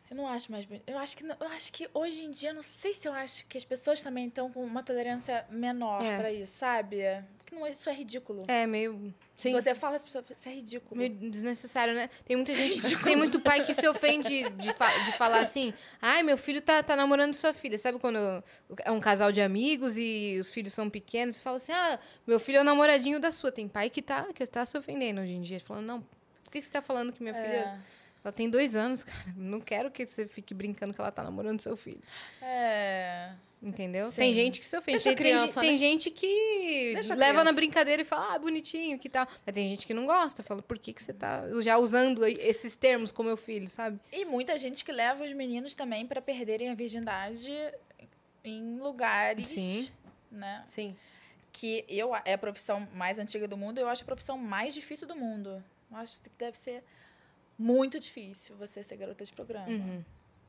Eu 0.09 0.15
não 0.15 0.27
acho 0.27 0.49
mais 0.51 0.65
bonito. 0.65 0.83
Eu 0.87 0.97
acho 0.97 1.17
que 1.17 1.23
não- 1.23 1.35
eu 1.39 1.47
acho 1.47 1.71
que 1.73 1.89
hoje 1.93 2.23
em 2.23 2.31
dia, 2.31 2.53
não 2.53 2.63
sei 2.63 2.93
se 2.93 3.07
eu 3.07 3.13
acho 3.13 3.45
que 3.47 3.57
as 3.57 3.65
pessoas 3.65 4.01
também 4.01 4.27
estão 4.27 4.49
com 4.49 4.63
uma 4.63 4.81
tolerância 4.81 5.45
menor 5.49 6.01
É. 6.01 6.17
pra 6.17 6.31
isso, 6.31 6.53
sabe? 6.53 6.97
Que 7.45 7.53
não, 7.55 7.67
isso 7.67 7.89
é 7.89 7.93
ridículo. 7.93 8.43
É 8.47 8.65
meio, 8.65 9.13
Se 9.35 9.49
Sim. 9.49 9.51
você 9.51 9.75
fala, 9.75 9.97
as 9.97 10.03
pessoas, 10.03 10.25
isso 10.35 10.49
é 10.49 10.53
ridículo. 10.53 10.97
meio 10.97 11.09
desnecessário, 11.29 11.93
né? 11.93 12.09
Tem 12.25 12.35
muita 12.37 12.53
gente, 12.55 13.03
tem 13.03 13.15
muito 13.15 13.39
pai 13.41 13.63
que 13.65 13.73
se 13.73 13.87
ofende 13.87 14.49
de, 14.51 14.73
fa- 14.73 14.97
de 15.05 15.11
falar 15.17 15.41
assim, 15.41 15.73
ai, 16.01 16.23
meu 16.23 16.37
filho 16.37 16.61
tá, 16.61 16.81
tá 16.81 16.95
namorando 16.95 17.33
sua 17.33 17.53
filha. 17.53 17.77
Sabe 17.77 17.99
quando 17.99 18.17
é 18.83 18.91
um 18.91 18.99
casal 18.99 19.31
de 19.31 19.41
amigos 19.41 19.97
e 19.97 20.37
os 20.39 20.49
filhos 20.49 20.73
são 20.73 20.89
pequenos? 20.89 21.35
Você 21.35 21.41
fala 21.41 21.57
assim, 21.57 21.71
ah, 21.73 21.99
meu 22.25 22.39
filho 22.39 22.57
é 22.57 22.61
o 22.61 22.63
namoradinho 22.63 23.19
da 23.19 23.31
sua. 23.31 23.51
Tem 23.51 23.67
pai 23.67 23.89
que 23.89 24.01
tá, 24.01 24.23
que 24.33 24.45
tá 24.47 24.65
se 24.65 24.77
ofendendo 24.77 25.21
hoje 25.21 25.33
em 25.33 25.41
dia. 25.41 25.59
Falando, 25.59 25.85
não, 25.85 26.01
por 26.43 26.51
que 26.51 26.61
você 26.61 26.71
tá 26.71 26.81
falando 26.81 27.11
que 27.13 27.21
minha 27.21 27.35
filha... 27.35 27.79
Ela 28.27 28.33
tem 28.33 28.49
dois 28.49 28.75
anos, 28.75 29.05
cara. 29.05 29.33
Não 29.37 29.61
quero 29.61 29.89
que 29.89 30.05
você 30.05 30.27
fique 30.27 30.53
brincando 30.53 30.93
que 30.93 30.99
ela 30.99 31.11
tá 31.11 31.23
namorando 31.23 31.61
seu 31.61 31.77
filho. 31.77 32.01
É. 32.41 33.31
Entendeu? 33.63 34.05
Sim. 34.07 34.15
Tem 34.17 34.33
gente 34.33 34.59
que 34.59 34.65
se 34.65 34.77
ofende. 34.77 35.01
Tem, 35.01 35.15
tem 35.15 35.25
criança, 35.25 35.61
tem 35.61 35.71
né? 35.71 35.77
gente 35.77 36.11
que 36.11 36.91
Deixa 36.93 37.15
leva 37.15 37.41
na 37.45 37.53
brincadeira 37.53 38.01
e 38.01 38.05
fala, 38.05 38.35
ah, 38.35 38.39
bonitinho, 38.39 38.99
que 38.99 39.07
tal. 39.07 39.25
Mas 39.45 39.55
tem 39.55 39.69
gente 39.69 39.87
que 39.87 39.93
não 39.93 40.05
gosta. 40.05 40.43
Fala, 40.43 40.61
por 40.61 40.77
que, 40.77 40.91
que 40.91 41.01
você 41.01 41.13
tá 41.13 41.45
já 41.61 41.77
usando 41.77 42.25
esses 42.25 42.75
termos 42.75 43.13
com 43.13 43.23
meu 43.23 43.37
filho, 43.37 43.69
sabe? 43.69 43.97
E 44.11 44.25
muita 44.25 44.57
gente 44.57 44.83
que 44.83 44.91
leva 44.91 45.23
os 45.23 45.31
meninos 45.31 45.73
também 45.73 46.05
pra 46.05 46.21
perderem 46.21 46.69
a 46.69 46.75
virgindade 46.75 47.49
em 48.43 48.77
lugares, 48.77 49.51
Sim. 49.51 49.89
né? 50.29 50.65
Sim. 50.67 50.97
Que 51.53 51.85
eu 51.87 52.13
é 52.13 52.33
a 52.33 52.37
profissão 52.37 52.85
mais 52.93 53.19
antiga 53.19 53.47
do 53.47 53.55
mundo, 53.55 53.79
eu 53.79 53.87
acho 53.87 54.03
a 54.03 54.05
profissão 54.05 54.37
mais 54.37 54.73
difícil 54.73 55.07
do 55.07 55.15
mundo. 55.15 55.63
Eu 55.89 55.97
acho 55.97 56.21
que 56.21 56.29
deve 56.37 56.57
ser 56.57 56.83
muito 57.57 57.99
difícil 57.99 58.55
você 58.57 58.83
ser 58.83 58.95
garota 58.97 59.23
de 59.25 59.33
programa. 59.33 59.67
Uhum. 59.69 60.03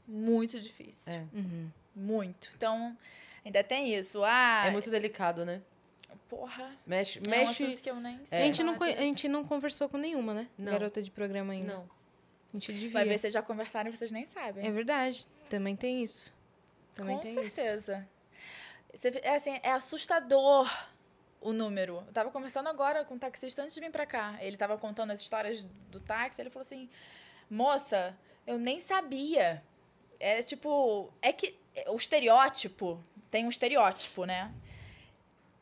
Muito 0.07 0.59
difícil. 0.61 1.13
É. 1.13 1.25
Uhum. 1.35 1.69
Muito. 1.95 2.51
Então, 2.57 2.97
ainda 3.45 3.63
tem 3.65 3.95
isso. 3.95 4.23
Ah, 4.25 4.65
É 4.67 4.71
muito 4.71 4.91
delicado, 4.91 5.45
né? 5.45 5.61
porra. 6.29 6.71
Mexe. 6.87 7.19
É 7.19 7.23
um 7.27 7.31
mexe... 7.31 7.65
assunto 7.65 7.83
que 7.83 7.91
eu 7.91 7.97
nem 7.97 8.17
A, 8.17 8.27
sei. 8.27 8.43
gente 8.45 8.63
não, 8.63 8.75
falar 8.77 8.93
co- 8.93 8.99
a 8.99 9.03
gente 9.03 9.29
não 9.29 9.45
conversou 9.45 9.89
com 9.89 9.97
nenhuma, 9.97 10.35
né? 10.35 10.49
Não. 10.59 10.73
Garota 10.73 11.03
de 11.03 11.11
programa 11.11 11.55
ainda. 11.55 11.73
Não. 11.75 11.83
A 12.53 12.57
gente 12.59 12.71
devia. 12.73 12.91
Vai 12.91 13.05
ver 13.07 13.19
se 13.19 13.31
já 13.31 13.41
conversaram 13.43 13.91
e 13.91 13.97
vocês 13.97 14.11
nem 14.13 14.27
sabem. 14.27 14.67
É 14.67 14.71
verdade. 14.71 15.27
Também 15.49 15.75
tem 15.75 16.03
isso. 16.03 16.35
Também 16.95 17.17
Com 17.17 17.23
tem 17.23 17.33
certeza. 17.35 18.07
Vê- 18.95 19.21
é 19.23 19.37
assim, 19.37 19.59
é 19.63 19.71
assustador 19.73 20.71
o 21.41 21.53
número. 21.53 22.03
Eu 22.07 22.13
tava 22.13 22.31
conversando 22.31 22.69
agora 22.69 23.05
com 23.05 23.15
o 23.15 23.19
taxista 23.19 23.63
antes 23.63 23.75
de 23.75 23.81
vir 23.81 23.91
pra 23.91 24.07
cá. 24.07 24.37
Ele 24.41 24.57
tava 24.57 24.77
contando 24.79 25.11
as 25.13 25.21
histórias 25.21 25.65
do 25.91 26.01
táxi. 26.01 26.41
Ele 26.43 26.51
falou 26.51 26.63
assim: 26.63 26.89
Moça, 27.51 28.17
eu 28.47 28.59
nem 28.59 28.81
sabia. 28.81 29.63
É 30.21 30.43
tipo. 30.43 31.13
É 31.23 31.33
que 31.33 31.55
o 31.89 31.97
estereótipo. 31.97 33.03
Tem 33.31 33.45
um 33.45 33.51
estereótipo, 33.51 34.25
né? 34.25 34.53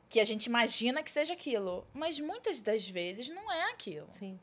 Que 0.09 0.20
a 0.20 0.24
gente 0.24 0.47
imagina 0.47 1.03
que 1.03 1.11
seja 1.11 1.35
aquilo. 1.35 1.87
Mas 1.93 2.20
muitas 2.20 2.61
das 2.62 2.89
vezes 2.89 3.29
não 3.29 3.51
é 3.53 3.72
aquilo. 3.72 4.07
Sim, 4.12 4.39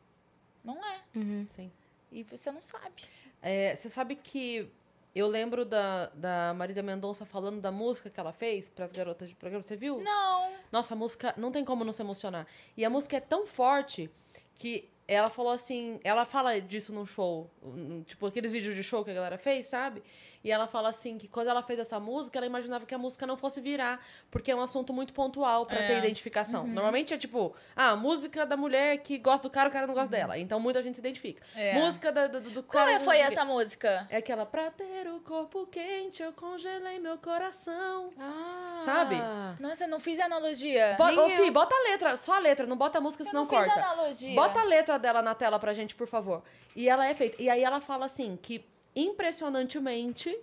Não 0.63 0.84
é. 0.86 0.99
Uhum. 1.15 1.47
sim. 1.55 1.71
E 2.11 2.21
você 2.23 2.51
não 2.51 2.61
sabe. 2.61 3.03
É, 3.41 3.75
você 3.75 3.89
sabe 3.89 4.15
que 4.15 4.69
eu 5.16 5.28
lembro 5.28 5.64
da, 5.64 6.07
da 6.07 6.53
Marília 6.55 6.82
Mendonça 6.82 7.26
falando 7.26 7.61
da 7.61 7.72
música 7.72 8.09
que 8.09 8.20
ela 8.20 8.32
fez 8.32 8.70
para 8.70 8.86
as 8.86 8.91
garotas 8.91 9.30
de 9.30 9.36
programa. 9.36 9.64
Você 9.64 9.76
viu? 9.76 10.01
Não. 10.01 10.51
Nossa, 10.72 10.93
a 10.93 10.97
música 10.97 11.34
não 11.38 11.51
tem 11.51 11.64
como 11.64 11.84
não 11.84 11.93
se 11.93 12.01
emocionar. 12.01 12.47
E 12.76 12.84
a 12.84 12.89
música 12.89 13.18
é 13.18 13.20
tão 13.20 13.45
forte 13.45 14.09
que 14.55 14.89
ela 15.07 15.30
falou 15.30 15.51
assim, 15.51 15.99
ela 16.03 16.26
fala 16.26 16.59
disso 16.59 16.93
num 16.93 17.05
show, 17.05 17.49
tipo 18.05 18.26
aqueles 18.26 18.51
vídeos 18.51 18.76
de 18.76 18.82
show 18.82 19.03
que 19.03 19.11
a 19.11 19.14
galera 19.14 19.38
fez, 19.38 19.66
sabe? 19.66 20.01
E 20.43 20.51
ela 20.51 20.67
fala 20.67 20.89
assim 20.89 21.17
que 21.17 21.27
quando 21.27 21.47
ela 21.47 21.63
fez 21.63 21.79
essa 21.79 21.99
música, 21.99 22.37
ela 22.37 22.45
imaginava 22.45 22.85
que 22.85 22.93
a 22.93 22.97
música 22.97 23.25
não 23.25 23.37
fosse 23.37 23.61
virar, 23.61 24.03
porque 24.29 24.51
é 24.51 24.55
um 24.55 24.61
assunto 24.61 24.91
muito 24.91 25.13
pontual 25.13 25.65
pra 25.65 25.79
É. 25.79 25.87
ter 25.87 25.97
identificação. 25.99 26.67
Normalmente 26.67 27.13
é 27.13 27.17
tipo, 27.17 27.55
ah, 27.75 27.95
música 27.95 28.45
da 28.45 28.57
mulher 28.57 28.97
que 28.97 29.17
gosta 29.17 29.47
do 29.47 29.51
cara, 29.51 29.69
o 29.69 29.71
cara 29.71 29.87
não 29.87 29.93
gosta 29.93 30.09
dela. 30.09 30.37
Então 30.37 30.59
muita 30.59 30.81
gente 30.81 30.95
se 30.95 30.99
identifica. 31.01 31.41
É. 31.55 31.75
Música 31.75 32.11
da- 32.11 32.27
do, 32.27 32.41
do 32.41 32.61
Qual 32.63 32.83
cara. 32.85 32.91
é- 32.91 32.97
não 32.99 33.05
foi 33.05 33.19
essa 33.19 33.45
música? 33.45 34.05
É 34.09 34.17
aquela, 34.17 34.45
pra 34.45 34.69
ter 34.69 35.07
o 35.07 35.21
corpo 35.21 35.65
quente, 35.67 36.21
eu 36.21 36.33
congelei 36.33 36.99
meu 36.99 37.17
coração. 37.17 38.09
Ah, 38.19 38.73
Sabe? 38.77 39.15
Nossa, 39.59 39.85
eu 39.85 39.87
não 39.87 39.99
fiz 39.99 40.19
analogia. 40.19 40.95
Bo 40.97 41.05
Nem 41.07 41.19
Ô. 41.19 41.29
Fih, 41.29 41.51
bota 41.51 41.73
a 41.73 41.89
letra, 41.91 42.17
só 42.17 42.33
a 42.33 42.39
letra, 42.39 42.65
não 42.67 42.75
bota 42.75 42.97
a 42.97 43.01
música, 43.01 43.23
Eu 43.23 43.27
senão 43.27 43.43
não 43.43 43.49
fiz 43.49 43.57
corta. 43.59 43.73
analogia. 43.73 44.35
Bota 44.35 44.59
a 44.59 44.63
letra 44.63 44.99
dela 44.99 45.21
na 45.21 45.33
tela 45.33 45.57
pra 45.59 45.73
gente, 45.73 45.95
por 45.95 46.07
favor. 46.07 46.43
E 46.75 46.89
ela 46.89 47.07
é 47.07 47.13
feita. 47.13 47.41
E 47.41 47.49
aí 47.49 47.63
ela 47.63 47.79
fala 47.79 48.05
assim 48.05 48.37
que, 48.41 48.65
impressionantemente, 48.95 50.37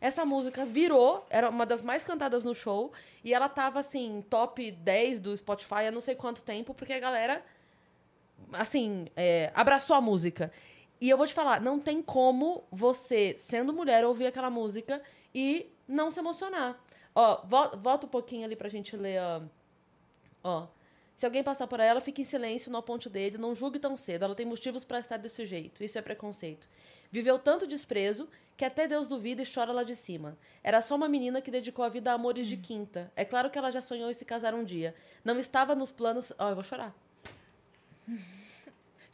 essa 0.00 0.24
música 0.24 0.64
virou, 0.66 1.26
era 1.30 1.48
uma 1.48 1.64
das 1.66 1.82
mais 1.82 2.04
cantadas 2.04 2.42
no 2.44 2.54
show, 2.54 2.92
e 3.24 3.32
ela 3.32 3.48
tava, 3.48 3.80
assim, 3.80 4.22
top 4.28 4.70
10 4.70 5.20
do 5.20 5.36
Spotify 5.36 5.86
há 5.88 5.90
não 5.90 6.00
sei 6.00 6.14
quanto 6.14 6.42
tempo, 6.42 6.74
porque 6.74 6.92
a 6.92 6.98
galera, 7.00 7.44
assim, 8.52 9.06
é, 9.16 9.50
abraçou 9.54 9.96
a 9.96 10.00
música. 10.00 10.52
E 11.00 11.08
eu 11.10 11.16
vou 11.16 11.26
te 11.26 11.34
falar, 11.34 11.60
não 11.60 11.78
tem 11.78 12.02
como 12.02 12.64
você, 12.70 13.34
sendo 13.38 13.72
mulher, 13.72 14.04
ouvir 14.04 14.26
aquela 14.26 14.50
música 14.50 15.02
e 15.34 15.70
não 15.86 16.10
se 16.10 16.18
emocionar. 16.18 16.78
Ó, 17.14 17.42
vo- 17.44 17.76
volta 17.78 18.06
um 18.06 18.10
pouquinho 18.10 18.44
ali 18.44 18.56
pra 18.56 18.68
gente 18.68 18.96
ler, 18.96 19.20
ó. 19.22 19.42
Ó. 20.44 20.66
Se 21.16 21.24
alguém 21.24 21.42
passar 21.42 21.66
por 21.66 21.80
ela, 21.80 22.00
fique 22.02 22.20
em 22.20 22.24
silêncio, 22.24 22.70
não 22.70 22.80
aponte 22.80 23.06
o 23.06 23.10
dedo, 23.10 23.38
não 23.38 23.54
julgue 23.54 23.78
tão 23.78 23.96
cedo. 23.96 24.26
Ela 24.26 24.34
tem 24.34 24.44
motivos 24.44 24.84
pra 24.84 25.00
estar 25.00 25.16
desse 25.16 25.46
jeito. 25.46 25.82
Isso 25.82 25.98
é 25.98 26.02
preconceito. 26.02 26.68
Viveu 27.10 27.38
tanto 27.38 27.66
desprezo 27.66 28.28
que 28.54 28.66
até 28.66 28.86
Deus 28.86 29.08
duvida 29.08 29.42
e 29.42 29.46
chora 29.46 29.72
lá 29.72 29.82
de 29.82 29.96
cima. 29.96 30.36
Era 30.62 30.82
só 30.82 30.94
uma 30.94 31.08
menina 31.08 31.40
que 31.40 31.50
dedicou 31.50 31.84
a 31.84 31.88
vida 31.88 32.10
a 32.10 32.14
amores 32.14 32.46
de 32.46 32.58
quinta. 32.58 33.10
É 33.16 33.24
claro 33.24 33.50
que 33.50 33.58
ela 33.58 33.70
já 33.70 33.80
sonhou 33.80 34.10
em 34.10 34.14
se 34.14 34.26
casar 34.26 34.54
um 34.54 34.62
dia. 34.62 34.94
Não 35.24 35.38
estava 35.38 35.74
nos 35.74 35.90
planos. 35.90 36.34
Ó, 36.38 36.50
eu 36.50 36.54
vou 36.54 36.64
chorar. 36.64 36.94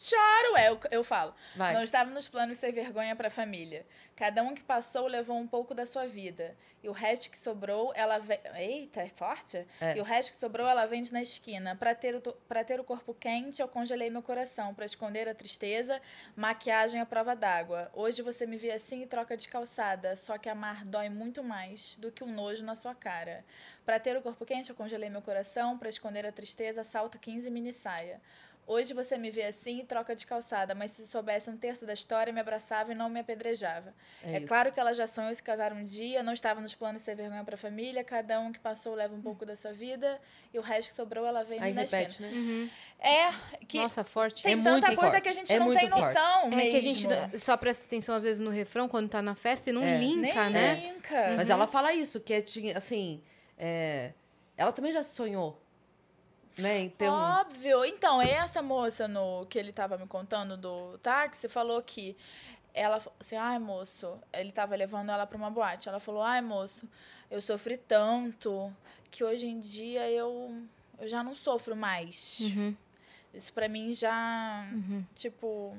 Choro, 0.09 0.57
é, 0.57 0.68
eu, 0.68 0.80
eu 0.90 1.05
falo. 1.05 1.34
Vai. 1.55 1.74
Não 1.74 1.82
estava 1.82 2.11
nos 2.11 2.28
planos 2.28 2.59
ser 2.59 2.72
vergonha 2.72 3.14
para 3.14 3.28
a 3.28 3.30
família. 3.30 3.86
Cada 4.16 4.42
um 4.42 4.55
que 4.55 4.62
passou 4.62 5.07
levou 5.07 5.36
um 5.36 5.46
pouco 5.46 5.74
da 5.74 5.86
sua 5.86 6.07
vida. 6.07 6.57
E 6.82 6.88
o 6.88 6.92
resto 6.92 7.30
que 7.30 7.38
sobrou, 7.38 7.92
ela 7.94 8.18
ve... 8.18 8.38
Eita, 8.57 9.00
é 9.03 9.09
forte? 9.09 9.64
É. 9.80 9.96
E 9.96 10.00
o 10.00 10.05
resto 10.05 10.32
que 10.32 10.38
sobrou, 10.38 10.66
ela 10.66 10.84
vende 10.86 11.12
na 11.12 11.22
esquina. 11.22 11.76
Para 11.76 11.94
ter, 11.94 12.14
o 12.16 12.20
to- 12.20 12.36
ter 12.66 12.80
o 12.80 12.84
corpo 12.84 13.14
quente, 13.14 13.62
eu 13.62 13.68
congelei 13.68 14.11
meu 14.11 14.22
coração. 14.22 14.74
Para 14.74 14.84
esconder 14.84 15.28
a 15.28 15.34
tristeza, 15.34 16.00
maquiagem 16.36 17.00
à 17.00 17.07
prova 17.07 17.34
d'água. 17.36 17.88
Hoje 17.94 18.22
você 18.22 18.44
me 18.46 18.57
vê 18.57 18.72
assim 18.72 19.03
e 19.03 19.07
troca 19.07 19.36
de 19.36 19.46
calçada. 19.48 20.16
Só 20.16 20.36
que 20.38 20.48
amar 20.48 20.84
dói 20.84 21.09
muito 21.09 21.42
mais 21.44 21.96
do 21.96 22.11
que 22.11 22.24
um 22.24 22.32
nojo 22.32 22.64
na 22.64 22.74
sua 22.74 22.94
cara. 22.94 23.44
Para 23.84 23.98
ter 24.00 24.16
o 24.16 24.22
corpo 24.22 24.44
quente, 24.44 24.70
eu 24.70 24.76
congelei 24.76 25.09
meu 25.09 25.22
coração. 25.22 25.78
Para 25.78 25.88
esconder 25.88 26.26
a 26.26 26.32
tristeza, 26.32 26.82
salto 26.84 27.18
15 27.18 27.48
mini 27.50 27.72
saia. 27.72 28.20
Hoje 28.65 28.95
você 28.95 29.19
me 29.19 29.29
vê 29.31 29.43
assim 29.43 29.81
e 29.81 29.85
troca 29.85 30.15
de 30.15 30.25
calçada, 30.25 30.73
mas 30.75 30.93
se 30.93 31.05
soubesse 31.07 31.51
um 31.51 31.57
terço 31.57 31.85
da 31.85 31.93
história, 31.93 32.33
me 32.33 32.41
abraçava 32.41 32.93
e 32.93 32.95
não 32.95 33.09
me 33.11 33.19
apedrejava. 33.19 33.93
É, 34.23 34.39
isso. 34.39 34.47
claro 34.47 34.71
que 34.73 34.79
ela 34.79 34.93
já 34.95 35.07
sonhou 35.07 35.35
se 35.35 35.43
casar 35.43 35.73
um 35.73 35.83
dia, 35.83 36.23
não 36.23 36.33
estava 36.33 36.61
nos 36.61 36.73
planos 36.75 37.03
de 37.03 37.05
ser 37.07 37.17
vergonha 37.17 37.43
para 37.45 37.57
a 37.57 37.59
família, 37.59 38.05
cada 38.05 38.39
um 38.41 38.53
que 38.53 38.61
passou 38.61 38.95
leva 38.95 39.15
um 39.15 39.21
pouco 39.21 39.45
da 39.45 39.57
sua 39.57 39.73
vida, 39.73 40.19
e 40.55 40.59
o 40.59 40.63
resto 40.63 40.91
que 40.91 40.95
sobrou 40.97 41.27
ela 41.27 41.43
vende 41.43 41.63
Aí 41.65 41.73
na 41.75 41.83
repete, 41.83 42.11
esquina. 42.23 42.29
né? 42.29 42.35
Uhum. 42.37 42.71
É, 43.01 43.65
que 43.67 43.79
Nossa, 43.79 44.05
forte. 44.05 44.43
tem 44.45 44.53
É 44.53 44.57
tanta 44.57 44.71
muito 44.71 44.85
coisa 44.97 45.11
forte. 45.13 45.23
que 45.23 45.29
a 45.29 45.33
gente 45.33 45.53
É 45.53 45.59
não 45.59 45.67
muito 45.67 45.81
tem 45.81 45.91
forte. 45.91 46.05
noção 46.05 46.43
É 46.45 46.49
mesmo. 46.57 46.71
que 46.71 46.77
a 46.77 46.81
gente 46.81 47.39
só 47.41 47.57
presta 47.57 47.85
atenção, 47.85 48.15
às 48.15 48.23
vezes, 48.23 48.41
no 48.41 48.51
refrão, 48.51 48.89
quando 48.89 49.09
tá 49.09 49.21
na 49.21 49.35
festa 49.35 49.71
e 49.71 49.73
não 49.73 49.83
É. 49.83 49.99
linka, 49.99 50.45
Nem 50.45 50.53
né? 50.53 50.75
linka. 50.77 51.35
Mas 51.37 51.51
ela 51.51 51.67
fala 51.67 51.93
isso, 51.93 52.21
que 52.21 52.33
é, 52.33 52.45
assim. 52.77 53.23
é, 53.59 54.13
Ela 54.57 54.71
também 54.73 54.93
já 54.93 55.03
sonhou 55.03 55.61
né? 56.59 56.90
Um... 57.00 57.07
Óbvio. 57.07 57.84
Então, 57.84 58.20
essa 58.20 58.62
moça 58.62 59.09
no 59.09 59.46
que 59.46 59.59
ele 59.59 59.72
tava 59.72 59.96
me 59.96 60.07
contando 60.07 60.57
do 60.57 60.98
táxi 60.98 61.48
falou 61.48 61.82
que 61.82 62.16
ela 62.74 63.00
falou 63.00 63.16
assim, 63.20 63.36
ai, 63.36 63.59
moço, 63.59 64.18
ele 64.32 64.53
tava 64.53 64.74
levando 64.74 65.11
ela 65.11 65.26
pra 65.26 65.36
uma 65.36 65.50
boate. 65.50 65.88
Ela 65.88 66.00
falou, 66.00 66.22
ai, 66.22 66.40
moço, 66.40 66.88
eu 67.30 67.40
sofri 67.40 67.76
tanto 67.76 68.74
que 69.11 69.22
hoje 69.22 69.46
em 69.46 69.61
dia 69.61 70.11
eu, 70.11 70.55
eu 70.98 71.09
já 71.09 71.22
não 71.22 71.34
sofro 71.34 71.76
mais. 71.76 72.40
Uhum. 72.40 72.76
Isso 73.34 73.53
pra 73.53 73.68
mim 73.68 73.94
já, 73.94 74.66
tipo, 75.14 75.76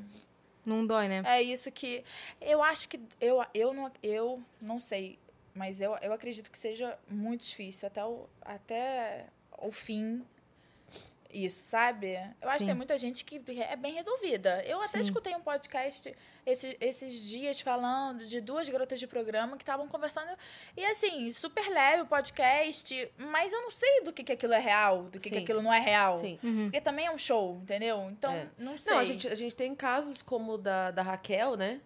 Não 0.65 0.85
dói, 0.85 1.07
né? 1.07 1.21
é 1.25 1.41
isso 1.41 1.71
que 1.71 2.03
eu 2.41 2.63
acho 2.63 2.89
que 2.89 2.99
eu 3.21 3.45
eu 3.53 3.73
não 3.73 3.91
eu 4.01 4.41
não 4.59 4.79
sei, 4.79 5.19
mas 5.53 5.79
eu, 5.79 5.95
eu 6.01 6.11
acredito 6.13 6.49
que 6.49 6.57
seja 6.57 6.97
muito 7.07 7.45
difícil 7.45 7.87
até 7.87 8.03
o 8.03 8.27
até 8.41 9.27
o 9.59 9.71
fim 9.71 10.25
isso, 11.33 11.63
sabe? 11.67 12.13
Eu 12.41 12.47
acho 12.49 12.59
Sim. 12.59 12.65
que 12.65 12.69
tem 12.71 12.75
muita 12.75 12.97
gente 12.97 13.25
que 13.25 13.41
é 13.61 13.75
bem 13.75 13.93
resolvida. 13.93 14.63
Eu 14.65 14.79
até 14.79 14.89
Sim. 14.93 14.99
escutei 15.09 15.35
um 15.35 15.41
podcast 15.41 16.15
esse- 16.45 16.77
esses 16.79 17.21
dias 17.23 17.59
falando 17.61 18.25
de 18.25 18.39
duas 18.41 18.67
garotas 18.69 18.99
de 18.99 19.07
programa 19.07 19.57
que 19.57 19.63
estavam 19.63 19.87
conversando. 19.87 20.29
E 20.77 20.85
assim, 20.85 21.31
super 21.31 21.67
leve 21.69 22.03
o 22.03 22.05
podcast, 22.05 23.11
mas 23.17 23.51
eu 23.51 23.61
não 23.61 23.71
sei 23.71 24.01
do 24.03 24.13
que, 24.13 24.23
que 24.23 24.31
aquilo 24.31 24.53
é 24.53 24.59
real, 24.59 25.03
do 25.03 25.19
que, 25.19 25.29
que 25.29 25.37
aquilo 25.37 25.61
não 25.61 25.73
é 25.73 25.79
real. 25.79 26.17
Sim. 26.17 26.37
Uhum. 26.43 26.63
Porque 26.65 26.81
também 26.81 27.05
é 27.07 27.11
um 27.11 27.17
show, 27.17 27.59
entendeu? 27.61 28.07
Então, 28.11 28.33
É. 28.33 28.47
não 28.57 28.77
sei. 28.77 28.93
Não, 28.93 28.99
a 28.99 29.05
gente, 29.05 29.27
a 29.27 29.35
gente 29.35 29.55
tem 29.55 29.73
casos 29.75 30.21
como 30.21 30.53
o 30.53 30.57
da, 30.57 30.91
da 30.91 31.01
Raquel, 31.01 31.55
né? 31.55 31.81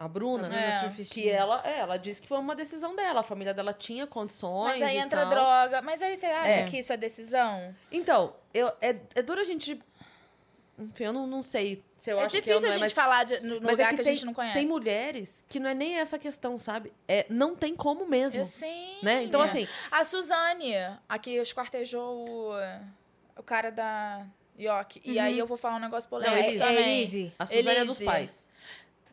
A 0.00 0.08
Bruna. 0.08 0.48
É. 0.48 0.90
Que 1.04 1.28
ela, 1.28 1.60
é, 1.62 1.80
ela 1.80 1.98
disse 1.98 2.22
que 2.22 2.26
foi 2.26 2.38
uma 2.38 2.56
decisão 2.56 2.96
dela. 2.96 3.20
A 3.20 3.22
família 3.22 3.52
dela 3.52 3.74
tinha 3.74 4.06
condições. 4.06 4.80
Mas 4.80 4.82
aí 4.82 4.96
e 4.96 4.98
entra 4.98 5.20
tal. 5.20 5.28
droga. 5.30 5.82
Mas 5.82 6.00
aí 6.00 6.16
você 6.16 6.24
acha 6.24 6.60
É. 6.60 6.64
que 6.64 6.78
isso 6.78 6.90
é 6.90 6.96
decisão? 6.96 7.76
Então, 7.92 8.34
eu, 8.54 8.72
é, 8.80 8.96
é 9.14 9.20
duro 9.22 9.42
a 9.42 9.44
gente. 9.44 9.78
Enfim, 10.78 11.04
eu 11.04 11.12
não, 11.12 11.26
não 11.26 11.42
sei 11.42 11.84
se 11.98 12.10
eu 12.10 12.18
é 12.18 12.22
acho 12.22 12.30
que 12.30 12.36
é 12.38 12.40
difícil 12.40 12.60
não 12.62 12.66
a 12.66 12.70
é, 12.70 12.72
gente 12.72 12.80
mas, 12.80 12.92
falar 12.92 13.24
de, 13.24 13.40
no 13.40 13.56
mas 13.60 13.66
é 13.66 13.70
lugar 13.72 13.90
que 13.90 13.96
que, 13.96 14.02
tem, 14.04 14.12
a 14.12 14.14
gente 14.14 14.24
não 14.24 14.32
conhece. 14.32 14.54
tem 14.54 14.66
mulheres 14.66 15.44
que 15.46 15.60
não 15.60 15.68
é 15.68 15.74
nem 15.74 15.96
essa 15.98 16.18
questão, 16.18 16.56
sabe? 16.56 16.90
É, 17.06 17.26
não 17.28 17.54
tem 17.54 17.76
como 17.76 18.06
mesmo. 18.06 18.40
Eu 18.40 18.46
sim. 18.46 18.96
Né? 19.02 19.24
Então, 19.24 19.42
assim, 19.42 19.68
A 19.90 20.02
Suzane, 20.02 20.72
aqui 21.06 21.32
esquartejou 21.34 22.26
o, 22.26 22.52
o 23.36 23.42
cara 23.42 23.68
da 23.70 24.24
York. 24.58 25.02
E 25.04 25.18
aí 25.18 25.38
eu 25.38 25.46
vou 25.46 25.58
falar 25.58 25.76
um 25.76 25.80
negócio 25.80 26.08
polêmico 26.08 26.34
Não, 26.34 26.42
É, 26.42 26.48
Elise. 26.48 26.62
é 26.62 26.66
também. 26.66 26.98
Elise. 27.00 27.34
a 27.38 27.44
Suzane 27.44 27.68
é 27.76 27.84
dos 27.84 28.00
Elise. 28.00 28.04
pais. 28.06 28.49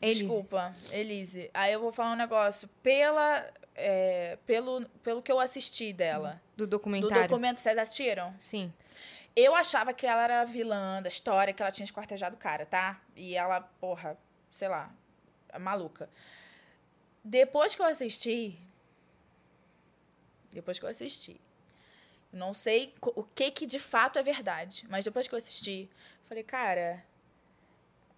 Elise. 0.02 0.24
Desculpa, 0.26 0.76
Elise. 0.92 1.50
Aí 1.54 1.74
eu 1.74 1.80
vou 1.80 1.92
falar 1.92 2.12
um 2.14 2.16
negócio. 2.16 2.68
Pela, 2.84 3.46
é, 3.76 4.38
pelo, 4.46 4.88
pelo 5.04 5.22
que 5.22 5.32
eu 5.32 5.40
assisti 5.40 5.92
dela, 5.94 6.42
Do 6.56 6.66
do 6.66 6.72
documentário. 6.72 7.28
documento, 7.28 7.60
vocês 7.60 7.78
assistiram? 7.78 8.34
Sim. 8.40 8.72
Eu 9.36 9.56
achava 9.56 9.94
que 9.94 10.06
ela 10.08 10.24
era 10.24 10.44
vilã 10.46 11.02
da 11.02 11.08
história, 11.10 11.54
que 11.54 11.62
ela 11.62 11.72
tinha 11.72 11.86
esquartejado 11.86 12.36
o 12.36 12.40
cara, 12.40 12.66
tá? 12.66 13.00
E 13.16 13.36
ela, 13.36 13.62
porra, 13.62 14.18
sei 14.50 14.68
lá, 14.68 14.92
maluca. 15.60 16.10
Depois 17.24 17.76
que 17.76 17.82
eu 17.82 17.86
assisti. 17.86 18.58
Depois 20.52 20.80
que 20.80 20.86
eu 20.86 20.90
assisti. 20.90 21.40
Não 22.32 22.54
sei 22.54 22.94
o 23.02 23.24
que 23.24 23.52
que 23.52 23.66
de 23.66 23.80
fato 23.80 24.18
é 24.20 24.24
verdade, 24.24 24.86
mas 24.90 25.06
depois 25.06 25.28
que 25.28 25.34
eu 25.34 25.38
assisti, 25.38 25.90
falei, 26.26 26.44
cara, 26.44 27.04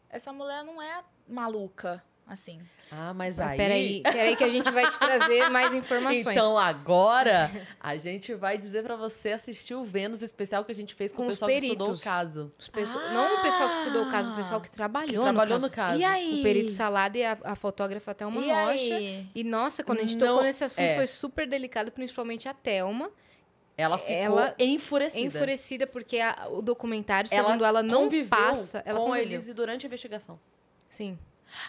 essa 0.09 0.31
mulher 0.33 0.63
não 0.63 0.81
é 0.81 1.03
maluca, 1.29 2.03
assim. 2.27 2.59
Ah, 2.91 3.13
mas 3.13 3.39
aí. 3.39 3.55
Peraí, 3.57 4.01
peraí 4.01 4.35
que 4.35 4.43
a 4.43 4.49
gente 4.49 4.69
vai 4.71 4.89
te 4.89 4.97
trazer 4.97 5.47
mais 5.49 5.73
informações. 5.75 6.25
Então 6.25 6.57
agora 6.57 7.51
a 7.79 7.95
gente 7.97 8.33
vai 8.33 8.57
dizer 8.57 8.81
pra 8.83 8.95
você 8.95 9.29
assistir 9.31 9.75
o 9.75 9.83
Vênus 9.83 10.23
especial 10.23 10.65
que 10.65 10.71
a 10.71 10.75
gente 10.75 10.95
fez 10.95 11.11
com, 11.11 11.17
Com 11.17 11.23
o 11.23 11.27
os 11.27 11.33
pessoal 11.35 11.49
que 11.51 11.55
estudou 11.57 11.85
o 11.85 11.89
peritos. 11.89 12.03
caso. 12.03 12.51
Os 12.57 12.67
pesso- 12.67 12.97
Não 13.13 13.39
o 13.39 13.41
pessoal 13.43 13.69
que 13.69 13.75
estudou 13.77 14.03
o 14.07 14.11
caso, 14.11 14.29
o 14.31 14.33
Ah, 14.33 14.35
pessoal 14.37 14.59
que 14.61 14.69
Que 14.69 14.75
trabalhou, 14.75 15.21
trabalhou 15.23 15.59
no 15.59 15.67
no 15.67 15.71
caso. 15.71 15.75
caso. 15.91 15.99
E 15.99 16.03
aí? 16.03 16.39
O 16.39 16.43
perito 16.43 16.71
Salada 16.71 17.15
e 17.17 17.23
a, 17.23 17.37
a 17.43 17.55
fotógrafa 17.55 18.13
Thelma 18.15 18.41
E 18.41 18.51
Rocha. 18.51 18.95
aí? 18.95 19.27
E, 19.35 19.43
nossa, 19.43 19.83
quando 19.83 19.99
a 19.99 20.01
gente 20.01 20.17
Não- 20.17 20.27
tocou 20.27 20.43
nesse 20.43 20.63
assunto, 20.63 20.81
é. 20.81 20.95
foi 20.95 21.05
super 21.07 21.47
delicado, 21.47 21.91
principalmente 21.91 22.47
a 22.49 22.53
Thelma. 22.55 23.11
Ela 23.77 23.97
ficou 23.97 24.13
Ela- 24.13 24.55
enfurecida. 24.59 25.25
Enfurecida, 25.27 25.87
porque 25.87 26.19
a- 26.19 26.47
o 26.49 26.61
documentário, 26.61 27.29
Ela 27.31 27.43
segundo 27.47 27.63
ela, 27.63 27.81
não 27.83 28.03
conviveu 28.05 28.29
passa. 28.29 28.81
Ela 28.85 28.97
com 28.99 29.05
a 29.05 29.09
conviveu. 29.09 29.31
Elise 29.33 29.53
durante 29.53 29.85
a 29.85 29.87
investigação. 29.87 30.37
Sim. 30.89 31.17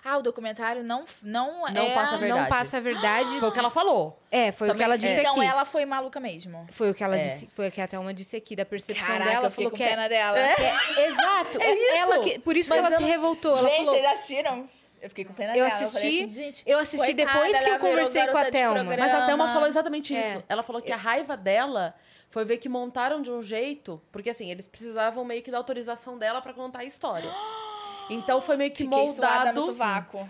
Ah, 0.05 0.19
o 0.19 0.23
documentário 0.23 0.85
não, 0.85 1.07
não, 1.23 1.67
Não 1.71 1.87
é... 1.87 1.95
passa 1.95 2.15
a 2.17 2.19
verdade. 2.19 2.41
Não 2.43 2.49
passa 2.51 2.77
a 2.77 2.81
verdade. 2.81 3.41
Foi 3.41 3.49
o 3.49 3.53
que 3.53 3.59
ela 3.59 3.71
falou. 3.71 4.21
É, 4.31 4.53
foi 4.53 4.69
o 4.69 4.71
que 4.71 4.75
Também- 4.75 4.85
ela 4.85 4.95
é. 4.95 4.99
disse 4.99 5.21
Então 5.21 5.37
aqui. 5.41 5.47
ela 5.47 5.65
foi 5.65 5.87
maluca 5.87 6.21
mesmo. 6.21 6.67
Foi 6.71 6.91
o 6.91 6.95
que 6.95 7.03
ela 7.03 7.17
É. 7.17 7.21
disse, 7.21 7.47
foi 7.51 7.69
o 7.69 7.73
que 7.73 7.81
a 7.81 7.89
Thelma 7.89 8.13
disse 8.13 8.37
aqui, 8.37 8.55
da 8.55 8.67
percepção 8.67 9.07
Caraca, 9.07 9.31
dela. 9.31 9.47
eu 9.47 9.51
fiquei 9.51 9.65
Falou 9.65 9.71
com 9.71 9.77
que 9.79 9.83
é, 9.83 9.89
pena 9.89 10.07
dela. 10.09 10.37
que 10.55 10.63
é- 10.63 11.07
Exato. 11.09 11.63
É 11.63 11.65
é 11.65 11.75
isso. 11.75 11.97
ela 11.97 12.19
que, 12.19 12.39
por 12.41 12.57
isso 12.59 12.71
que 12.75 12.79
Mas 12.81 12.87
ela, 12.93 12.97
se 12.99 13.03
ela- 13.05 13.13
revoltou. 13.13 13.53
Ela 13.57 13.69
Gente, 13.71 13.77
falou, 13.87 13.95
vocês 13.95 14.07
assistiram? 14.13 14.69
Eu 15.01 15.09
fiquei 15.09 15.25
com 15.25 15.33
pena 15.33 15.53
Eu 15.53 15.65
dela. 15.65 15.71
falei 15.71 15.87
assisti- 15.87 16.07
assim, 16.25 16.31
gente, 16.31 16.63
eu 16.67 16.79
assisti 16.79 17.07
coitada, 17.15 17.33
depois 17.33 17.57
que 17.57 17.65
ela 17.65 17.75
eu 17.77 17.81
conversei 17.81 18.27
com 18.27 18.37
a 18.37 18.45
de 18.45 18.51
Thelma. 18.51 18.85
Mas 18.85 19.15
a 19.15 19.25
Thelma 19.25 19.49
falou 19.55 19.67
exatamente 19.67 20.15
É. 20.15 20.29
isso. 20.35 20.45
Ela 20.47 20.63
falou 20.63 20.83
que 20.83 20.93
a 20.93 20.97
raiva 20.97 21.39
dela 21.39 21.95
foi 22.29 22.45
ver 22.45 22.59
que 22.59 22.69
montaram 22.69 23.23
de 23.23 23.31
um 23.31 23.43
jeito, 23.43 23.99
porque 24.13 24.29
assim, 24.29 24.51
eles 24.51 24.69
precisavam 24.69 25.25
meio 25.25 25.43
que 25.43 25.51
da 25.51 25.57
autorização 25.57 26.19
dela 26.19 26.43
pra 26.43 26.53
contar 26.53 26.81
a 26.81 26.85
história. 26.85 27.31
Então 28.11 28.41
foi 28.41 28.57
meio 28.57 28.71
que 28.73 28.85
Fiquei 28.85 29.07
suada 29.07 29.53
no 29.53 29.61
moldado 29.67 29.73
sovaco. 29.73 30.29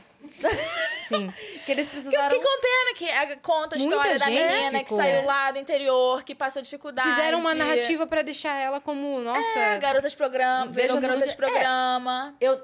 sim. 1.09 1.33
que 1.65 1.73
eles 1.73 1.87
Eu 1.87 1.91
precisaram 1.93 2.31
fiquei 2.31 2.41
com 2.41 2.61
pena 2.61 2.95
que 2.97 3.11
a- 3.11 3.37
conta 3.39 3.77
a 3.77 3.79
Muita 3.79 3.95
história 3.97 4.19
da 4.19 4.25
gente 4.27 4.55
menina 4.55 4.79
que 4.79 4.85
ficou. 4.85 4.99
saiu 4.99 5.25
lá 5.25 5.51
do 5.51 5.59
interior, 5.59 6.23
que 6.23 6.35
passou 6.35 6.61
dificuldade. 6.63 7.09
Fizeram 7.11 7.41
uma 7.41 7.55
narrativa 7.55 8.07
pra 8.07 8.23
deixar 8.23 8.55
ela 8.57 8.81
como, 8.81 9.21
nossa, 9.21 9.59
É, 9.59 9.79
garota 9.79 10.09
de 10.09 10.17
programa, 10.17 10.67
Veja 10.67 10.89
virou 10.89 10.97
no 10.97 11.03
garota 11.03 11.27
de 11.27 11.33
lugar- 11.33 11.49
é. 11.49 11.53
programa. 11.53 12.35
eu, 12.41 12.61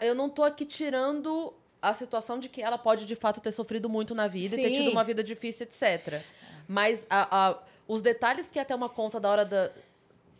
eu 0.00 0.14
não 0.14 0.28
tô 0.28 0.42
aqui 0.44 0.64
tirando 0.64 1.52
a 1.82 1.94
situação 1.94 2.38
de 2.38 2.48
que 2.48 2.62
ela 2.62 2.76
pode 2.78 3.06
de 3.06 3.14
fato 3.16 3.40
ter 3.40 3.52
sofrido 3.52 3.88
muito 3.88 4.14
na 4.14 4.28
vida 4.28 4.54
e 4.54 4.62
ter 4.62 4.68
Sim. 4.68 4.74
tido 4.84 4.90
uma 4.92 5.02
vida 5.02 5.24
difícil, 5.24 5.64
etc. 5.66 6.22
Mas 6.68 7.06
a- 7.10 7.48
a- 7.50 7.58
os 7.88 8.00
detalhes 8.02 8.50
que 8.50 8.58
até 8.58 8.74
uma 8.74 8.88
conta 8.88 9.18
da 9.18 9.28
hora 9.30 9.44
da, 9.44 9.70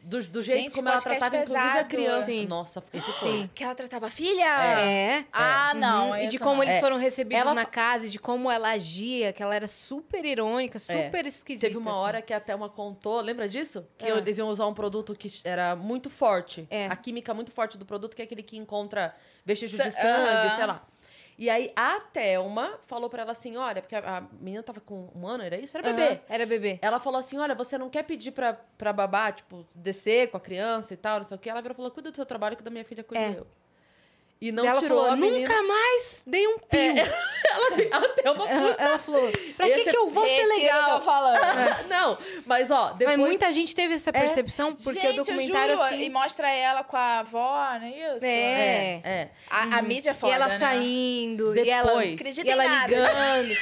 do, 0.02 0.22
do 0.24 0.42
jeito 0.42 0.58
Gente, 0.62 0.74
como 0.76 0.88
ela 0.88 0.96
podcast 0.98 1.20
tratava, 1.20 1.42
inclusive, 1.42 1.78
a 1.78 1.84
criança. 1.84 2.24
Sim. 2.26 2.46
Nossa, 2.46 2.82
esse 2.92 3.12
foi. 3.12 3.30
Sim. 3.32 3.50
Que 3.54 3.64
ela 3.64 3.74
tratava 3.74 4.06
a 4.06 4.10
filha? 4.10 4.44
é. 4.80 5.24
Ah, 5.32 5.72
não. 5.74 6.10
Uhum. 6.10 6.16
E 6.16 6.28
de 6.28 6.38
como 6.38 6.56
não. 6.56 6.62
eles 6.62 6.76
É. 6.76 6.80
foram 6.80 6.96
recebidos 6.96 7.42
Ela 7.42 7.54
na 7.54 7.64
casa, 7.64 8.06
e 8.06 8.10
de 8.10 8.18
como 8.18 8.50
ela 8.50 8.70
agia, 8.70 9.32
que 9.32 9.42
ela 9.42 9.54
era 9.54 9.68
super 9.68 10.24
irônica, 10.24 10.78
super 10.78 11.26
esquisita. 11.26 11.66
Teve 11.66 11.78
uma 11.78 11.90
assim. 11.90 12.00
hora 12.00 12.22
que 12.22 12.32
a 12.32 12.40
Thelma 12.40 12.68
contou, 12.68 13.20
lembra 13.20 13.48
disso? 13.48 13.86
Que 13.98 14.06
Ah. 14.06 14.16
eles 14.18 14.38
iam 14.38 14.48
usar 14.48 14.66
um 14.66 14.74
produto 14.74 15.14
que 15.14 15.30
era 15.44 15.76
muito 15.76 16.08
forte. 16.10 16.66
É. 16.70 16.86
A 16.86 16.96
química 16.96 17.32
muito 17.34 17.52
forte 17.52 17.76
do 17.78 17.84
produto, 17.84 18.14
que 18.16 18.22
é 18.22 18.24
aquele 18.24 18.42
que 18.42 18.56
encontra 18.56 19.14
vestígio 19.44 19.76
Sa- 19.76 19.84
de 19.84 19.90
sangue, 19.94 20.54
sei 20.56 20.66
lá. 20.66 20.82
E 21.40 21.48
aí 21.48 21.72
a 21.74 21.98
Thelma 22.00 22.78
falou 22.82 23.08
pra 23.08 23.22
ela 23.22 23.32
assim: 23.32 23.56
olha, 23.56 23.80
porque 23.80 23.96
a, 23.96 24.18
a 24.18 24.20
menina 24.20 24.62
tava 24.62 24.78
com 24.78 25.08
um 25.14 25.26
ano, 25.26 25.42
era 25.42 25.58
isso? 25.58 25.74
Era 25.74 25.88
Aham, 25.88 25.96
bebê. 25.96 26.20
Era 26.28 26.44
bebê. 26.44 26.78
Ela 26.82 27.00
falou 27.00 27.18
assim: 27.18 27.38
olha, 27.38 27.54
você 27.54 27.78
não 27.78 27.88
quer 27.88 28.02
pedir 28.02 28.32
pra, 28.32 28.52
pra 28.52 28.92
babá, 28.92 29.32
tipo, 29.32 29.66
descer 29.74 30.30
com 30.30 30.36
a 30.36 30.40
criança 30.40 30.92
e 30.92 30.98
tal, 30.98 31.16
não 31.20 31.24
sei 31.24 31.38
o 31.38 31.40
quê. 31.40 31.48
Ela 31.48 31.62
virou 31.62 31.72
e 31.72 31.76
falou: 31.76 31.90
cuida 31.90 32.10
do 32.10 32.14
seu 32.14 32.26
trabalho, 32.26 32.58
que 32.58 32.62
da 32.62 32.70
minha 32.70 32.84
filha 32.84 33.02
cuido 33.02 33.24
É. 33.24 33.38
eu. 33.38 33.46
E 34.40 34.50
não 34.50 34.64
ela 34.64 34.80
tirou 34.80 34.98
falou, 35.00 35.12
a 35.12 35.16
menina. 35.16 35.40
nunca 35.40 35.62
mais 35.62 36.22
dei 36.26 36.48
um 36.48 36.58
pio. 36.58 36.80
Ela, 37.50 37.68
assim, 37.72 37.88
a 37.90 38.00
Thelma 38.00 38.48
Ela, 38.48 38.76
ela 38.78 38.98
falou, 38.98 39.32
pra 39.56 39.66
que, 39.66 39.84
que 39.90 39.96
eu 39.96 40.08
vou 40.08 40.24
ser 40.26 40.46
legal? 40.46 41.02
falando. 41.02 41.40
Não, 41.88 42.16
mas 42.46 42.70
ó, 42.70 42.92
depois. 42.92 43.18
Mas 43.18 43.26
muita 43.28 43.52
gente 43.52 43.74
teve 43.74 43.94
essa 43.94 44.12
percepção, 44.12 44.72
porque 44.74 45.00
Gente, 45.00 45.14
o 45.14 45.24
documentário, 45.24 45.74
juro, 45.74 45.84
assim... 45.84 46.02
E 46.02 46.10
mostra 46.10 46.48
ela 46.48 46.84
com 46.84 46.96
a 46.96 47.18
avó, 47.18 47.78
não 47.80 47.86
é 47.86 48.14
isso? 48.14 48.24
É. 48.24 49.00
É. 49.02 49.28
A, 49.50 49.78
a 49.78 49.82
mídia 49.82 50.10
é 50.10 50.14
foda, 50.14 50.32
e 50.32 50.36
ela 50.36 50.46
né? 50.48 50.58
saindo, 50.58 51.56
e 51.56 51.68
ela, 51.68 51.88
Depois. 51.88 52.14
Acredita 52.14 52.46
e 52.46 52.50
ela 52.50 52.64
nada, 52.64 52.86
ligando, 52.94 53.56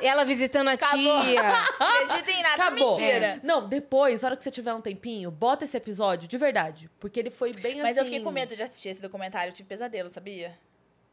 e 0.00 0.06
ela 0.06 0.24
visitando 0.24 0.68
a 0.68 0.72
Acabou. 0.72 1.22
tia. 1.24 1.42
Acredita 1.80 2.30
em 2.30 2.42
nada, 2.42 2.62
Acabou. 2.62 2.90
mentira. 2.90 3.40
Não, 3.42 3.68
depois, 3.68 4.22
na 4.22 4.28
hora 4.28 4.36
que 4.36 4.44
você 4.44 4.50
tiver 4.52 4.72
um 4.72 4.80
tempinho, 4.80 5.30
bota 5.32 5.64
esse 5.64 5.76
episódio, 5.76 6.28
de 6.28 6.38
verdade. 6.38 6.88
Porque 7.00 7.18
ele 7.18 7.30
foi 7.30 7.52
bem 7.52 7.76
Mas 7.82 7.92
assim. 7.92 7.98
eu 8.00 8.04
fiquei 8.04 8.20
com 8.20 8.30
medo 8.30 8.54
de 8.54 8.62
assistir 8.62 8.90
esse 8.90 9.02
documentário, 9.02 9.50
eu 9.50 9.54
tive 9.54 9.68
pesadelo, 9.68 10.08
sabia? 10.22 10.58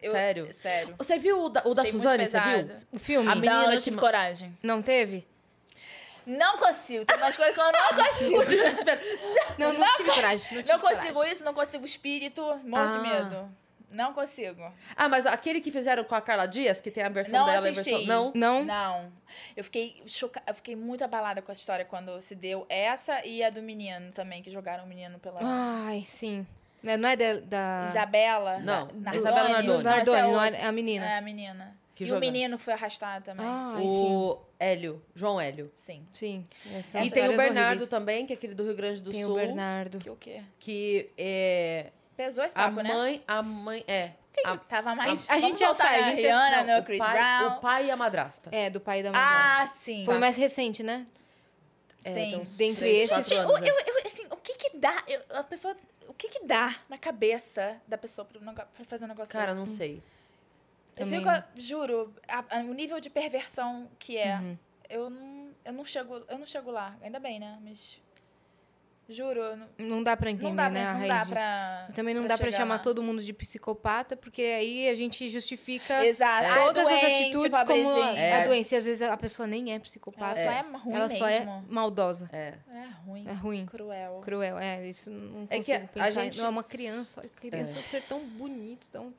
Eu- 0.02 0.12
Sério? 0.14 0.54
Sério. 0.54 0.96
Você 0.98 1.18
viu 1.18 1.44
o 1.44 1.50
da, 1.50 1.62
o 1.66 1.74
da 1.74 1.84
Suzane, 1.86 2.26
você 2.28 2.40
viu? 2.40 2.76
O 2.94 3.00
filme? 3.00 3.28
A 3.28 3.36
Não, 3.36 3.42
menina 3.42 3.64
eu 3.64 3.70
não 3.72 3.78
que 3.78 3.84
tive 3.84 3.98
coragem. 3.98 4.58
Não 4.64 4.82
teve? 4.82 5.28
Não 6.26 6.58
consigo. 6.58 7.06
Tem 7.06 7.18
umas 7.18 7.36
coisas 7.36 7.54
que 7.56 7.60
eu 7.60 7.72
não 7.72 7.90
consigo. 7.90 8.38
Não, 9.58 9.74
não, 9.74 9.98
tive 9.98 10.12
coragem. 10.12 10.48
Não, 10.56 10.64
tive 10.64 10.74
não 10.74 10.80
consigo 10.80 11.14
coragem. 11.14 11.34
isso, 11.34 11.44
não 11.44 11.54
consigo 11.54 11.86
espírito. 11.86 12.42
Morro 12.64 12.92
de 12.92 12.98
Ah. 12.98 13.02
medo. 13.02 13.50
Não 13.92 14.14
consigo. 14.14 14.72
Ah, 14.96 15.10
mas 15.10 15.26
aquele 15.26 15.60
que 15.60 15.72
fizeram 15.72 16.04
com 16.04 16.14
a 16.14 16.22
Carla 16.22 16.46
Dias, 16.46 16.80
que 16.80 16.92
tem 16.92 17.04
a 17.04 17.10
versão 17.10 17.40
Não 17.40 17.46
dela 17.48 17.68
e 17.68 17.72
a 17.72 17.74
versão. 17.74 18.06
Não. 18.06 18.32
Não? 18.36 18.64
Não. 18.64 19.12
Eu 19.58 19.64
fiquei 19.64 20.02
chocada, 20.06 20.46
eu 20.48 20.54
fiquei 20.54 20.76
muito 20.76 21.04
abalada 21.04 21.42
com 21.42 21.52
essa 21.52 21.60
história 21.60 21.84
quando 21.84 22.22
se 22.22 22.36
deu 22.36 22.66
essa 22.70 23.26
e 23.26 23.44
a 23.44 23.50
do 23.50 23.64
menino 23.64 24.12
também, 24.12 24.44
que 24.44 24.52
jogaram 24.52 24.84
o 24.84 24.88
menino 24.88 25.18
pela 25.18 25.40
Ai, 25.42 26.04
sim. 26.06 26.46
Né, 26.82 26.98
Não 26.98 27.10
é 27.10 27.16
da... 27.16 27.34
da... 27.40 27.86
Isabela. 27.90 28.60
Não, 28.60 28.88
Na- 28.94 29.16
Isabela 29.16 29.50
Nardoni. 29.50 29.68
Nardoni. 29.68 29.78
Do 29.78 29.84
Nardoni, 29.84 30.18
essa 30.18 30.28
é 30.28 30.32
não 30.32 30.42
é 30.44 30.66
a 30.66 30.72
menina. 30.72 31.06
É 31.06 31.18
a 31.18 31.22
menina. 31.22 31.78
que 31.96 32.04
e 32.04 32.08
joga. 32.08 32.18
o 32.18 32.22
menino 32.22 32.58
que 32.58 32.64
foi 32.64 32.74
arrastado 32.74 33.26
também. 33.26 33.46
Ah, 33.46 33.74
sim. 33.78 33.86
o 33.86 34.40
Hélio, 34.58 35.02
João 35.16 35.40
Hélio. 35.42 35.70
Sim. 35.76 36.06
Sim. 36.14 36.46
Essas 36.74 36.86
e 36.90 36.92
tem 36.94 37.04
o 37.04 37.06
histórias 37.06 37.36
Bernardo 37.38 37.68
horríveis. 37.70 37.90
também, 37.90 38.26
que 38.26 38.34
é 38.34 38.36
aquele 38.36 38.56
do 38.56 38.64
Rio 38.64 38.76
Grande 38.76 39.02
do 39.02 39.12
Tem 39.12 39.24
Sul. 39.24 39.34
o 39.34 39.36
Bernardo. 39.36 39.98
Que 40.00 40.10
o 40.10 40.16
quê? 40.16 40.42
Que 40.60 41.10
é. 41.18 41.88
Pesou 42.16 42.44
esse 42.44 42.54
A 42.58 42.64
papo, 42.64 42.82
né? 42.82 42.94
mãe, 42.94 43.24
a 43.28 43.42
mãe. 43.42 43.84
É. 43.88 44.12
A, 44.46 44.56
Tava 44.58 44.96
mais. 44.96 45.26
A 45.30 45.34
Vamos 45.34 45.50
gente 45.50 45.60
já 45.60 45.74
sabe, 45.74 45.96
a 45.96 46.02
gente 46.12 46.22
já- 46.22 46.28
Rihanna, 46.48 46.64
não, 46.64 46.76
no 46.76 46.82
o 46.82 46.86
Chris 46.86 47.00
pai, 47.00 47.18
Brown. 47.18 47.58
O 47.58 47.60
pai 47.60 47.86
e 47.88 47.92
a 47.92 47.96
madrasta. 47.98 48.50
É, 48.54 48.70
do 48.70 48.80
pai 48.80 49.04
da 49.04 49.12
mãe. 49.12 49.20
Ah, 49.22 49.66
sim. 49.68 50.06
Foi 50.06 50.18
mais 50.18 50.38
recente, 50.38 50.82
né? 50.82 51.06
É, 52.06 52.10
Sim. 52.10 52.14
tem 52.14 52.40
uns 52.40 52.56
Dentre 52.56 52.90
esses- 52.90 53.30
né? 53.30 53.36
eu, 53.38 53.60
eu, 53.60 54.06
assim, 54.06 54.26
o 54.32 54.38
que 54.38 54.54
que 54.54 54.78
dá? 54.78 55.04
Eu- 55.06 55.22
a 55.38 55.44
pessoa. 55.44 55.76
O 56.10 56.14
que 56.14 56.28
que 56.28 56.44
dá 56.44 56.76
na 56.90 56.98
cabeça 56.98 57.80
da 57.88 57.98
pessoa 57.98 58.26
pra, 58.26 58.66
pra 58.66 58.84
fazer 58.86 59.06
um 59.06 59.08
negócio 59.10 59.32
Cara, 59.32 59.54
desse? 59.54 59.58
não 59.60 59.66
sei. 59.68 60.02
Eu 60.98 61.06
Também. 61.06 61.20
fico, 61.20 61.32
juro, 61.62 62.14
a- 62.28 62.44
a- 62.58 62.62
o 62.64 62.74
nível 62.74 63.00
de 63.00 63.10
perversão 63.12 63.90
que 64.00 64.18
é, 64.18 64.36
Uhum. 64.38 64.58
eu, 64.90 65.10
não, 65.10 65.52
eu 65.64 65.72
não 65.74 65.86
chego, 65.86 66.26
eu 66.28 66.38
não 66.40 66.46
chego 66.48 66.72
lá. 66.72 66.98
Ainda 67.02 67.20
bem, 67.20 67.40
né? 67.40 67.60
Mas 67.62 68.02
juro, 69.10 69.56
não, 69.56 69.68
Não 69.78 70.04
dá 70.04 70.16
pra 70.16 70.30
entender, 70.32 70.48
não 70.48 70.56
dá 70.56 70.70
né, 70.70 70.82
pra, 70.82 70.90
a 70.90 70.94
raiz 70.94 71.08
dá 71.10 71.20
disso. 71.20 71.32
pra 71.34 71.88
Também 71.96 72.14
não 72.14 72.22
pra 72.22 72.30
dá 72.30 72.38
pra 72.38 72.46
chegar 72.48 72.58
chamar 72.58 72.76
lá. 72.76 72.80
todo 72.80 73.02
mundo 73.04 73.22
de 73.24 73.34
psicopata, 73.34 74.16
porque 74.16 74.42
aí 74.42 74.88
a 74.88 74.96
gente 74.96 75.28
justifica 75.30 76.06
Exato. 76.06 76.48
Ah, 76.48 76.66
todas 76.66 76.88
as 76.88 77.02
doente, 77.02 77.06
atitudes 77.24 77.44
como 77.44 77.56
a, 77.56 77.66
pobrezinho. 77.66 78.18
É. 78.18 78.44
a 78.44 78.46
doença. 78.48 78.76
E 78.76 78.78
às 78.78 78.86
vezes 78.86 79.02
a 79.02 79.18
pessoa 79.18 79.48
nem 79.48 79.70
é 79.72 79.74
Ela 79.74 79.80
psicopata. 79.80 80.44
só 80.44 80.50
é 80.52 80.62
ruim 80.62 80.96
Ela 80.96 81.04
mesmo. 81.08 81.18
só 81.18 81.28
é 81.28 81.64
maldosa. 81.68 82.30
É. 82.32 82.54
É 82.72 82.88
ruim. 83.06 83.26
É 83.28 83.34
ruim. 83.34 83.66
Cruel. 83.66 84.22
Cruel. 84.24 84.58
É, 84.60 84.88
isso 84.88 85.10
não 85.10 85.44
É 85.50 85.60
que 85.60 85.72
consigo 85.72 85.86
a 85.86 85.88
pensar. 85.88 86.12
gente- 86.22 86.38
Não 86.38 86.46
é 86.46 86.50
uma 86.50 86.64
criança. 86.64 87.22
A 87.22 87.28
criança 87.40 87.78
É. 87.78 87.82
ser 87.82 88.04
tão 88.04 88.20
bonito, 88.24 88.88
tão, 88.90 89.14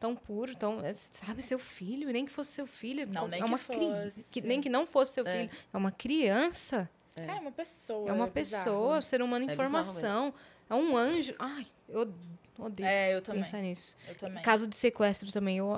tão 0.00 0.14
puro, 0.16 0.54
tão. 0.56 0.84
é, 0.84 0.92
Sabe, 0.94 1.40
seu 1.42 1.58
filho, 1.58 2.10
nem 2.10 2.24
que 2.26 2.32
fosse 2.32 2.50
seu 2.52 2.66
filho. 2.66 3.06
Não, 3.06 3.28
nem 3.28 3.38
é 3.40 3.42
que 3.42 3.48
uma 3.48 3.58
cri- 3.58 3.76
fosse. 3.78 4.30
que- 4.30 4.40
Nem 4.40 4.60
que 4.60 4.68
não 4.68 4.86
fosse 4.86 5.14
seu 5.14 5.26
É. 5.26 5.30
filho. 5.38 5.50
É 5.72 5.76
uma 5.76 5.90
criança. 5.92 6.90
Cara, 7.16 7.38
é 7.38 7.40
uma 7.40 7.52
pessoa. 7.52 8.08
É 8.08 8.12
uma 8.12 8.26
bizarro. 8.26 8.64
pessoa, 8.64 9.02
ser 9.02 9.22
humano 9.22 9.44
em 9.46 9.50
É 9.50 9.54
formação. 9.56 10.32
É 10.68 10.74
um 10.74 10.96
anjo. 10.96 11.34
Ai, 11.38 11.66
eu 11.88 12.12
odeio 12.58 12.86
É, 12.88 13.14
eu 13.14 13.22
também. 13.22 13.42
pensar 13.42 13.58
nisso. 13.58 13.96
Eu 14.08 14.14
também. 14.16 14.42
Caso 14.42 14.66
de 14.66 14.76
sequestro 14.76 15.32
também, 15.32 15.58
eu, 15.58 15.68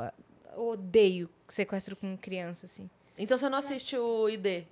odeio 0.57 1.29
sequestro 1.49 1.95
com 1.97 2.17
criança, 2.17 2.67
assim. 2.67 2.89
Então 3.17 3.37
você 3.39 3.49
não 3.49 3.59
assiste 3.59 3.97
o 3.97 4.29
ID, 4.29 4.65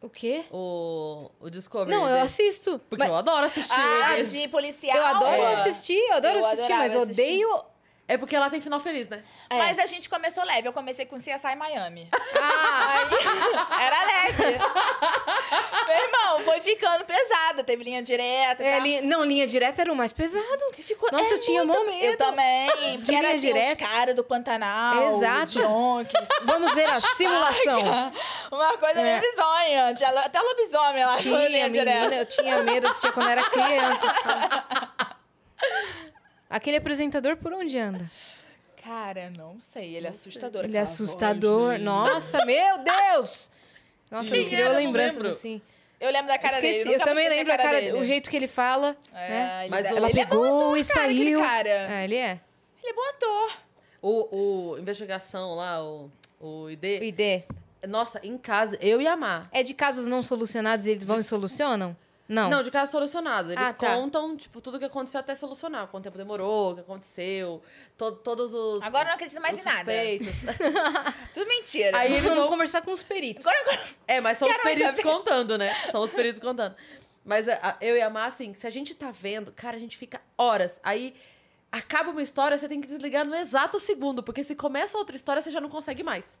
O 0.00 0.08
quê? 0.08 0.44
o, 0.50 1.30
o 1.40 1.50
Discovery 1.50 1.90
Não, 1.90 2.04
ID? 2.08 2.16
eu 2.16 2.22
assisto. 2.22 2.78
Porque 2.88 2.96
mas 3.02 3.08
eu 3.08 3.16
adoro 3.16 3.46
assistir 3.46 3.72
Ah, 3.78 4.20
de 4.22 4.48
policial. 4.48 4.96
eu 4.96 5.04
adoro 5.04 5.42
É. 5.42 5.54
assistir, 5.54 5.98
eu 6.08 6.14
adoro 6.14 6.38
Eu 6.38 6.46
assistir, 6.46 6.68
mas 6.70 6.92
eu 6.94 7.02
assistir. 7.02 7.22
odeio. 7.22 7.64
É 8.12 8.18
porque 8.18 8.34
ela 8.34 8.50
tem 8.50 8.60
final 8.60 8.80
feliz, 8.80 9.08
né? 9.08 9.22
É. 9.48 9.56
Mas 9.56 9.78
a 9.78 9.86
gente 9.86 10.08
começou 10.08 10.44
leve. 10.44 10.66
Eu 10.66 10.72
comecei 10.72 11.06
com 11.06 11.16
CSI 11.18 11.54
Miami. 11.56 12.08
Ah, 12.12 12.96
Aí, 12.98 13.84
era 13.86 14.04
leve. 14.06 14.58
Meu 15.86 15.96
irmão, 15.96 16.40
foi 16.40 16.60
ficando 16.60 17.04
pesada. 17.04 17.62
Teve 17.62 17.84
linha 17.84 18.02
direta. 18.02 18.62
é, 18.64 18.72
tá? 18.76 18.78
linha- 18.82 19.02
não, 19.02 19.24
linha 19.24 19.46
direta 19.46 19.82
era 19.82 19.92
o 19.92 19.96
mais 19.96 20.12
pesado. 20.12 20.72
Que 20.74 20.82
ficou, 20.82 21.08
Nossa, 21.12 21.30
é 21.30 21.34
eu 21.34 21.40
tinha 21.40 21.64
muito- 21.64 21.78
mó 21.78 21.86
medo. 21.86 22.04
Eu 22.04 22.16
também. 22.16 22.98
De 23.00 23.10
Que 23.10 23.14
era 23.14 23.28
linha 23.28 23.30
assim, 23.38 23.46
direta. 23.46 23.84
os 23.84 23.90
caras 23.90 24.14
do 24.16 24.24
Pantanal. 24.24 25.16
Exato. 25.16 25.52
Jonks. 25.52 26.28
Vamos 26.42 26.74
ver 26.74 26.86
a 26.90 27.00
simulação. 27.00 28.12
Uma 28.50 28.76
coisa 28.78 28.98
É. 29.00 29.02
meio 29.04 29.20
bizonha. 29.20 29.94
Até 30.24 30.40
lobisomem 30.40 31.04
lá. 31.06 31.12
foi 31.12 31.22
Tinha, 31.22 31.48
linha 31.48 31.68
menina, 31.68 31.68
direta. 31.84 32.14
eu 32.16 32.26
tinha 32.26 32.62
medo, 32.64 32.86
eu 32.86 32.90
assistia 32.90 33.12
quando 33.12 33.28
era 33.28 33.44
criança. 33.44 34.14
Aquele 36.50 36.76
apresentador 36.78 37.36
por 37.36 37.52
onde 37.52 37.78
anda? 37.78 38.10
Cara, 38.82 39.30
não 39.30 39.60
sei. 39.60 39.94
Ele 39.94 40.06
é 40.06 40.10
assustador. 40.10 40.64
Ele 40.64 40.76
é 40.76 40.80
assustador. 40.80 41.60
voz 41.60 41.72
dele. 41.74 41.84
Nossa, 41.84 42.44
meu 42.46 42.78
Deus! 42.78 43.50
Nossa, 44.10 44.28
Quem 44.30 44.52
eu 44.52 44.58
era? 44.58 44.68
Não 44.70 44.76
lembranças 44.80 45.14
lembro. 45.16 45.30
assim. 45.30 45.62
Eu 46.00 46.10
lembro 46.10 46.28
da 46.28 46.38
cara 46.38 46.54
Esqueci, 46.54 46.78
dele. 46.78 46.94
eu 46.94 46.98
vou 46.98 47.06
também 47.06 47.28
lembro 47.28 47.52
a 47.52 47.56
cara, 47.58 47.80
dele. 47.80 47.92
o 47.98 48.04
jeito 48.04 48.28
que 48.30 48.34
ele 48.36 48.48
fala, 48.48 48.96
É, 49.12 49.28
né? 49.28 49.60
ele 49.62 49.70
Mas 49.70 49.84
é- 49.86 49.88
Ela 49.90 50.08
ele 50.10 50.20
é 50.20 50.24
bom 50.24 50.30
pegou 50.30 50.56
ator, 50.70 50.78
e 50.78 50.84
cara, 50.84 51.00
saiu. 51.00 51.40
Cara. 51.42 51.68
É, 51.68 52.04
ele 52.04 52.16
é. 52.16 52.40
Ele 52.82 52.90
é 52.90 52.94
bom 52.94 53.08
ator. 53.10 53.52
O, 54.02 54.36
o 54.74 54.78
Investigação 54.78 55.54
lá, 55.56 55.84
o, 55.84 56.10
o 56.40 56.46
O 56.64 56.70
ID. 56.70 56.84
ID. 57.02 57.42
Nossa, 57.86 58.18
em 58.24 58.36
casa, 58.38 58.78
eu 58.80 59.00
e 59.00 59.06
a 59.06 59.14
Má. 59.16 59.46
É 59.52 59.62
de 59.62 59.74
casos 59.74 60.06
não 60.06 60.22
solucionados 60.22 60.86
e 60.86 60.90
eles 60.90 61.04
vão 61.04 61.20
e 61.20 61.24
solucionam? 61.24 61.94
Não. 62.30 62.48
Não, 62.48 62.62
de 62.62 62.70
caso 62.70 62.92
solucionado. 62.92 63.50
Eles 63.52 63.62
Ah, 63.68 63.72
tá. 63.72 63.96
contam, 63.96 64.36
tipo, 64.36 64.60
tudo 64.60 64.78
que 64.78 64.84
aconteceu 64.84 65.18
até 65.18 65.34
solucionar. 65.34 65.88
Quanto 65.88 66.04
tempo 66.04 66.16
demorou, 66.16 66.70
o 66.70 66.74
que 66.76 66.80
aconteceu, 66.82 67.60
to- 67.98 68.12
todos 68.16 68.54
os. 68.54 68.82
Agora 68.82 69.04
eu 69.04 69.08
não 69.08 69.14
acredito 69.14 69.40
mais 69.42 69.58
os 69.58 69.66
em 69.66 69.68
nada. 69.68 69.92
Tudo 71.34 71.48
mentira. 71.48 71.98
Aí 71.98 72.12
eles 72.14 72.24
vão 72.34 72.46
conversar 72.48 72.82
com 72.82 72.92
os 72.92 73.02
peritos. 73.02 73.44
Agora, 73.46 73.60
agora... 73.62 73.88
É, 74.06 74.20
mas 74.20 74.38
são 74.38 74.46
os 74.48 74.52
Quero 74.54 74.64
mais 74.64 74.78
peritos 74.78 74.96
saber. 75.02 75.08
contando, 75.16 75.58
né? 75.58 75.74
São 75.90 76.02
os 76.02 76.10
peritos 76.10 76.40
contando. 76.40 76.74
Mas 77.24 77.48
a- 77.48 77.58
a- 77.62 77.76
eu 77.80 77.96
e 77.96 78.00
a 78.00 78.08
Má, 78.08 78.26
assim, 78.26 78.54
se 78.54 78.66
a 78.66 78.70
gente 78.70 78.94
tá 78.94 79.10
vendo, 79.10 79.52
cara, 79.52 79.76
a 79.76 79.80
gente 79.80 79.96
fica 79.98 80.20
horas. 80.38 80.80
Aí 80.82 81.14
acaba 81.70 82.10
uma 82.10 82.22
história, 82.22 82.56
você 82.56 82.68
tem 82.68 82.80
que 82.80 82.88
desligar 82.88 83.26
no 83.26 83.34
exato 83.34 83.78
segundo, 83.78 84.22
porque 84.22 84.42
se 84.42 84.54
começa 84.54 84.96
outra 84.98 85.14
história, 85.14 85.40
você 85.42 85.50
já 85.50 85.60
não 85.60 85.68
consegue 85.68 86.02
mais. 86.02 86.40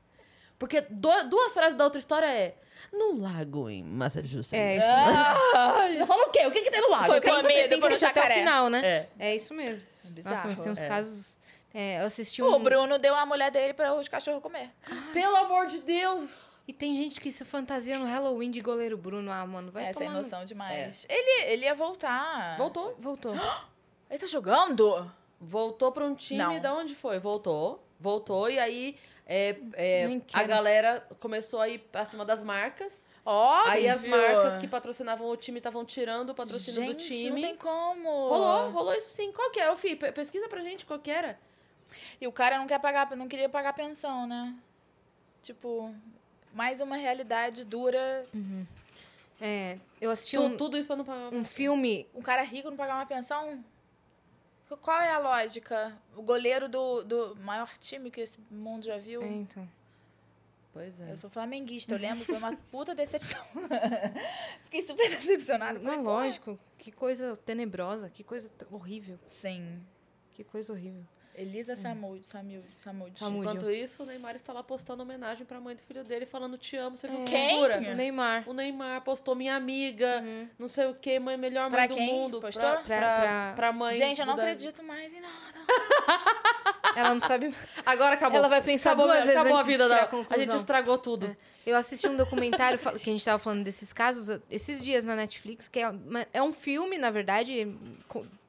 Porque 0.60 0.82
do- 0.82 1.28
duas 1.28 1.52
frases 1.52 1.76
da 1.76 1.82
outra 1.84 1.98
história 1.98 2.26
é. 2.26 2.54
Num 2.92 3.20
lago 3.20 3.68
em 3.68 3.82
Massachusetts. 3.82 4.52
É, 4.52 4.74
isso. 4.76 4.84
Você 5.92 5.98
já 5.98 6.06
fala 6.06 6.26
o 6.26 6.30
quê? 6.30 6.46
O 6.46 6.50
que, 6.52 6.60
que 6.62 6.70
tem 6.70 6.80
no 6.80 6.90
lago? 6.90 7.06
Foi 7.06 7.20
comido 7.20 7.48
tem 7.48 7.68
que 7.68 7.76
por 7.78 7.84
um 7.90 7.94
assistir 7.94 8.06
até 8.06 8.20
o 8.20 8.22
jacaré. 8.22 8.34
final, 8.40 8.68
né? 8.70 8.80
É. 8.86 9.08
É 9.18 9.34
isso 9.36 9.52
mesmo. 9.54 9.86
Bizarro. 10.04 10.36
Nossa, 10.36 10.48
mas 10.48 10.60
tem 10.60 10.70
uns 10.72 10.80
É. 10.82 10.88
casos... 10.88 11.38
é, 11.74 12.00
eu 12.02 12.06
assisti 12.06 12.42
um... 12.42 12.46
O 12.52 12.58
Bruno 12.58 12.98
deu 12.98 13.14
a 13.14 13.24
mulher 13.26 13.50
dele 13.50 13.74
para 13.74 13.92
os 13.94 14.06
cachorros 14.08 14.42
comer. 14.42 14.70
Pelo 15.12 15.34
amor 15.36 15.66
de 15.66 15.78
Deus! 15.80 16.50
E 16.68 16.72
tem 16.72 16.94
gente 16.94 17.20
que 17.20 17.32
se 17.32 17.44
fantasia 17.44 17.98
no 17.98 18.04
Halloween 18.06 18.50
de 18.50 18.60
goleiro 18.60 18.96
Bruno. 18.96 19.30
Ah, 19.32 19.44
mano, 19.46 19.70
vai 19.72 19.86
é, 19.86 19.92
sem 19.92 20.06
tomar 20.06 20.18
no- 20.18 20.22
noção 20.22 20.44
demais. 20.44 21.06
Ele, 21.08 21.50
ele 21.52 21.64
ia 21.64 21.74
voltar. 21.74 22.56
Voltou. 22.56 22.94
Voltou. 22.98 23.34
Ele 24.10 24.18
tá 24.18 24.26
jogando? 24.26 25.10
Voltou 25.40 25.90
pra 25.92 26.04
um 26.04 26.14
time. 26.14 26.38
Não. 26.38 26.60
Da 26.60 26.74
onde 26.74 26.94
foi? 26.96 27.18
Voltou. 27.18 27.84
Voltou. 27.98 28.50
E 28.50 28.58
aí 28.58 28.96
é, 29.32 29.56
é, 29.74 30.20
a 30.32 30.42
galera 30.42 31.06
começou 31.20 31.60
a 31.60 31.68
ir 31.68 31.80
acima 31.94 32.24
das 32.24 32.42
marcas. 32.42 33.08
Óbvio. 33.24 33.70
Aí 33.72 33.88
as 33.88 34.04
marcas 34.04 34.56
que 34.56 34.66
patrocinavam 34.66 35.28
o 35.28 35.36
time 35.36 35.58
estavam 35.58 35.84
tirando 35.84 36.30
o 36.30 36.34
patrocínio 36.34 36.90
Gente, 36.90 37.08
do 37.08 37.14
time. 37.14 37.30
não 37.30 37.48
tem 37.48 37.56
como. 37.56 38.08
Rolou, 38.28 38.70
rolou 38.70 38.94
isso 38.94 39.10
sim. 39.10 39.30
Qual 39.30 39.50
que 39.52 39.60
é? 39.60 39.70
Ô, 39.70 39.76
Fih, 39.76 39.94
pe- 39.94 40.10
pesquisa 40.10 40.48
pra 40.48 40.60
gente 40.62 40.84
qual 40.84 40.98
que 40.98 41.10
era. 41.10 41.38
E 42.20 42.26
o 42.26 42.32
cara 42.32 42.58
não 42.58 42.66
quer 42.66 42.80
pagar, 42.80 43.14
não 43.16 43.28
queria 43.28 43.48
pagar 43.48 43.72
pensão, 43.72 44.26
né? 44.26 44.52
Tipo, 45.42 45.94
mais 46.52 46.80
uma 46.80 46.96
realidade 46.96 47.64
dura. 47.64 48.26
É, 49.40 49.78
eu 50.00 50.10
assisti 50.10 50.36
Tu- 50.36 50.42
um, 50.42 50.56
Tudo 50.56 50.76
isso 50.76 50.86
pra 50.86 50.96
não 50.96 51.04
pagar. 51.04 51.32
um 51.32 51.44
filme... 51.44 52.06
Um 52.14 52.20
cara 52.22 52.42
rico 52.42 52.68
não 52.68 52.76
pagar 52.76 52.96
uma 52.96 53.06
pensão? 53.06 53.62
Qual 54.76 55.00
é 55.00 55.12
a 55.12 55.18
lógica? 55.18 55.96
O 56.16 56.22
goleiro 56.22 56.68
do, 56.68 57.02
do 57.02 57.36
maior 57.36 57.76
time 57.78 58.10
que 58.10 58.20
esse 58.20 58.38
mundo 58.50 58.84
já 58.84 58.98
viu? 58.98 59.22
É, 59.22 59.26
então. 59.26 59.68
Pois 60.72 61.00
é. 61.00 61.12
Eu 61.12 61.18
sou 61.18 61.28
flamenguista, 61.28 61.94
eu 61.94 61.98
lembro, 61.98 62.24
foi 62.24 62.36
uma 62.36 62.56
puta 62.70 62.94
decepção. 62.94 63.44
Fiquei 64.64 64.82
super 64.82 65.08
decepcionada. 65.08 65.78
Não, 65.78 65.90
Falei, 65.90 66.04
pô, 66.04 66.10
lógico. 66.10 66.58
Que 66.78 66.92
coisa 66.92 67.36
tenebrosa. 67.36 68.08
Que 68.08 68.22
coisa 68.22 68.50
horrível. 68.70 69.18
Sim. 69.26 69.80
Que 70.30 70.44
coisa 70.44 70.72
horrível. 70.72 71.04
Elisa 71.34 71.74
Samud, 71.76 72.26
Samud, 72.26 72.60
Samud. 72.62 73.18
Samud. 73.18 73.40
Enquanto 73.46 73.70
isso, 73.70 74.02
o 74.02 74.06
Neymar 74.06 74.34
está 74.36 74.52
lá 74.52 74.62
postando 74.62 75.02
homenagem 75.02 75.46
pra 75.46 75.60
mãe 75.60 75.74
do 75.74 75.80
filho 75.82 76.04
dele, 76.04 76.26
falando 76.26 76.58
te 76.58 76.76
amo. 76.76 76.96
Você 76.96 77.08
viu 77.08 77.24
que 77.24 77.30
Quem? 77.30 77.62
O 77.64 77.94
Neymar. 77.94 78.48
O 78.48 78.52
Neymar 78.52 79.00
postou 79.02 79.34
minha 79.34 79.54
amiga, 79.54 80.22
não 80.58 80.68
sei 80.68 80.86
o 80.86 80.94
que, 80.94 81.18
mãe, 81.18 81.36
melhor 81.36 81.70
Pra 81.70 81.80
mãe 81.80 81.88
do 81.88 81.94
quem 81.94 82.12
mundo. 82.12 82.40
postou? 82.40 82.62
Pra, 82.62 82.82
Pra- 82.82 82.98
pra, 82.98 83.20
pra- 83.20 83.52
pra 83.56 83.72
mãe. 83.72 83.92
Gente, 83.94 84.20
eu 84.20 84.26
não 84.26 84.34
do- 84.34 84.40
acredito 84.42 84.82
mais 84.82 85.12
em 85.14 85.20
nada. 85.20 85.49
Ela 86.96 87.14
não 87.14 87.20
sabe... 87.20 87.54
Agora 87.86 88.14
acabou. 88.14 88.38
Ela 88.38 88.48
vai 88.48 88.60
pensar 88.62 88.90
acabou, 88.90 89.06
duas 89.06 89.20
vezes 89.24 89.36
acabou 89.36 89.56
antes 89.58 89.66
a 89.66 89.70
vida 89.70 89.84
de 89.84 89.90
tirar 89.90 90.00
da. 90.02 90.16
a. 90.16 90.34
É. 90.34 90.34
A 90.34 90.38
gente 90.44 90.56
estragou 90.56 90.98
tudo. 90.98 91.36
Eu 91.66 91.76
assisti 91.76 92.08
um 92.08 92.16
documentário 92.16 92.78
que 92.78 92.86
a 92.88 93.12
gente 93.12 93.24
tava 93.24 93.38
falando 93.38 93.62
desses 93.62 93.92
casos 93.92 94.40
esses 94.50 94.82
dias 94.82 95.04
na 95.04 95.14
Netflix, 95.14 95.68
que 95.68 95.78
é, 95.78 95.88
uma- 95.88 96.26
é 96.32 96.42
um 96.42 96.52
filme, 96.52 96.98
na 96.98 97.10
verdade, 97.10 97.72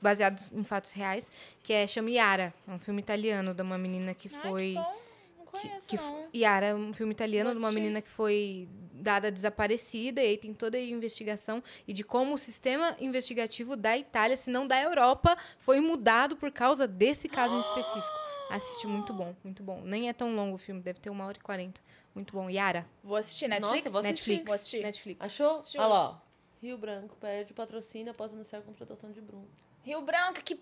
baseado 0.01 0.41
em 0.53 0.63
fatos 0.63 0.93
reais, 0.93 1.29
que 1.61 1.71
é 1.73 1.85
chama 1.85 2.09
Yara. 2.09 2.53
É 2.67 2.71
um 2.71 2.79
filme 2.79 3.01
italiano 3.01 3.53
de 3.53 3.61
uma 3.61 3.77
menina 3.77 4.13
que 4.13 4.29
Ai, 4.33 4.41
foi. 4.41 4.73
que 4.73 5.10
Não 5.53 5.59
que, 5.59 5.67
conheço, 5.67 5.89
que 5.89 5.97
não. 5.97 6.27
Yara 6.35 6.67
é 6.67 6.75
um 6.75 6.93
filme 6.93 7.11
italiano 7.11 7.51
de 7.51 7.57
uma 7.57 7.67
assistir. 7.67 7.81
menina 7.81 8.01
que 8.01 8.09
foi 8.09 8.67
dada 8.93 9.31
desaparecida 9.31 10.21
e 10.21 10.27
aí 10.27 10.37
tem 10.37 10.53
toda 10.53 10.77
a 10.77 10.81
investigação 10.81 11.63
e 11.87 11.93
de 11.93 12.03
como 12.03 12.35
o 12.35 12.37
sistema 12.37 12.95
investigativo 12.99 13.75
da 13.75 13.97
Itália, 13.97 14.37
se 14.37 14.49
não 14.51 14.67
da 14.67 14.79
Europa, 14.81 15.35
foi 15.59 15.79
mudado 15.79 16.35
por 16.35 16.51
causa 16.51 16.87
desse 16.87 17.27
caso 17.27 17.55
em 17.55 17.59
específico. 17.59 18.19
Assisti 18.49 18.85
muito 18.85 19.13
bom, 19.13 19.35
muito 19.43 19.63
bom. 19.63 19.81
Nem 19.83 20.09
é 20.09 20.13
tão 20.13 20.35
longo 20.35 20.55
o 20.55 20.57
filme, 20.57 20.81
deve 20.81 20.99
ter 20.99 21.09
uma 21.09 21.25
hora 21.25 21.37
e 21.37 21.41
quarenta. 21.41 21.81
Muito 22.13 22.33
bom. 22.33 22.49
Yara. 22.49 22.85
Vou 23.03 23.15
assistir 23.15 23.47
Netflix? 23.47 23.85
Nossa, 23.85 23.89
vou 23.89 24.01
assistir. 24.01 24.29
Netflix. 24.31 24.45
Vou 24.45 24.55
assistir. 24.55 24.81
Netflix. 24.81 25.21
Achou? 25.21 25.55
Assisti 25.55 25.77
Olha 25.77 25.87
lá. 25.87 26.21
Rio 26.61 26.77
Branco 26.77 27.15
pede 27.19 27.53
patrocínio 27.53 28.11
após 28.11 28.33
anunciar 28.33 28.61
a 28.61 28.65
contratação 28.65 29.11
de 29.11 29.21
Bruno. 29.21 29.47
Rio 29.83 30.01
Branco, 30.01 30.41
que, 30.43 30.59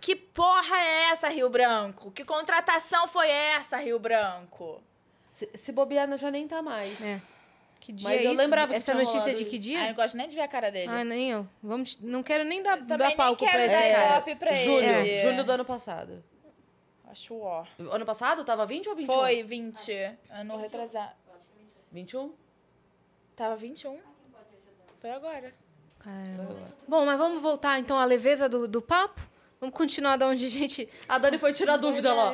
que 0.00 0.14
porra 0.14 0.76
é 0.76 1.04
essa, 1.10 1.28
Rio 1.28 1.48
Branco? 1.48 2.10
Que 2.10 2.24
contratação 2.24 3.08
foi 3.08 3.28
essa, 3.30 3.78
Rio 3.78 3.98
Branco? 3.98 4.82
Se, 5.32 5.48
se 5.54 5.72
bobear, 5.72 6.16
já 6.18 6.30
nem 6.30 6.46
tá 6.46 6.60
mais. 6.60 7.00
É. 7.00 7.20
Que 7.80 7.92
dia 7.92 8.08
Mas 8.08 8.20
é 8.20 8.26
eu 8.26 8.32
isso? 8.32 8.42
lembrava 8.42 8.72
que 8.72 8.76
Essa 8.76 8.92
tinha 8.92 9.04
notícia 9.04 9.30
é 9.30 9.34
de 9.34 9.44
que 9.46 9.58
dia? 9.58 9.78
Ah, 9.78 9.84
eu 9.84 9.88
não 9.88 9.94
gosto 9.94 10.16
nem 10.16 10.28
de 10.28 10.34
ver 10.36 10.42
a 10.42 10.48
cara 10.48 10.70
dele. 10.70 10.90
Ah, 10.90 11.04
nem 11.04 11.30
eu. 11.30 11.48
Vamos, 11.62 11.98
não 12.00 12.22
quero 12.22 12.44
nem 12.44 12.62
dar, 12.62 12.76
dar 12.82 12.98
nem 12.98 13.16
palco 13.16 13.42
pra 13.42 13.50
quero 13.50 13.62
esse 13.62 13.74
dar 13.74 13.94
cara. 13.94 14.16
ibope 14.16 14.34
pra 14.36 14.52
julho, 14.52 14.84
ele. 14.84 15.18
julho 15.22 15.44
do 15.44 15.52
ano 15.52 15.64
passado. 15.64 16.22
Acho 17.06 17.38
ó. 17.40 17.64
Ano 17.90 18.04
passado 18.04 18.44
tava 18.44 18.66
20 18.66 18.88
ou 18.90 18.96
21? 18.96 19.14
Foi 19.14 19.42
20. 19.42 19.92
Ano 20.28 20.56
retrasado. 20.58 21.12
21? 21.90 22.34
Tava 23.34 23.56
21. 23.56 23.98
Foi 25.00 25.10
agora. 25.10 25.54
Caramba. 26.08 26.72
Bom, 26.86 27.04
mas 27.04 27.18
vamos 27.18 27.42
voltar 27.42 27.78
então 27.78 27.98
à 27.98 28.04
leveza 28.06 28.48
do, 28.48 28.66
do 28.66 28.80
papo? 28.80 29.20
Vamos 29.60 29.76
continuar 29.76 30.16
da 30.16 30.26
onde 30.26 30.46
a 30.46 30.48
gente. 30.48 30.88
A 31.06 31.18
Dani 31.18 31.36
foi 31.36 31.52
tirar 31.52 31.76
dúvida 31.76 32.14
lá. 32.14 32.32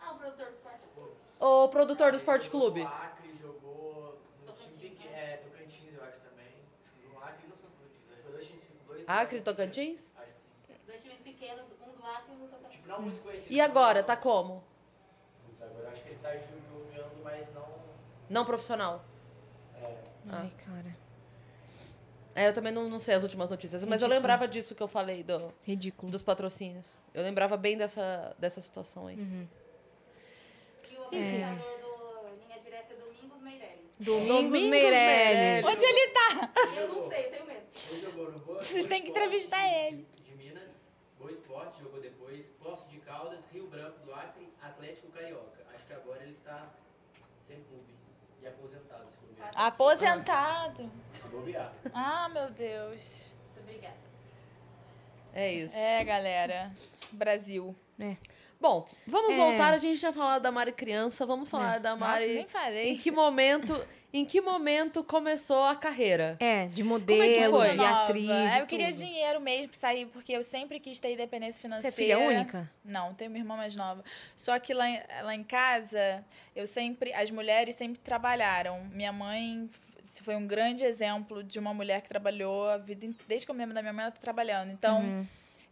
Ah, 0.00 0.12
o 0.12 0.16
produtor 0.18 0.46
do 0.46 0.52
Esporte 0.54 0.80
Clube. 0.92 1.14
O 1.40 1.68
produtor 1.68 2.10
do 2.10 2.16
Esporte 2.16 2.50
Clube. 2.50 2.80
O 2.82 2.86
Acre 2.88 3.38
jogou 3.40 4.18
no 4.46 4.52
time 4.54 4.76
pequeno, 4.78 5.14
é, 5.14 5.36
Tocantins, 5.36 5.94
eu 5.94 6.02
acho 6.02 6.18
também. 6.28 6.54
Acho 6.82 6.92
que 6.92 7.08
No 7.08 7.18
Acre 7.22 7.46
não 7.48 7.56
são 7.56 7.70
Tocantins, 7.70 8.10
acho 8.10 8.16
que 8.16 8.22
foi 8.22 8.32
dois 8.32 8.46
times, 8.48 8.62
dois. 8.88 9.04
Acre 9.06 9.38
e 9.38 9.42
Tocantins? 9.42 10.00
Acho 10.16 10.26
que 10.66 10.72
sim. 10.72 10.78
Dois 10.86 11.02
times 11.02 11.18
pequenos, 11.18 11.64
um 11.86 12.00
do 12.00 12.04
Acre 12.06 12.32
e 12.32 12.34
um 12.34 12.38
do 12.40 12.46
Tocantins. 12.48 12.72
Tipo, 12.72 12.88
não 12.88 13.02
muito 13.02 13.20
conhecido. 13.22 13.52
E 13.54 13.60
agora, 13.60 14.02
tá 14.02 14.16
como? 14.16 14.64
Putz, 15.46 15.62
agora 15.62 15.84
eu 15.84 15.90
acho 15.92 16.02
que 16.02 16.08
ele 16.08 16.18
tá 16.20 16.32
jogando, 16.34 17.22
mas 17.22 17.54
não. 17.54 17.68
Não 18.28 18.44
profissional. 18.44 19.04
É, 19.76 19.94
Ai, 20.30 20.50
cara. 20.64 21.03
É, 22.34 22.48
eu 22.48 22.52
também 22.52 22.72
não, 22.72 22.88
não 22.88 22.98
sei 22.98 23.14
as 23.14 23.22
últimas 23.22 23.48
notícias, 23.48 23.84
mas 23.84 24.02
eu 24.02 24.08
lembrava 24.08 24.48
disso 24.48 24.74
que 24.74 24.82
eu 24.82 24.88
falei 24.88 25.22
do, 25.22 25.52
Ridículo. 25.62 26.10
dos 26.10 26.22
patrocínios. 26.22 27.00
Eu 27.14 27.22
lembrava 27.22 27.56
bem 27.56 27.78
dessa, 27.78 28.34
dessa 28.38 28.60
situação 28.60 29.06
aí. 29.06 29.16
Uhum. 29.16 29.46
E 30.90 30.96
o 30.96 31.02
apresentador 31.04 31.78
do 31.78 32.44
Linha 32.44 32.58
Direta 32.60 32.92
é 32.92 32.96
Domingos 32.96 33.40
Meirelles. 33.40 33.90
Domingos, 34.00 34.28
Domingos 34.28 34.62
Meirelles. 34.70 35.64
Meirelles. 35.64 35.64
Onde 35.64 35.84
ele 35.84 36.08
tá? 36.08 36.52
Eu 36.76 36.88
não 36.88 37.08
sei, 37.08 37.26
eu 37.26 37.30
tenho 37.30 37.46
medo. 37.46 37.64
Vocês 38.58 38.86
têm 38.88 39.02
que 39.02 39.08
Esporte 39.08 39.10
entrevistar 39.10 39.68
ele. 39.68 40.06
De 40.24 40.34
Minas, 40.34 40.82
Boa 41.16 41.30
Esporte, 41.30 41.80
jogou 41.80 42.00
depois. 42.00 42.46
Poço 42.60 42.88
de 42.88 42.98
Caldas, 42.98 43.44
Rio 43.52 43.68
Branco 43.68 44.00
do 44.04 44.12
Acre, 44.12 44.52
Atlético 44.60 45.06
Carioca. 45.12 45.64
Acho 45.72 45.86
que 45.86 45.92
agora 45.92 46.22
ele 46.22 46.32
está 46.32 46.68
sem 47.46 47.62
clube 47.62 47.94
e 48.42 48.46
aposentado, 48.46 49.08
se. 49.08 49.16
Aposentado. 49.54 51.03
Bobear. 51.34 51.72
Ah, 51.92 52.28
meu 52.32 52.50
Deus. 52.50 53.24
Muito 53.54 53.60
obrigada. 53.68 53.94
É 55.32 55.52
isso. 55.52 55.74
É, 55.76 56.02
galera. 56.04 56.70
Brasil. 57.12 57.74
Bom, 58.60 58.86
vamos 59.06 59.34
É. 59.34 59.36
voltar. 59.36 59.74
A 59.74 59.78
gente 59.78 59.98
tinha 59.98 60.12
falado 60.12 60.42
da 60.42 60.50
Mari 60.52 60.72
criança, 60.72 61.26
vamos 61.26 61.50
falar 61.50 61.78
da 61.80 61.90
Nossa, 61.96 62.04
Mari. 62.12 62.26
nem 62.34 62.44
em 62.44 62.48
falei. 62.48 62.96
que 62.98 63.10
momento, 63.10 63.86
em 64.12 64.24
que 64.24 64.40
momento 64.40 65.04
começou 65.04 65.64
a 65.64 65.76
carreira? 65.76 66.36
É, 66.40 66.66
de 66.68 66.76
que 66.76 66.82
modelo, 66.82 67.58
foi? 67.58 67.70
de 67.70 67.76
Nova. 67.76 68.04
atriz. 68.04 68.30
É, 68.30 68.56
e 68.56 68.60
eu 68.60 68.66
queria 68.66 68.92
dinheiro 68.92 69.40
mesmo 69.40 69.68
pra 69.68 69.78
sair, 69.78 70.06
porque 70.06 70.32
eu 70.32 70.42
sempre 70.42 70.80
quis 70.80 70.98
ter 70.98 71.12
independência 71.12 71.54
Você 71.54 71.62
financeira. 71.62 71.88
é 71.88 71.92
filha 71.92 72.18
única? 72.18 72.70
Não, 72.84 73.12
tenho 73.12 73.30
uma 73.30 73.38
irmã 73.38 73.56
mais 73.56 73.76
nova. 73.76 74.02
Só 74.34 74.58
que 74.58 74.72
lá, 74.72 74.88
em- 74.88 75.02
lá 75.22 75.34
em 75.34 75.44
casa, 75.44 76.24
eu 76.56 76.66
sempre. 76.66 77.12
As 77.12 77.30
mulheres 77.30 77.74
sempre 77.74 77.98
trabalharam. 78.00 78.82
Minha 78.92 79.12
mãe 79.12 79.68
f- 80.14 80.22
foi 80.24 80.36
um 80.36 80.46
grande 80.46 80.84
exemplo 80.84 81.42
de 81.42 81.58
uma 81.58 81.74
mulher 81.74 82.00
que 82.02 82.08
trabalhou 82.08 82.68
a 82.68 82.76
vida. 82.78 83.06
Desde 83.28 83.44
que 83.46 83.50
eu 83.50 83.54
me 83.54 83.60
lembro 83.60 83.74
da 83.74 83.82
minha 83.82 83.92
mãe, 83.92 84.02
ela 84.04 84.12
tá 84.12 84.20
trabalhando. 84.20 84.70
Então. 84.70 85.00
Uhum. 85.00 85.26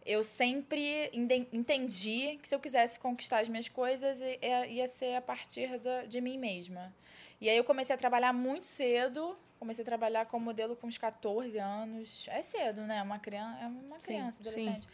Eu 0.05 0.21
sempre 0.21 1.09
entendi 1.53 2.37
que 2.41 2.47
se 2.49 2.53
eu 2.53 2.59
quisesse 2.59 2.99
conquistar 2.99 3.39
as 3.39 3.47
minhas 3.47 3.69
coisas, 3.69 4.19
ia 4.19 4.67
ia 4.67 4.87
ser 4.87 5.15
a 5.15 5.21
partir 5.21 5.79
da- 5.79 6.03
de 6.03 6.19
mim 6.19 6.37
mesma. 6.37 6.93
E 7.39 7.49
aí 7.49 7.55
eu 7.55 7.63
comecei 7.63 7.95
a 7.95 7.97
trabalhar 7.97 8.33
muito 8.33 8.67
cedo. 8.67 9.37
Comecei 9.59 9.81
a 9.81 9.85
trabalhar 9.85 10.25
como 10.25 10.43
modelo 10.43 10.75
com 10.75 10.87
uns 10.87 10.97
14 10.97 11.57
anos. 11.57 12.27
É 12.27 12.41
cedo, 12.41 12.81
né? 12.81 13.01
Uma 13.01 13.17
criança, 13.17 13.59
é 13.63 13.67
uma 13.67 13.97
criança, 13.99 14.43
sim. 14.43 14.49
adolescente. 14.49 14.87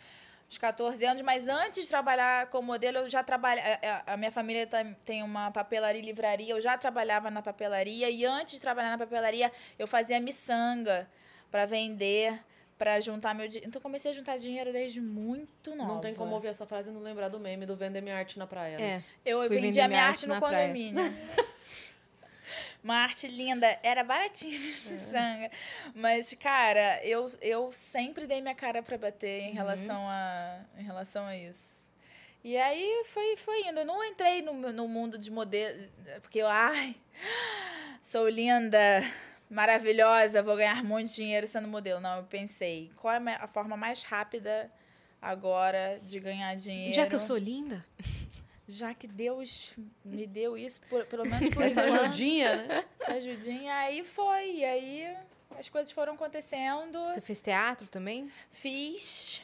Uns 0.49 0.57
14 0.57 1.05
anos, 1.05 1.21
mas 1.21 1.47
antes 1.47 1.83
de 1.83 1.89
trabalhar 1.89 2.47
como 2.47 2.65
modelo, 2.65 2.97
eu 2.99 3.09
já 3.09 3.23
trabalhava. 3.23 3.77
A, 4.07 4.17
minha 4.17 4.31
família 4.31 4.65
tam- 4.65 4.95
tem 5.05 5.21
uma 5.21 5.51
papelaria 5.51 6.01
e 6.01 6.05
livraria, 6.05 6.53
eu 6.55 6.59
já 6.59 6.75
trabalhava 6.75 7.29
na 7.29 7.41
papelaria. 7.41 8.09
E 8.09 8.25
antes 8.25 8.55
de 8.55 8.61
trabalhar 8.61 8.89
na 8.89 8.97
papelaria, 8.97 9.51
eu 9.77 9.85
fazia 9.85 10.19
miçanga 10.19 11.07
para 11.51 11.67
vender, 11.67 12.39
para 12.79 12.99
juntar 12.99 13.35
meu 13.35 13.47
dinheiro. 13.47 13.67
Então, 13.67 13.79
comecei 13.79 14.09
a 14.09 14.13
juntar 14.13 14.37
dinheiro 14.37 14.73
desde 14.73 14.99
muito 14.99 15.75
nova. 15.75 15.93
Não 15.93 16.01
tem 16.01 16.15
como 16.15 16.33
ouvir 16.33 16.47
essa 16.47 16.65
frase 16.65 16.89
e 16.89 16.91
não 16.91 17.01
lembrar 17.01 17.29
do 17.29 17.39
meme 17.39 17.67
do 17.67 17.75
vender 17.75 18.01
minha 18.01 18.17
arte 18.17 18.39
na 18.39 18.47
praia. 18.47 18.79
né? 18.79 19.03
É. 19.25 19.29
Eu 19.31 19.39
Fui 19.45 19.49
vendia 19.49 19.87
minha 19.87 19.87
minha 19.89 20.01
arte 20.01 20.25
arte 20.25 20.27
no 20.27 20.39
condomínio. 20.39 21.03
Uma 22.83 22.95
arte 22.95 23.27
linda, 23.27 23.77
era 23.83 24.03
baratinho 24.03 24.57
de 24.57 24.89
miçanga. 24.89 25.51
Mas, 25.93 26.33
cara, 26.39 27.03
eu, 27.03 27.29
eu 27.41 27.71
sempre 27.71 28.25
dei 28.25 28.41
minha 28.41 28.55
cara 28.55 28.81
pra 28.81 28.97
bater 28.97 29.41
em, 29.41 29.53
relação, 29.53 30.01
a, 30.07 30.61
em 30.77 30.83
relação 30.83 31.25
a 31.25 31.35
isso. 31.35 31.89
E 32.43 32.55
aí 32.55 33.03
foi, 33.05 33.35
foi 33.35 33.67
indo. 33.67 33.79
Eu 33.79 33.85
não 33.85 34.03
entrei 34.03 34.41
no, 34.41 34.53
no 34.53 34.87
mundo 34.87 35.17
de 35.17 35.29
modelo, 35.29 35.89
porque 36.21 36.39
eu, 36.39 36.47
ai, 36.47 36.95
sou 38.01 38.29
linda, 38.29 39.03
maravilhosa, 39.49 40.41
vou 40.41 40.55
ganhar 40.55 40.83
muito 40.83 41.11
dinheiro 41.13 41.47
sendo 41.47 41.67
modelo. 41.67 41.99
Não, 41.99 42.17
eu 42.17 42.23
pensei, 42.23 42.91
qual 42.95 43.13
é 43.13 43.35
a 43.35 43.47
forma 43.47 43.75
mais 43.75 44.03
rápida 44.03 44.71
agora 45.21 45.99
de 46.03 46.19
ganhar 46.19 46.55
dinheiro? 46.55 46.95
Já 46.95 47.07
que 47.07 47.15
eu 47.15 47.19
sou 47.19 47.37
linda. 47.37 47.85
Já 48.71 48.93
que 48.93 49.07
Deus 49.07 49.73
me 50.05 50.27
deu 50.27 50.55
isso, 50.55 50.79
por- 50.89 51.03
pelo 51.05 51.23
menos 51.25 51.49
por 51.49 51.63
Essa 51.65 51.87
enquanto, 51.87 52.01
ajudinha, 52.03 52.55
né? 52.67 52.85
essa 52.99 53.13
ajudinha, 53.13 53.73
aí 53.75 54.05
foi. 54.05 54.51
E 54.57 54.63
aí 54.65 55.17
as 55.57 55.67
coisas 55.69 55.91
foram 55.91 56.13
acontecendo. 56.13 56.99
Você 57.07 57.19
fez 57.21 57.41
teatro 57.41 57.87
também? 57.87 58.29
Fiz. 58.51 59.41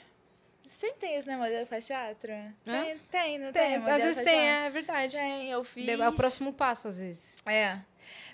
Sempre 0.68 0.98
tem 1.00 1.18
isso, 1.18 1.28
né? 1.28 1.38
Modelo 1.38 1.66
faz 1.66 1.88
teatro? 1.88 2.32
Tem, 2.64 2.98
tem, 3.10 3.38
não 3.40 3.52
tem? 3.52 3.82
Tem, 3.82 3.92
às 3.92 4.04
vezes 4.04 4.16
tem, 4.24 4.26
teatro? 4.26 4.68
é 4.68 4.70
verdade. 4.70 5.16
Tem, 5.18 5.50
eu 5.50 5.64
fiz. 5.64 5.88
É 5.88 6.10
o 6.10 6.14
próximo 6.14 6.54
passo, 6.54 6.88
às 6.88 7.00
vezes. 7.00 7.36
É. 7.46 7.80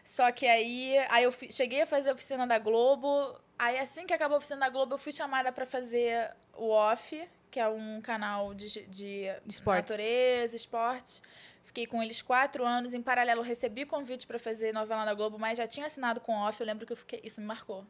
Só 0.03 0.29
que 0.31 0.45
aí, 0.47 0.97
aí 1.09 1.23
eu 1.23 1.31
fi- 1.31 1.51
cheguei 1.51 1.83
a 1.83 1.85
fazer 1.87 2.09
a 2.09 2.13
oficina 2.13 2.45
da 2.45 2.57
Globo. 2.59 3.39
Aí 3.57 3.77
assim 3.79 4.05
que 4.07 4.13
acabou 4.13 4.35
a 4.35 4.37
oficina 4.39 4.59
da 4.59 4.69
Globo, 4.69 4.95
eu 4.95 4.99
fui 4.99 5.11
chamada 5.13 5.51
pra 5.51 5.65
fazer 5.65 6.31
o 6.53 6.69
Off, 6.69 7.23
que 7.51 7.59
é 7.59 7.67
um 7.67 8.01
canal 8.01 8.53
de, 8.53 8.67
de 8.87 9.25
Esportes. 9.45 9.91
natureza, 9.91 10.55
esportes. 10.55 11.21
Fiquei 11.65 11.85
com 11.85 12.01
eles 12.01 12.21
quatro 12.21 12.65
anos. 12.65 12.93
Em 12.93 13.01
paralelo, 13.01 13.41
recebi 13.41 13.85
convite 13.85 14.25
pra 14.25 14.39
fazer 14.39 14.73
novela 14.73 15.05
da 15.05 15.13
Globo, 15.13 15.37
mas 15.37 15.57
já 15.57 15.67
tinha 15.67 15.85
assinado 15.85 16.19
com 16.21 16.33
o 16.35 16.47
Off. 16.47 16.59
Eu 16.59 16.65
lembro 16.65 16.85
que 16.87 16.93
eu 16.93 16.97
fiquei. 16.97 17.21
Isso 17.23 17.39
me 17.41 17.45
marcou. 17.45 17.79
Eu 17.79 17.85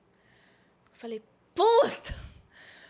falei, 1.00 1.24
puta! 1.56 2.14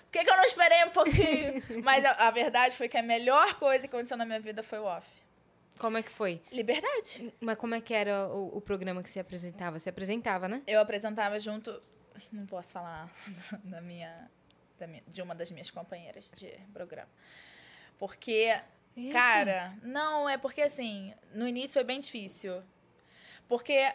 Por 0.05 0.11
que, 0.13 0.23
que 0.25 0.29
eu 0.29 0.35
não 0.37 0.43
esperei 0.43 0.83
um 0.85 0.89
pouquinho? 0.89 1.63
mas 1.83 2.03
a, 2.03 2.11
a 2.27 2.31
verdade 2.31 2.75
foi 2.75 2.89
que 2.89 2.97
a 2.97 3.03
melhor 3.03 3.55
coisa 3.59 3.87
que 3.87 3.93
aconteceu 3.95 4.17
na 4.17 4.25
minha 4.25 4.39
vida 4.39 4.61
foi 4.63 4.79
o 4.79 4.83
Off. 4.85 5.07
Como 5.77 5.97
é 5.97 6.03
que 6.03 6.11
foi? 6.11 6.41
Liberdade. 6.51 7.33
Mas 7.39 7.57
como 7.57 7.73
é 7.75 7.81
que 7.81 7.93
era 7.93 8.27
o, 8.27 8.57
o 8.57 8.61
programa 8.61 9.01
que 9.01 9.09
você 9.09 9.19
apresentava? 9.19 9.79
Você 9.79 9.89
apresentava, 9.89 10.47
né? 10.47 10.61
Eu 10.67 10.79
apresentava 10.81 11.39
junto. 11.39 11.81
Não 12.31 12.45
posso 12.45 12.69
falar 12.73 13.09
da 13.63 13.79
minha- 13.81 14.29
de 15.07 15.21
uma 15.21 15.35
das 15.35 15.51
minhas 15.51 15.69
companheiras 15.69 16.31
de 16.35 16.51
programa. 16.73 17.09
Porque, 17.97 18.59
Eita. 18.95 19.13
cara, 19.13 19.77
não, 19.81 20.27
é 20.27 20.37
porque 20.37 20.61
assim, 20.61 21.13
no 21.33 21.47
início 21.47 21.73
foi 21.73 21.83
bem 21.83 21.99
difícil. 21.99 22.63
Porque 23.47 23.93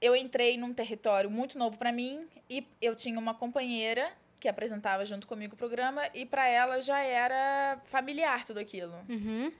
eu 0.00 0.14
entrei 0.14 0.56
num 0.56 0.72
território 0.72 1.30
muito 1.30 1.58
novo 1.58 1.76
pra 1.78 1.90
mim 1.90 2.28
e 2.48 2.66
eu 2.80 2.94
tinha 2.94 3.18
uma 3.18 3.34
companheira 3.34 4.12
que 4.38 4.48
apresentava 4.48 5.04
junto 5.04 5.26
comigo 5.26 5.54
o 5.54 5.56
programa 5.56 6.02
e 6.12 6.26
pra 6.26 6.46
ela 6.46 6.80
já 6.80 7.00
era 7.00 7.80
familiar 7.84 8.44
tudo 8.44 8.60
aquilo. 8.60 8.94
Uhum. 9.08 9.50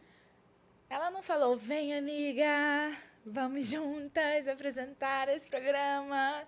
Ela 0.91 1.11
não 1.11 1.23
falou, 1.23 1.57
vem 1.57 1.97
amiga, 1.97 2.95
vamos 3.24 3.70
juntas 3.70 4.47
apresentar 4.47 5.28
esse 5.28 5.49
programa. 5.49 6.43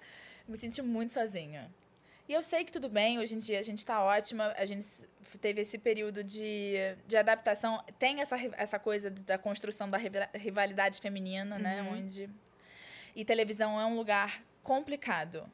Eu 0.47 0.51
me 0.51 0.57
senti 0.57 0.83
muito 0.83 1.15
sozinha. 1.15 1.71
E 2.29 2.33
eu 2.33 2.43
sei 2.43 2.65
que 2.65 2.73
tudo 2.73 2.89
bem, 2.89 3.19
hoje 3.19 3.35
em 3.35 3.39
dia 3.39 3.59
a 3.61 3.63
gente 3.63 3.85
tá 3.87 4.03
ótima, 4.03 4.53
a 4.57 4.65
gente 4.67 4.87
teve 5.41 5.61
esse 5.61 5.79
período 5.79 6.25
de, 6.25 6.75
de 7.07 7.17
adaptação, 7.17 7.83
tem 7.99 8.21
essa, 8.21 8.37
essa 8.57 8.79
coisa 8.79 9.11
da 9.11 9.39
construção 9.39 9.89
da 9.89 9.97
rival- 9.97 10.29
rivalidade 10.35 11.01
feminina, 11.01 11.59
né? 11.59 11.83
Onde... 11.93 12.29
E 13.15 13.25
televisão 13.25 13.81
é 13.81 13.87
um 13.87 13.97
lugar 13.97 14.43
complicado. 14.63 15.51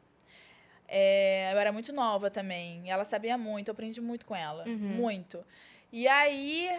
É, 0.88 1.52
eu 1.54 1.58
era 1.58 1.72
muito 1.72 1.92
nova 1.92 2.30
também, 2.30 2.90
ela 2.90 3.04
sabia 3.04 3.38
muito, 3.38 3.68
eu 3.68 3.72
aprendi 3.72 4.00
muito 4.00 4.26
com 4.26 4.34
ela, 4.36 4.64
muito. 4.66 5.44
E 5.92 6.06
aí, 6.08 6.70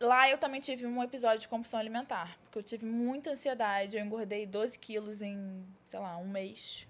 Lá 0.00 0.28
eu 0.28 0.36
também 0.36 0.60
tive 0.60 0.84
um 0.86 1.00
episódio 1.02 1.38
de 1.38 1.48
compulsão 1.48 1.78
alimentar, 1.78 2.36
porque 2.42 2.58
eu 2.58 2.62
tive 2.64 2.84
muita 2.84 3.30
ansiedade. 3.30 3.96
Eu 3.96 4.04
engordei 4.04 4.44
12 4.44 4.76
quilos 4.76 5.22
em, 5.22 5.64
sei 5.86 6.00
lá, 6.00 6.16
um 6.16 6.26
mês. 6.28 6.86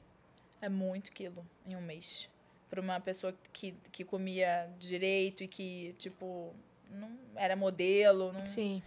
É 0.61 0.71
muito 0.71 1.13
quilo 1.13 1.47
em 1.67 1.77
um 1.77 1.83
mês. 1.83 2.31
Para 2.75 2.81
uma 2.81 2.99
pessoa 2.99 3.33
que, 3.53 3.73
que 3.93 4.03
comia 4.03 4.69
direito 4.81 5.45
e 5.45 5.47
que, 5.47 5.95
tipo, 5.97 6.53
não 6.91 7.09
era 7.37 7.55
modelo. 7.55 8.33
Não... 8.33 8.45
Sim. 8.45 8.83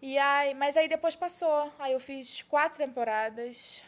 E 0.00 0.16
aí, 0.16 0.54
mas 0.54 0.76
aí 0.76 0.88
depois 0.88 1.16
passou. 1.16 1.72
Aí 1.76 1.92
eu 1.92 1.98
fiz 1.98 2.42
quatro 2.42 2.78
temporadas. 2.78 3.82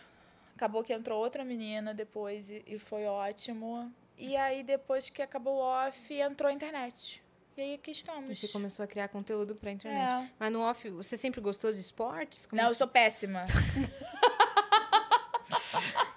Acabou 0.57 0.83
que 0.83 0.93
entrou 0.93 1.23
outra 1.23 1.45
menina 1.45 1.95
depois 1.95 2.51
e, 2.51 2.65
e 2.67 2.81
foi 2.81 3.07
ótimo. 3.07 3.95
E 4.19 4.37
aí, 4.37 4.65
depois 4.65 5.09
que 5.09 5.23
acabou 5.23 5.59
o 5.59 5.61
off, 5.61 6.13
entrou 6.13 6.51
a 6.51 6.53
internet. 6.53 7.23
E 7.57 7.61
aí 7.63 7.75
aqui 7.75 7.93
estamos. 7.93 8.29
E 8.29 8.35
você 8.35 8.49
começou 8.49 8.83
a 8.85 8.89
criar 8.89 9.07
conteúdo 9.07 9.55
pra 9.55 9.71
internet. 9.71 10.27
É. 10.27 10.31
Mas 10.37 10.53
no 10.53 10.63
off, 10.63 10.91
você 10.91 11.17
sempre 11.17 11.41
gostou 11.41 11.73
de 11.73 11.79
esportes? 11.79 12.45
Como- 12.45 12.61
Não, 12.61 12.71
eu 12.71 12.75
sou 12.75 12.89
péssima. 12.89 13.47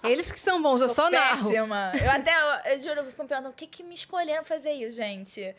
Eles 0.03 0.31
que 0.31 0.39
são 0.39 0.61
bons, 0.61 0.81
eu 0.81 0.89
só 0.89 1.09
narro. 1.09 1.49
péssima. 1.49 1.91
Eu 2.01 2.11
até, 2.11 2.33
eu, 2.33 2.71
eu 2.73 2.77
juro, 2.79 2.99
eu 3.01 3.05
fico 3.05 3.21
me 3.23 3.29
perguntando, 3.29 3.49
o 3.51 3.53
que 3.53 3.67
que 3.67 3.83
me 3.83 3.93
escolheram 3.95 4.43
fazer 4.43 4.71
isso, 4.73 4.97
gente? 4.97 5.55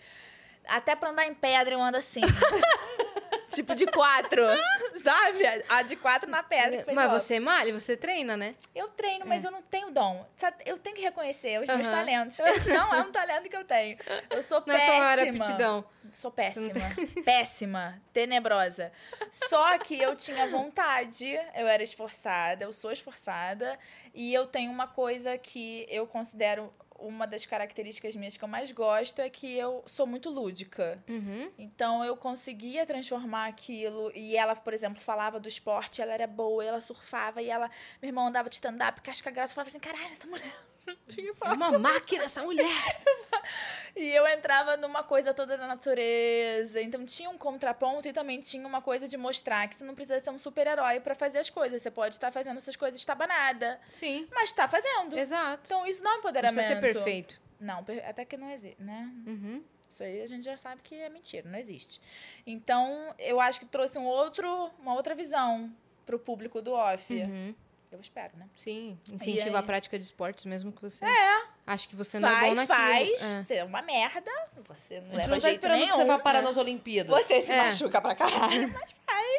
Até 0.66 0.94
pra 0.96 1.10
andar 1.10 1.26
em 1.26 1.34
pedra 1.34 1.74
eu 1.74 1.82
ando 1.82 1.96
assim. 1.98 2.20
tipo 3.54 3.74
de 3.74 3.86
quatro, 3.86 4.42
sabe? 5.02 5.38
A 5.68 5.82
de 5.82 5.96
quatro 5.96 6.28
na 6.30 6.42
pedra. 6.42 6.84
fez 6.84 6.94
Mas 6.94 7.10
você 7.10 7.40
malha, 7.40 7.72
você 7.72 7.96
treina, 7.96 8.36
né? 8.36 8.54
Eu 8.74 8.88
treino, 8.88 9.26
mas 9.26 9.44
eu 9.44 9.50
não 9.50 9.62
tenho 9.62 9.90
dom. 9.90 10.26
Eu 10.64 10.78
tenho 10.78 10.96
que 10.96 11.02
reconhecer 11.02 11.60
os 11.60 11.66
meus 11.66 11.88
Aham. 11.88 11.90
talentos. 11.96 12.38
Esse 12.40 12.68
não 12.72 12.94
é 12.94 13.02
um 13.02 13.12
talento 13.12 13.48
que 13.48 13.56
eu 13.56 13.64
tenho. 13.64 13.96
Eu 14.30 14.42
sou 14.42 14.62
Não 14.66 14.74
é 14.74 14.80
só 14.80 14.86
péssima. 14.92 15.34
uma 15.34 15.44
aptidão. 15.44 15.84
Sou 16.12 16.30
péssima. 16.30 16.80
Péssima. 17.24 18.02
Tenebrosa. 18.12 18.92
Só 19.30 19.78
que 19.78 19.98
eu 20.00 20.14
tinha 20.14 20.46
vontade, 20.46 21.26
eu 21.54 21.66
era 21.66 21.82
esforçada, 21.82 22.64
eu 22.64 22.72
sou 22.72 22.92
esforçada. 22.92 23.78
E 24.14 24.32
eu 24.32 24.46
tenho 24.46 24.70
uma 24.70 24.86
coisa 24.86 25.36
que 25.38 25.86
eu 25.88 26.06
considero 26.06 26.72
uma 26.98 27.26
das 27.26 27.44
características 27.44 28.16
minhas 28.16 28.36
que 28.36 28.44
eu 28.44 28.48
mais 28.48 28.70
gosto 28.72 29.20
é 29.20 29.28
que 29.28 29.56
eu 29.56 29.82
sou 29.86 30.06
muito 30.06 30.30
lúdica. 30.30 31.02
Uhum. 31.08 31.50
Então 31.58 32.04
eu 32.04 32.16
conseguia 32.16 32.86
transformar 32.86 33.46
aquilo. 33.46 34.10
E 34.14 34.36
ela, 34.36 34.54
por 34.54 34.72
exemplo, 34.72 35.00
falava 35.00 35.38
do 35.40 35.48
esporte, 35.48 36.00
ela 36.00 36.12
era 36.12 36.26
boa, 36.26 36.64
ela 36.64 36.80
surfava, 36.80 37.42
e 37.42 37.48
ela, 37.48 37.70
meu 38.00 38.08
irmão 38.08 38.26
andava 38.26 38.48
de 38.48 38.56
stand-up, 38.56 39.00
casca 39.00 39.30
graça, 39.30 39.54
falava 39.54 39.70
assim: 39.70 39.80
caralho, 39.80 40.12
essa 40.12 40.26
mulher. 40.26 40.73
É 41.16 41.34
força." 41.34 41.54
uma 41.54 41.78
máquina 41.78 42.24
essa 42.24 42.42
mulher. 42.42 42.66
E 43.96 44.08
eu 44.10 44.26
entrava 44.26 44.76
numa 44.76 45.04
coisa 45.04 45.32
toda 45.32 45.56
da 45.56 45.66
natureza. 45.66 46.80
Então 46.82 47.04
tinha 47.04 47.30
um 47.30 47.38
contraponto 47.38 48.08
e 48.08 48.12
também 48.12 48.40
tinha 48.40 48.66
uma 48.66 48.82
coisa 48.82 49.06
de 49.06 49.16
mostrar 49.16 49.68
que 49.68 49.76
você 49.76 49.84
não 49.84 49.94
precisa 49.94 50.18
ser 50.18 50.30
um 50.30 50.38
super-herói 50.38 50.98
pra 50.98 51.14
fazer 51.14 51.38
as 51.38 51.48
coisas. 51.48 51.80
Você 51.80 51.90
pode 51.90 52.16
estar 52.16 52.32
fazendo 52.32 52.56
essas 52.56 52.74
coisas 52.74 52.98
estabanada, 52.98 53.80
Sim, 53.88 54.26
mas 54.32 54.52
tá 54.52 54.66
fazendo. 54.66 55.16
exato. 55.16 55.62
Então 55.66 55.86
isso 55.86 56.02
não 56.02 56.10
é 56.10 56.14
Não 56.14 56.20
empoderamento. 56.20 56.56
precisa 56.56 56.74
ser 56.80 56.80
perfeito. 56.80 57.40
Não, 57.60 57.84
até 58.04 58.24
que 58.24 58.36
não 58.36 58.50
existe, 58.50 58.82
né? 58.82 59.10
Uhum. 59.26 59.62
Isso 59.88 60.02
aí 60.02 60.22
a 60.22 60.26
gente 60.26 60.44
já 60.44 60.56
sabe 60.56 60.82
que 60.82 60.94
é 60.96 61.08
mentira, 61.08 61.48
não 61.48 61.58
existe. 61.58 62.00
Então, 62.44 63.14
eu 63.18 63.40
acho 63.40 63.60
que 63.60 63.66
trouxe 63.66 63.96
um 63.96 64.04
outro, 64.06 64.70
uma 64.78 64.94
outra 64.94 65.14
visão 65.14 65.72
pro 66.04 66.18
público 66.18 66.60
do 66.60 66.72
off. 66.72 67.14
Uhum. 67.14 67.54
Eu 67.94 68.00
espero, 68.00 68.32
né? 68.36 68.46
Sim, 68.56 68.98
incentiva 69.12 69.56
aí? 69.56 69.62
a 69.62 69.62
prática 69.62 69.96
de 69.98 70.04
esportes, 70.04 70.44
mesmo 70.44 70.72
que 70.72 70.82
você. 70.82 71.04
É. 71.04 71.44
Acho 71.66 71.88
que 71.88 71.96
você 71.96 72.18
não 72.18 72.28
é 72.28 72.32
bom 72.32 72.54
Faz, 72.56 72.68
naquilo. 72.68 72.76
faz. 73.18 73.22
É. 73.22 73.42
Você 73.42 73.54
é 73.54 73.64
uma 73.64 73.80
merda. 73.82 74.30
Você 74.68 75.00
não 75.00 75.14
leva 75.16 75.28
não 75.28 75.38
tá 75.40 75.48
jeito 75.48 75.68
nenhum. 75.68 75.86
que 75.86 75.92
você 75.92 76.04
vá 76.04 76.18
parar 76.18 76.42
nas 76.42 76.56
Olimpíadas. 76.56 77.16
Você 77.24 77.40
se 77.40 77.52
É. 77.52 77.56
machuca 77.64 78.00
pra 78.02 78.14
caralho, 78.14 78.68
mas 78.74 78.94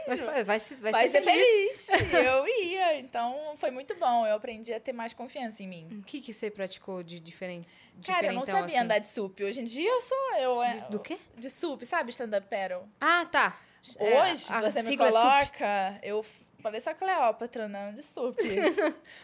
Vai, 0.08 0.18
vai, 0.18 0.44
vai, 0.44 0.60
se- 0.60 0.76
vai, 0.76 0.92
vai 0.92 1.10
ser, 1.10 1.22
ser 1.22 1.24
feliz. 1.24 1.88
E 1.90 2.16
eu 2.16 2.48
ia. 2.48 3.00
Então, 3.00 3.56
foi 3.58 3.72
muito 3.72 3.96
bom. 3.96 4.26
Eu 4.26 4.36
aprendi 4.36 4.72
a 4.74 4.80
ter 4.80 4.94
mais 4.94 5.14
confiança 5.14 5.64
em 5.64 5.68
mim. 5.68 5.88
O 6.00 6.04
que, 6.04 6.22
que 6.22 6.32
você 6.32 6.50
praticou 6.52 7.02
de 7.04 7.20
diferente? 7.20 7.68
Cara, 8.06 8.28
eu 8.28 8.34
não 8.34 8.46
sabia 8.46 8.66
assim? 8.66 8.78
andar 8.78 9.00
de 9.00 9.08
sup. 9.10 9.44
Hoje 9.44 9.62
em 9.62 9.64
dia 9.66 9.90
eu 9.90 10.02
sou 10.02 10.36
eu. 10.38 10.62
é, 10.64 10.74
De- 10.78 10.92
do 10.92 11.00
quê? 11.00 11.18
De 11.38 11.50
sup, 11.50 11.84
sabe? 11.86 12.12
Stand-up 12.12 12.48
paddle. 12.48 12.84
Ah, 13.02 13.26
tá. 13.32 13.60
É, 13.98 14.22
Hoje, 14.24 14.38
se 14.38 14.54
a 14.54 14.62
você 14.62 14.82
me 14.84 14.94
é 14.96 14.98
coloca, 14.98 16.00
eu 16.02 16.24
pareço 16.66 16.90
a 16.90 16.96
Cleópatra 16.96 17.66
andando 17.66 17.94
de 17.96 18.02
sup. 18.04 18.36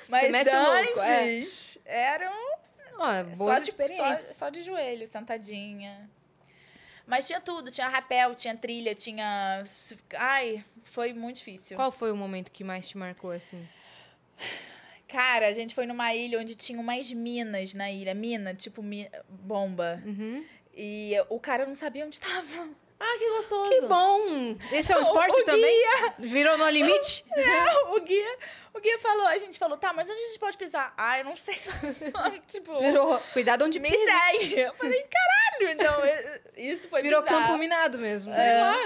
Mas 0.08 0.30
o 0.30 0.32
louco, 0.86 1.00
é. 1.02 1.40
antes, 1.40 1.80
eram 1.86 2.32
Ó, 3.00 3.14
só 3.34 3.36
boas 3.36 3.64
de, 3.64 3.70
experiências. 3.72 4.20
só, 4.28 4.34
só 4.46 4.50
de 4.50 4.62
joelho, 4.62 5.08
sentadinha. 5.08 6.08
Mas 7.08 7.26
tinha 7.26 7.42
tudo, 7.42 7.72
tinha 7.72 7.90
rapel, 7.90 8.36
tinha 8.36 8.56
trilha, 8.56 8.94
tinha... 8.94 9.64
Ai, 10.16 10.64
foi 10.84 11.14
muito 11.14 11.38
difícil. 11.38 11.76
Qual 11.76 11.92
foi 11.92 12.12
o 12.12 12.16
momento 12.16 12.52
que 12.52 12.64
mais 12.64 12.88
te 12.88 12.96
marcou, 12.96 13.32
assim? 13.32 13.68
Cara, 15.08 15.48
a 15.48 15.52
gente 15.52 15.74
foi 15.74 15.88
numa 15.88 16.14
ilha 16.14 16.40
onde 16.40 16.54
tinha 16.56 16.80
umas 16.80 17.12
minas 17.12 17.74
na 17.74 17.92
ilha. 17.92 18.14
Mina, 18.14 18.54
tipo 18.54 18.84
mi- 18.84 19.10
bomba. 19.28 20.02
Uhum. 20.06 20.46
E 20.74 21.14
o 21.28 21.40
cara 21.40 21.66
não 21.66 21.74
sabia 21.76 22.06
onde 22.06 22.20
tava. 22.20 22.70
Ah, 23.04 23.18
que 23.18 23.30
gostoso. 23.32 23.70
Que 23.72 23.82
bom! 23.82 24.56
Esse 24.72 24.92
é 24.94 24.96
um 24.96 25.00
O- 25.02 25.02
esporte 25.02 25.40
o 25.42 25.44
também? 25.44 25.84
Virou 26.20 26.56
no 26.58 26.70
limite? 26.70 27.26
o 27.96 28.00
guia, 28.02 28.38
o 28.76 28.80
guia 28.80 29.00
falou, 29.00 29.26
a 29.26 29.38
gente 29.40 29.58
falou, 29.58 29.76
tá, 29.78 29.92
mas 29.92 30.08
onde 30.10 30.20
a 30.22 30.28
gente 30.28 30.40
pode 30.40 30.56
pisar? 30.58 30.94
Ah, 30.98 31.18
eu 31.18 31.26
não 31.26 31.36
sei. 31.36 31.56
tipo, 32.48 32.80
Virou. 32.80 33.18
Cuidado 33.34 33.66
onde 33.66 33.80
me 33.80 33.90
pisa. 33.90 34.04
segue. 34.06 34.60
Eu 34.60 34.74
falei, 34.76 35.04
caralho. 35.04 35.74
Então, 35.74 35.96
isso 36.56 36.88
foi 36.88 37.02
Virou 37.02 37.24
bizarro. 37.24 37.46
campo 37.48 37.58
minado 37.58 37.98
mesmo. 37.98 38.34
Sei 38.36 38.54
lá. 38.62 38.78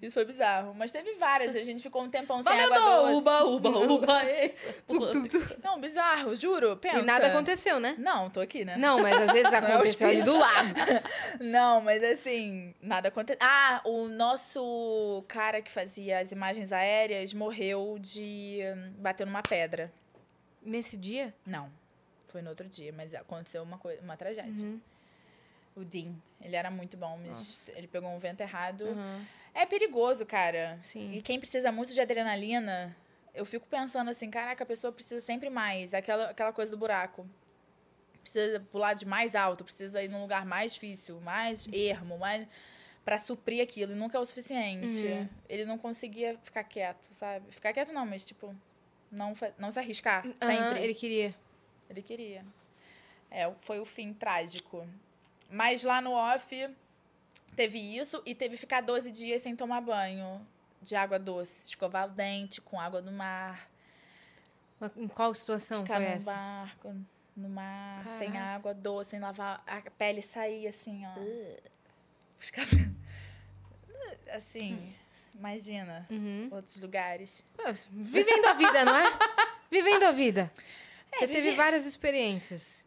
Isso 0.00 0.14
foi 0.14 0.24
bizarro. 0.24 0.74
Mas 0.74 0.92
teve 0.92 1.14
várias. 1.14 1.56
A 1.56 1.62
gente 1.64 1.82
ficou 1.82 2.02
um 2.02 2.08
tempão 2.08 2.40
sem 2.40 2.52
água 2.52 2.78
Valendo! 2.78 3.02
doce. 3.02 3.14
Uba, 3.14 3.44
uba, 3.44 3.70
uba. 3.94 4.22
é 4.24 4.54
Não, 5.62 5.80
bizarro, 5.80 6.36
juro. 6.36 6.76
Pensa. 6.76 7.00
E 7.00 7.02
nada 7.02 7.26
aconteceu, 7.28 7.80
né? 7.80 7.96
Não, 7.98 8.30
tô 8.30 8.40
aqui, 8.40 8.64
né? 8.64 8.76
Não, 8.76 9.00
mas 9.00 9.20
às 9.20 9.32
vezes 9.32 9.50
é 9.52 9.56
aconteceu 9.56 10.08
ali 10.08 10.22
do 10.22 10.38
lado. 10.38 10.74
Não, 11.40 11.80
mas 11.80 12.02
assim, 12.04 12.74
nada 12.80 13.08
aconteceu. 13.08 13.40
Ah, 13.42 13.80
o 13.84 14.06
nosso 14.06 15.24
cara 15.26 15.60
que 15.60 15.70
fazia 15.70 16.20
as 16.20 16.30
imagens 16.30 16.72
aéreas 16.72 17.34
morreu 17.34 17.98
de 17.98 18.60
hum, 18.62 18.92
bater 18.98 19.26
numa 19.26 19.42
pedra. 19.42 19.92
Nesse 20.62 20.96
dia? 20.96 21.34
Não, 21.44 21.70
foi 22.28 22.40
no 22.42 22.50
outro 22.50 22.68
dia, 22.68 22.92
mas 22.92 23.14
aconteceu 23.14 23.62
uma 23.62 23.78
coisa, 23.78 24.00
uma 24.02 24.16
tragédia. 24.16 24.64
Uhum. 24.64 24.80
O 25.78 25.84
Dean, 25.84 26.14
ele 26.40 26.56
era 26.56 26.70
muito 26.70 26.96
bom, 26.96 27.18
mas 27.24 27.68
ele 27.76 27.86
pegou 27.86 28.10
um 28.10 28.18
vento 28.18 28.40
errado. 28.40 28.82
Uhum. 28.82 29.24
É 29.54 29.64
perigoso, 29.64 30.26
cara. 30.26 30.78
Sim. 30.82 31.12
E 31.12 31.22
quem 31.22 31.38
precisa 31.38 31.70
muito 31.70 31.94
de 31.94 32.00
adrenalina, 32.00 32.96
eu 33.34 33.44
fico 33.44 33.66
pensando 33.66 34.10
assim, 34.10 34.30
caraca, 34.30 34.64
a 34.64 34.66
pessoa 34.66 34.92
precisa 34.92 35.20
sempre 35.20 35.48
mais. 35.48 35.94
Aquela, 35.94 36.30
aquela 36.30 36.52
coisa 36.52 36.72
do 36.72 36.76
buraco. 36.76 37.28
Precisa 38.22 38.60
pular 38.72 38.94
de 38.94 39.06
mais 39.06 39.34
alto, 39.34 39.64
precisa 39.64 40.02
ir 40.02 40.08
num 40.08 40.20
lugar 40.20 40.44
mais 40.44 40.74
difícil, 40.74 41.20
mais 41.20 41.66
ermo, 41.72 42.18
mais 42.18 42.46
para 43.04 43.16
suprir 43.16 43.62
aquilo. 43.62 43.92
E 43.92 43.94
nunca 43.94 44.18
é 44.18 44.20
o 44.20 44.26
suficiente. 44.26 45.06
Uhum. 45.06 45.28
Ele 45.48 45.64
não 45.64 45.78
conseguia 45.78 46.36
ficar 46.42 46.64
quieto, 46.64 47.04
sabe? 47.14 47.50
Ficar 47.50 47.72
quieto 47.72 47.92
não, 47.92 48.04
mas 48.04 48.24
tipo, 48.24 48.54
não, 49.10 49.32
não 49.56 49.70
se 49.70 49.78
arriscar. 49.78 50.24
Sempre. 50.42 50.82
ele 50.82 50.94
queria. 50.94 51.34
Ele 51.88 52.02
queria. 52.02 52.44
É, 53.30 53.50
foi 53.60 53.80
o 53.80 53.84
fim 53.84 54.12
trágico. 54.12 54.86
Mas 55.50 55.82
lá 55.82 56.00
no 56.00 56.12
off 56.12 56.68
teve 57.56 57.78
isso 57.78 58.22
e 58.26 58.34
teve 58.34 58.56
ficar 58.56 58.82
12 58.82 59.10
dias 59.10 59.42
sem 59.42 59.56
tomar 59.56 59.80
banho 59.80 60.46
de 60.82 60.94
água 60.94 61.18
doce. 61.18 61.68
Escovar 61.68 62.06
o 62.08 62.10
dente 62.10 62.60
com 62.60 62.78
água 62.80 63.00
do 63.02 63.10
mar. 63.12 63.68
Mas 64.78 64.92
Em 64.96 65.08
qual 65.08 65.34
situação 65.34 65.82
Ficar 65.82 65.96
foi 65.96 66.04
no 66.04 66.10
essa? 66.12 66.32
barco, 66.32 66.94
no 67.36 67.48
mar, 67.48 68.08
sem 68.10 68.30
Caraca. 68.30 68.54
água 68.56 68.74
doce, 68.74 69.10
sem 69.10 69.20
lavar. 69.20 69.62
A 69.66 69.80
pele 69.90 70.22
sair 70.22 70.68
assim, 70.68 71.04
ó. 71.06 71.12
Os 72.40 72.50
cabelos. 72.50 72.88
Assim, 74.30 74.94
imagina. 75.34 76.06
Uhum. 76.10 76.48
Outros 76.52 76.78
lugares. 76.80 77.44
Vivendo 77.90 78.44
a 78.44 78.52
vida, 78.52 78.84
não 78.84 78.94
é? 78.94 79.04
Vivendo 79.70 80.02
a 80.04 80.12
vida. 80.12 80.52
É, 81.10 81.16
Você 81.20 81.28
teve 81.28 81.40
viver. 81.40 81.56
várias 81.56 81.86
experiências. 81.86 82.84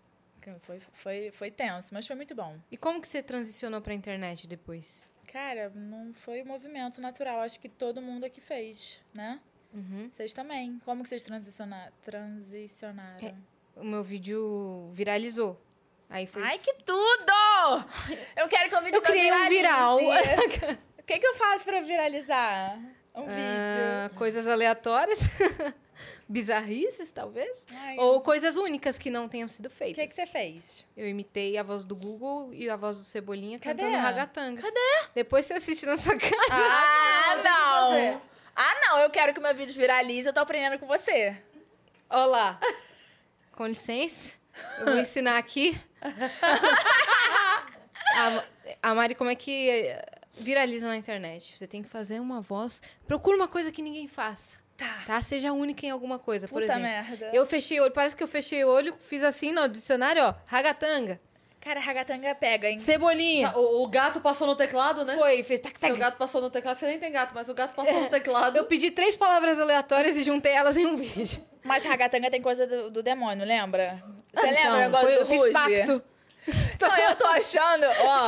Foi, 0.62 0.80
foi, 0.94 1.32
foi 1.32 1.52
tenso, 1.52 1.94
mas 1.94 2.06
foi 2.08 2.16
muito 2.16 2.34
bom. 2.36 2.58
E 2.72 2.78
como 2.78 3.00
que 3.02 3.08
você 3.08 3.22
transicionou 3.22 3.82
pra 3.82 3.94
internet 3.94 4.48
depois? 4.48 5.06
Cara, 5.32 5.70
não 5.74 6.14
foi 6.14 6.42
um 6.42 6.46
movimento 6.46 7.00
natural. 7.00 7.40
Acho 7.42 7.60
que 7.60 7.70
todo 7.70 8.02
mundo 8.02 8.26
aqui 8.26 8.42
fez, 8.42 9.00
né? 9.14 9.40
Uhum. 9.74 10.10
Vocês 10.12 10.34
também. 10.34 10.80
Como 10.84 11.04
que 11.04 11.10
vocês 11.10 11.24
transiciona- 11.24 11.92
transicionaram? 12.04 13.26
É. 13.28 13.34
O 13.76 13.84
meu 13.86 14.04
vídeo 14.04 14.90
viralizou. 14.94 15.62
Aí 16.10 16.28
foi. 16.28 16.44
Ai, 16.44 16.60
que 16.60 16.74
tudo! 16.84 17.32
Eu 18.36 18.50
quero 18.50 18.70
que 18.70 18.76
o 18.76 18.82
vídeo 18.82 18.98
Eu 18.98 19.02
criei 19.02 19.32
um 19.32 19.48
viral. 19.48 19.98
o 19.98 21.04
que, 21.04 21.20
que 21.20 21.26
eu 21.26 21.34
faço 21.36 21.64
pra 21.64 21.80
viralizar 21.80 22.78
um 23.16 23.24
Ah, 23.28 24.08
vídeo? 24.08 24.18
coisas 24.18 24.46
aleatórias. 24.46 25.20
Bizarrices, 26.32 27.12
talvez. 27.12 27.66
Ai, 27.74 27.98
Ou 27.98 28.22
coisas 28.22 28.56
únicas 28.56 28.98
que 28.98 29.10
não 29.10 29.28
tenham 29.28 29.48
sido 29.50 29.66
o 29.66 29.70
feitas. 29.70 29.96
que, 30.02 30.08
que 30.08 30.14
você 30.14 30.26
fez? 30.26 30.86
Eu 30.96 31.08
imitei 31.08 31.58
a 31.58 31.64
voz 31.64 31.84
do 31.84 31.94
Google 31.96 32.54
e 32.54 32.70
a 32.70 32.78
voz 32.78 32.98
do 33.00 33.04
Cebolinha 33.04 33.60
Cadê? 33.60 33.84
cantando 33.84 34.02
ragatanga. 34.02 34.62
Cadê? 34.62 35.08
Depois 35.14 35.46
você 35.46 35.54
assiste 35.56 35.86
na 35.86 35.98
sua 35.98 36.16
casa. 36.18 36.36
Ah, 36.50 37.36
não! 37.44 38.22
Ah, 38.56 38.76
não, 38.88 39.00
eu 39.00 39.10
quero 39.10 39.34
que 39.34 39.40
o 39.40 39.44
meu 39.44 39.54
vídeo 39.54 39.74
viralize, 39.76 40.26
eu 40.28 40.34
tô 40.34 40.40
aprendendo 40.40 40.80
com 40.80 40.88
você. 40.88 41.36
Olá. 42.10 42.58
Com 43.52 43.68
licença. 43.68 44.32
Eu 44.80 44.86
vou 44.86 44.98
ensinar 45.00 45.38
aqui. 45.38 45.78
a, 48.16 48.44
a 48.90 48.96
Mari, 48.96 49.16
como 49.16 49.30
é 49.30 49.36
que 49.36 49.96
viraliza 50.34 50.88
na 50.88 50.96
internet. 50.96 51.58
Você 51.58 51.68
tem 51.68 51.84
que 51.84 51.90
fazer 51.90 52.20
uma 52.22 52.40
voz. 52.42 52.82
Procura 53.06 53.36
uma 53.36 53.48
coisa 53.50 53.72
que 53.72 53.82
ninguém 53.82 54.08
faça. 54.08 54.61
Tá. 54.86 55.04
Tá? 55.06 55.22
Seja 55.22 55.54
única 55.54 55.86
em 55.86 55.90
alguma 55.92 56.18
coisa. 56.18 56.48
Por 56.48 56.62
Puta 56.62 56.74
exemplo, 56.74 56.82
merda. 56.82 57.30
eu 57.34 57.46
fechei 57.46 57.80
o 57.80 57.84
olho, 57.84 57.92
parece 57.92 58.16
que 58.16 58.24
eu 58.24 58.28
fechei 58.28 58.64
o 58.66 58.68
olho, 58.70 58.96
fiz 59.00 59.24
assim 59.24 59.52
no 59.52 59.68
dicionário, 59.68 60.24
ó, 60.24 60.34
ragatanga, 60.46 61.20
Cara, 61.60 61.80
ragatanga 61.80 62.34
pega, 62.34 62.68
hein? 62.70 62.80
cebolinha. 62.80 63.54
O, 63.56 63.84
o 63.84 63.88
gato 63.88 64.20
passou 64.20 64.48
no 64.48 64.56
teclado, 64.56 65.06
né? 65.06 65.16
Foi, 65.16 65.44
fez 65.44 65.60
tac, 65.60 65.78
Seu 65.80 65.90
tac. 65.90 66.00
gato 66.00 66.18
passou 66.18 66.42
no 66.42 66.50
teclado. 66.50 66.76
Você 66.76 66.88
nem 66.88 66.98
tem 66.98 67.12
gato, 67.12 67.34
mas 67.36 67.48
o 67.50 67.54
gato 67.54 67.76
passou 67.76 68.02
no 68.02 68.10
teclado. 68.10 68.58
Eu 68.58 68.66
pedi 68.66 68.90
três 68.90 69.16
palavras 69.16 69.60
aleatórias 69.60 70.16
e 70.18 70.24
juntei 70.24 70.54
elas 70.54 70.76
em 70.76 70.88
um 70.88 70.98
vídeo. 70.98 71.40
Mas 71.64 71.84
ragatanga 71.86 72.32
tem 72.32 72.42
coisa 72.42 72.66
do, 72.66 72.90
do 72.90 73.04
demônio, 73.04 73.46
lembra? 73.46 74.02
Você 74.34 74.48
Então, 74.48 74.52
lembra 74.64 74.72
o 74.74 74.80
negócio 74.80 75.06
foi- 75.08 75.16
do 75.18 75.22
eu 75.22 75.26
fiz 75.28 75.42
Ruge? 75.42 75.54
pacto. 75.54 76.04
Não, 76.82 76.98
eu 77.10 77.16
tô 77.16 77.26
achando, 77.28 77.86
ó. 77.86 78.28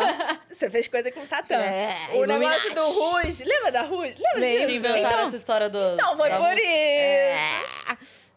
Você 0.53 0.69
fez 0.69 0.87
coisa 0.87 1.11
com 1.11 1.25
Satã. 1.25 1.55
É, 1.55 2.09
o 2.13 2.25
negócio 2.25 2.69
Illuminati. 2.69 2.69
do 2.75 2.81
Ruge. 2.87 3.43
Lembra 3.43 3.71
da 3.71 3.81
Ruge? 3.81 4.15
Lembra 4.19 4.39
Lembro. 4.39 4.67
disso? 4.67 4.77
Inventaram 4.77 5.07
Então- 5.09 5.27
essa 5.27 5.37
história 5.37 5.69
do. 5.69 5.93
Então, 5.95 6.15
foi 6.17 6.29
da- 6.29 6.37
por 6.37 6.53
isso. 6.57 6.67
É. 6.67 7.63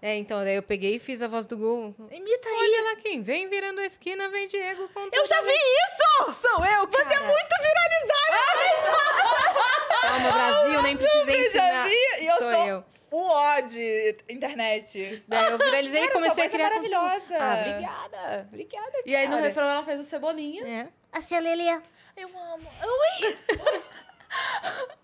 É, 0.02 0.14
então, 0.16 0.44
daí 0.44 0.54
eu 0.56 0.62
peguei 0.62 0.96
e 0.96 0.98
fiz 0.98 1.20
a 1.22 1.26
voz 1.28 1.46
do 1.46 1.56
Gol. 1.56 1.94
Imita 2.10 2.48
aí. 2.48 2.54
Olha 2.54 2.82
lá 2.90 2.96
quem 3.02 3.22
vem 3.22 3.48
virando 3.48 3.80
a 3.80 3.84
esquina, 3.86 4.28
vem 4.28 4.46
Diego 4.46 4.88
com 4.94 5.00
Eu 5.12 5.26
já 5.26 5.40
vi 5.42 5.52
isso! 5.52 6.32
Sou 6.32 6.64
eu, 6.64 6.86
Você 6.86 7.14
é 7.14 7.18
muito 7.18 7.54
viralizada! 7.60 8.96
Calma, 10.02 10.32
Brasil, 10.32 10.82
nem 10.82 10.96
precisei 10.96 11.46
Eu 11.46 11.50
já 11.50 11.58
ensinar. 11.66 11.88
vi 11.88 11.94
e 12.22 12.26
eu 12.26 12.36
Sou 12.36 12.50
sou 12.50 12.64
eu. 12.66 12.84
O 13.10 13.16
ó 13.22 13.60
de 13.60 14.16
internet. 14.28 15.22
Daí 15.28 15.52
eu 15.52 15.58
viralizei 15.58 16.04
e 16.04 16.08
comecei 16.10 16.44
a 16.44 16.46
é 16.46 16.50
criar 16.50 16.70
conteúdo. 16.70 16.92
maravilhosa. 16.92 17.36
Ah, 17.40 17.60
obrigada. 17.60 18.46
Obrigada, 18.48 18.92
E 19.04 19.16
aí 19.16 19.28
no 19.28 19.36
refrão 19.36 19.68
ela 19.68 19.84
fez 19.84 20.00
o 20.00 20.04
cebolinha. 20.04 20.66
É. 20.66 20.88
A 21.12 21.20
Cia 21.22 21.38
Lelia. 21.40 21.82
Eu 22.16 22.28
amo. 22.28 22.68
Oi! 22.82 23.36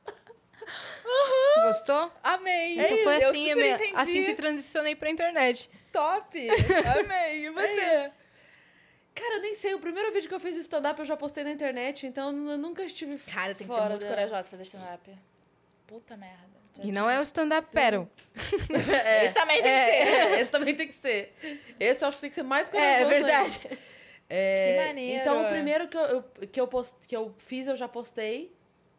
Gostou? 1.67 2.11
Amei. 2.23 2.79
Então 2.81 2.99
foi 2.99 3.25
assim, 3.25 3.55
me- 3.55 3.73
assim 3.95 4.25
que 4.25 4.35
transicionei 4.35 4.97
pra 4.97 5.11
internet. 5.11 5.71
Top. 5.93 6.37
Amei. 7.01 7.47
E 7.47 7.51
você? 7.51 8.13
Cara, 9.15 9.37
eu 9.37 9.41
nem 9.43 9.55
sei. 9.55 9.75
O 9.75 9.79
primeiro 9.81 10.13
vídeo 10.13 10.29
que 10.29 10.35
eu 10.35 10.41
fiz 10.41 10.55
de 10.55 10.61
stand-up 10.63 10.99
eu 10.99 11.05
já 11.05 11.17
postei 11.17 11.45
na 11.45 11.51
internet, 11.51 12.07
então 12.07 12.29
eu 12.51 12.59
nunca 12.59 12.83
estive. 12.83 13.17
Cara, 13.31 13.55
tem 13.55 13.67
que 13.67 13.73
ser 13.75 13.81
muito 13.81 13.99
dela. 13.99 14.11
corajosa 14.15 14.49
fazer 14.51 14.63
stand-up. 14.63 15.11
Puta 15.87 16.17
merda. 16.17 16.52
E 16.83 16.91
não 16.93 17.09
é 17.11 17.19
o 17.19 17.23
stand-up 17.23 17.69
paddle. 17.73 18.09
É. 19.05 19.25
Esse 19.25 19.35
também 19.35 19.63
tem 19.63 19.73
que 19.73 19.79
ser. 19.81 19.91
É, 19.91 20.41
esse 20.41 20.51
também 20.51 20.75
tem 20.75 20.87
que 20.89 20.95
ser. 20.95 21.35
Esse 21.79 22.05
eu 22.05 22.09
acho 22.09 22.17
que 22.17 22.21
tem 22.23 22.31
que 22.31 22.35
ser 22.37 22.43
mais 22.43 22.69
corajoso. 22.69 22.93
É, 22.93 23.01
é 23.01 23.05
ainda. 23.05 23.09
verdade. 23.27 23.61
É, 24.31 24.77
Que 24.81 24.87
maneiro. 24.87 25.21
Então, 25.21 25.43
o 25.45 25.49
primeiro 25.51 25.89
que 25.89 25.97
eu, 25.97 26.03
eu- 26.05 26.23
que, 26.51 26.61
eu 26.61 26.67
post, 26.67 26.97
que 27.07 27.15
eu 27.15 27.35
fiz, 27.39 27.67
eu 27.67 27.77
já 27.77 27.87
postei. 27.89 28.55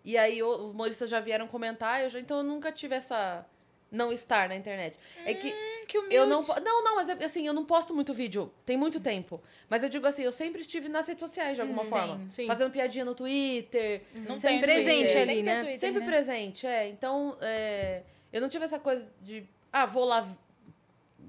E 0.05 0.17
aí, 0.17 0.43
os 0.43 0.59
humoristas 0.71 1.09
já 1.09 1.19
vieram 1.19 1.47
comentar. 1.47 2.03
Eu 2.03 2.09
já, 2.09 2.19
então, 2.19 2.37
eu 2.37 2.43
nunca 2.43 2.71
tive 2.71 2.93
essa... 2.95 3.45
Não 3.93 4.11
estar 4.11 4.49
na 4.49 4.55
internet. 4.55 4.97
É 5.23 5.35
que 5.35 5.49
Hum, 5.53 5.85
que 5.87 5.97
humilde. 5.99 6.15
eu 6.15 6.25
não... 6.25 6.39
Não, 6.63 6.83
não, 6.83 6.95
mas 6.95 7.09
é, 7.09 7.23
assim, 7.23 7.45
eu 7.45 7.53
não 7.53 7.63
posto 7.63 7.93
muito 7.93 8.11
vídeo. 8.11 8.51
Tem 8.65 8.75
muito 8.75 8.99
tempo. 8.99 9.39
Mas 9.69 9.83
eu 9.83 9.89
digo 9.89 10.07
assim, 10.07 10.23
eu 10.23 10.31
sempre 10.31 10.61
estive 10.61 10.89
nas 10.89 11.07
redes 11.07 11.21
sociais, 11.21 11.55
de 11.55 11.61
alguma 11.61 11.83
Sim, 11.83 11.89
forma. 11.91 12.27
sim. 12.31 12.47
Fazendo 12.47 12.71
piadinha 12.71 13.05
no 13.05 13.13
Twitter. 13.13 14.01
Não 14.15 14.35
sempre 14.35 14.49
tem 14.49 14.61
presente 14.61 14.99
Twitter. 15.13 15.21
ali, 15.21 15.43
né? 15.43 15.59
Twitter, 15.61 15.79
Sempre 15.79 15.99
né? 16.01 16.05
presente, 16.07 16.65
é. 16.65 16.87
Então, 16.87 17.37
é, 17.39 18.01
eu 18.31 18.41
não 18.41 18.49
tive 18.49 18.65
essa 18.65 18.79
coisa 18.79 19.07
de... 19.21 19.45
Ah, 19.71 19.85
vou 19.85 20.05
lá... 20.05 20.27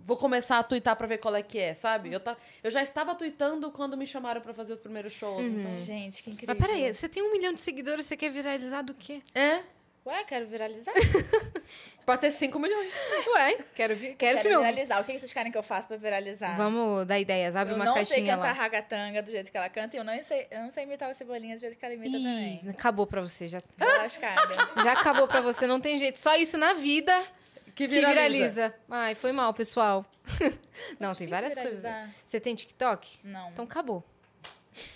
Vou 0.06 0.16
começar 0.18 0.58
a 0.58 0.62
twittar 0.62 0.96
pra 0.96 1.06
ver 1.06 1.16
qual 1.18 1.34
é 1.34 1.42
que 1.42 1.58
é, 1.58 1.72
sabe? 1.72 2.12
Eu, 2.12 2.20
ta, 2.20 2.36
eu 2.62 2.70
já 2.70 2.82
estava 2.82 3.14
tweetando 3.14 3.70
quando 3.70 3.96
me 3.96 4.06
chamaram 4.06 4.40
pra 4.40 4.52
fazer 4.52 4.74
os 4.74 4.78
primeiros 4.78 5.14
shows. 5.14 5.42
Então... 5.42 5.70
Gente, 5.70 6.22
que 6.22 6.30
incrível. 6.30 6.54
Mas 6.58 6.66
peraí, 6.66 6.92
você 6.92 7.08
tem 7.08 7.22
um 7.22 7.32
milhão 7.32 7.54
de 7.54 7.60
seguidores, 7.62 8.04
você 8.04 8.14
quer 8.16 8.30
viralizar 8.30 8.82
do 8.82 8.92
quê? 8.92 9.22
É, 9.34 9.60
Ué, 10.06 10.22
quero 10.24 10.46
viralizar. 10.46 10.92
pra 12.04 12.18
ter 12.18 12.30
5 12.30 12.58
milhões. 12.58 12.92
Ué, 13.34 13.58
quero, 13.74 13.96
vi- 13.96 14.14
quero, 14.14 14.42
Quero 14.42 14.58
viralizar. 14.60 15.00
O 15.00 15.04
que 15.04 15.18
vocês 15.18 15.32
querem 15.32 15.50
que 15.50 15.56
eu 15.56 15.62
faça 15.62 15.88
pra 15.88 15.96
viralizar? 15.96 16.56
Vamos 16.58 17.06
dar 17.06 17.18
ideias, 17.18 17.56
abre 17.56 17.72
eu 17.72 17.76
uma 17.76 17.86
não 17.86 17.94
sei 17.94 18.04
caixinha 18.04 18.36
cantar 18.36 18.48
lá. 18.48 18.52
ragatanga 18.52 19.22
do 19.22 19.30
jeito 19.30 19.50
que 19.50 19.56
ela 19.56 19.68
canta 19.70 19.96
e 19.96 19.98
eu 20.00 20.04
não 20.04 20.22
sei, 20.22 20.46
eu 20.50 20.60
não 20.60 20.70
sei 20.70 20.84
imitar 20.84 21.08
a 21.10 21.14
Cebolinha 21.14 21.56
do 21.56 21.60
jeito 21.60 21.78
que 21.78 21.84
ela 21.84 21.94
imita 21.94 22.18
Ih, 22.18 22.22
também. 22.22 22.60
acabou 22.68 23.06
pra 23.06 23.22
você, 23.22 23.48
já, 23.48 23.62
lascada. 23.80 24.52
já 24.84 24.92
acabou 24.92 25.26
pra 25.26 25.40
você, 25.40 25.66
não 25.66 25.80
tem 25.80 25.98
jeito. 25.98 26.18
Só 26.18 26.36
isso 26.36 26.58
na 26.58 26.74
vida 26.74 27.18
Que 27.66 27.72
que 27.72 27.88
viraliza. 27.88 28.18
viraliza. 28.18 28.74
Ai, 28.90 29.14
foi 29.14 29.32
mal, 29.32 29.54
pessoal. 29.54 30.04
não, 31.00 31.14
tem 31.14 31.26
difícil 31.26 31.30
várias 31.30 31.54
coisas. 31.54 31.80
viralizar. 31.80 32.10
Você 32.26 32.38
tem 32.40 32.54
TikTok? 32.54 33.18
Não. 33.24 33.50
Então 33.52 33.64
acabou. 33.64 34.04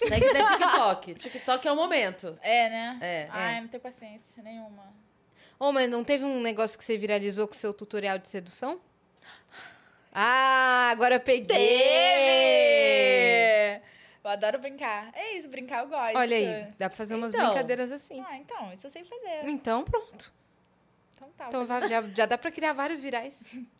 Tem 0.01 0.21
que 0.21 0.33
ter 0.33 0.45
TikTok. 0.45 1.15
TikTok 1.15 1.69
é 1.69 1.73
o 1.73 1.77
momento. 1.77 2.37
É, 2.43 2.69
né? 2.69 2.99
É. 3.01 3.29
Ai, 3.31 3.61
não 3.61 3.69
tenho 3.69 3.81
paciência 3.83 4.43
nenhuma. 4.43 4.93
Ô, 5.59 5.73
mas 5.73 5.89
não 5.89 6.05
teve 6.05 6.25
um 6.25 6.41
negócio 6.41 6.77
que 6.79 6.85
você 6.85 6.97
viralizou 6.99 7.47
com 7.49 7.55
o 7.55 7.57
seu 7.57 7.73
tutorial 7.75 8.19
de 8.19 8.29
sedução? 8.29 8.81
Ah, 10.13 10.89
agora 10.91 11.17
eu 11.17 11.21
peguei! 11.21 11.47
Teve! 11.57 12.89
Eu 14.25 14.31
adoro 14.31 14.59
brincar. 14.59 15.11
É 15.15 15.35
isso, 15.37 15.49
brincar 15.49 15.85
eu 15.85 15.89
gosto. 15.89 16.17
Olha 16.17 16.37
aí, 16.37 16.69
dá 16.79 16.89
pra 16.89 16.97
fazer 16.97 17.15
umas 17.15 17.33
Então. 17.33 17.47
brincadeiras 17.47 17.93
assim. 17.93 18.23
Ah, 18.29 18.37
então, 18.37 18.73
isso 18.73 18.87
eu 18.87 18.91
sei 18.91 19.05
fazer. 19.05 19.49
Então, 19.49 19.85
pronto. 19.85 20.33
Então 21.15 21.29
tá. 21.37 21.49
Então 21.49 21.67
já, 21.89 22.03
já 22.03 22.27
dá 22.27 22.37
pra 22.37 22.51
criar 22.51 22.73
vários 22.73 23.01
virais. 23.01 23.53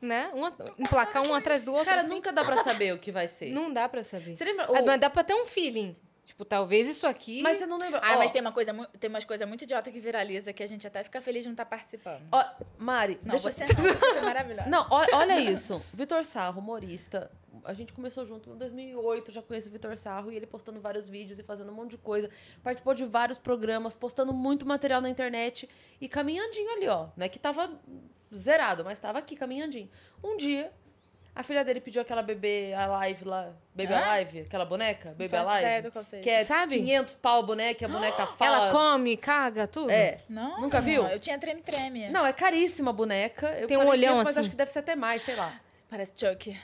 né? 0.00 0.30
Um, 0.34 0.46
emplacar 0.82 1.22
um 1.26 1.34
atrás 1.34 1.64
do 1.64 1.72
outro. 1.72 1.86
Cara, 1.86 2.00
assim. 2.02 2.10
nunca 2.10 2.32
dá 2.32 2.44
pra 2.44 2.62
saber 2.62 2.94
o 2.94 2.98
que 2.98 3.10
vai 3.12 3.28
ser. 3.28 3.50
Não 3.52 3.72
dá 3.72 3.88
pra 3.88 4.02
saber. 4.02 4.36
Você 4.36 4.44
lembra? 4.44 4.66
Ah, 4.68 4.80
o- 4.82 4.86
Mas 4.86 5.00
dá 5.00 5.10
pra 5.10 5.22
ter 5.24 5.34
um 5.34 5.46
feeling. 5.46 5.96
Tipo, 6.24 6.44
talvez 6.44 6.86
isso 6.88 7.06
aqui. 7.08 7.42
Mas 7.42 7.56
você 7.58 7.66
não 7.66 7.76
lembra? 7.76 8.00
Ah, 8.04 8.14
Ó, 8.14 8.18
mas 8.18 8.30
tem, 8.30 8.40
uma 8.40 8.52
coisa, 8.52 8.72
tem 9.00 9.10
umas 9.10 9.24
coisas 9.24 9.48
muito 9.48 9.62
idiota 9.64 9.90
que 9.90 9.98
viraliza 10.00 10.52
que 10.52 10.62
a 10.62 10.66
gente 10.66 10.86
até 10.86 11.02
fica 11.02 11.20
feliz 11.20 11.42
de 11.42 11.48
não 11.48 11.54
estar 11.54 11.64
participando. 11.66 12.22
ó, 12.30 12.44
Mari, 12.78 13.18
Não, 13.24 13.30
deixa... 13.36 13.50
você 13.50 13.64
não. 13.74 13.74
Você 13.74 13.94
foi 14.12 14.20
maravilhosa. 14.20 14.68
Não, 14.68 14.86
ó- 14.90 15.04
olha 15.14 15.40
isso. 15.40 15.82
Vitor 15.92 16.24
Sarro, 16.24 16.60
humorista. 16.60 17.30
A 17.64 17.72
gente 17.72 17.92
começou 17.92 18.26
junto 18.26 18.50
em 18.50 18.56
2008, 18.56 19.32
já 19.32 19.42
conheço 19.42 19.68
o 19.68 19.72
Vitor 19.72 19.96
Sarro 19.96 20.32
e 20.32 20.36
ele 20.36 20.46
postando 20.46 20.80
vários 20.80 21.08
vídeos 21.08 21.38
e 21.38 21.42
fazendo 21.42 21.70
um 21.70 21.74
monte 21.74 21.90
de 21.92 21.98
coisa. 21.98 22.28
Participou 22.62 22.94
de 22.94 23.04
vários 23.04 23.38
programas, 23.38 23.94
postando 23.94 24.32
muito 24.32 24.66
material 24.66 25.00
na 25.00 25.08
internet 25.08 25.68
e 26.00 26.08
caminhandinho 26.08 26.70
ali, 26.70 26.88
ó. 26.88 27.08
Não 27.16 27.26
é 27.26 27.28
que 27.28 27.38
tava 27.38 27.70
zerado, 28.34 28.84
mas 28.84 28.98
tava 28.98 29.18
aqui 29.18 29.36
caminhandinho. 29.36 29.90
Um 30.22 30.36
dia, 30.36 30.72
a 31.34 31.42
filha 31.42 31.64
dele 31.64 31.80
pediu 31.80 32.02
aquela 32.02 32.22
bebê 32.22 32.72
Alive 32.74 33.24
lá, 33.24 33.52
Baby 33.74 33.92
Hã? 33.92 33.98
Alive, 33.98 34.40
aquela 34.40 34.64
boneca, 34.64 35.10
Baby 35.10 35.28
faço 35.28 35.50
ideia 35.50 35.66
Alive. 35.74 35.88
do 35.88 35.92
qual 35.92 36.04
seja. 36.04 36.22
Que 36.22 36.30
é 36.30 36.44
Sabe? 36.44 36.76
500 36.78 37.14
pau 37.16 37.40
a 37.40 37.42
boneca, 37.42 37.84
e 37.84 37.86
a 37.86 37.88
boneca 37.90 38.26
fala. 38.26 38.56
Ela 38.56 38.72
come, 38.72 39.16
caga, 39.16 39.66
tudo? 39.66 39.90
É. 39.90 40.18
Não? 40.28 40.60
Nunca 40.60 40.80
viu? 40.80 41.06
Eu 41.06 41.20
tinha 41.20 41.38
treme-treme. 41.38 42.08
Não, 42.10 42.26
é 42.26 42.32
caríssima 42.32 42.90
a 42.90 42.94
boneca. 42.94 43.48
Eu 43.58 43.68
Tem 43.68 43.76
um 43.76 43.86
olhão 43.86 44.14
500, 44.14 44.24
mas 44.24 44.28
assim. 44.28 44.40
acho 44.40 44.50
que 44.50 44.56
deve 44.56 44.70
ser 44.70 44.80
até 44.80 44.96
mais, 44.96 45.22
sei 45.22 45.36
lá. 45.36 45.60
Parece 45.88 46.12
Chuck. 46.16 46.56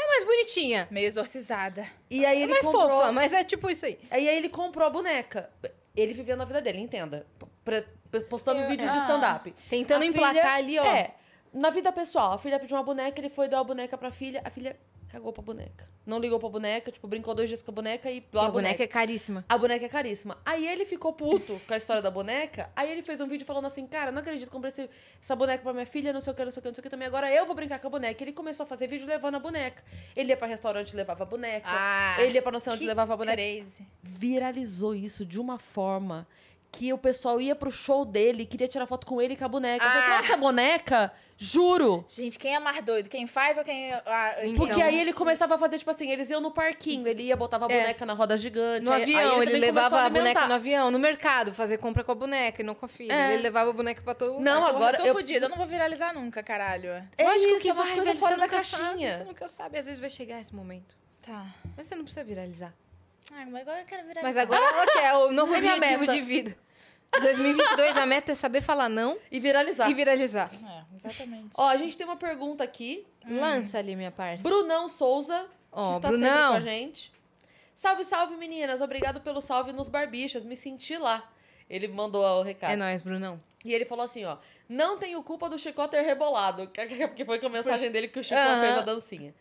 É 0.00 0.06
mais 0.08 0.24
bonitinha. 0.24 0.86
Meio 0.90 1.06
exorcizada. 1.06 1.86
E 2.10 2.24
aí 2.24 2.38
É 2.38 2.42
ele 2.42 2.52
mais 2.52 2.64
comprou... 2.64 2.88
fofa, 2.88 3.12
mas 3.12 3.32
é 3.32 3.42
tipo 3.42 3.68
isso 3.70 3.84
aí. 3.86 3.98
Aí 4.10 4.26
ele 4.28 4.48
comprou 4.48 4.86
a 4.86 4.90
boneca. 4.90 5.50
Ele 5.96 6.12
vivendo 6.14 6.40
a 6.42 6.44
vida 6.44 6.60
dele, 6.60 6.78
entenda. 6.78 7.26
Pra- 7.64 7.82
pra- 8.10 8.20
postando 8.22 8.60
Eu- 8.60 8.68
vídeos 8.68 8.90
de 8.90 8.96
ah. 8.98 9.00
stand-up. 9.02 9.54
Tentando 9.68 10.02
A 10.02 10.06
emplacar 10.06 10.34
filha- 10.34 10.54
ali, 10.54 10.78
ó. 10.78 10.84
É. 10.84 11.14
Na 11.52 11.70
vida 11.70 11.90
pessoal, 11.90 12.32
a 12.34 12.38
filha 12.38 12.58
pediu 12.60 12.76
uma 12.76 12.82
boneca, 12.82 13.18
ele 13.20 13.28
foi 13.30 13.48
dar 13.48 13.58
a 13.60 13.64
boneca 13.64 13.96
pra 13.98 14.12
filha, 14.12 14.40
a 14.44 14.50
filha 14.50 14.78
cagou 15.08 15.32
pra 15.32 15.42
boneca. 15.42 15.88
Não 16.06 16.18
ligou 16.18 16.38
pra 16.38 16.48
boneca, 16.48 16.90
tipo, 16.90 17.06
brincou 17.06 17.34
dois 17.34 17.48
dias 17.48 17.60
com 17.62 17.70
a 17.70 17.74
boneca 17.74 18.10
e 18.10 18.18
E 18.18 18.24
lá 18.32 18.46
a 18.46 18.50
boneca 18.50 18.82
é 18.82 18.86
caríssima. 18.86 19.44
A 19.48 19.58
boneca 19.58 19.84
é 19.84 19.88
caríssima. 19.88 20.38
Aí 20.44 20.66
ele 20.66 20.84
ficou 20.86 21.12
puto 21.12 21.60
com 21.66 21.74
a 21.74 21.76
história 21.76 22.00
da 22.02 22.10
boneca. 22.10 22.70
Aí 22.74 22.90
ele 22.90 23.02
fez 23.02 23.20
um 23.20 23.26
vídeo 23.28 23.46
falando 23.46 23.66
assim: 23.66 23.86
Cara, 23.86 24.10
não 24.12 24.20
acredito, 24.20 24.50
comprei 24.50 24.70
esse- 24.72 24.88
essa 25.22 25.34
boneca 25.36 25.62
pra 25.62 25.72
minha 25.72 25.86
filha, 25.86 26.12
não 26.12 26.20
sei 26.20 26.32
o 26.32 26.36
que, 26.36 26.44
não 26.44 26.50
sei 26.50 26.60
o 26.60 26.62
que, 26.62 26.68
não 26.68 26.74
sei 26.74 26.80
o 26.80 26.82
que 26.84 26.90
também. 26.90 27.06
Agora 27.08 27.30
eu 27.32 27.44
vou 27.46 27.54
brincar 27.54 27.78
com 27.78 27.86
a 27.86 27.90
boneca. 27.90 28.22
Ele 28.24 28.32
começou 28.32 28.64
a 28.64 28.66
fazer 28.66 28.86
vídeo 28.86 29.06
levando 29.06 29.34
a 29.36 29.40
boneca. 29.40 29.82
Ele 30.16 30.30
ia 30.30 30.36
pra 30.36 30.46
restaurante 30.46 30.92
e 30.92 30.96
levava 30.96 31.22
a 31.22 31.26
boneca. 31.26 31.66
Ah, 31.70 32.16
ele 32.20 32.34
ia 32.34 32.42
pra 32.42 32.52
não 32.52 32.60
sei 32.60 32.72
onde 32.72 32.84
levava 32.84 33.14
a 33.14 33.16
boneca. 33.16 33.36
Crazy. 33.36 33.86
Viralizou 34.02 34.94
isso 34.94 35.24
de 35.24 35.40
uma 35.40 35.58
forma 35.58 36.26
que 36.70 36.92
o 36.92 36.98
pessoal 36.98 37.40
ia 37.40 37.54
pro 37.56 37.70
show 37.72 38.04
dele 38.04 38.42
e 38.42 38.46
queria 38.46 38.68
tirar 38.68 38.86
foto 38.86 39.06
com 39.06 39.20
ele 39.20 39.34
e 39.34 39.36
com 39.36 39.44
a 39.44 39.48
boneca. 39.48 39.84
Você 39.88 39.98
Ah. 39.98 40.14
trouxe 40.16 40.32
a 40.32 40.36
boneca? 40.36 41.12
Juro! 41.40 42.04
Gente, 42.08 42.36
quem 42.36 42.54
é 42.54 42.58
mais 42.58 42.82
doido? 42.84 43.08
Quem 43.08 43.24
faz 43.26 43.56
ou 43.56 43.64
quem. 43.64 43.92
Ah, 43.94 44.34
Então, 44.42 44.54
Porque 44.56 44.82
aí 44.82 44.98
ele 45.00 45.12
começava 45.12 45.54
a 45.54 45.58
fazer, 45.58 45.78
tipo 45.78 45.90
assim, 45.90 46.10
eles 46.10 46.28
iam 46.30 46.40
no 46.40 46.50
parquinho, 46.50 47.06
ele 47.06 47.22
ia, 47.22 47.36
botava 47.36 47.66
a 47.66 47.72
É. 47.72 47.80
boneca 47.80 48.04
na 48.04 48.12
roda 48.12 48.36
gigante. 48.36 48.84
No 48.84 48.90
aí- 48.92 49.04
aí 49.04 49.14
avião, 49.16 49.36
ele, 49.36 49.46
também 49.46 49.60
levava 49.60 49.88
começou 49.90 50.06
a 50.06 50.10
boneca 50.10 50.48
no 50.48 50.54
avião, 50.54 50.90
no 50.90 50.98
mercado, 50.98 51.54
fazer 51.54 51.78
compra 51.78 52.02
com 52.02 52.10
a 52.10 52.14
boneca 52.16 52.60
e 52.60 52.64
não 52.64 52.74
com 52.74 52.86
a 52.86 52.88
filha. 52.88 53.12
É. 53.12 53.34
Ele 53.34 53.42
levava 53.44 53.70
a 53.70 53.72
boneca 53.72 54.02
pra 54.02 54.14
todo 54.14 54.40
Não, 54.40 54.60
lugar. 54.60 54.68
agora 54.74 54.96
eu 54.96 55.00
tô 55.02 55.06
eu 55.06 55.14
fodida, 55.14 55.14
preciso- 55.26 55.44
eu 55.44 55.48
não 55.48 55.56
vou 55.56 55.66
viralizar 55.66 56.12
nunca, 56.12 56.42
caralho. 56.42 56.90
É 56.90 57.06
Lógico 57.22 57.50
isso, 57.52 57.60
que 57.60 57.70
é 57.70 57.72
vai, 57.72 57.86
velho, 57.94 58.18
fora 58.18 58.36
da 58.36 58.42
nunca 58.42 58.64
Sabe, 58.64 58.82
caixinha. 58.82 59.16
você 59.18 59.24
nunca 59.24 59.48
sabe, 59.48 59.78
às 59.78 59.84
vezes 59.86 60.00
vai 60.00 60.10
chegar 60.10 60.40
esse 60.40 60.54
momento. 60.54 60.96
Tá. 61.22 61.46
Mas 61.76 61.86
você 61.86 61.94
não 61.94 62.02
precisa 62.02 62.24
viralizar. 62.24 62.74
Ah, 63.32 63.44
mas 63.46 63.62
agora 63.62 63.80
eu 63.80 63.86
quero 63.86 64.02
viralizar. 64.06 64.22
Mas 64.22 64.36
agora 64.36 64.64
ela 64.64 64.86
quer 64.92 65.14
o 65.14 65.32
novo 65.32 65.52
É 65.54 65.58
objetivo 65.58 66.00
meta. 66.00 66.12
de 66.12 66.20
vida. 66.22 66.56
2022, 67.20 67.96
a 67.96 68.04
meta 68.06 68.32
é 68.32 68.34
saber 68.34 68.60
falar 68.60 68.88
não 68.88 69.16
E 69.30 69.40
viralizar. 69.40 69.88
e 69.90 69.94
viralizar. 69.94 70.50
É, 70.52 70.84
exatamente. 70.96 71.50
Ó, 71.56 71.66
a 71.68 71.76
gente 71.76 71.96
tem 71.96 72.06
uma 72.06 72.16
pergunta 72.16 72.62
aqui. 72.62 73.06
Lança 73.26 73.78
ali, 73.78 73.96
minha 73.96 74.10
parça. 74.10 74.42
Brunão 74.42 74.88
Souza, 74.88 75.46
que 75.72 75.80
está 75.80 75.92
sempre 75.92 76.00
com 76.02 76.10
Brunão. 76.10 76.52
a 76.54 76.60
gente. 76.60 77.12
Salve, 77.74 78.04
salve, 78.04 78.36
meninas. 78.36 78.80
Obrigado 78.80 79.20
pelo 79.20 79.40
salve 79.40 79.72
nos 79.72 79.88
barbichas. 79.88 80.44
Me 80.44 80.56
senti 80.56 80.96
lá. 80.98 81.30
Ele 81.70 81.88
mandou 81.88 82.22
o 82.24 82.42
recado. 82.42 82.72
É 82.72 82.76
nóis, 82.76 83.02
Brunão. 83.02 83.40
E 83.64 83.72
ele 83.74 83.84
falou 83.84 84.04
assim, 84.04 84.24
ó. 84.24 84.36
Não 84.68 84.98
tenho 84.98 85.22
culpa 85.22 85.48
do 85.48 85.58
Chicó 85.58 85.86
ter 85.88 86.02
rebolado. 86.02 86.68
Que 87.14 87.24
foi 87.24 87.38
com 87.38 87.46
a 87.46 87.50
mensagem 87.50 87.90
dele 87.90 88.08
que 88.08 88.18
o 88.18 88.24
Chicó 88.24 88.60
fez 88.60 88.76
a 88.78 88.80
dancinha. 88.82 89.34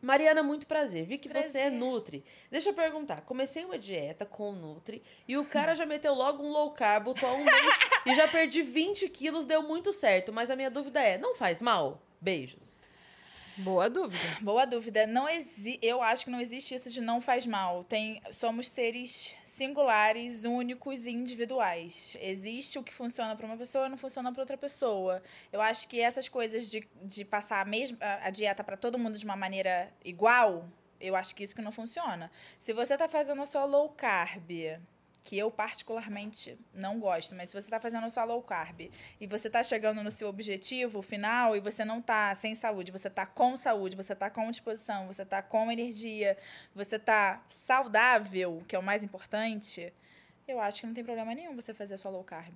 Mariana, 0.00 0.42
muito 0.42 0.66
prazer. 0.66 1.04
Vi 1.04 1.18
que 1.18 1.28
você 1.28 1.38
é 1.38 1.42
Prazer. 1.42 1.72
Nutri. 1.72 2.24
Deixa 2.50 2.70
eu 2.70 2.74
perguntar. 2.74 3.22
Comecei 3.22 3.64
uma 3.64 3.78
dieta 3.78 4.24
com 4.24 4.50
o 4.50 4.54
Nutri 4.54 5.02
e 5.26 5.36
o 5.36 5.44
cara 5.44 5.74
já 5.74 5.84
meteu 5.84 6.14
logo 6.14 6.42
um 6.42 6.50
low 6.50 6.70
carb, 6.70 7.04
botou 7.04 7.28
um 7.28 7.44
mês 7.44 7.56
e 8.06 8.14
já 8.14 8.28
perdi 8.28 8.62
20 8.62 9.08
quilos, 9.08 9.44
deu 9.44 9.62
muito 9.62 9.92
certo. 9.92 10.32
Mas 10.32 10.50
a 10.50 10.56
minha 10.56 10.70
dúvida 10.70 11.00
é, 11.00 11.18
não 11.18 11.34
faz 11.34 11.60
mal? 11.60 12.00
Beijos. 12.20 12.78
Boa 13.58 13.90
dúvida. 13.90 14.22
Boa 14.40 14.64
dúvida. 14.64 15.04
Não 15.04 15.28
exi 15.28 15.80
eu 15.82 16.00
acho 16.00 16.24
que 16.24 16.30
não 16.30 16.40
existe 16.40 16.76
isso 16.76 16.90
de 16.90 17.00
não 17.00 17.20
faz 17.20 17.44
mal. 17.44 17.82
Tem 17.82 18.22
somos 18.30 18.68
seres 18.68 19.36
singulares, 19.58 20.44
únicos 20.44 21.04
e 21.04 21.10
individuais. 21.10 22.16
Existe 22.20 22.78
o 22.78 22.82
que 22.82 22.94
funciona 22.94 23.34
para 23.34 23.44
uma 23.44 23.56
pessoa 23.56 23.86
e 23.86 23.88
não 23.88 23.96
funciona 23.96 24.32
para 24.32 24.42
outra 24.42 24.56
pessoa. 24.56 25.20
Eu 25.52 25.60
acho 25.60 25.88
que 25.88 26.00
essas 26.00 26.28
coisas 26.28 26.70
de, 26.70 26.88
de 27.02 27.24
passar 27.24 27.60
a, 27.60 27.64
mesma, 27.64 27.98
a, 28.00 28.30
dieta 28.30 28.62
para 28.62 28.76
todo 28.76 28.96
mundo 28.96 29.18
de 29.18 29.24
uma 29.24 29.36
maneira 29.36 29.92
igual, 30.04 30.68
eu 31.00 31.16
acho 31.16 31.34
que 31.34 31.42
isso 31.42 31.56
que 31.56 31.62
não 31.62 31.72
funciona. 31.72 32.30
Se 32.58 32.72
você 32.72 32.96
tá 32.96 33.08
fazendo 33.08 33.42
a 33.42 33.46
sua 33.46 33.64
low 33.64 33.88
carb, 33.90 34.48
que 35.22 35.36
eu 35.36 35.50
particularmente 35.50 36.58
não 36.72 36.98
gosto, 36.98 37.34
mas 37.34 37.50
se 37.50 37.60
você 37.60 37.68
tá 37.68 37.78
fazendo 37.78 38.10
sua 38.10 38.24
low 38.24 38.42
carb 38.42 38.90
e 39.20 39.26
você 39.26 39.50
tá 39.50 39.62
chegando 39.62 40.02
no 40.02 40.10
seu 40.10 40.28
objetivo 40.28 41.02
final 41.02 41.54
e 41.56 41.60
você 41.60 41.84
não 41.84 42.00
tá 42.00 42.34
sem 42.34 42.54
saúde, 42.54 42.90
você 42.92 43.10
tá 43.10 43.26
com 43.26 43.56
saúde, 43.56 43.96
você 43.96 44.14
tá 44.14 44.30
com 44.30 44.50
disposição, 44.50 45.06
você 45.06 45.24
tá 45.24 45.42
com 45.42 45.70
energia, 45.70 46.36
você 46.74 46.98
tá 46.98 47.44
saudável, 47.48 48.62
que 48.66 48.74
é 48.74 48.78
o 48.78 48.82
mais 48.82 49.04
importante, 49.04 49.92
eu 50.52 50.60
acho 50.60 50.80
que 50.80 50.86
não 50.86 50.94
tem 50.94 51.04
problema 51.04 51.34
nenhum 51.34 51.54
você 51.54 51.74
fazer 51.74 51.94
a 51.94 51.98
sua 51.98 52.10
low 52.10 52.24
carb. 52.24 52.54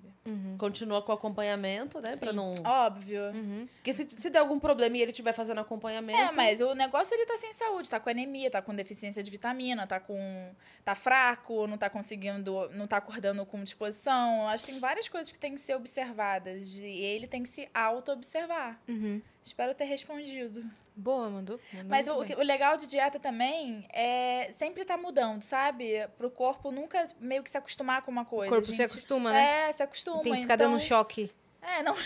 Continua 0.57 1.01
com 1.01 1.11
o 1.11 1.15
acompanhamento, 1.15 1.99
né? 2.01 2.15
Pra 2.17 2.33
não... 2.33 2.53
Óbvio. 2.63 3.23
Uhum. 3.33 3.67
Porque 3.75 3.93
se, 3.93 4.07
se 4.09 4.29
der 4.29 4.39
algum 4.39 4.59
problema 4.59 4.97
e 4.97 5.01
ele 5.01 5.11
estiver 5.11 5.33
fazendo 5.33 5.59
acompanhamento... 5.59 6.19
É, 6.19 6.31
mas 6.31 6.61
o 6.61 6.73
negócio 6.73 7.13
ele 7.13 7.25
tá 7.25 7.37
sem 7.37 7.53
saúde, 7.53 7.89
tá 7.89 7.99
com 7.99 8.09
anemia, 8.09 8.49
tá 8.49 8.61
com 8.61 8.75
deficiência 8.75 9.23
de 9.23 9.31
vitamina, 9.31 9.85
tá 9.87 9.99
com. 9.99 10.51
tá 10.83 10.95
fraco, 10.95 11.67
não 11.67 11.77
tá 11.77 11.89
conseguindo. 11.89 12.69
não 12.73 12.87
tá 12.87 12.97
acordando 12.97 13.45
com 13.45 13.63
disposição. 13.63 14.41
Eu 14.41 14.47
Acho 14.47 14.65
que 14.65 14.71
tem 14.71 14.79
várias 14.79 15.07
coisas 15.07 15.31
que 15.31 15.39
têm 15.39 15.55
que 15.55 15.61
ser 15.61 15.75
observadas. 15.75 16.77
E 16.77 16.83
ele 16.83 17.27
tem 17.27 17.43
que 17.43 17.49
se 17.49 17.69
auto-observar. 17.73 18.81
Uhum. 18.87 19.21
Espero 19.43 19.73
ter 19.75 19.83
respondido. 19.85 20.63
Boa, 20.95 21.29
mandou. 21.29 21.59
mandou 21.73 21.89
Mas 21.89 22.07
o, 22.07 22.23
que- 22.23 22.35
o 22.35 22.41
legal 22.43 22.77
de 22.77 22.85
dieta 22.87 23.19
também 23.19 23.85
é 23.91 24.51
sempre 24.53 24.85
tá 24.85 24.95
mudando, 24.95 25.41
sabe? 25.41 26.07
Pro 26.17 26.29
corpo 26.29 26.71
nunca 26.71 27.05
meio 27.19 27.43
que 27.43 27.49
se 27.49 27.57
acostumar 27.57 28.01
com 28.03 28.11
uma 28.11 28.21
O 28.21 28.25
coisa. 28.25 28.49
corpo 28.51 28.67
gente. 28.67 28.75
se 28.77 28.83
acostuma, 28.83 29.31
né? 29.33 29.69
É, 29.69 29.71
se 29.71 29.81
acostuma. 29.83 30.21
Tem 30.21 30.33
que 30.33 30.41
ficar 30.41 30.53
então... 30.55 30.71
dando 30.71 30.79
choque. 30.79 31.31
É, 31.61 31.81
não. 31.81 31.93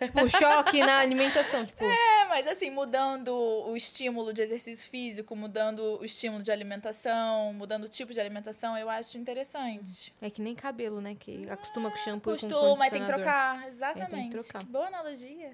Tipo, 0.00 0.28
choque 0.28 0.80
na 0.82 0.98
alimentação. 1.00 1.66
Tipo, 1.66 1.84
É, 1.84 2.24
mas 2.28 2.46
assim, 2.46 2.70
mudando 2.70 3.30
o 3.34 3.76
estímulo 3.76 4.32
de 4.32 4.40
exercício 4.40 4.88
físico, 4.88 5.34
mudando 5.36 5.98
o 6.00 6.04
estímulo 6.04 6.42
de 6.42 6.50
alimentação, 6.52 7.52
mudando 7.52 7.84
o 7.84 7.88
tipo 7.88 8.12
de 8.12 8.20
alimentação, 8.20 8.78
eu 8.78 8.88
acho 8.88 9.18
interessante. 9.18 10.14
é 10.22 10.30
que 10.30 10.40
nem 10.40 10.54
cabelo, 10.54 11.00
né? 11.00 11.14
Que 11.18 11.46
acostuma 11.50 11.90
com 11.90 11.96
shampoo 11.98 12.34
e 12.34 12.38
com 12.38 12.48
Costuma, 12.48 12.76
mas 12.76 12.92
tem 12.92 13.02
que 13.02 13.06
trocar. 13.08 13.66
Exatamente. 13.68 14.30
trocar. 14.30 14.60
Que 14.60 14.66
boa 14.66 14.86
analogia. 14.86 15.50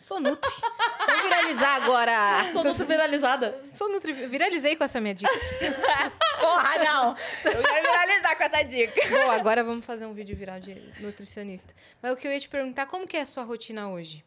Sou 0.00 0.20
Nutri. 0.20 0.50
Vou 1.06 1.22
viralizar 1.22 1.82
agora. 1.82 2.52
Sou 2.52 2.62
muito 2.62 2.86
viralizada. 2.86 3.60
Sou 3.72 3.88
Nutri. 3.88 4.12
Viralizei 4.12 4.76
com 4.76 4.84
essa 4.84 5.00
minha 5.00 5.14
dica. 5.14 5.32
Porra, 6.40 6.78
não! 6.78 7.16
Eu 7.44 7.62
quero 7.62 7.90
viralizar 7.90 8.36
com 8.36 8.44
essa 8.44 8.62
dica. 8.62 9.00
Bom, 9.10 9.30
agora 9.30 9.64
vamos 9.64 9.84
fazer 9.84 10.06
um 10.06 10.12
vídeo 10.12 10.36
viral 10.36 10.60
de 10.60 10.74
nutricionista. 11.00 11.74
Mas 12.00 12.12
o 12.12 12.16
que 12.16 12.26
eu 12.26 12.32
ia 12.32 12.38
te 12.38 12.48
perguntar, 12.48 12.86
como 12.86 13.06
que 13.06 13.16
é 13.16 13.22
a 13.22 13.26
sua 13.26 13.42
rotina 13.42 13.88
hoje? 13.88 14.24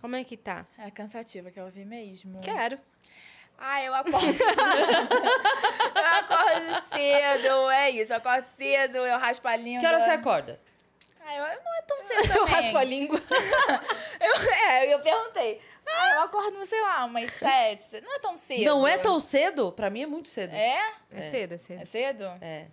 Como 0.00 0.16
é 0.16 0.24
que 0.24 0.36
tá? 0.36 0.66
É 0.78 0.90
cansativa, 0.90 1.50
quer 1.50 1.62
ouvir 1.62 1.84
mesmo? 1.84 2.40
Quero. 2.40 2.78
Ah, 3.58 3.84
eu 3.84 3.94
acordo. 3.94 4.18
eu 5.94 6.06
acordo 6.18 6.82
cedo, 6.94 7.70
é 7.70 7.90
isso. 7.90 8.12
Eu 8.12 8.16
acordo 8.16 8.46
cedo, 8.56 8.96
eu 8.96 9.18
raspo 9.18 9.46
a 9.46 9.56
língua. 9.56 9.80
Que 9.80 9.86
hora 9.86 10.00
você 10.00 10.10
acorda? 10.10 10.58
Ah, 11.30 11.36
eu, 11.54 11.62
não 11.62 11.74
é 11.78 11.82
tão 11.86 12.02
cedo 12.02 12.22
também. 12.22 12.36
Eu 12.38 12.44
raspo 12.46 12.76
a 12.78 12.84
língua. 12.84 13.20
Eu, 14.20 14.34
é, 14.68 14.92
eu 14.94 15.00
perguntei. 15.00 15.60
Ah, 15.86 16.14
eu 16.16 16.20
acordo, 16.22 16.64
sei 16.66 16.80
lá, 16.82 17.04
umas 17.04 17.32
sete. 17.32 18.00
Não 18.02 18.14
é 18.14 18.18
tão 18.18 18.36
cedo. 18.36 18.64
Não 18.64 18.86
é 18.86 18.98
tão 18.98 19.18
cedo? 19.18 19.72
Pra 19.72 19.88
mim 19.90 20.02
é 20.02 20.06
muito 20.06 20.28
cedo. 20.28 20.54
É? 20.54 20.92
É 21.10 21.22
cedo, 21.22 21.54
é 21.54 21.58
cedo. 21.58 21.80
É 21.82 21.84
cedo? 21.84 22.24
É. 22.40 22.66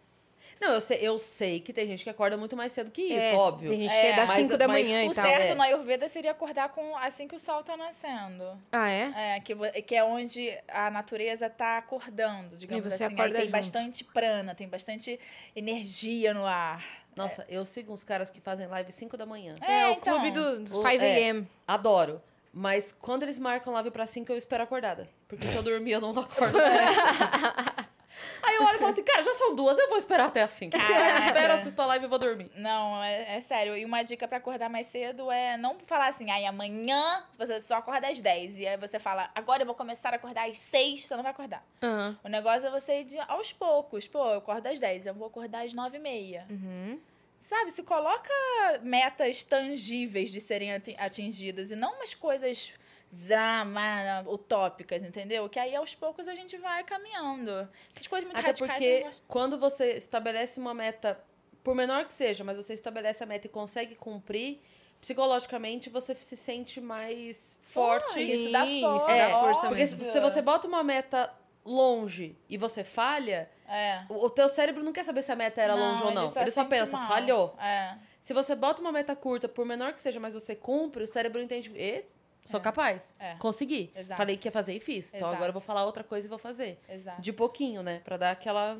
Não, 0.59 0.71
eu 0.73 0.81
sei, 0.81 0.97
eu 1.01 1.17
sei 1.19 1.59
que 1.59 1.71
tem 1.71 1.87
gente 1.87 2.03
que 2.03 2.09
acorda 2.09 2.35
muito 2.35 2.55
mais 2.57 2.71
cedo 2.71 2.89
que 2.91 3.01
isso, 3.03 3.19
É, 3.19 3.33
óbvio. 3.35 3.69
Tem 3.69 3.79
gente 3.81 3.91
que 3.91 3.97
É, 3.97 4.09
é 4.11 4.15
das 4.15 4.27
mas- 4.29 4.37
5 4.39 4.57
da 4.57 4.67
mas 4.67 4.83
manhã 4.83 5.07
o 5.07 5.11
e 5.11 5.15
tal. 5.15 5.25
certo 5.25 5.43
é. 5.43 5.55
no 5.55 5.61
Ayurveda 5.61 6.09
seria 6.09 6.31
acordar 6.31 6.69
com 6.69 6.95
assim 6.97 7.27
que 7.27 7.35
o 7.35 7.39
sol 7.39 7.63
tá 7.63 7.77
nascendo. 7.77 8.59
Ah, 8.71 8.89
é? 8.89 9.35
É, 9.35 9.39
que, 9.39 9.53
vo- 9.55 9.71
que 9.85 9.95
é 9.95 10.03
onde 10.03 10.55
a 10.67 10.89
natureza 10.91 11.47
tá 11.49 11.77
acordando, 11.77 12.57
digamos 12.57 12.83
você 12.85 13.03
assim. 13.05 13.13
Aí 13.13 13.19
acorda 13.19 13.33
tem 13.35 13.41
junto. 13.47 13.51
bastante 13.51 14.03
prana, 14.03 14.53
tem 14.55 14.67
bastante 14.67 15.19
energia 15.55 16.33
no 16.33 16.45
ar. 16.45 16.83
Nossa, 17.17 17.45
eu 17.49 17.65
sigo 17.65 17.91
uns 17.91 18.03
caras 18.03 18.29
que 18.29 18.39
fazem 18.39 18.67
live 18.67 18.91
5 18.91 19.17
da 19.17 19.25
manhã. 19.25 19.53
É, 19.61 19.81
É, 19.81 19.87
o 19.89 19.91
então. 19.93 20.13
clube 20.13 20.31
do- 20.31 20.59
dos 20.61 20.73
O- 20.73 20.81
5 20.81 21.03
é. 21.03 21.15
a.m. 21.15 21.47
Adoro. 21.67 22.21
Mas 22.53 22.95
quando 22.99 23.23
eles 23.23 23.37
marcam 23.37 23.73
live 23.73 23.91
pra 23.91 24.07
5, 24.07 24.31
eu 24.31 24.37
espero 24.37 24.63
acordada. 24.63 25.07
Porque 25.27 25.45
se 25.45 25.55
eu 25.55 25.61
dormir, 25.63 25.91
eu 25.91 26.01
não 26.01 26.09
acordo. 26.11 26.57
Aí 28.43 28.55
eu 28.55 28.63
olho 28.63 28.75
e 28.75 28.79
falo 28.79 28.91
assim, 28.91 29.03
cara, 29.03 29.23
já 29.23 29.33
são 29.33 29.55
duas, 29.55 29.77
eu 29.77 29.87
vou 29.89 29.97
esperar 29.97 30.27
até 30.27 30.41
as 30.41 30.51
5. 30.51 30.77
Caraca. 30.77 31.25
Espero 31.27 31.53
assistir 31.53 31.81
a 31.81 31.85
live 31.85 32.05
e 32.05 32.07
vou 32.07 32.19
dormir. 32.19 32.51
Não, 32.55 33.03
é, 33.03 33.37
é 33.37 33.41
sério. 33.41 33.75
E 33.75 33.83
uma 33.85 34.03
dica 34.03 34.27
pra 34.27 34.37
acordar 34.37 34.69
mais 34.69 34.87
cedo 34.87 35.31
é 35.31 35.57
não 35.57 35.79
falar 35.79 36.07
assim, 36.07 36.29
ai, 36.31 36.45
amanhã 36.45 37.23
você 37.37 37.59
só 37.61 37.75
acorda 37.75 38.07
às 38.09 38.19
10. 38.21 38.57
E 38.57 38.67
aí 38.67 38.77
você 38.77 38.99
fala, 38.99 39.29
agora 39.35 39.61
eu 39.63 39.65
vou 39.65 39.75
começar 39.75 40.13
a 40.13 40.15
acordar 40.17 40.47
às 40.49 40.57
6, 40.57 41.01
você 41.05 41.15
não 41.15 41.23
vai 41.23 41.31
acordar. 41.31 41.63
Aham. 41.83 42.17
O 42.23 42.27
negócio 42.29 42.67
é 42.67 42.71
você 42.71 43.01
ir 43.01 43.03
de- 43.05 43.19
aos 43.27 43.51
poucos. 43.53 44.07
Pô, 44.07 44.19
eu 44.31 44.37
acordo 44.39 44.67
às 44.67 44.79
10, 44.79 45.05
eu 45.05 45.13
vou 45.13 45.27
acordar 45.27 45.65
às 45.65 45.73
9 45.73 45.97
e 45.97 45.99
meia. 45.99 46.45
Uhum. 46.49 46.99
Sabe, 47.39 47.69
se 47.71 47.83
coloca 47.83 48.33
metas 48.81 49.43
tangíveis 49.43 50.31
de 50.31 50.41
serem 50.41 50.73
ati- 50.73 50.95
atingidas 50.97 51.69
e 51.71 51.75
não 51.75 51.93
umas 51.93 52.13
coisas 52.15 52.73
zama, 53.13 54.23
utópicas, 54.27 55.03
entendeu? 55.03 55.47
Que 55.49 55.59
aí 55.59 55.75
aos 55.75 55.95
poucos 55.95 56.27
a 56.27 56.35
gente 56.35 56.57
vai 56.57 56.83
caminhando. 56.83 57.67
Essas 57.93 58.07
coisas 58.07 58.25
muito 58.25 58.37
Até 58.39 58.47
radicais. 58.47 58.71
porque 58.73 59.03
não 59.05 59.11
quando 59.27 59.57
você 59.57 59.93
estabelece 59.97 60.59
uma 60.59 60.73
meta, 60.73 61.19
por 61.63 61.75
menor 61.75 62.05
que 62.05 62.13
seja, 62.13 62.43
mas 62.43 62.57
você 62.57 62.73
estabelece 62.73 63.23
a 63.23 63.27
meta 63.27 63.47
e 63.47 63.49
consegue 63.49 63.95
cumprir, 63.95 64.61
psicologicamente 65.01 65.89
você 65.89 66.13
se 66.15 66.35
sente 66.35 66.81
mais 66.81 67.57
forte. 67.61 68.13
Pô, 68.13 68.19
isso 68.19 68.51
dá 68.51 68.65
Sim, 68.65 68.81
força. 68.81 69.11
isso 69.17 69.17
dá 69.29 69.39
força 69.39 69.61
Porque 69.67 69.75
mesmo. 69.75 70.03
se, 70.03 70.11
se 70.11 70.19
você 70.19 70.41
bota 70.41 70.67
uma 70.67 70.83
meta 70.83 71.33
longe 71.65 72.37
e 72.49 72.57
você 72.57 72.83
falha, 72.83 73.49
É. 73.67 74.03
o, 74.09 74.25
o 74.25 74.29
teu 74.29 74.47
cérebro 74.49 74.83
não 74.83 74.93
quer 74.93 75.03
saber 75.03 75.21
se 75.21 75.31
a 75.31 75.35
meta 75.35 75.61
era 75.61 75.75
longe 75.75 76.03
ou 76.03 76.11
não. 76.11 76.23
Ele 76.23 76.51
só, 76.51 76.61
sente 76.61 76.69
pensa, 76.69 76.97
mal. 76.97 77.07
falhou. 77.07 77.55
É. 77.59 77.97
Se 78.21 78.33
você 78.33 78.55
bota 78.55 78.81
uma 78.81 78.91
meta 78.91 79.15
curta, 79.15 79.47
por 79.47 79.65
menor 79.65 79.93
que 79.93 80.01
seja, 80.01 80.19
mas 80.19 80.33
você 80.33 80.53
cumpre, 80.55 81.03
o 81.03 81.07
cérebro 81.07 81.41
entende, 81.41 81.71
e 81.75 82.03
sou 82.49 82.59
É. 82.59 82.63
capaz. 82.63 83.15
É. 83.19 83.35
Consegui. 83.35 83.91
Exato. 83.95 84.17
Falei 84.17 84.37
que 84.37 84.47
ia 84.47 84.51
fazer 84.51 84.73
e 84.73 84.79
fiz. 84.79 85.13
Então 85.13 85.29
agora 85.29 85.49
eu 85.49 85.53
vou 85.53 85.61
falar 85.61 85.85
outra 85.85 86.03
coisa 86.03 86.25
e 86.27 86.29
vou 86.29 86.39
fazer. 86.39 86.79
Exato. 86.89 87.21
De 87.21 87.31
pouquinho, 87.33 87.83
né? 87.83 87.99
Pra 88.03 88.17
dar 88.17 88.31
aquela. 88.31 88.79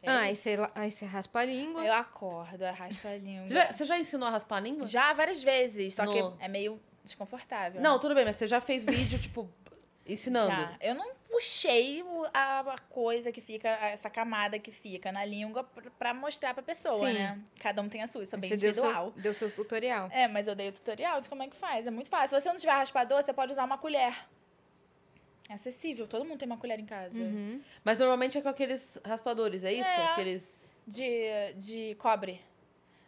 É 0.00 0.08
ah, 0.08 0.20
aí 0.20 0.36
você, 0.36 0.56
la- 0.56 0.70
aí 0.76 0.92
você 0.92 1.04
raspa 1.04 1.40
a 1.40 1.44
língua. 1.44 1.84
Eu 1.84 1.92
acordo, 1.92 2.62
eu 2.64 2.72
raspo 2.72 3.08
a 3.08 3.16
língua. 3.16 3.48
Você 3.48 3.54
já, 3.54 3.72
você 3.72 3.84
já 3.84 3.98
ensinou 3.98 4.28
a 4.28 4.30
raspar 4.30 4.56
a 4.58 4.60
língua? 4.60 4.86
Já 4.86 5.12
várias 5.12 5.42
vezes, 5.42 5.92
só 5.94 6.04
No- 6.04 6.12
que 6.12 6.44
é 6.44 6.46
meio 6.46 6.80
desconfortável. 7.04 7.80
Não, 7.80 7.98
tudo 7.98 8.14
bem, 8.14 8.24
mas 8.24 8.36
você 8.36 8.46
já 8.46 8.60
fez 8.60 8.84
vídeo, 8.84 9.18
tipo, 9.18 9.50
ensinando. 10.06 10.50
Já. 10.52 10.76
Eu 10.80 10.94
não 10.94 11.10
puxei 11.30 12.02
a, 12.32 12.76
coisa 12.90 13.30
que 13.30 13.40
fica, 13.40 13.68
essa 13.68 14.10
camada 14.10 14.58
que 14.58 14.70
fica 14.70 15.12
na 15.12 15.24
língua 15.24 15.62
pra, 15.62 15.90
pra 15.90 16.14
mostrar 16.14 16.54
pra 16.54 16.62
pessoa, 16.62 17.06
Sim. 17.06 17.14
né? 17.14 17.38
Cada 17.60 17.82
um 17.82 17.88
tem 17.88 18.02
a 18.02 18.06
sua, 18.06 18.22
isso 18.22 18.34
é 18.34 18.38
bem 18.38 18.50
você 18.50 18.56
deu 18.56 18.70
individual. 18.70 19.12
seu, 19.12 19.22
deu 19.22 19.34
seu 19.34 19.50
tutorial. 19.50 20.08
É, 20.10 20.26
mas 20.26 20.48
eu 20.48 20.54
dei 20.54 20.68
o 20.68 20.72
tutorial 20.72 21.20
de 21.20 21.28
como 21.28 21.42
é 21.42 21.48
que 21.48 21.56
faz. 21.56 21.86
É 21.86 21.90
muito 21.90 22.08
fácil. 22.08 22.28
Se 22.28 22.42
você 22.42 22.48
não 22.50 22.58
tiver 22.58 22.72
raspador, 22.72 23.22
você 23.22 23.32
pode 23.32 23.52
usar 23.52 23.64
uma 23.64 23.78
colher. 23.78 24.14
É 25.48 25.54
acessível, 25.54 26.06
todo 26.06 26.24
mundo 26.24 26.38
tem 26.38 26.46
uma 26.46 26.58
colher 26.58 26.78
em 26.78 26.84
casa. 26.84 27.18
Uhum. 27.18 27.60
Mas 27.82 27.98
normalmente 27.98 28.36
é 28.36 28.42
com 28.42 28.48
aqueles 28.48 28.98
raspadores, 29.04 29.64
é 29.64 29.72
isso? 29.72 29.88
É. 29.88 30.12
Aqueles. 30.12 30.58
De, 30.86 31.52
de 31.54 31.94
cobre. 31.96 32.40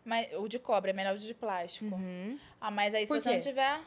Mas, 0.04 0.28
o 0.34 0.48
de 0.48 0.58
cobre 0.58 0.90
é 0.90 0.94
melhor 0.94 1.16
o 1.16 1.18
de 1.18 1.34
plástico. 1.34 1.94
Uhum. 1.94 2.38
Ah, 2.60 2.70
mas 2.70 2.94
aí 2.94 3.06
se 3.06 3.12
você 3.12 3.30
não 3.30 3.40
tiver. 3.40 3.80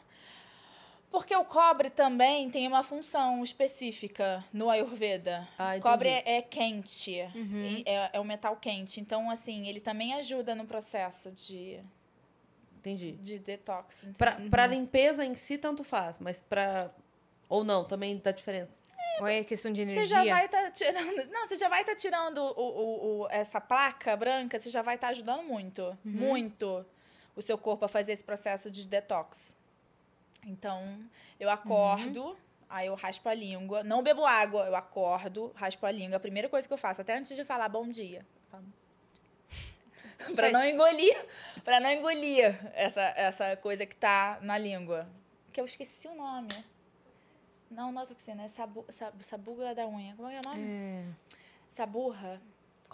Porque 1.14 1.36
o 1.36 1.44
cobre 1.44 1.90
também 1.90 2.50
tem 2.50 2.66
uma 2.66 2.82
função 2.82 3.40
específica 3.44 4.44
no 4.52 4.68
Ayurveda. 4.68 5.46
Ah, 5.56 5.76
o 5.76 5.80
cobre 5.80 6.08
é, 6.08 6.38
é 6.38 6.42
quente. 6.42 7.20
Uhum. 7.36 7.84
É, 7.86 8.10
é 8.14 8.20
um 8.20 8.24
metal 8.24 8.56
quente. 8.56 9.00
Então, 9.00 9.30
assim, 9.30 9.68
ele 9.68 9.78
também 9.78 10.12
ajuda 10.14 10.56
no 10.56 10.66
processo 10.66 11.30
de, 11.30 11.78
Entendi. 12.78 13.12
de 13.12 13.38
detox. 13.38 13.98
entendeu? 14.02 14.18
Pra, 14.18 14.32
pra 14.50 14.66
limpeza 14.66 15.24
em 15.24 15.36
si, 15.36 15.56
tanto 15.56 15.84
faz, 15.84 16.16
mas 16.18 16.40
pra. 16.40 16.90
Ou 17.48 17.62
não, 17.62 17.84
também 17.84 18.16
dá 18.18 18.32
diferença. 18.32 18.72
Ou 19.20 19.26
é 19.28 19.44
questão 19.44 19.72
de 19.72 19.82
energia? 19.82 20.02
Você 20.02 20.08
já 20.08 20.24
vai 20.24 20.46
estar 20.46 20.70
tirando. 20.72 21.26
Não, 21.30 21.48
você 21.48 21.56
já 21.56 21.68
vai 21.68 21.82
estar 21.82 21.94
tirando 21.94 22.38
o, 22.38 22.60
o- 22.60 23.20
o- 23.22 23.28
essa 23.30 23.60
placa 23.60 24.16
branca, 24.16 24.58
você 24.58 24.68
já 24.68 24.82
vai 24.82 24.96
estar 24.96 25.08
ajudando 25.08 25.44
muito. 25.44 25.96
Muito 26.04 26.84
o 27.36 27.40
seu 27.40 27.56
corpo 27.56 27.84
a 27.84 27.88
fazer 27.88 28.10
esse 28.10 28.24
processo 28.24 28.68
de 28.68 28.84
detox. 28.88 29.54
Então, 30.46 31.00
eu 31.40 31.48
acordo, 31.50 32.36
aí 32.68 32.86
eu 32.86 32.94
raspo 32.94 33.28
a 33.28 33.34
língua. 33.34 33.82
Não 33.82 34.02
bebo 34.02 34.24
água, 34.24 34.66
eu 34.66 34.76
acordo, 34.76 35.52
raspo 35.54 35.84
a 35.86 35.90
língua. 35.90 36.16
A 36.16 36.20
primeira 36.20 36.48
coisa 36.48 36.66
que 36.68 36.74
eu 36.74 36.78
faço, 36.78 37.00
até 37.00 37.16
antes 37.16 37.34
de 37.34 37.44
falar 37.44 37.68
bom 37.68 37.88
dia. 37.88 38.24
falo- 38.50 38.64
pra 40.34 40.50
não 40.50 40.64
engolir, 40.64 41.16
para 41.64 41.80
não 41.80 41.90
engolir 41.90 42.54
essa, 42.74 43.02
essa 43.16 43.56
coisa 43.56 43.84
que 43.86 43.96
tá 43.96 44.38
na 44.42 44.56
língua. 44.58 45.08
Que 45.52 45.60
eu 45.60 45.64
esqueci 45.64 46.08
o 46.08 46.14
nome. 46.14 46.48
Não, 47.70 47.90
não 47.90 48.02
é 48.02 48.06
toxina, 48.06 48.44
é 48.44 48.48
sabu, 48.48 48.84
sab, 48.90 49.14
sabuga 49.24 49.74
da 49.74 49.86
unha. 49.86 50.14
Como 50.14 50.28
é 50.28 50.32
que 50.32 50.36
é 50.36 50.40
o 50.40 50.44
nome? 50.52 50.62
É, 50.64 51.04
Saburra. 51.68 52.40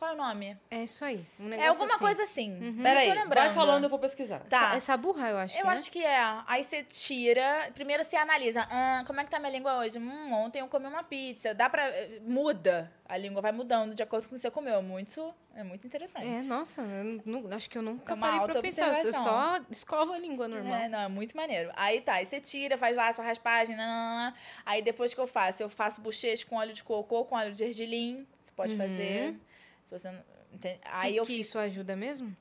Qual 0.00 0.12
é 0.12 0.14
o 0.14 0.16
nome? 0.16 0.56
é 0.70 0.82
isso 0.84 1.04
aí. 1.04 1.22
Um 1.38 1.52
É 1.52 1.66
alguma 1.66 1.90
assim. 1.94 1.98
coisa 1.98 2.22
assim. 2.22 2.50
Não 2.58 2.82
Peraí, 2.82 3.12
vai 3.28 3.52
falando, 3.52 3.84
eu 3.84 3.90
vou 3.90 3.98
pesquisar. 3.98 4.40
Tá. 4.48 4.74
Essa 4.74 4.96
burra, 4.96 5.28
eu 5.28 5.36
acho. 5.36 5.54
Eu 5.58 5.60
que 5.64 5.68
é. 5.68 5.72
acho 5.72 5.92
que 5.92 6.02
é. 6.04 6.42
Aí 6.46 6.64
você 6.64 6.82
tira. 6.82 7.70
Primeiro 7.74 8.02
você 8.02 8.16
analisa. 8.16 8.66
Ah, 8.70 9.04
como 9.06 9.20
é 9.20 9.24
que 9.24 9.30
tá 9.30 9.38
minha 9.38 9.52
língua 9.52 9.76
hoje? 9.76 9.98
Hum, 9.98 10.32
ontem 10.32 10.60
eu 10.60 10.68
comi 10.68 10.86
uma 10.86 11.02
pizza. 11.02 11.52
Dá 11.52 11.68
pra. 11.68 11.82
Muda. 12.22 12.90
A 13.06 13.16
língua 13.18 13.42
vai 13.42 13.52
mudando 13.52 13.94
de 13.94 14.02
acordo 14.02 14.26
com 14.26 14.34
o 14.34 14.38
que 14.38 14.40
você 14.40 14.50
comeu. 14.50 14.76
É 14.76 14.80
muito, 14.80 15.34
é 15.54 15.62
muito 15.62 15.86
interessante. 15.86 16.26
É, 16.26 16.42
nossa, 16.44 16.80
eu 16.80 17.20
não- 17.26 17.52
acho 17.54 17.68
que 17.68 17.76
eu 17.76 17.82
nunca 17.82 18.12
É 18.12 18.14
uma 18.14 18.26
parei 18.26 18.52
pra 18.52 18.62
pensar. 18.62 19.04
Eu 19.04 19.12
só 19.12 19.60
escovo 19.70 20.12
a 20.14 20.18
língua 20.18 20.48
normal. 20.48 20.74
É, 20.76 20.88
não, 20.88 21.00
é 21.00 21.08
muito 21.08 21.36
maneiro. 21.36 21.70
Aí 21.74 22.00
tá, 22.00 22.14
aí 22.14 22.24
você 22.24 22.40
tira, 22.40 22.78
faz 22.78 22.96
lá 22.96 23.08
essa 23.08 23.22
raspagem, 23.22 23.76
nananana. 23.76 24.32
aí 24.64 24.80
depois 24.80 25.12
que 25.12 25.20
eu 25.20 25.26
faço, 25.26 25.62
eu 25.62 25.68
faço 25.68 26.00
bochecha 26.00 26.46
com 26.46 26.56
óleo 26.56 26.72
de 26.72 26.82
coco 26.82 27.14
ou 27.16 27.24
com 27.26 27.34
óleo 27.34 27.52
de 27.52 27.58
gergelim. 27.58 28.26
Você 28.44 28.52
pode 28.56 28.76
fazer. 28.76 29.36
Se 29.84 29.98
você 29.98 30.10
não. 30.10 30.22
entende? 30.52 30.80
Aí 30.84 31.12
que, 31.12 31.18
eu 31.18 31.24
que 31.24 31.40
isso 31.40 31.58
ajuda 31.58 31.96
mesmo? 31.96 32.34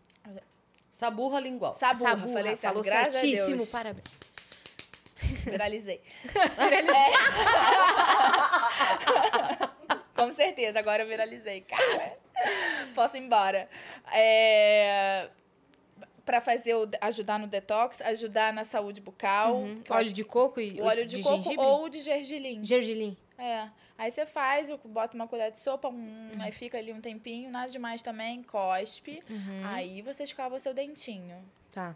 Saburra 0.92 1.40
lingual. 1.40 1.74
Saburra, 1.74 2.10
Saburra, 2.10 2.34
falei 2.34 2.56
falou 2.58 2.84
Graças 2.84 3.16
a 3.16 3.20
certíssimo, 3.22 3.58
Deus. 3.58 3.72
parabéns. 3.72 4.20
Viralizei. 5.46 6.02
Viralizei. 6.58 7.12
Com 10.14 10.32
certeza, 10.34 10.78
agora 10.78 11.04
eu 11.04 11.08
viralizei, 11.08 11.62
cara. 11.62 12.18
Posso 12.94 13.16
ir 13.16 13.22
embora. 13.22 13.70
É... 14.12 15.30
Pra 16.26 16.42
fazer 16.42 16.76
o, 16.76 16.88
ajudar 17.00 17.40
no 17.40 17.48
detox, 17.48 18.02
ajudar 18.02 18.52
na 18.52 18.66
saúde 18.66 19.00
bucal. 19.00 19.56
Uhum. 19.56 19.82
Óleo 19.90 20.02
acho 20.02 20.14
de 20.14 20.24
coco 20.26 20.60
e 20.60 20.82
o 20.82 20.84
óleo 20.84 21.06
de, 21.06 21.24
coco 21.24 21.44
gengibre? 21.44 21.66
ou 21.66 21.88
de 21.90 22.02
gergelim. 22.02 22.66
gergelim. 22.66 23.18
É. 23.40 23.70
Aí 23.98 24.12
você 24.12 24.26
faz, 24.26 24.70
eu 24.70 24.78
boto 24.78 25.16
uma 25.16 25.28
colher 25.28 25.52
de 25.52 25.60
sopa, 25.60 25.90
hum, 25.90 26.32
aí 26.40 26.52
fica 26.52 26.78
ali 26.78 26.94
um 26.94 27.02
tempinho, 27.02 27.50
nada 27.50 27.72
demais 27.72 28.02
também, 28.02 28.44
cospe. 28.44 29.24
Uhum. 29.30 29.62
Aí 29.66 30.02
você 30.02 30.24
escova 30.24 30.56
o 30.56 30.60
seu 30.60 30.74
dentinho. 30.74 31.38
Tá. 31.72 31.96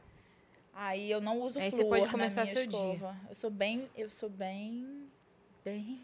Aí 0.73 1.09
eu 1.11 1.21
não 1.21 1.39
uso 1.39 1.59
Aí 1.59 1.69
você 1.69 1.77
flúor 1.77 1.89
pode 1.89 2.05
na 2.05 2.11
começar 2.11 2.43
minha 2.43 2.55
seu 2.55 2.65
dia. 2.65 2.79
escova. 2.79 3.15
Eu 3.29 3.35
sou 3.35 3.49
bem, 3.51 3.89
eu 3.95 4.09
sou 4.09 4.29
bem, 4.29 5.07
bem 5.63 5.99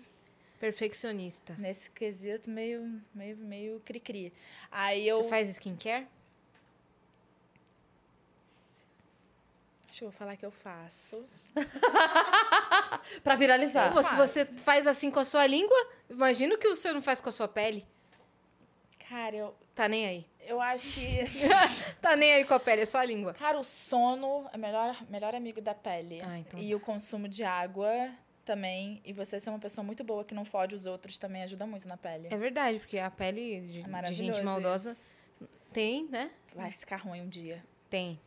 Perfeccionista. 0.60 1.56
nesse 1.58 1.90
quesito 1.90 2.50
meio, 2.50 3.02
meio, 3.14 3.38
meio 3.38 3.80
cri-cri. 3.80 4.32
Aí 4.70 5.08
eu 5.08 5.24
Você 5.24 5.30
faz 5.30 5.50
skincare? 5.50 6.06
Que 10.00 10.06
eu 10.06 10.10
vou 10.10 10.18
falar 10.18 10.36
que 10.38 10.46
eu 10.46 10.52
faço. 10.52 11.24
Pra 13.24 13.36
viralizar. 13.36 13.92
Pô, 13.92 14.02
se 14.02 14.16
você 14.16 14.46
faz 14.46 14.88
assim 14.88 15.12
com 15.12 15.20
a 15.20 15.26
sua 15.26 15.46
língua, 15.46 15.76
imagina 16.10 16.56
o 16.56 16.58
que 16.58 16.68
você 16.70 16.92
não 16.94 17.02
faz 17.02 17.20
com 17.22 17.30
a 17.30 17.32
sua 17.32 17.48
pele. 17.48 17.86
Cara, 19.10 19.36
eu, 19.36 19.56
Tá 19.76 19.88
nem 19.88 20.06
aí. 20.08 20.26
eu 20.42 20.62
acho 20.62 20.90
que 20.92 21.20
Tá 22.02 22.16
nem 22.16 22.34
aí 22.34 22.46
com 22.46 22.54
a 22.54 22.60
pele, 22.60 22.84
é 22.84 22.86
só 22.86 23.00
a 23.00 23.06
língua. 23.06 23.34
Cara, 23.34 23.60
o 23.60 23.64
sono 23.64 24.48
é 24.54 24.58
o 24.58 24.60
melhor, 24.60 24.98
melhor 25.10 25.36
amigo 25.36 25.60
da 25.62 25.74
pele. 25.74 26.22
Ah, 26.22 26.40
então 26.40 26.60
e 26.60 26.74
o 26.76 26.80
consumo 26.80 27.28
de 27.28 27.44
água 27.44 28.10
também. 28.46 29.02
E 29.04 29.12
você 29.12 29.40
ser 29.40 29.50
uma 29.50 29.60
pessoa 29.60 29.84
muito 29.84 30.04
boa 30.04 30.24
que 30.24 30.34
não 30.34 30.46
fode 30.46 30.76
os 30.76 30.86
outros 30.86 31.18
também 31.18 31.44
ajuda 31.44 31.66
muito 31.66 31.88
na 31.88 31.98
pele. 31.98 32.28
É 32.32 32.38
verdade, 32.38 32.80
porque 32.80 33.00
a 33.00 33.10
pele 33.12 33.62
de, 33.62 33.82
É 33.82 34.02
de 34.04 34.14
gente 34.14 34.42
maldosa 34.44 34.92
isso. 34.92 35.48
tem, 35.74 36.08
né? 36.08 36.32
Vai 36.56 36.72
ficar 36.72 36.98
ruim 36.98 37.22
um 37.22 37.28
dia. 37.30 37.64
Tem. 37.90 38.20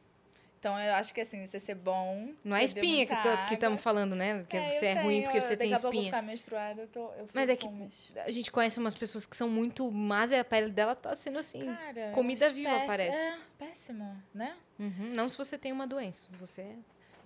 Então 0.62 0.78
eu 0.78 0.94
acho 0.94 1.12
que 1.12 1.20
assim, 1.20 1.44
você 1.44 1.58
ser 1.58 1.74
bom. 1.74 2.28
Não 2.44 2.54
é 2.54 2.62
espinha 2.62 3.04
que 3.48 3.54
estamos 3.54 3.80
falando, 3.80 4.14
né? 4.14 4.44
Que 4.48 4.56
É, 4.56 4.68
você 4.70 4.86
é 4.86 5.02
ruim 5.02 5.22
porque 5.22 5.40
você 5.40 5.56
tem 5.56 5.72
espinha. 5.72 6.04
ficar 6.04 6.22
menstruada, 6.22 6.82
eu, 6.82 6.86
tô, 6.86 7.00
eu 7.14 7.26
Mas 7.34 7.48
é 7.48 7.56
que 7.56 7.66
umas- 7.66 8.12
a 8.24 8.30
gente 8.30 8.48
conhece 8.52 8.78
umas 8.78 8.94
pessoas 8.94 9.26
que 9.26 9.36
são 9.36 9.48
muito 9.48 9.90
más 9.90 10.30
e 10.30 10.36
a 10.36 10.44
pele 10.44 10.70
dela 10.70 10.94
tá 10.94 11.16
sendo 11.16 11.40
assim. 11.40 11.64
Cara, 11.66 12.12
comida 12.14 12.48
viva, 12.52 12.70
péss- 12.70 12.86
parece. 12.86 13.18
É, 13.18 13.38
péssimo, 13.58 14.22
né? 14.32 14.54
Uhum. 14.78 15.10
Não 15.12 15.28
se 15.28 15.36
você 15.36 15.58
tem 15.58 15.72
uma 15.72 15.84
doença, 15.84 16.26
se 16.28 16.36
você 16.36 16.60
é 16.62 16.76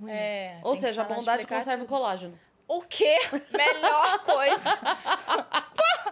ruim. 0.00 0.10
É, 0.12 0.58
Ou 0.62 0.74
seja, 0.74 1.02
a 1.02 1.04
bondade 1.04 1.46
conserva 1.46 1.84
o 1.84 1.86
tudo. 1.86 1.88
colágeno. 1.94 2.40
O 2.68 2.82
quê? 2.82 3.16
Melhor 3.52 4.18
coisa. 4.20 4.76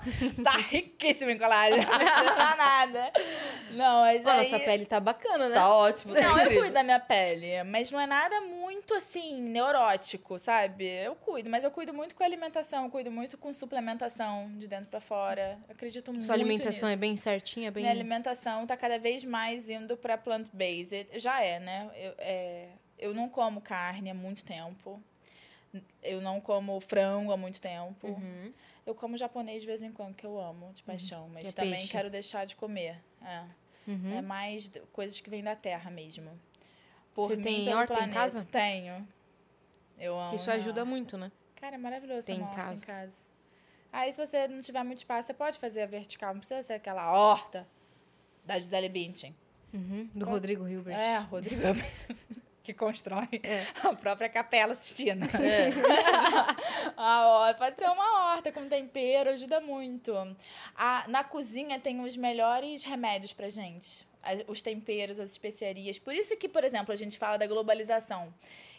tá 0.44 0.56
riquíssimo 0.58 1.30
em 1.30 1.38
colágeno. 1.38 1.82
Não 1.82 1.98
precisa 1.98 2.56
nada. 2.56 3.12
Não, 3.72 4.02
mas 4.02 4.24
Ó, 4.24 4.30
aí... 4.30 4.50
nossa 4.50 4.64
pele 4.64 4.86
tá 4.86 5.00
bacana, 5.00 5.48
né? 5.48 5.54
Tá 5.54 5.74
ótimo. 5.74 6.14
tá 6.14 6.20
Não, 6.20 6.38
eu 6.38 6.60
cuido 6.60 6.74
da 6.74 6.82
minha 6.82 7.00
pele, 7.00 7.64
mas 7.64 7.90
não 7.90 8.00
é 8.00 8.06
nada 8.06 8.40
muito 8.42 8.94
assim, 8.94 9.40
neurótico, 9.40 10.38
sabe? 10.38 10.86
Eu 10.86 11.16
cuido, 11.16 11.50
mas 11.50 11.64
eu 11.64 11.70
cuido 11.70 11.92
muito 11.92 12.14
com 12.14 12.22
alimentação, 12.22 12.84
eu 12.84 12.90
cuido 12.90 13.10
muito 13.10 13.36
com 13.36 13.52
suplementação 13.52 14.50
de 14.56 14.68
dentro 14.68 14.88
pra 14.88 15.00
fora. 15.00 15.58
Eu 15.68 15.74
acredito 15.74 16.12
muito 16.12 16.26
Sua 16.26 16.34
alimentação 16.34 16.88
é 16.88 16.92
nisso. 16.92 17.00
bem 17.00 17.16
certinha, 17.16 17.72
bem. 17.72 17.82
Minha 17.82 17.92
alimentação 17.92 18.64
tá 18.66 18.76
cada 18.76 18.98
vez 18.98 19.24
mais 19.24 19.68
indo 19.68 19.96
pra 19.96 20.16
plant-based. 20.16 21.08
Já 21.18 21.42
é, 21.42 21.58
né? 21.58 21.90
Eu, 21.96 22.14
é, 22.18 22.68
eu 22.98 23.12
não 23.12 23.28
como 23.28 23.60
carne 23.60 24.10
há 24.10 24.14
muito 24.14 24.44
tempo. 24.44 25.02
Eu 26.02 26.20
não 26.20 26.40
como 26.40 26.78
frango 26.80 27.32
há 27.32 27.36
muito 27.36 27.60
tempo. 27.60 28.06
Uhum. 28.08 28.52
Eu 28.86 28.94
como 28.94 29.16
japonês 29.16 29.62
de 29.62 29.66
vez 29.66 29.80
em 29.82 29.90
quando, 29.92 30.14
que 30.14 30.26
eu 30.26 30.38
amo, 30.38 30.72
de 30.74 30.82
paixão. 30.82 31.28
Mas 31.32 31.48
É 31.48 31.52
também 31.52 31.74
peixe. 31.74 31.88
quero 31.92 32.10
deixar 32.10 32.44
de 32.44 32.54
comer. 32.56 33.00
É. 33.24 33.44
Uhum. 33.86 34.16
É 34.18 34.22
mais 34.22 34.70
coisas 34.92 35.20
que 35.20 35.28
vêm 35.30 35.42
da 35.42 35.56
terra 35.56 35.90
mesmo. 35.90 36.30
Por 37.14 37.28
Você 37.28 37.36
mim, 37.36 37.42
tem 37.42 37.74
horta 37.74 37.92
em 37.94 37.96
planeta. 37.96 38.14
casa? 38.18 38.44
Tenho. 38.44 39.06
Eu 39.98 40.18
amo. 40.18 40.34
Isso 40.34 40.50
ajuda 40.50 40.84
muito, 40.84 41.16
né? 41.16 41.30
Cara, 41.56 41.76
é 41.76 41.78
maravilhoso 41.78 42.26
Tem 42.26 42.38
em 42.38 42.42
horta 42.42 42.54
casa. 42.56 42.82
em 42.82 42.86
casa. 42.86 43.16
Aí, 43.92 44.12
se 44.12 44.18
você 44.26 44.48
não 44.48 44.60
tiver 44.60 44.82
muito 44.82 44.98
espaço, 44.98 45.26
você 45.28 45.34
pode 45.34 45.58
fazer 45.58 45.82
a 45.82 45.86
vertical. 45.86 46.32
Não 46.34 46.40
precisa 46.40 46.62
ser 46.62 46.72
aquela 46.74 47.12
horta 47.16 47.66
da 48.44 48.58
Gisele 48.58 48.88
Bündchen. 48.88 49.34
Uhum. 49.72 50.08
Do 50.14 50.26
Rodrigo 50.26 50.66
Hilbert. 50.68 50.98
É, 50.98 51.18
Rodrigo 51.18 51.62
que 52.64 52.72
constrói 52.72 53.28
a 53.84 53.94
própria 53.94 54.28
capela 54.28 54.74
Sistina. 54.74 55.26
É. 55.26 55.70
a 56.96 57.28
horta, 57.28 57.58
pode 57.58 57.76
ser 57.76 57.88
uma 57.90 58.32
horta 58.32 58.50
com 58.50 58.66
tempero, 58.66 59.30
ajuda 59.30 59.60
muito. 59.60 60.12
A, 60.74 61.04
na 61.06 61.22
cozinha 61.22 61.78
tem 61.78 62.00
os 62.00 62.16
melhores 62.16 62.82
remédios 62.82 63.34
pra 63.34 63.50
gente. 63.50 64.06
Os 64.48 64.62
temperos, 64.62 65.20
as 65.20 65.30
especiarias. 65.30 65.98
Por 65.98 66.14
isso 66.14 66.34
que, 66.38 66.48
por 66.48 66.64
exemplo, 66.64 66.92
a 66.92 66.96
gente 66.96 67.18
fala 67.18 67.36
da 67.36 67.46
globalização. 67.46 68.32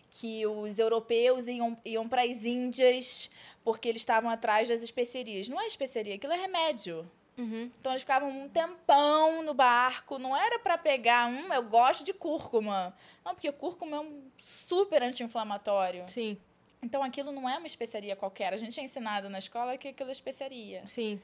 Que 0.10 0.46
os 0.48 0.80
europeus 0.80 1.48
iam, 1.48 1.78
iam 1.86 2.10
para 2.10 2.24
as 2.24 2.44
Índias 2.44 3.30
porque 3.64 3.88
eles 3.88 4.02
estavam 4.02 4.30
atrás 4.30 4.68
das 4.68 4.82
especiarias. 4.82 5.48
Não 5.48 5.62
é 5.62 5.68
especiaria, 5.68 6.16
aquilo 6.16 6.34
é 6.34 6.38
remédio. 6.38 7.08
Uhum. 7.38 7.70
Então 7.80 7.92
eles 7.92 8.02
ficavam 8.04 8.30
um 8.30 8.48
tempão 8.50 9.42
no 9.44 9.54
barco. 9.54 10.18
Não 10.18 10.36
era 10.36 10.58
pra 10.60 10.78
pegar, 10.78 11.28
hum, 11.28 11.54
eu 11.54 11.64
gosto 11.64 12.04
de 12.04 12.14
cúrcuma. 12.14 12.96
Não, 13.24 13.34
porque 13.34 13.52
cúrcuma 13.52 13.98
é 13.98 14.00
um 14.00 14.24
super 14.42 15.04
anti-inflamatório. 15.04 16.06
Sim, 16.08 16.38
Então 16.82 17.04
aquilo 17.04 17.32
não 17.32 17.50
é 17.50 17.58
uma 17.58 17.68
especiaria 17.68 18.16
qualquer. 18.16 18.54
A 18.54 18.58
gente 18.58 18.80
é 18.80 18.84
ensinado 18.84 19.28
na 19.30 19.40
escola 19.40 19.78
que 19.78 19.90
aquilo 19.90 20.10
é 20.10 20.14
especiaria. 20.14 20.82
sim, 20.88 21.20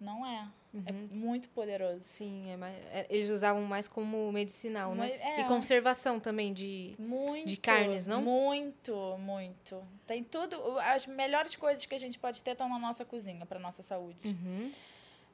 Não 0.00 0.24
é. 0.26 0.48
É 0.86 0.90
muito 0.90 1.50
poderoso. 1.50 2.00
sim. 2.06 2.50
é 2.50 2.56
mais- 2.56 2.74
é, 2.86 3.06
eles 3.10 3.28
usavam 3.28 3.60
mais 3.62 3.86
como 3.86 4.32
medicinal, 4.32 4.94
né? 4.94 5.10
É. 5.20 5.40
E 5.40 5.44
conservação 5.44 6.18
também 6.18 6.50
de. 6.54 6.94
Muito. 6.98 7.46
De 7.46 7.56
carnes, 7.58 8.06
não? 8.06 8.22
Muito, 8.22 8.94
muito. 9.18 9.82
Tem 10.06 10.24
tudo. 10.24 10.56
As 10.78 11.06
melhores 11.06 11.54
coisas 11.56 11.84
que 11.84 11.94
a 11.94 11.98
gente 11.98 12.18
pode 12.18 12.42
ter 12.42 12.52
estão 12.52 12.70
na 12.70 12.78
nossa 12.78 13.04
cozinha, 13.04 13.44
pra 13.44 13.58
nossa 13.58 13.82
saúde. 13.82 14.28
Uhum. 14.28 14.72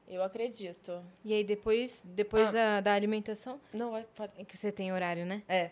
Eu 0.09 0.23
acredito. 0.23 1.03
E 1.23 1.33
aí 1.33 1.43
depois, 1.43 2.01
depois 2.03 2.51
da, 2.51 2.81
da 2.81 2.93
alimentação, 2.93 3.59
Não, 3.71 3.91
vai. 3.91 4.05
vai. 4.17 4.29
é 4.37 4.43
que 4.43 4.57
você 4.57 4.71
tem 4.71 4.91
horário, 4.91 5.25
né? 5.25 5.43
É. 5.47 5.71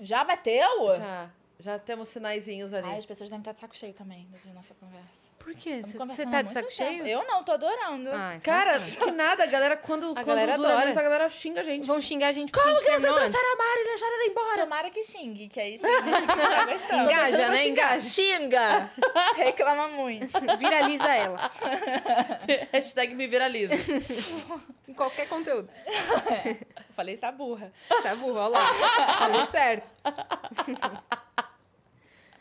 Já 0.00 0.24
bateu? 0.24 0.96
Já. 0.96 1.30
Já 1.58 1.78
temos 1.78 2.08
sinaizinhos 2.10 2.74
ali. 2.74 2.86
Ai, 2.86 2.98
as 2.98 3.06
pessoas 3.06 3.30
devem 3.30 3.40
estar 3.40 3.52
de 3.52 3.60
saco 3.60 3.74
cheio 3.74 3.94
também 3.94 4.28
da 4.44 4.52
nossa 4.52 4.74
conversa. 4.74 5.30
Por 5.38 5.54
quê? 5.54 5.80
Você 5.82 6.26
tá 6.26 6.42
de 6.42 6.52
saco 6.52 6.68
tempo. 6.68 6.70
cheio? 6.70 7.06
Eu 7.06 7.24
não, 7.24 7.42
tô 7.42 7.52
adorando. 7.52 8.10
Ah, 8.12 8.34
então 8.34 8.52
Cara, 8.52 8.78
tá. 8.78 9.04
que 9.04 9.10
nada, 9.12 9.44
a 9.44 9.46
galera, 9.46 9.76
quando, 9.76 10.12
quando 10.12 10.26
galera 10.26 10.56
dura 10.56 10.68
adora. 10.68 10.86
muito, 10.86 10.98
a 10.98 11.02
galera 11.02 11.28
xinga 11.28 11.60
a 11.60 11.64
gente. 11.64 11.86
Vão 11.86 12.00
xingar 12.00 12.28
a 12.28 12.32
gente 12.32 12.50
a 12.50 12.52
Como 12.62 12.74
que 12.74 12.82
vocês 12.82 13.00
trouxeram 13.00 13.52
a 13.52 13.56
Mari 13.56 13.80
e 13.80 13.84
deixaram 13.84 14.14
ela 14.14 14.26
embora? 14.26 14.58
Tomara 14.58 14.90
que 14.90 15.04
xingue, 15.04 15.48
que 15.48 15.60
aí 15.60 15.78
sim, 15.78 15.84
né? 15.84 16.26
tá 16.26 16.64
gostando. 16.66 17.10
Engaja, 17.10 17.48
né? 17.48 17.68
Engaja. 17.68 18.00
Xinga! 18.00 18.90
Reclama 19.36 19.88
muito. 19.88 20.38
Viraliza 20.58 21.14
ela. 21.14 21.50
Hashtag 22.72 23.14
me 23.14 23.26
viraliza. 23.26 23.74
Em 24.88 24.94
qualquer 24.94 25.28
conteúdo. 25.28 25.68
Falei 26.94 27.14
essa 27.14 27.30
burra. 27.30 27.72
Olha 27.90 28.48
lá. 28.48 29.14
Falou 29.14 29.44
certo. 29.46 29.88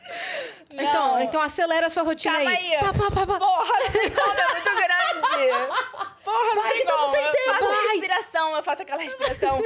Então, 0.78 1.20
então 1.22 1.42
acelera 1.42 1.88
a 1.88 1.90
sua 1.90 2.04
rotina 2.04 2.34
Calma 2.36 2.50
aí. 2.52 2.76
aí. 2.76 2.80
Pá, 2.82 2.94
pá, 2.94 3.12
pá, 3.12 3.26
pá. 3.28 3.38
Porra, 3.38 3.80
não 3.80 3.92
tem 3.92 4.12
como, 4.12 4.32
é 4.40 4.52
muito 4.52 4.76
grande. 4.76 6.12
Porra, 6.24 6.56
não 6.56 6.62
Vai, 6.64 6.74
tem 6.74 6.86
tamo 6.86 6.98
como. 7.00 7.14
sem 7.16 7.24
eu 7.24 7.32
tempo. 7.32 7.54
faço 7.54 7.66
Vai. 7.66 7.88
respiração, 7.88 8.56
eu 8.58 8.64
faço 8.64 8.82
aquela 8.82 9.02
respiração. 9.04 9.60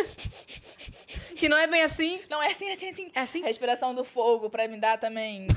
Que 1.35 1.49
não 1.49 1.57
é 1.57 1.65
bem 1.65 1.81
assim. 1.81 2.21
Não, 2.29 2.43
é 2.43 2.47
assim, 2.47 2.69
assim, 2.71 2.89
assim. 2.89 3.11
É 3.15 3.19
assim? 3.21 3.41
Respiração 3.41 3.95
do 3.95 4.03
fogo 4.03 4.49
pra 4.51 4.67
me 4.67 4.77
dar 4.77 4.97
também. 4.99 5.47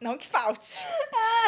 Não 0.00 0.18
que 0.18 0.26
falte. 0.26 0.86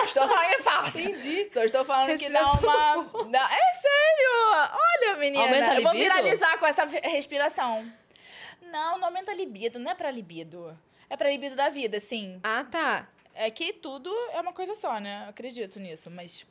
Estou 0.04 0.26
falando 0.26 0.48
que 0.56 0.62
falta. 0.62 1.00
Entendi. 1.00 1.48
Só 1.52 1.62
estou 1.62 1.84
falando 1.84 2.18
que 2.18 2.28
dá 2.30 2.40
Respiração 2.42 3.00
uma. 3.12 3.24
dá- 3.30 3.50
É 3.52 3.72
sério! 3.74 4.70
Olha, 4.72 5.16
menina. 5.18 5.44
Aumenta 5.44 5.70
a 5.70 5.74
eu 5.76 5.82
vou 5.82 5.92
libido? 5.92 6.12
viralizar 6.14 6.58
com 6.58 6.66
essa 6.66 6.84
respiração. 6.86 7.86
Não, 8.62 8.98
não 8.98 9.06
aumenta 9.08 9.30
a 9.30 9.34
libido, 9.34 9.78
não 9.78 9.90
é 9.90 9.94
pra 9.94 10.10
libido. 10.10 10.76
É 11.08 11.16
pra 11.16 11.30
libido 11.30 11.54
da 11.56 11.68
vida, 11.68 12.00
sim. 12.00 12.40
Ah, 12.42 12.64
tá. 12.64 13.08
É 13.34 13.50
que 13.50 13.72
tudo 13.72 14.10
é 14.32 14.40
uma 14.40 14.52
coisa 14.52 14.74
só, 14.74 14.98
né? 14.98 15.24
Eu 15.26 15.30
acredito 15.30 15.78
nisso, 15.78 16.10
mas 16.10 16.46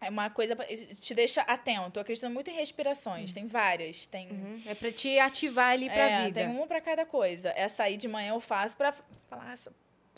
é 0.00 0.08
uma 0.10 0.28
coisa 0.30 0.54
te 0.56 1.14
deixa 1.14 1.40
atento. 1.42 1.98
Eu 1.98 2.02
acredito 2.02 2.28
muito 2.30 2.50
em 2.50 2.54
respirações, 2.54 3.32
tem 3.32 3.46
várias, 3.46 4.06
tem 4.06 4.28
Uhum. 4.30 4.62
É 4.66 4.74
pra 4.74 4.92
te 4.92 5.18
ativar 5.18 5.70
ali 5.72 5.88
pra 5.88 5.96
é, 6.10 6.24
vida. 6.26 6.40
tem 6.40 6.48
uma 6.50 6.66
pra 6.66 6.80
cada 6.80 7.04
coisa. 7.06 7.52
Essa 7.56 7.84
aí 7.84 7.96
de 7.96 8.06
manhã 8.06 8.34
eu 8.34 8.40
faço 8.40 8.76
pra 8.76 8.92
falar, 9.28 9.52
"Essa- 9.52 9.72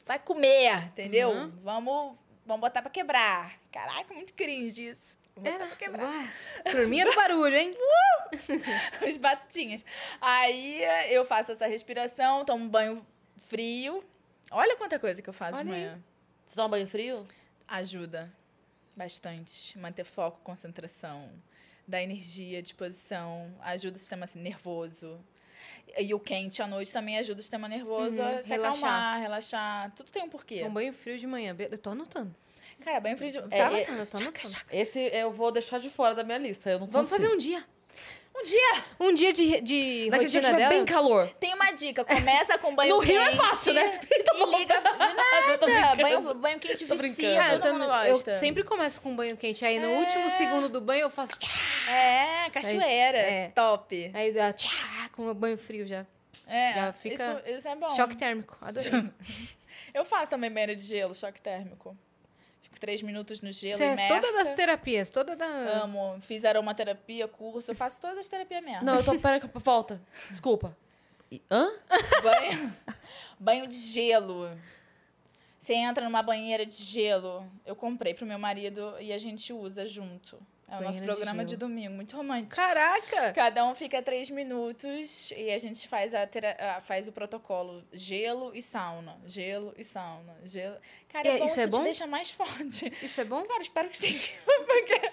vai 0.05 0.19
comer, 0.19 0.77
entendeu? 0.87 1.31
Uhum. 1.31 1.51
Vamos, 1.63 2.17
vamos 2.45 2.61
botar 2.61 2.83
pra 2.83 2.91
quebrar. 2.91 3.59
Caraca, 3.71 4.13
muito 4.13 4.35
cringe 4.35 4.89
isso. 4.89 5.17
Vamos 5.37 5.51
botar 5.53 5.65
Era. 5.65 5.67
pra 5.69 5.77
quebrar. 5.77 6.09
Ué, 6.09 6.71
Turminha 6.71 7.07
do 7.07 7.15
barulho, 7.15 7.57
hein? 7.57 7.71
Os 9.09 9.17
batutinhas. 9.17 9.85
Aí 10.21 10.83
eu 11.11 11.25
faço 11.25 11.53
essa 11.53 11.67
respiração, 11.67 12.45
tomo 12.45 12.65
um 12.65 12.69
banho 12.69 13.07
frio. 13.47 14.05
Olha 14.51 14.77
quanta 14.77 14.99
coisa 14.99 15.21
que 15.23 15.29
eu 15.29 15.33
faço 15.33 15.63
de 15.63 15.69
Olha 15.69 15.75
aí. 15.77 15.83
manhã. 15.85 16.03
Você 16.45 16.57
toma 16.57 16.69
banho 16.71 16.87
frio? 16.89 17.27
Ajuda 17.67 18.33
bastante. 18.97 19.79
Manter 19.79 20.05
foco, 20.05 20.41
concentração, 20.43 21.31
dar 21.87 22.03
energia, 22.03 22.63
disposição, 22.63 23.55
ajuda 23.61 23.97
o 23.97 23.99
sistema 24.01 24.25
assim, 24.25 24.41
nervoso. 24.41 25.19
E 25.99 26.13
o 26.15 26.21
quente 26.21 26.61
à 26.63 26.67
noite 26.67 26.93
também 26.93 27.19
ajuda 27.19 27.39
o 27.39 27.43
sistema 27.43 27.69
nervoso 27.69 28.21
Uhum, 28.21 28.39
a 28.39 28.43
se 28.43 28.49
relaxar. 28.49 28.89
acalmar, 28.89 29.21
relaxar. 29.21 29.93
Tudo 29.95 30.11
tem 30.11 30.23
um 30.23 30.29
porquê. 30.29 30.65
Um 30.65 30.73
banho 30.73 30.93
frio 30.93 31.19
de 31.19 31.27
manhã. 31.27 31.55
Eu 31.59 31.79
tô 31.79 31.91
anotando. 31.91 32.35
Cara, 32.81 33.01
banho 33.01 33.17
frio 33.17 33.31
de... 33.31 33.39
É, 33.39 33.43
Tô 33.43 33.49
Tá? 33.49 33.57
é- 33.57 33.67
anotando, 33.67 33.99
eu 34.01 34.07
tô 34.07 34.17
anotando. 34.19 34.57
Esse 34.71 35.01
eu 35.01 35.31
vou 35.31 35.53
deixar 35.53 35.79
de 35.79 35.89
fora 35.91 36.15
da 36.15 36.25
minha 36.25 36.39
lista. 36.39 36.71
Eu 36.71 36.81
não 36.81 36.87
Vamos 36.87 37.09
consigo. 37.11 37.29
fazer 37.29 37.37
um 37.37 37.39
dia. 37.39 37.65
Um 38.35 38.45
dia! 38.45 38.85
Um 38.99 39.15
dia 39.15 39.33
de, 39.33 39.61
de 39.61 40.09
Naquele 40.11 40.31
dia 40.31 40.41
que 40.41 40.47
rotina 40.47 40.49
tiver 40.49 40.57
dela. 40.57 40.69
bem 40.71 40.85
calor. 40.85 41.29
Tem 41.39 41.55
uma 41.55 41.71
dica. 41.73 42.05
Começa 42.05 42.59
com 42.59 42.75
banho 42.75 42.97
No 42.97 43.01
quente. 43.03 43.13
Rio 43.13 43.21
é 43.21 43.35
fácil, 43.37 43.75
né? 43.75 44.01
E 44.11 44.59
liga... 44.59 44.75
Eu 45.51 45.59
tô 45.59 45.67
Nada. 45.67 46.03
Banho, 46.03 46.35
banho 46.35 46.59
quente 46.59 46.87
Tô 46.87 46.95
vicia, 46.97 46.97
brincando. 46.97 47.41
Ah, 47.41 47.53
eu, 47.55 47.61
todo 47.61 47.73
mundo 47.75 47.87
também- 47.89 48.07
eu 48.09 48.13
gosta. 48.15 48.35
sempre 48.35 48.63
começo 48.65 49.01
com 49.03 49.15
banho 49.15 49.37
quente. 49.37 49.65
Aí 49.65 49.79
no 49.79 49.89
último 49.91 50.31
segundo 50.31 50.69
do 50.69 50.81
banho 50.81 51.03
eu 51.03 51.11
faço. 51.11 51.35
É, 51.89 52.49
cachoeira. 52.51 53.19
É. 53.19 53.49
Top. 53.55 54.11
Aí 54.15 54.33
dá 54.33 54.53
tchá, 54.53 55.11
com 55.13 55.29
o 55.29 55.35
banho 55.35 55.59
frio 55.59 55.87
já. 55.87 56.07
É, 56.47 56.73
Já 56.75 56.93
fica 56.95 57.15
isso, 57.47 57.59
isso 57.59 57.69
é 57.69 57.77
bom. 57.77 57.95
Choque 57.95 58.17
térmico. 58.17 58.57
Adorei. 58.63 59.11
Eu 59.93 60.05
faço 60.07 60.29
também 60.31 60.51
banheiro 60.51 60.75
de 60.75 60.83
gelo, 60.83 61.15
choque 61.15 61.41
térmico. 61.41 61.97
Fico 62.73 62.81
três 62.81 63.03
minutos 63.03 63.43
no 63.43 63.53
gelo, 63.53 63.77
Você 63.77 63.85
é 63.85 63.93
imersa. 63.93 64.15
todas 64.21 64.37
as 64.47 64.53
terapias, 64.55 65.11
toda 65.11 65.37
da. 65.37 65.47
Amo. 65.83 66.17
Fiz 66.23 66.43
aromaterapia, 66.45 67.29
curso. 67.29 67.71
Eu 67.71 67.75
faço 67.75 68.01
todas 68.01 68.17
as 68.19 68.29
terapias 68.29 68.65
mesmo. 68.65 68.83
Não, 68.85 68.95
eu 68.97 69.05
tô. 69.05 69.19
Pera, 69.19 69.39
que- 69.39 69.47
volta. 69.59 70.01
Desculpa. 70.31 70.75
Hã? 71.51 71.71
Banho, 72.23 72.77
banho 73.39 73.67
de 73.67 73.75
gelo. 73.77 74.49
Você 75.59 75.75
entra 75.75 76.05
numa 76.05 76.23
banheira 76.23 76.65
de 76.67 76.75
gelo. 76.75 77.47
Eu 77.65 77.77
comprei 77.77 78.15
pro 78.15 78.27
meu 78.27 78.39
marido 78.39 78.95
e 79.01 79.13
a 79.13 79.19
gente 79.19 79.53
usa 79.53 79.87
junto. 79.87 80.39
É 80.69 80.77
o 80.79 80.81
nosso 80.83 81.01
de 81.01 81.05
programa 81.07 81.45
de, 81.45 81.51
gelo. 81.51 81.61
domingo. 81.61 81.93
Muito 81.95 82.17
romântico. 82.17 82.57
Caraca! 82.57 83.33
Cada 83.35 83.65
um 83.67 83.75
fica 83.75 84.01
três 84.03 84.31
minutos 84.31 85.31
e 85.37 85.51
a 85.51 85.59
gente 85.59 85.87
faz, 85.87 86.15
a 86.15 86.27
tera- 86.27 86.57
ah, 86.59 86.81
faz 86.81 87.07
o 87.07 87.13
protocolo 87.13 87.85
gelo 87.93 88.53
e 88.55 88.63
sauna. 88.63 89.19
Gelo 89.27 89.75
e 89.77 89.85
sauna. 89.85 90.35
Gelo. 90.45 90.77
Cara, 91.11 91.29
E 91.29 91.31
é 91.31 91.39
bom, 91.39 91.45
isso 91.47 91.61
é 91.61 91.65
te 91.67 91.71
bom? 91.71 91.83
deixa 91.85 92.07
mais 92.07 92.31
forte. 92.31 92.91
Isso 93.03 93.21
é 93.21 93.25
bom? 93.25 93.43
Cara, 93.45 93.63
espero 93.63 93.89
que 93.91 93.97
sim. 93.99 94.33
Porque, 94.67 95.11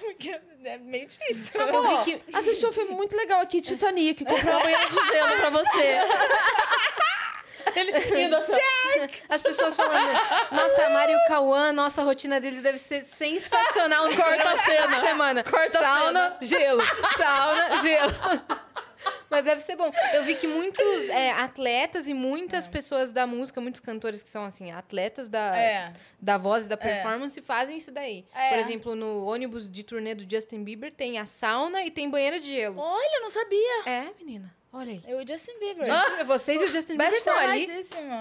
porque 0.00 0.40
é 0.64 0.76
meio 0.78 1.06
difícil. 1.06 1.60
Eu 1.60 2.04
vi 2.04 2.18
que. 2.18 2.36
Assisti 2.36 2.66
um 2.66 2.72
filme 2.72 2.90
muito 2.92 3.16
legal 3.16 3.40
aqui, 3.40 3.60
Titanic. 3.62 4.24
Comprei 4.24 4.52
uma 4.52 4.60
banheira 4.60 4.88
de 4.88 4.94
gelo 5.06 5.36
pra 5.36 5.50
você. 5.50 5.98
Ele 7.74 7.98
rindo 7.98 8.36
assim. 8.36 8.52
As 9.28 9.42
pessoas 9.42 9.74
falando, 9.74 10.08
nossa, 10.50 10.86
a 10.86 10.90
Mari 10.90 11.12
e 11.12 11.16
o 11.16 11.24
Cauã, 11.28 11.72
nossa, 11.72 12.02
a 12.02 12.04
rotina 12.04 12.40
deles 12.40 12.60
deve 12.62 12.78
ser 12.78 13.04
sensacional 13.04 14.08
no 14.08 14.16
corta 14.16 14.48
a 14.50 14.58
cena. 14.58 15.00
semana. 15.00 15.44
Corta 15.44 15.78
a 15.78 15.82
sauna, 15.82 16.36
gelo. 16.40 16.82
Sauna, 17.16 17.76
gelo. 17.82 18.12
Mas 19.28 19.44
deve 19.44 19.60
ser 19.60 19.74
bom. 19.76 19.90
Eu 20.14 20.22
vi 20.24 20.34
que 20.36 20.46
muitos 20.46 21.08
é, 21.08 21.32
atletas 21.32 22.06
e 22.06 22.14
muitas 22.14 22.66
pessoas 22.66 23.12
da 23.12 23.26
música, 23.26 23.60
muitos 23.60 23.80
cantores 23.80 24.22
que 24.22 24.28
são 24.28 24.44
assim, 24.44 24.70
atletas 24.70 25.28
da, 25.28 25.56
É. 25.56 25.92
da 26.20 26.36
voz 26.38 26.66
e 26.66 26.68
da 26.68 26.76
performance, 26.76 27.40
fazem 27.40 27.78
isso 27.78 27.90
daí. 27.90 28.24
É. 28.34 28.50
Por 28.50 28.58
exemplo, 28.58 28.94
no 28.94 29.24
ônibus 29.24 29.70
de 29.70 29.82
turnê 29.82 30.14
do 30.14 30.30
Justin 30.30 30.62
Bieber 30.62 30.92
tem 30.92 31.18
a 31.18 31.24
sauna 31.26 31.82
e 31.82 31.90
tem 31.90 32.10
banheira 32.10 32.38
de 32.38 32.48
gelo. 32.50 32.78
Olha, 32.78 33.20
não 33.20 33.30
sabia. 33.30 33.82
É, 33.86 34.04
menina. 34.18 34.54
Olha 34.74 34.92
aí. 34.92 35.02
Eu 35.06 35.20
e 35.20 35.24
o 35.24 35.28
Justin 35.28 35.58
Bieber. 35.58 35.84
Justin- 35.86 36.24
vocês 36.24 36.62
e 36.62 36.64
o 36.64 36.72
Justin 36.72 36.96
Bieber 36.96 37.18
estão 37.18 37.36
ali 37.38 37.68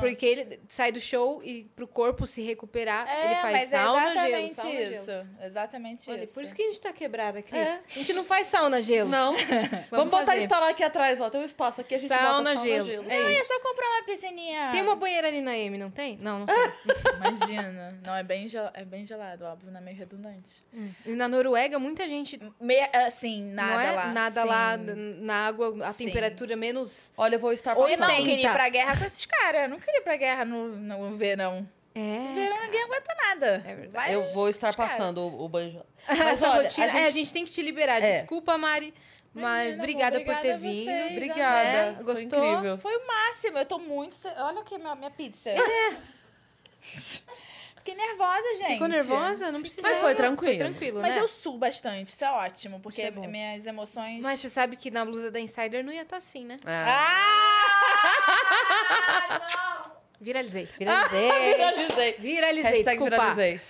porque 0.02 0.26
ele 0.26 0.60
sai 0.68 0.92
do 0.92 1.00
show 1.00 1.42
e 1.44 1.64
pro 1.76 1.88
corpo 1.88 2.28
se 2.28 2.42
recuperar, 2.42 3.08
É, 3.10 3.26
ele 3.28 3.36
faz 3.36 3.54
mas 3.54 3.70
sauna, 3.70 4.02
é 4.02 4.12
exatamente 4.12 4.56
gelo, 4.56 4.56
sauna, 4.56 4.82
isso. 4.82 5.06
gelo. 5.06 5.28
Exatamente 5.42 6.12
Olha, 6.12 6.24
isso. 6.26 6.34
por 6.34 6.44
isso 6.44 6.54
que 6.54 6.62
a 6.62 6.66
gente 6.66 6.82
tá 6.82 6.92
quebrada, 6.92 7.42
Cris. 7.42 7.54
É. 7.62 7.82
A 7.90 7.94
gente 8.00 8.14
não 8.14 8.26
faz 8.26 8.48
sauna, 8.48 8.82
gelo. 8.82 9.10
Não. 9.10 9.32
Vamos, 9.90 10.12
botar 10.12 10.26
fazer. 10.26 10.44
instalar 10.44 10.70
aqui 10.72 10.84
atrás, 10.84 11.22
ó. 11.22 11.30
Tem 11.30 11.40
um 11.40 11.46
espaço 11.46 11.80
aqui, 11.80 11.96
a 11.96 11.98
gente 11.98 12.10
Sauna, 12.10 12.32
bota 12.44 12.56
sauna, 12.56 12.62
gelo. 12.70 12.86
gelo. 12.86 13.10
É 13.10 13.16
É 13.16 13.40
isso. 13.40 13.48
só 13.48 13.60
comprar 13.62 13.88
uma 13.88 14.04
piscininha. 14.04 14.72
Tem 14.74 14.82
uma 14.82 14.96
banheira 14.98 15.30
ali 15.30 15.40
na 15.40 15.58
M, 15.58 15.78
não 15.78 15.90
tem? 15.90 16.18
Não, 16.18 16.40
não 16.40 16.46
tem. 16.48 16.56
Imagina. 17.16 17.98
Não, 18.04 18.14
é 18.16 18.24
bem, 18.24 18.48
gel... 18.48 18.70
é 18.74 18.84
bem 18.84 19.06
gelado, 19.06 19.46
óbvio, 19.46 19.72
não 19.72 19.80
é 19.80 19.84
meio 19.84 19.96
redundante. 19.98 20.62
Hum. 20.74 20.90
E 21.06 21.12
na 21.16 21.28
Noruega, 21.30 21.80
muita 21.80 22.06
gente 22.08 22.40
Me... 22.60 22.76
Assim, 22.94 23.42
nada 23.54 23.74
não 23.74 23.80
é? 23.80 23.92
lá. 23.92 24.06
nada 24.08 24.42
sim. 24.42 24.48
lá 24.48 24.78
na 24.78 25.48
água, 25.48 25.86
a 25.86 25.92
Sim. 25.94 26.06
temperatura 26.08 26.41
menos... 26.58 27.12
Olha, 27.18 27.36
eu 27.36 27.40
vou 27.40 27.52
estar 27.54 27.76
Ou 27.78 27.84
passando. 27.84 28.00
não, 28.00 28.08
80. 28.08 28.30
queria 28.30 28.50
ir 28.50 28.54
pra 28.54 28.70
guerra 28.70 28.98
com 28.98 29.06
esses 29.06 29.26
caras. 29.26 29.62
Eu 29.64 29.70
não 29.70 29.80
queria 29.80 30.00
ir 30.00 30.04
pra 30.04 30.16
guerra 30.16 30.46
no, 30.46 30.68
no 30.76 31.18
verão. 31.18 31.68
No 31.96 32.02
É, 32.02 32.34
verão 32.34 32.62
ninguém 32.64 32.84
aguenta 32.84 33.16
nada. 33.28 33.64
É 33.66 33.76
verdade. 33.76 34.14
Eu 34.14 34.34
vou 34.34 34.48
estar 34.50 34.74
passando 34.76 35.20
o, 35.22 35.44
o 35.46 35.50
banho. 35.50 35.84
essa 36.08 36.50
olha, 36.52 36.64
rotina... 36.64 36.86
a 36.86 36.90
É, 37.00 37.04
a 37.04 37.06
gente- 37.10 37.14
gente 37.14 37.34
tem 37.34 37.46
que 37.46 37.52
te 37.52 37.62
liberar. 37.62 38.02
É. 38.02 38.20
Desculpa, 38.20 38.58
Mari, 38.58 38.94
mas 39.34 39.76
Imagina, 39.76 39.84
obrigada 39.84 40.16
por 40.20 40.22
obrigada 40.34 40.42
ter 40.42 40.58
vindo. 40.58 40.84
vocês. 40.86 41.12
Obrigada. 41.12 41.68
É, 41.68 41.94
Foi 41.96 42.04
gostou? 42.04 42.46
incrível. 42.50 42.78
Foi 42.78 42.96
o 42.98 43.08
máximo. 43.08 43.58
Eu 43.58 43.66
tô 43.66 43.80
muito. 43.80 44.18
Olha 44.38 44.62
aqui 44.62 44.78
minha, 44.78 44.96
minha 44.96 45.12
pizza. 45.12 45.50
Fiquei 47.84 47.96
nervosa, 47.96 48.56
gente. 48.58 48.74
Ficou 48.74 48.88
nervosa? 48.88 49.52
Não 49.52 49.60
precisa. 49.62 49.82
Mas 49.82 49.98
foi 49.98 50.14
tranquilo. 50.14 50.52
Foi 50.54 50.60
tranquilo, 50.70 51.02
Mas 51.02 51.16
né? 51.16 51.22
eu 51.22 51.28
suo 51.28 51.58
bastante, 51.58 52.08
isso 52.10 52.24
é 52.24 52.30
ótimo, 52.32 52.80
porque 52.80 53.02
é 53.02 53.10
bom. 53.12 53.26
minhas 53.28 53.66
emoções. 53.66 54.22
Mas 54.24 54.40
você 54.40 54.50
sabe 54.50 54.76
que 54.76 54.92
na 54.92 55.04
blusa 55.04 55.32
da 55.32 55.40
Insider 55.40 55.84
não 55.84 55.92
ia 55.92 56.04
estar 56.04 56.18
assim, 56.18 56.46
né? 56.46 56.60
Ah! 56.66 57.52
Viralizei, 60.22 60.68
viralizei. 60.78 61.32
Viralizei. 61.56 62.16
viralizei, 62.20 62.72
Hashtag 62.72 62.86
desculpa. 63.00 63.10
viralizei. 63.10 63.62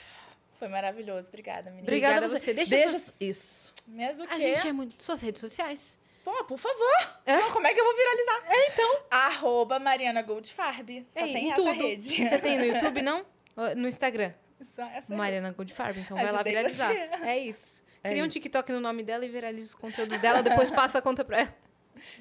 Foi 0.60 0.68
maravilhoso. 0.68 1.28
Obrigada, 1.30 1.70
menina. 1.70 1.84
Obrigada 1.84 2.16
Obrigada 2.18 2.36
a 2.36 2.40
você. 2.40 2.54
Deixa 2.54 2.76
Deixa 2.76 2.90
suas- 3.00 3.16
isso. 3.22 3.74
Mesmo 3.88 4.28
que. 4.28 4.34
A 4.34 4.40
gente 4.40 4.68
é 4.68 4.74
muito... 4.74 5.02
Suas 5.02 5.22
redes 5.22 5.40
sociais. 5.40 5.98
Pô, 6.24 6.44
por 6.44 6.58
favor. 6.60 7.20
Senão, 7.26 7.52
como 7.52 7.66
é 7.66 7.74
que 7.74 7.80
eu 7.80 7.86
vou 7.86 7.96
viralizar? 7.96 8.44
É, 8.48 8.68
então. 8.74 9.00
Arroba 9.10 9.80
Mariana 9.80 10.22
Goldfarb. 10.22 11.08
Só 11.18 11.26
Ei, 11.26 11.34
tem 11.34 11.46
em 11.46 11.52
essa 11.52 11.56
tudo. 11.64 11.74
rede. 11.74 12.30
Você 12.30 12.38
tem 12.40 12.58
no 12.60 12.66
YouTube, 12.66 13.02
não? 13.02 13.26
No 13.76 13.88
Instagram. 13.88 14.34
Essa 14.60 15.16
Mariana 15.16 15.52
Goldfarb, 15.52 16.00
então 16.00 16.16
vai 16.18 16.32
lá 16.32 16.44
viralizar. 16.44 16.88
você. 16.90 17.10
É 17.24 17.38
isso. 17.40 17.84
É 18.04 18.10
Cria 18.10 18.24
um 18.24 18.28
isso. 18.28 18.34
TikTok 18.34 18.72
no 18.72 18.80
nome 18.80 19.04
dela 19.04 19.26
e 19.26 19.30
viraliza 19.30 19.68
os 19.70 19.76
conteúdos 19.76 20.20
dela, 20.20 20.42
depois 20.44 20.70
passa 20.72 21.00
a 21.00 21.02
conta 21.02 21.26
pra 21.26 21.40
ela. 21.42 21.56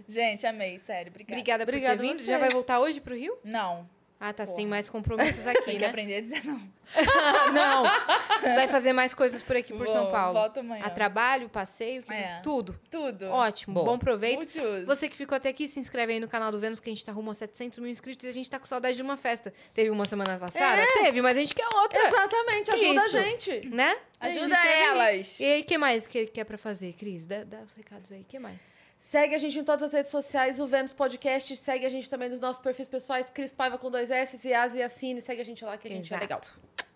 Gente, 0.09 0.47
amei, 0.47 0.78
sério. 0.78 1.11
Obrigada. 1.11 1.32
Obrigada, 1.35 1.62
Obrigada 1.65 1.97
por 1.97 2.02
ter 2.02 2.09
vindo. 2.09 2.20
você. 2.20 2.27
Já 2.32 2.39
vai 2.39 2.51
voltar 2.51 2.81
hoje 2.81 3.01
pro 3.01 3.15
Rio? 3.15 3.39
Não, 3.44 3.89
Ah, 4.22 4.34
tá. 4.34 4.44
Você 4.44 4.55
tem 4.55 4.66
mais 4.66 4.90
compromissos 4.90 5.47
aqui, 5.47 5.62
tem 5.64 5.74
que 5.76 5.80
né? 5.80 5.86
aprender 5.86 6.16
a 6.16 6.20
dizer 6.20 6.44
não. 6.44 6.60
não. 7.55 7.82
Vai 8.55 8.68
fazer 8.68 8.92
mais 8.92 9.14
coisas 9.14 9.40
por 9.40 9.56
aqui 9.56 9.72
por 9.72 9.88
São 9.88 10.10
Paulo. 10.10 10.34
Volto 10.34 10.60
amanhã. 10.60 10.84
A 10.84 10.90
trabalho, 10.90 11.48
passeio, 11.48 12.02
que- 12.05 12.12
É. 12.12 12.40
tudo. 12.42 12.78
Tudo. 12.90 13.30
Ótimo. 13.30 13.74
Bom. 13.74 13.84
Bom 13.84 13.98
proveito. 13.98 14.38
Multiuso. 14.40 14.84
Você 14.86 15.09
que 15.09 15.16
ficou 15.16 15.36
até 15.36 15.48
aqui, 15.48 15.66
se 15.66 15.80
inscreve 15.80 16.12
aí 16.12 16.20
no 16.20 16.28
canal 16.28 16.52
do 16.52 16.60
Vênus, 16.60 16.80
que 16.80 16.90
a 16.90 16.92
gente 16.92 17.02
tá 17.05 17.12
rumo 17.12 17.30
a 17.30 17.34
700 17.34 17.78
mil 17.78 17.88
inscritos 17.88 18.26
e 18.26 18.28
a 18.28 18.32
gente 18.32 18.51
tá 18.51 18.59
com 18.59 18.66
saudade 18.66 18.94
de 18.97 19.02
uma 19.02 19.16
festa. 19.16 19.55
Teve 19.72 19.88
uma 19.88 20.05
semana 20.05 20.36
passada? 20.38 20.86
Teve, 20.98 21.22
mas 21.22 21.36
a 21.38 21.40
gente 21.40 21.55
quer 21.55 21.66
outra, 21.66 22.01
Exatamente, 22.06 22.64
Que 22.72 22.84
ajuda 22.84 23.06
isso? 23.06 23.16
a 23.16 23.20
gente. 23.22 23.68
né? 23.68 23.97
Ajuda 24.20 24.59
aí. 24.59 24.82
elas. 24.82 25.40
E 25.40 25.44
aí, 25.47 25.60
o 25.62 25.64
que 25.64 25.78
mais 25.78 26.06
que, 26.06 26.26
que 26.26 26.40
é 26.40 26.44
pra 26.44 26.59
fazer, 26.59 26.92
Cris? 26.92 27.26
Dá, 27.26 27.42
dá 27.44 27.60
os 27.62 27.72
recados 27.72 28.12
aí. 28.12 28.20
O 28.20 28.24
que 28.24 28.38
mais? 28.38 28.78
Segue 29.01 29.35
a 29.35 29.39
gente 29.39 29.59
em 29.59 29.64
todas 29.64 29.82
as 29.82 29.94
redes 29.94 30.12
sociais, 30.12 30.60
o 30.60 30.66
Vênus 30.66 30.93
Podcast. 30.93 31.56
Segue 31.56 31.86
a 31.86 31.89
gente 31.89 32.09
também 32.10 32.28
nos 32.28 32.39
nossos 32.39 32.60
perfis 32.60 32.86
pessoais, 32.86 33.31
Cris 33.31 33.51
Paiva 33.51 33.78
com 33.78 33.90
dois 33.90 34.10
S, 34.10 34.47
e 34.47 34.82
Assine. 34.82 35.22
Segue 35.22 35.40
a 35.40 35.44
gente 35.44 35.64
lá 35.64 35.78
que 35.78 35.89
a 35.89 35.90
gente 35.90 36.12
é 36.12 36.18
legal. 36.18 36.39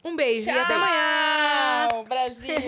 Um 0.05 0.15
beijo 0.15 0.51
e 0.51 0.53
até 0.53 0.75
amanhã! 0.75 1.89
Tchau, 1.89 2.05
Brasil. 2.05 2.55